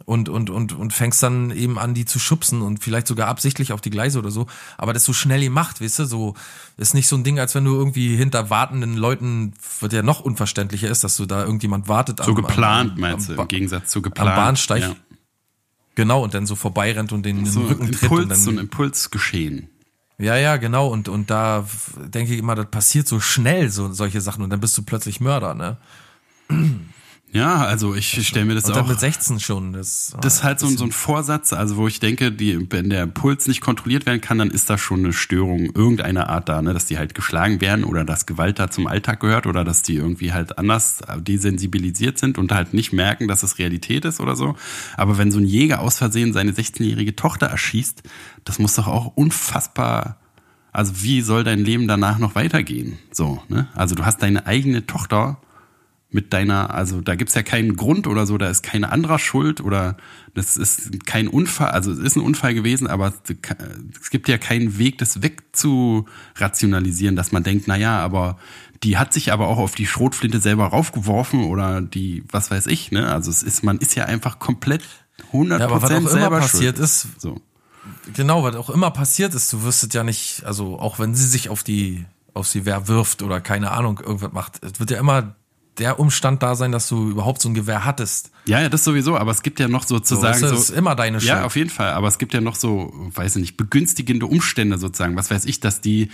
und, 0.03 0.27
und, 0.29 0.49
und, 0.49 0.73
und 0.73 0.93
fängst 0.93 1.23
dann 1.23 1.51
eben 1.51 1.79
an, 1.79 1.93
die 1.93 2.05
zu 2.05 2.19
schubsen 2.19 2.61
und 2.61 2.83
vielleicht 2.83 3.07
sogar 3.07 3.27
absichtlich 3.27 3.71
auf 3.71 3.81
die 3.81 3.89
Gleise 3.89 4.19
oder 4.19 4.29
so. 4.29 4.45
Aber 4.77 4.93
das 4.93 5.05
so 5.05 5.13
schnell 5.13 5.41
gemacht, 5.41 5.81
weißt 5.81 5.99
du? 5.99 6.05
So, 6.05 6.35
ist 6.77 6.93
nicht 6.93 7.07
so 7.07 7.15
ein 7.15 7.23
Ding, 7.23 7.39
als 7.39 7.55
wenn 7.55 7.63
du 7.65 7.73
irgendwie 7.75 8.15
hinter 8.15 8.49
wartenden 8.49 8.97
Leuten, 8.97 9.53
wird 9.79 9.93
ja 9.93 10.03
noch 10.03 10.19
unverständlicher 10.19 10.89
ist, 10.89 11.03
dass 11.03 11.15
du 11.17 11.25
da 11.25 11.43
irgendjemand 11.43 11.87
wartet. 11.87 12.17
so 12.23 12.31
am- 12.31 12.35
geplant, 12.35 12.91
am- 12.95 12.99
meinst 12.99 13.29
am 13.29 13.35
du, 13.37 13.41
im 13.41 13.47
Gegensatz 13.47 13.89
zu 13.89 14.01
geplant. 14.01 14.29
am 14.31 14.35
Bahnsteig. 14.35 14.81
Ja. 14.81 14.95
Genau, 15.95 16.21
und 16.23 16.33
dann 16.33 16.45
so 16.45 16.55
vorbeirennt 16.55 17.13
und 17.13 17.25
den 17.25 17.39
in 17.39 17.45
So 17.45 17.61
den 17.61 17.69
Rücken 17.69 17.85
ein 17.85 17.91
tritt 17.93 18.11
und 18.11 18.17
Impuls, 18.19 18.27
dann 18.29 18.37
so 18.39 18.51
ein 18.51 18.57
Impulsgeschehen. 18.57 19.69
Ja, 20.17 20.35
ja, 20.37 20.57
genau. 20.57 20.87
Und, 20.87 21.09
und 21.09 21.29
da 21.29 21.65
denke 21.97 22.33
ich 22.33 22.39
immer, 22.39 22.55
das 22.55 22.67
passiert 22.67 23.07
so 23.07 23.19
schnell, 23.19 23.69
so 23.69 23.91
solche 23.91 24.21
Sachen. 24.21 24.43
Und 24.43 24.49
dann 24.49 24.59
bist 24.59 24.77
du 24.77 24.83
plötzlich 24.83 25.19
Mörder, 25.19 25.53
ne? 25.53 25.77
Ja, 27.35 27.57
also 27.65 27.93
ich 27.95 28.25
stelle 28.25 28.45
mir 28.45 28.55
das 28.55 28.63
Und 28.63 28.75
dann 28.75 28.85
auch. 28.85 28.89
mit 28.89 28.99
16 28.99 29.39
schon. 29.41 29.73
Das, 29.73 30.15
Das 30.21 30.35
ist 30.35 30.43
halt 30.43 30.59
so, 30.59 30.67
ein- 30.67 30.77
so 30.77 30.85
ein 30.85 30.91
Vorsatz, 30.93 31.51
also 31.53 31.75
wo 31.75 31.87
ich 31.87 31.99
denke, 31.99 32.31
die, 32.31 32.71
wenn 32.71 32.89
der 32.89 33.07
Puls 33.07 33.47
nicht 33.47 33.59
kontrolliert 33.61 34.05
werden 34.05 34.21
kann, 34.21 34.37
dann 34.37 34.49
ist 34.51 34.69
da 34.69 34.77
schon 34.77 34.99
eine 34.99 35.11
Störung 35.13 35.65
irgendeiner 35.75 36.29
Art 36.29 36.47
da, 36.47 36.61
ne? 36.61 36.73
dass 36.73 36.85
die 36.85 36.97
halt 36.97 37.13
geschlagen 37.13 37.59
werden 37.59 37.83
oder 37.83 38.05
dass 38.05 38.25
Gewalt 38.25 38.57
da 38.57 38.71
zum 38.71 38.87
Alltag 38.87 39.19
gehört 39.19 39.47
oder 39.47 39.63
dass 39.65 39.81
die 39.81 39.95
irgendwie 39.95 40.31
halt 40.31 40.57
anders 40.57 40.99
desensibilisiert 41.19 42.17
sind 42.17 42.37
und 42.37 42.51
halt 42.53 42.73
nicht 42.73 42.93
merken, 42.93 43.27
dass 43.27 43.43
es 43.43 43.59
Realität 43.59 44.05
ist 44.05 44.19
oder 44.21 44.35
so. 44.35 44.55
Aber 44.95 45.17
wenn 45.17 45.29
so 45.31 45.39
ein 45.39 45.45
Jäger 45.45 45.81
aus 45.81 45.97
Versehen 45.97 46.31
seine 46.31 46.51
16-jährige 46.53 47.15
Tochter 47.15 47.47
erschießt, 47.47 48.01
das 48.45 48.59
muss 48.59 48.75
doch 48.75 48.87
auch 48.87 49.07
unfassbar, 49.15 50.17
also 50.71 50.93
wie 51.01 51.21
soll 51.21 51.43
dein 51.43 51.59
Leben 51.59 51.87
danach 51.87 52.17
noch 52.17 52.35
weitergehen? 52.35 52.97
So, 53.11 53.41
ne? 53.49 53.67
Also 53.75 53.95
du 53.95 54.05
hast 54.05 54.21
deine 54.21 54.45
eigene 54.47 54.85
Tochter 54.85 55.37
mit 56.15 56.31
deiner, 56.31 56.73
also 56.73 57.01
da 57.01 57.15
gibt's 57.15 57.35
ja 57.35 57.43
keinen 57.43 57.75
Grund 57.75 58.07
oder 58.07 58.25
so, 58.25 58.37
da 58.37 58.47
ist 58.49 58.63
keine 58.63 58.91
anderer 58.91 59.19
Schuld 59.19 59.59
oder 59.59 59.97
das 60.33 60.55
ist 60.55 61.05
kein 61.05 61.27
Unfall, 61.27 61.71
also 61.71 61.91
es 61.91 61.99
ist 61.99 62.15
ein 62.15 62.21
Unfall 62.21 62.53
gewesen, 62.53 62.87
aber 62.87 63.13
es 64.01 64.09
gibt 64.09 64.29
ja 64.29 64.37
keinen 64.37 64.77
Weg, 64.77 64.97
das 64.97 65.21
wegzurationalisieren, 65.21 67.17
dass 67.17 67.33
man 67.33 67.43
denkt, 67.43 67.67
na 67.67 67.75
ja, 67.75 67.99
aber 67.99 68.37
die 68.81 68.97
hat 68.97 69.11
sich 69.13 69.33
aber 69.33 69.47
auch 69.49 69.57
auf 69.57 69.75
die 69.75 69.85
Schrotflinte 69.85 70.39
selber 70.39 70.67
raufgeworfen 70.67 71.43
oder 71.43 71.81
die, 71.81 72.23
was 72.31 72.49
weiß 72.49 72.67
ich, 72.67 72.91
ne? 72.91 73.11
Also 73.11 73.29
es 73.29 73.43
ist, 73.43 73.63
man 73.63 73.77
ist 73.77 73.95
ja 73.95 74.05
einfach 74.05 74.39
komplett 74.39 74.83
100% 75.33 75.59
Ja, 75.59 75.65
aber 75.65 75.81
was 75.81 75.91
auch 75.91 75.97
immer 75.97 76.09
selber 76.09 76.39
passiert 76.39 76.77
schuld. 76.77 76.85
ist, 76.85 77.07
So. 77.19 77.41
genau, 78.13 78.43
was 78.43 78.55
auch 78.55 78.69
immer 78.69 78.91
passiert 78.91 79.33
ist, 79.33 79.51
du 79.51 79.63
wirst 79.63 79.83
es 79.83 79.93
ja 79.93 80.03
nicht, 80.05 80.45
also 80.45 80.79
auch 80.79 80.97
wenn 80.97 81.13
sie 81.13 81.27
sich 81.27 81.49
auf 81.49 81.63
die, 81.63 82.05
auf 82.33 82.47
sie 82.47 82.65
wer 82.65 82.87
wirft 82.87 83.21
oder 83.21 83.41
keine 83.41 83.71
Ahnung, 83.71 83.99
irgendwas 83.99 84.31
macht, 84.31 84.63
es 84.63 84.79
wird 84.79 84.91
ja 84.91 84.97
immer 84.99 85.35
der 85.77 85.99
Umstand 85.99 86.41
da 86.43 86.55
sein, 86.55 86.71
dass 86.71 86.87
du 86.87 87.09
überhaupt 87.09 87.41
so 87.41 87.49
ein 87.49 87.53
Gewehr 87.53 87.83
hattest. 87.85 88.31
Ja, 88.45 88.61
ja, 88.61 88.69
das 88.69 88.83
sowieso, 88.83 89.17
aber 89.17 89.31
es 89.31 89.41
gibt 89.43 89.59
ja 89.59 89.67
noch 89.67 89.83
sozusagen 89.85 90.39
So, 90.39 90.47
so. 90.47 90.53
das 90.55 90.69
ist 90.69 90.77
immer 90.77 90.95
deine 90.95 91.19
Schuld. 91.19 91.29
Ja, 91.29 91.43
auf 91.45 91.55
jeden 91.55 91.69
Fall, 91.69 91.91
aber 91.91 92.07
es 92.07 92.17
gibt 92.17 92.33
ja 92.33 92.41
noch 92.41 92.55
so, 92.55 92.93
weiß 93.13 93.35
ich 93.35 93.41
nicht, 93.41 93.57
begünstigende 93.57 94.25
Umstände 94.25 94.77
sozusagen. 94.77 95.15
Was 95.15 95.31
weiß 95.31 95.45
ich, 95.45 95.59
dass 95.59 95.81
die 95.81 96.09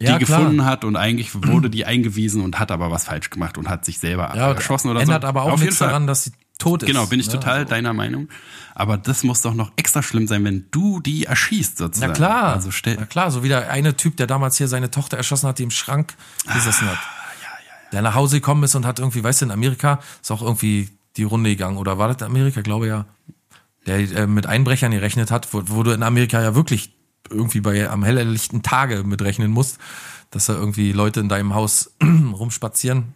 die 0.00 0.06
Ja, 0.06 0.18
klar. 0.18 0.40
gefunden 0.40 0.64
hat 0.64 0.84
und 0.84 0.96
eigentlich 0.96 1.30
wurde 1.46 1.70
die 1.70 1.84
eingewiesen 1.86 2.42
und 2.42 2.58
hat 2.58 2.72
aber 2.72 2.90
was 2.90 3.04
falsch 3.04 3.30
gemacht 3.30 3.56
und 3.58 3.68
hat 3.68 3.84
sich 3.84 4.00
selber 4.00 4.32
Ja, 4.34 4.50
erschossen 4.52 4.90
oder 4.90 5.00
ändert 5.00 5.22
so. 5.22 5.28
aber 5.28 5.42
auch 5.42 5.52
Auf 5.52 5.60
nichts 5.60 5.78
daran, 5.78 6.08
dass 6.08 6.24
sie 6.24 6.32
tot 6.58 6.82
ist. 6.82 6.88
Genau, 6.88 7.06
bin 7.06 7.20
ich 7.20 7.26
ne? 7.28 7.34
total 7.34 7.58
Also- 7.58 7.68
deiner 7.70 7.92
Meinung. 7.92 8.28
Aber 8.74 8.96
das 8.96 9.22
muss 9.22 9.40
doch 9.42 9.54
noch 9.54 9.70
extra 9.76 10.02
schlimm 10.02 10.26
sein, 10.26 10.42
wenn 10.44 10.64
du 10.72 10.98
die 10.98 11.26
erschießt 11.26 11.78
sozusagen. 11.78 12.10
Na 12.10 12.16
klar, 12.16 12.54
Also 12.54 12.72
stell, 12.72 12.96
na 12.98 13.06
klar, 13.06 13.30
so 13.30 13.44
wie 13.44 13.48
der 13.48 13.70
eine 13.70 13.96
Typ, 13.96 14.16
der 14.16 14.26
damals 14.26 14.56
hier 14.58 14.66
seine 14.66 14.90
Tochter 14.90 15.16
erschossen 15.16 15.48
hat, 15.48 15.60
die 15.60 15.62
im 15.62 15.70
Schrank 15.70 16.14
gesessen 16.52 16.88
hat. 16.90 16.98
Der 17.94 18.02
nach 18.02 18.16
Hause 18.16 18.36
gekommen 18.40 18.64
ist 18.64 18.74
und 18.74 18.84
hat 18.84 18.98
irgendwie, 18.98 19.22
weißt 19.22 19.42
du, 19.42 19.44
in 19.46 19.50
Amerika 19.52 20.00
ist 20.20 20.32
auch 20.32 20.42
irgendwie 20.42 20.88
die 21.16 21.22
Runde 21.22 21.50
gegangen. 21.50 21.76
Oder 21.76 21.96
war 21.96 22.08
das 22.08 22.16
in 22.18 22.24
Amerika? 22.24 22.60
Glaube 22.60 22.88
ja. 22.88 23.06
Der 23.86 23.98
äh, 23.98 24.26
mit 24.26 24.46
Einbrechern 24.46 24.90
gerechnet 24.90 25.30
hat, 25.30 25.54
wo, 25.54 25.62
wo 25.66 25.82
du 25.84 25.92
in 25.92 26.02
Amerika 26.02 26.42
ja 26.42 26.56
wirklich 26.56 26.92
irgendwie 27.30 27.60
bei 27.60 27.88
am 27.88 28.02
helllichten 28.02 28.62
Tage 28.62 29.04
mitrechnen 29.04 29.52
musst, 29.52 29.78
dass 30.30 30.46
da 30.46 30.54
irgendwie 30.54 30.90
Leute 30.90 31.20
in 31.20 31.28
deinem 31.28 31.54
Haus 31.54 31.94
rumspazieren. 32.02 33.14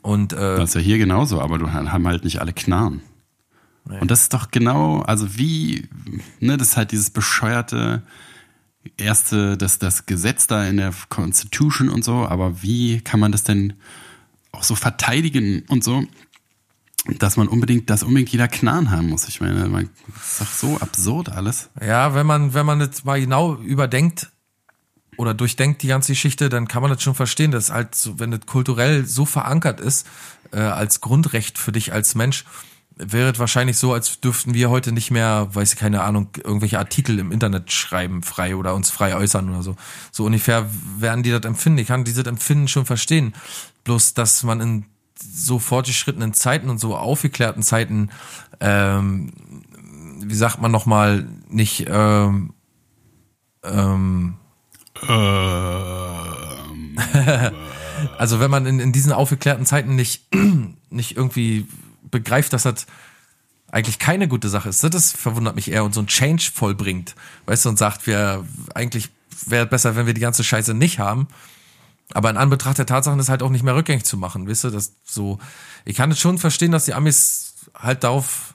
Und 0.00 0.32
äh, 0.32 0.56
Das 0.56 0.70
ist 0.70 0.74
ja 0.74 0.80
hier 0.80 0.98
genauso, 0.98 1.40
aber 1.40 1.58
du 1.58 1.70
haben 1.70 2.06
halt 2.06 2.24
nicht 2.24 2.40
alle 2.40 2.54
Knarren. 2.54 3.02
Und 4.00 4.10
das 4.10 4.22
ist 4.22 4.34
doch 4.34 4.50
genau, 4.50 5.00
also 5.00 5.38
wie, 5.38 5.88
ne, 6.40 6.56
das 6.56 6.68
ist 6.68 6.76
halt 6.76 6.92
dieses 6.92 7.10
bescheuerte 7.10 8.02
erste, 8.96 9.56
das, 9.56 9.78
das 9.78 10.06
Gesetz 10.06 10.46
da 10.46 10.64
in 10.64 10.78
der 10.78 10.92
Constitution 11.08 11.88
und 11.88 12.04
so, 12.04 12.26
aber 12.26 12.62
wie 12.62 13.00
kann 13.00 13.20
man 13.20 13.32
das 13.32 13.44
denn 13.44 13.74
auch 14.52 14.62
so 14.62 14.74
verteidigen 14.74 15.64
und 15.68 15.84
so, 15.84 16.04
dass 17.18 17.36
man 17.36 17.48
unbedingt, 17.48 17.90
dass 17.90 18.02
unbedingt 18.02 18.30
jeder 18.30 18.48
Knarren 18.48 18.90
haben 18.90 19.08
muss? 19.08 19.28
Ich 19.28 19.40
meine, 19.40 19.66
man, 19.68 19.88
das 20.14 20.32
ist 20.32 20.40
doch 20.40 20.46
so 20.52 20.78
absurd 20.78 21.28
alles. 21.30 21.70
Ja, 21.80 22.14
wenn 22.14 22.26
man, 22.26 22.54
wenn 22.54 22.66
man 22.66 22.78
das 22.80 23.04
mal 23.04 23.20
genau 23.20 23.56
überdenkt 23.56 24.30
oder 25.16 25.34
durchdenkt 25.34 25.82
die 25.82 25.88
ganze 25.88 26.12
Geschichte, 26.12 26.48
dann 26.48 26.68
kann 26.68 26.82
man 26.82 26.90
das 26.90 27.02
schon 27.02 27.14
verstehen, 27.14 27.50
dass 27.50 27.70
halt 27.70 28.10
wenn 28.16 28.30
das 28.30 28.46
kulturell 28.46 29.04
so 29.04 29.24
verankert 29.24 29.80
ist, 29.80 30.06
äh, 30.52 30.58
als 30.58 31.00
Grundrecht 31.00 31.58
für 31.58 31.72
dich 31.72 31.92
als 31.92 32.14
Mensch, 32.14 32.44
wäre 32.98 33.30
es 33.30 33.38
wahrscheinlich 33.38 33.78
so, 33.78 33.92
als 33.92 34.20
dürften 34.20 34.54
wir 34.54 34.70
heute 34.70 34.92
nicht 34.92 35.10
mehr, 35.10 35.48
weiß 35.52 35.72
ich 35.72 35.78
keine 35.78 36.02
Ahnung, 36.02 36.28
irgendwelche 36.36 36.78
Artikel 36.78 37.18
im 37.18 37.32
Internet 37.32 37.72
schreiben 37.72 38.22
frei 38.22 38.56
oder 38.56 38.74
uns 38.74 38.90
frei 38.90 39.14
äußern 39.14 39.48
oder 39.48 39.62
so. 39.62 39.76
So 40.12 40.24
ungefähr 40.24 40.68
werden 40.98 41.22
die 41.22 41.30
das 41.30 41.44
empfinden. 41.44 41.78
Ich 41.78 41.88
kann 41.88 42.04
dieses 42.04 42.26
Empfinden 42.26 42.68
schon 42.68 42.86
verstehen. 42.86 43.34
Bloß, 43.84 44.14
dass 44.14 44.42
man 44.42 44.60
in 44.60 44.84
so 45.20 45.58
fortgeschrittenen 45.58 46.32
Zeiten 46.32 46.70
und 46.70 46.78
so 46.78 46.96
aufgeklärten 46.96 47.62
Zeiten 47.62 48.10
ähm, 48.60 49.32
wie 50.20 50.34
sagt 50.34 50.60
man 50.60 50.70
nochmal, 50.70 51.26
nicht, 51.48 51.86
ähm, 51.88 52.52
ähm, 53.64 54.34
also 58.18 58.40
wenn 58.40 58.50
man 58.50 58.66
in, 58.66 58.80
in 58.80 58.92
diesen 58.92 59.12
aufgeklärten 59.12 59.64
Zeiten 59.66 59.94
nicht, 59.94 60.26
nicht 60.90 61.16
irgendwie 61.16 61.66
begreift, 62.10 62.52
dass 62.52 62.62
das 62.64 62.86
eigentlich 63.70 63.98
keine 63.98 64.28
gute 64.28 64.48
Sache 64.48 64.70
ist, 64.70 64.82
das 64.82 65.12
verwundert 65.12 65.54
mich 65.54 65.70
eher 65.70 65.84
und 65.84 65.94
so 65.94 66.00
ein 66.00 66.06
Change 66.06 66.50
vollbringt, 66.54 67.14
weißt 67.46 67.66
du, 67.66 67.68
und 67.70 67.78
sagt, 67.78 68.06
wir 68.06 68.44
eigentlich 68.74 69.10
wäre 69.46 69.66
besser, 69.66 69.94
wenn 69.96 70.06
wir 70.06 70.14
die 70.14 70.20
ganze 70.20 70.42
Scheiße 70.42 70.74
nicht 70.74 70.98
haben. 70.98 71.28
Aber 72.14 72.30
in 72.30 72.38
Anbetracht 72.38 72.78
der 72.78 72.86
Tatsachen 72.86 73.20
ist 73.20 73.28
halt 73.28 73.42
auch 73.42 73.50
nicht 73.50 73.62
mehr 73.62 73.74
rückgängig 73.74 74.04
zu 74.04 74.16
machen, 74.16 74.48
weißt 74.48 74.64
du, 74.64 74.70
das 74.70 74.92
so, 75.04 75.38
ich 75.84 75.96
kann 75.96 76.10
es 76.10 76.18
schon 76.18 76.38
verstehen, 76.38 76.72
dass 76.72 76.86
die 76.86 76.94
Amis 76.94 77.54
halt 77.74 78.04
darauf 78.04 78.54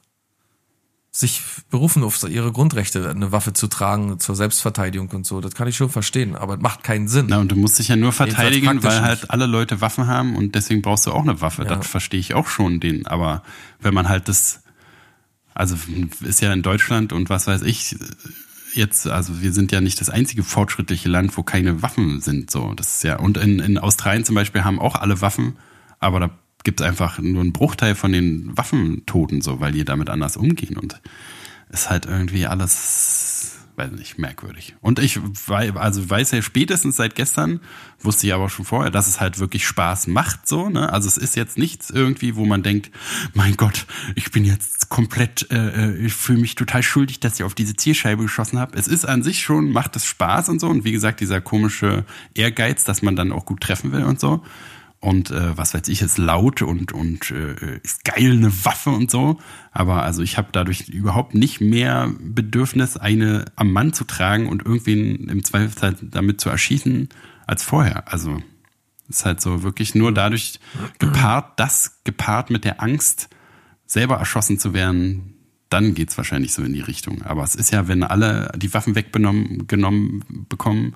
sich 1.15 1.43
berufen, 1.69 2.03
auf 2.03 2.23
ihre 2.27 2.51
Grundrechte, 2.51 3.07
eine 3.07 3.31
Waffe 3.31 3.53
zu 3.53 3.67
tragen 3.67 4.19
zur 4.19 4.35
Selbstverteidigung 4.35 5.09
und 5.11 5.27
so. 5.27 5.41
Das 5.41 5.53
kann 5.53 5.67
ich 5.67 5.77
schon 5.77 5.91
verstehen, 5.91 6.35
aber 6.35 6.55
es 6.55 6.59
macht 6.59 6.83
keinen 6.83 7.07
Sinn. 7.07 7.27
Na, 7.29 7.37
und 7.37 7.51
du 7.51 7.55
musst 7.55 7.77
dich 7.77 7.89
ja 7.89 7.95
nur 7.95 8.11
verteidigen, 8.11 8.81
weil 8.81 9.01
halt 9.03 9.21
nicht. 9.21 9.31
alle 9.31 9.45
Leute 9.45 9.79
Waffen 9.79 10.07
haben 10.07 10.35
und 10.35 10.55
deswegen 10.55 10.81
brauchst 10.81 11.05
du 11.05 11.11
auch 11.11 11.21
eine 11.21 11.39
Waffe. 11.39 11.63
Ja. 11.63 11.75
Das 11.75 11.85
verstehe 11.85 12.19
ich 12.19 12.33
auch 12.33 12.47
schon, 12.47 12.79
den. 12.79 13.05
Aber 13.05 13.43
wenn 13.79 13.93
man 13.93 14.09
halt 14.09 14.27
das, 14.27 14.63
also 15.53 15.77
ist 16.21 16.41
ja 16.41 16.51
in 16.51 16.63
Deutschland 16.63 17.13
und 17.13 17.29
was 17.29 17.45
weiß 17.45 17.61
ich, 17.61 17.95
jetzt, 18.73 19.05
also 19.05 19.39
wir 19.39 19.53
sind 19.53 19.71
ja 19.71 19.81
nicht 19.81 20.01
das 20.01 20.09
einzige 20.09 20.43
fortschrittliche 20.43 21.09
Land, 21.09 21.37
wo 21.37 21.43
keine 21.43 21.83
Waffen 21.83 22.21
sind. 22.21 22.49
So, 22.49 22.73
das 22.73 22.95
ist 22.95 23.03
ja, 23.03 23.19
und 23.19 23.37
in, 23.37 23.59
in 23.59 23.77
Australien 23.77 24.25
zum 24.25 24.33
Beispiel 24.33 24.63
haben 24.63 24.79
auch 24.79 24.95
alle 24.95 25.21
Waffen, 25.21 25.57
aber 25.99 26.19
da 26.19 26.31
gibt 26.63 26.81
es 26.81 26.87
einfach 26.87 27.19
nur 27.19 27.41
einen 27.41 27.53
Bruchteil 27.53 27.95
von 27.95 28.11
den 28.11 28.55
Waffentoten, 28.57 29.41
so, 29.41 29.59
weil 29.59 29.71
die 29.71 29.85
damit 29.85 30.09
anders 30.09 30.37
umgehen 30.37 30.77
und 30.77 31.01
ist 31.69 31.89
halt 31.89 32.05
irgendwie 32.05 32.45
alles 32.45 33.49
weiß 33.75 33.91
nicht, 33.91 34.19
merkwürdig. 34.19 34.75
Und 34.81 34.99
ich 34.99 35.19
wei- 35.47 35.73
also 35.73 36.07
weiß 36.07 36.31
ja 36.31 36.41
spätestens 36.41 36.95
seit 36.95 37.15
gestern, 37.15 37.59
wusste 37.99 38.27
ich 38.27 38.33
aber 38.33 38.49
schon 38.49 38.65
vorher, 38.65 38.91
dass 38.91 39.07
es 39.07 39.19
halt 39.19 39.39
wirklich 39.39 39.65
Spaß 39.65 40.07
macht, 40.07 40.47
so, 40.47 40.69
ne? 40.69 40.93
Also 40.93 41.07
es 41.07 41.17
ist 41.17 41.35
jetzt 41.35 41.57
nichts 41.57 41.89
irgendwie, 41.89 42.35
wo 42.35 42.45
man 42.45 42.61
denkt, 42.61 42.91
mein 43.33 43.57
Gott, 43.57 43.87
ich 44.15 44.31
bin 44.31 44.45
jetzt 44.45 44.89
komplett, 44.89 45.49
äh, 45.51 45.87
äh, 45.91 46.05
ich 46.05 46.13
fühle 46.13 46.39
mich 46.41 46.53
total 46.55 46.83
schuldig, 46.83 47.19
dass 47.19 47.39
ich 47.39 47.43
auf 47.43 47.55
diese 47.55 47.75
Zielscheibe 47.75 48.21
geschossen 48.23 48.59
habe. 48.59 48.77
Es 48.77 48.87
ist 48.87 49.05
an 49.05 49.23
sich 49.23 49.41
schon, 49.41 49.71
macht 49.71 49.95
es 49.95 50.05
Spaß 50.05 50.49
und 50.49 50.59
so. 50.59 50.67
Und 50.67 50.83
wie 50.83 50.91
gesagt, 50.91 51.19
dieser 51.19 51.41
komische 51.41 52.05
Ehrgeiz, 52.35 52.83
dass 52.83 53.01
man 53.01 53.15
dann 53.15 53.31
auch 53.31 53.45
gut 53.45 53.61
treffen 53.61 53.91
will 53.91 54.03
und 54.03 54.19
so. 54.19 54.43
Und 55.03 55.31
äh, 55.31 55.57
was 55.57 55.73
weiß 55.73 55.89
ich, 55.89 56.01
ist 56.01 56.17
laut 56.17 56.61
und, 56.61 56.93
und 56.93 57.29
äh, 57.29 57.77
ist 57.83 58.05
geil, 58.05 58.31
eine 58.31 58.63
Waffe 58.63 58.89
und 58.89 59.11
so. 59.11 59.37
Aber 59.73 60.03
also 60.03 60.21
ich 60.21 60.37
habe 60.37 60.47
dadurch 60.53 60.87
überhaupt 60.87 61.35
nicht 61.35 61.59
mehr 61.59 62.09
Bedürfnis, 62.21 62.95
eine 62.95 63.43
am 63.57 63.73
Mann 63.73 63.91
zu 63.91 64.05
tragen 64.05 64.47
und 64.47 64.65
irgendwen 64.65 65.27
im 65.27 65.43
Zweifelsfall 65.43 65.97
damit 66.01 66.39
zu 66.39 66.49
erschießen 66.49 67.09
als 67.45 67.63
vorher. 67.63 68.13
Also 68.13 68.41
ist 69.09 69.25
halt 69.25 69.41
so 69.41 69.61
wirklich 69.61 69.93
nur 69.93 70.13
dadurch 70.13 70.61
gepaart, 70.99 71.59
das 71.59 71.99
gepaart 72.05 72.49
mit 72.49 72.63
der 72.63 72.81
Angst, 72.81 73.27
selber 73.85 74.15
erschossen 74.15 74.57
zu 74.57 74.73
werden, 74.73 75.33
dann 75.67 75.95
geht's 75.95 76.15
wahrscheinlich 76.15 76.53
so 76.53 76.63
in 76.63 76.71
die 76.71 76.79
Richtung. 76.79 77.23
Aber 77.23 77.43
es 77.43 77.55
ist 77.55 77.73
ja, 77.73 77.89
wenn 77.89 78.03
alle 78.03 78.53
die 78.55 78.73
Waffen 78.73 78.95
weggenommen 78.95 79.67
genommen 79.67 80.45
bekommen, 80.47 80.95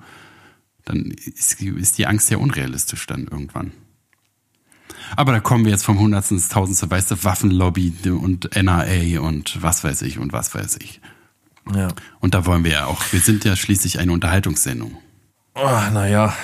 dann 0.86 1.10
ist, 1.10 1.60
ist 1.60 1.98
die 1.98 2.06
Angst 2.06 2.30
ja 2.30 2.38
unrealistisch 2.38 3.06
dann 3.06 3.26
irgendwann. 3.26 3.72
Aber 5.16 5.32
da 5.32 5.40
kommen 5.40 5.64
wir 5.64 5.72
jetzt 5.72 5.84
vom 5.84 5.98
Hundertsten 5.98 6.36
ins 6.36 6.48
Tausendste, 6.48 6.90
weißt 6.90 7.10
du, 7.10 7.24
Waffenlobby 7.24 7.92
und 8.10 8.54
NRA 8.54 9.20
und 9.20 9.62
was 9.62 9.84
weiß 9.84 10.02
ich 10.02 10.18
und 10.18 10.32
was 10.32 10.54
weiß 10.54 10.78
ich. 10.80 11.00
Ja. 11.74 11.88
Und 12.20 12.34
da 12.34 12.46
wollen 12.46 12.64
wir 12.64 12.72
ja 12.72 12.86
auch, 12.86 13.02
wir 13.12 13.20
sind 13.20 13.44
ja 13.44 13.56
schließlich 13.56 13.98
eine 13.98 14.12
Unterhaltungssendung. 14.12 14.96
Oh, 15.54 15.80
naja, 15.92 16.34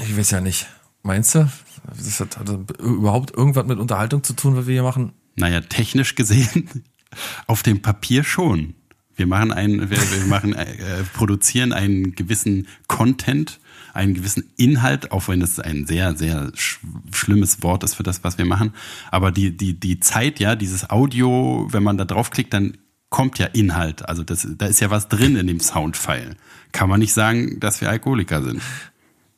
ich 0.00 0.16
weiß 0.16 0.30
ja 0.30 0.40
nicht. 0.40 0.68
Meinst 1.02 1.34
du? 1.34 1.50
Das 1.84 2.20
hat, 2.20 2.38
hat 2.38 2.48
das 2.48 2.58
überhaupt 2.78 3.34
irgendwas 3.36 3.66
mit 3.66 3.78
Unterhaltung 3.78 4.22
zu 4.22 4.34
tun, 4.34 4.56
was 4.56 4.66
wir 4.66 4.74
hier 4.74 4.82
machen? 4.82 5.12
Naja, 5.36 5.60
technisch 5.60 6.14
gesehen, 6.14 6.68
auf 7.46 7.62
dem 7.62 7.82
Papier 7.82 8.24
schon. 8.24 8.74
Wir 9.16 9.26
machen 9.26 9.52
einen, 9.52 9.90
wir, 9.90 9.98
wir 9.98 10.26
machen, 10.26 10.54
äh, 10.54 11.02
produzieren 11.12 11.72
einen 11.72 12.14
gewissen 12.14 12.68
Content, 12.86 13.60
einen 13.94 14.14
gewissen 14.14 14.50
Inhalt, 14.56 15.12
auch 15.12 15.28
wenn 15.28 15.42
es 15.42 15.58
ein 15.60 15.86
sehr, 15.86 16.16
sehr 16.16 16.52
sch 16.54 16.80
schlimmes 17.12 17.62
Wort 17.62 17.84
ist 17.84 17.94
für 17.94 18.02
das, 18.02 18.24
was 18.24 18.38
wir 18.38 18.44
machen. 18.44 18.72
Aber 19.10 19.32
die, 19.32 19.56
die, 19.56 19.78
die 19.78 20.00
Zeit, 20.00 20.40
ja, 20.40 20.56
dieses 20.56 20.90
Audio, 20.90 21.68
wenn 21.70 21.82
man 21.82 21.98
da 21.98 22.04
draufklickt, 22.04 22.52
dann 22.52 22.78
kommt 23.08 23.38
ja 23.38 23.46
Inhalt. 23.46 24.08
Also 24.08 24.22
das, 24.22 24.46
da 24.56 24.66
ist 24.66 24.80
ja 24.80 24.90
was 24.90 25.08
drin 25.08 25.36
in 25.36 25.46
dem 25.46 25.60
Soundfile. 25.60 26.36
Kann 26.72 26.88
man 26.88 27.00
nicht 27.00 27.12
sagen, 27.12 27.60
dass 27.60 27.80
wir 27.80 27.90
Alkoholiker 27.90 28.42
sind. 28.42 28.62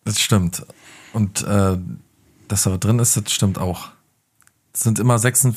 Das 0.04 0.20
stimmt. 0.20 0.64
Und 1.12 1.42
äh, 1.42 1.78
dass 2.48 2.62
da 2.64 2.76
drin 2.76 2.98
ist, 2.98 3.16
das 3.16 3.32
stimmt 3.32 3.58
auch. 3.58 3.88
Das 4.72 4.82
sind 4.82 4.98
immer 4.98 5.18
6, 5.18 5.48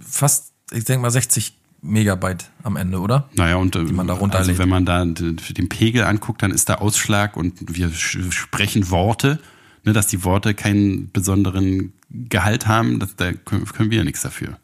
fast, 0.00 0.52
ich 0.72 0.84
denke 0.84 1.02
mal 1.02 1.10
60 1.10 1.54
Megabyte 1.80 2.50
am 2.62 2.76
Ende, 2.76 3.00
oder? 3.00 3.28
Naja, 3.34 3.56
und 3.56 3.76
äh, 3.76 3.80
man 3.80 4.06
da 4.06 4.14
also 4.14 4.22
runterlädt. 4.22 4.58
wenn 4.58 4.68
man 4.68 4.84
da 4.84 5.04
den 5.04 5.68
Pegel 5.68 6.04
anguckt, 6.04 6.42
dann 6.42 6.50
ist 6.50 6.68
da 6.68 6.76
Ausschlag 6.76 7.36
und 7.36 7.74
wir 7.74 7.90
sprechen 7.92 8.90
Worte, 8.90 9.38
ne, 9.84 9.92
dass 9.92 10.08
die 10.08 10.24
Worte 10.24 10.54
keinen 10.54 11.10
besonderen 11.10 11.92
Gehalt 12.10 12.66
haben, 12.66 12.98
das, 12.98 13.16
da 13.16 13.32
können 13.32 13.90
wir 13.90 13.98
ja 13.98 14.04
nichts 14.04 14.22
dafür. 14.22 14.58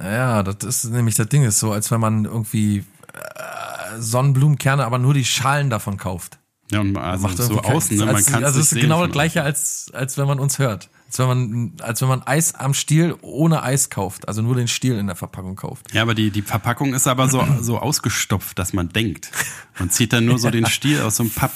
Ja, 0.00 0.42
das 0.42 0.62
ist 0.62 0.92
nämlich 0.92 1.16
das 1.16 1.28
Ding, 1.28 1.42
ist 1.44 1.58
so, 1.58 1.72
als 1.72 1.90
wenn 1.90 2.00
man 2.00 2.24
irgendwie 2.24 2.84
äh, 3.12 4.00
Sonnenblumenkerne, 4.00 4.84
aber 4.84 4.98
nur 4.98 5.14
die 5.14 5.24
Schalen 5.24 5.70
davon 5.70 5.96
kauft. 5.96 6.38
Ja, 6.70 6.80
und 6.80 6.96
also 6.96 7.22
Macht 7.26 7.38
so 7.38 7.60
außen, 7.60 7.96
ne, 7.96 8.06
man 8.06 8.16
als, 8.16 8.26
kann 8.26 8.44
Also 8.44 8.60
es 8.60 8.72
ist 8.72 8.80
genau 8.80 9.02
das 9.02 9.12
gleiche, 9.12 9.42
als, 9.42 9.90
als 9.92 10.18
wenn 10.18 10.26
man 10.26 10.38
uns 10.38 10.58
hört. 10.58 10.90
Als 11.08 11.18
wenn 11.18 11.26
man, 11.26 11.72
als 11.80 12.00
wenn 12.02 12.08
man 12.08 12.22
Eis 12.22 12.54
am 12.54 12.74
Stiel 12.74 13.16
ohne 13.22 13.62
Eis 13.62 13.88
kauft, 13.90 14.28
also 14.28 14.42
nur 14.42 14.54
den 14.54 14.68
Stiel 14.68 14.96
in 14.98 15.06
der 15.06 15.16
Verpackung 15.16 15.56
kauft. 15.56 15.92
Ja, 15.94 16.02
aber 16.02 16.14
die, 16.14 16.30
die 16.30 16.42
Verpackung 16.42 16.92
ist 16.94 17.06
aber 17.06 17.28
so, 17.28 17.42
so 17.60 17.78
ausgestopft, 17.78 18.58
dass 18.58 18.72
man 18.74 18.90
denkt. 18.90 19.30
Man 19.78 19.88
zieht 19.90 20.12
dann 20.12 20.26
nur 20.26 20.38
so 20.38 20.50
den 20.50 20.66
Stiel 20.66 21.00
aus 21.00 21.16
so 21.16 21.22
einem 21.22 21.30
Papp. 21.32 21.52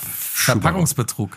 Verpackungsbetrug. 0.46 1.36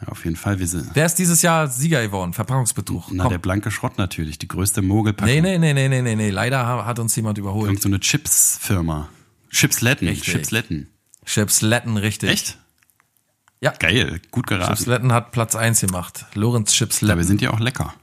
Ja, 0.00 0.08
auf 0.08 0.24
jeden 0.24 0.36
Fall. 0.36 0.58
Wir 0.58 0.66
sind, 0.66 0.90
Wer 0.94 1.06
ist 1.06 1.14
dieses 1.14 1.40
Jahr 1.42 1.68
Sieger 1.68 2.02
geworden? 2.02 2.32
Verpackungsbetrug. 2.34 3.04
na, 3.12 3.22
Komm. 3.24 3.30
der 3.32 3.38
blanke 3.38 3.70
Schrott 3.70 3.96
natürlich, 3.98 4.38
die 4.38 4.48
größte 4.48 4.82
Mogelpackung. 4.82 5.32
Nee, 5.32 5.40
nee, 5.40 5.58
nee, 5.58 5.72
nee, 5.72 5.88
nee, 5.88 6.02
nee, 6.02 6.16
nee. 6.16 6.30
Leider 6.30 6.66
ha- 6.66 6.84
hat 6.84 6.98
uns 6.98 7.14
jemand 7.16 7.38
überholt. 7.38 7.66
Irgend 7.68 7.82
so 7.82 7.88
eine 7.88 8.00
Chipsfirma. 8.00 9.08
Chipsletten, 9.50 10.08
Richtig. 10.08 10.32
Chipsletten. 10.32 10.88
Chips 11.24 11.62
Letten, 11.62 11.96
richtig. 11.96 12.30
Echt? 12.30 12.58
Ja. 13.60 13.72
Geil, 13.78 14.20
gut 14.30 14.46
geraten. 14.46 14.74
Chips 14.74 14.86
Letten 14.86 15.12
hat 15.12 15.32
Platz 15.32 15.54
1 15.56 15.80
gemacht. 15.80 16.26
Lorenz 16.34 16.72
Chips 16.72 17.00
Ja, 17.00 17.16
wir 17.16 17.24
sind 17.24 17.40
ja 17.40 17.50
auch 17.50 17.60
lecker. 17.60 17.94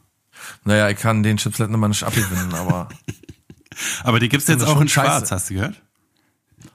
Naja, 0.64 0.90
ich 0.90 0.98
kann 0.98 1.22
den 1.24 1.38
Chips 1.38 1.60
Letten 1.60 1.74
immer 1.74 1.88
nicht 1.88 2.04
abgewinnen, 2.04 2.54
aber 2.56 2.90
Aber 4.04 4.20
die 4.20 4.28
gibt's 4.30 4.48
jetzt 4.48 4.64
auch 4.64 4.82
in 4.82 4.88
Schwarz, 4.90 5.22
scheiße. 5.30 5.36
hast 5.36 5.50
du 5.50 5.54
gehört? 5.56 5.82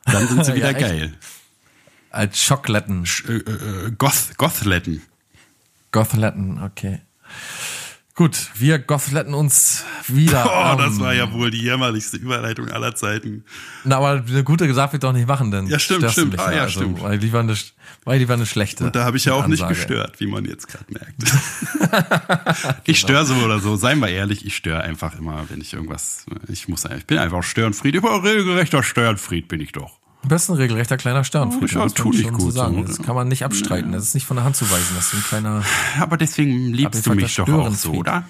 Dann 0.04 0.28
sind 0.28 0.44
sie 0.44 0.54
wieder 0.54 0.70
Ja, 0.72 0.78
geil. 0.78 1.14
als 2.10 2.42
Schockletten. 2.42 3.04
Sch- 3.04 3.28
Äh, 3.28 3.86
äh, 3.88 3.90
Goth, 3.92 4.36
Gothletten. 4.38 5.02
Gothletten, 5.92 6.62
okay. 6.62 7.00
Gut, 8.16 8.48
wir 8.54 8.78
Gothletten 8.78 9.34
uns 9.34 9.84
wieder. 10.08 10.46
Oh, 10.56 10.76
das 10.78 10.98
war 10.98 11.12
ja 11.12 11.30
wohl 11.32 11.50
die 11.50 11.60
jämmerlichste 11.62 12.16
Überleitung 12.16 12.70
aller 12.70 12.94
Zeiten. 12.94 13.44
Na, 13.84 13.98
aber 13.98 14.24
eine 14.26 14.42
gute 14.42 14.66
gesagt 14.66 14.94
wird 14.94 15.04
doch 15.04 15.12
nicht 15.12 15.28
machen, 15.28 15.50
denn 15.50 15.66
Ja, 15.66 15.78
stimmt, 15.78 16.10
stimmt. 16.10 16.32
mich 16.32 16.40
Ah, 16.40 16.52
ja, 16.52 16.68
stimmt. 16.68 17.02
Weil 17.02 17.18
die 17.18 17.30
war 17.32 17.40
eine, 17.40 17.54
weil 18.04 18.18
die 18.18 18.26
war 18.26 18.36
eine 18.36 18.46
schlechte. 18.46 18.84
Und 18.84 18.96
da 18.96 19.04
habe 19.04 19.18
ich 19.18 19.26
ja 19.26 19.34
auch 19.34 19.46
nicht 19.46 19.62
Ansage. 19.62 19.74
gestört, 19.74 20.18
wie 20.18 20.26
man 20.28 20.46
jetzt 20.46 20.66
gerade 20.68 20.86
merkt. 20.88 22.80
ich 22.84 22.98
störe 22.98 23.26
so 23.26 23.34
oder 23.34 23.60
so. 23.60 23.76
Seien 23.76 23.98
wir 23.98 24.08
ehrlich, 24.08 24.46
ich 24.46 24.56
störe 24.56 24.82
einfach 24.82 25.18
immer, 25.18 25.44
wenn 25.50 25.60
ich 25.60 25.74
irgendwas. 25.74 26.24
Ich 26.48 26.68
muss, 26.68 26.84
ich 26.86 27.06
bin 27.06 27.18
einfach 27.18 27.42
Störenfried. 27.42 27.96
Ich 27.96 28.00
bin 28.00 28.10
ein 28.10 28.20
regelrechter 28.20 28.82
Störenfried, 28.82 29.46
bin 29.48 29.60
ich 29.60 29.72
doch. 29.72 29.98
Du 30.26 30.34
bist 30.34 30.50
ein 30.50 30.56
regelrechter 30.56 30.96
kleiner 30.96 31.22
Störenfried. 31.22 31.70
Ja, 31.70 31.84
das 31.84 31.94
tu 31.94 32.02
kann 32.02 32.12
ich 32.12 32.18
nicht 32.18 32.28
schon 32.28 32.36
gut, 32.36 32.52
so. 32.52 32.82
Das 32.82 33.00
kann 33.00 33.14
man 33.14 33.28
nicht 33.28 33.44
abstreiten. 33.44 33.92
Das 33.92 34.02
ist 34.02 34.14
nicht 34.14 34.26
von 34.26 34.36
der 34.36 34.44
Hand 34.44 34.56
zu 34.56 34.68
weisen. 34.68 34.96
Das 34.96 35.06
ist 35.06 35.14
ein 35.14 35.22
kleiner, 35.22 35.62
Aber 36.00 36.16
deswegen 36.16 36.72
liebst 36.72 37.06
du 37.06 37.14
mich 37.14 37.36
doch 37.36 37.48
auch 37.48 37.70
so, 37.70 37.92
oder? 37.92 38.24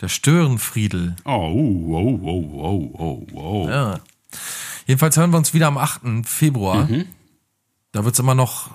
der 0.00 0.08
Störenfriedel. 0.08 1.14
Oh, 1.24 1.30
oh, 1.30 2.20
oh, 2.22 2.50
oh, 2.52 2.90
oh, 2.98 3.26
oh. 3.34 3.68
Ja. 3.68 4.00
Jedenfalls 4.86 5.16
hören 5.16 5.30
wir 5.30 5.36
uns 5.36 5.54
wieder 5.54 5.68
am 5.68 5.78
8. 5.78 6.00
Februar. 6.24 6.86
Mhm. 6.86 7.04
Da 7.92 8.04
wird 8.04 8.14
es 8.14 8.18
immer 8.18 8.34
noch 8.34 8.70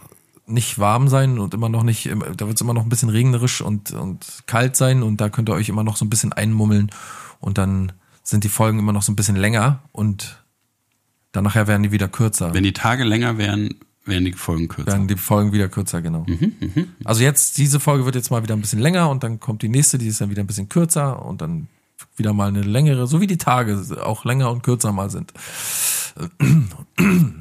nicht 0.45 0.77
warm 0.77 1.07
sein 1.07 1.39
und 1.39 1.53
immer 1.53 1.67
noch 1.69 1.83
nicht, 1.83 2.05
da 2.05 2.47
wird 2.47 2.55
es 2.55 2.61
immer 2.61 2.73
noch 2.73 2.83
ein 2.83 2.89
bisschen 2.89 3.09
regnerisch 3.09 3.61
und, 3.61 3.91
und 3.91 4.43
kalt 4.45 4.75
sein 4.75 5.01
und 5.01 5.19
da 5.19 5.29
könnt 5.29 5.49
ihr 5.49 5.55
euch 5.55 5.67
immer 5.69 5.83
noch 5.83 5.97
so 5.97 6.05
ein 6.05 6.09
bisschen 6.09 6.33
einmummeln 6.33 6.91
und 7.39 7.57
dann 7.57 7.91
sind 8.21 8.43
die 8.43 8.49
Folgen 8.49 8.77
immer 8.77 8.93
noch 8.93 9.01
so 9.01 9.11
ein 9.11 9.15
bisschen 9.15 9.35
länger 9.35 9.79
und 9.91 10.44
dann 11.35 11.43
nachher 11.43 11.67
werden 11.67 11.83
die 11.83 11.91
wieder 11.91 12.07
kürzer. 12.07 12.53
Wenn 12.53 12.63
die 12.63 12.73
Tage 12.73 13.03
länger 13.03 13.37
wären, 13.37 13.75
wären 14.05 14.23
die 14.25 14.33
Folgen 14.33 14.67
kürzer. 14.67 14.91
werden 14.91 15.07
die 15.07 15.15
Folgen 15.17 15.51
wieder 15.51 15.67
kürzer, 15.67 16.01
genau. 16.01 16.25
Mhm, 16.27 16.87
Also 17.03 17.23
jetzt, 17.23 17.57
diese 17.57 17.79
Folge 17.79 18.05
wird 18.05 18.15
jetzt 18.15 18.31
mal 18.31 18.43
wieder 18.43 18.55
ein 18.55 18.61
bisschen 18.61 18.79
länger 18.79 19.09
und 19.09 19.23
dann 19.23 19.39
kommt 19.39 19.61
die 19.61 19.69
nächste, 19.69 19.97
die 19.97 20.07
ist 20.07 20.21
dann 20.21 20.29
wieder 20.29 20.43
ein 20.43 20.47
bisschen 20.47 20.69
kürzer 20.69 21.25
und 21.25 21.41
dann 21.41 21.67
wieder 22.17 22.33
mal 22.33 22.47
eine 22.47 22.61
längere, 22.61 23.07
so 23.07 23.19
wie 23.21 23.27
die 23.27 23.37
Tage 23.37 23.81
auch 24.03 24.25
länger 24.25 24.51
und 24.51 24.63
kürzer 24.63 24.91
mal 24.91 25.09
sind. 25.09 25.33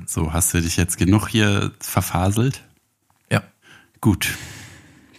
So, 0.07 0.33
hast 0.33 0.53
du 0.55 0.61
dich 0.61 0.77
jetzt 0.77 0.99
genug 0.99 1.29
hier 1.29 1.73
verfaselt? 1.81 2.63
Ja. 3.31 3.43
Gut. 4.01 4.37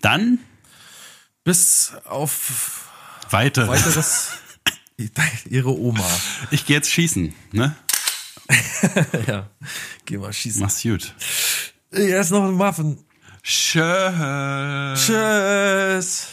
Dann 0.02 0.40
Bis 1.44 1.94
auf 2.06 2.90
weiter. 3.30 3.68
weiteres 3.68 4.30
ihre 5.50 5.78
Oma. 5.78 6.06
Ich 6.52 6.66
gehe 6.66 6.76
jetzt 6.76 6.92
schießen, 6.92 7.34
ne? 7.52 7.76
Ja. 9.28 9.50
Geh 10.06 10.18
mal 10.18 10.32
schießen. 10.34 10.62
Mach's 10.62 10.82
gut. 10.84 11.14
Ist 11.92 12.32
noch 12.32 12.44
ein 12.44 12.60
Waffen. 12.60 13.06
Tschö. 13.44 14.94
Tschüss. 14.96 16.28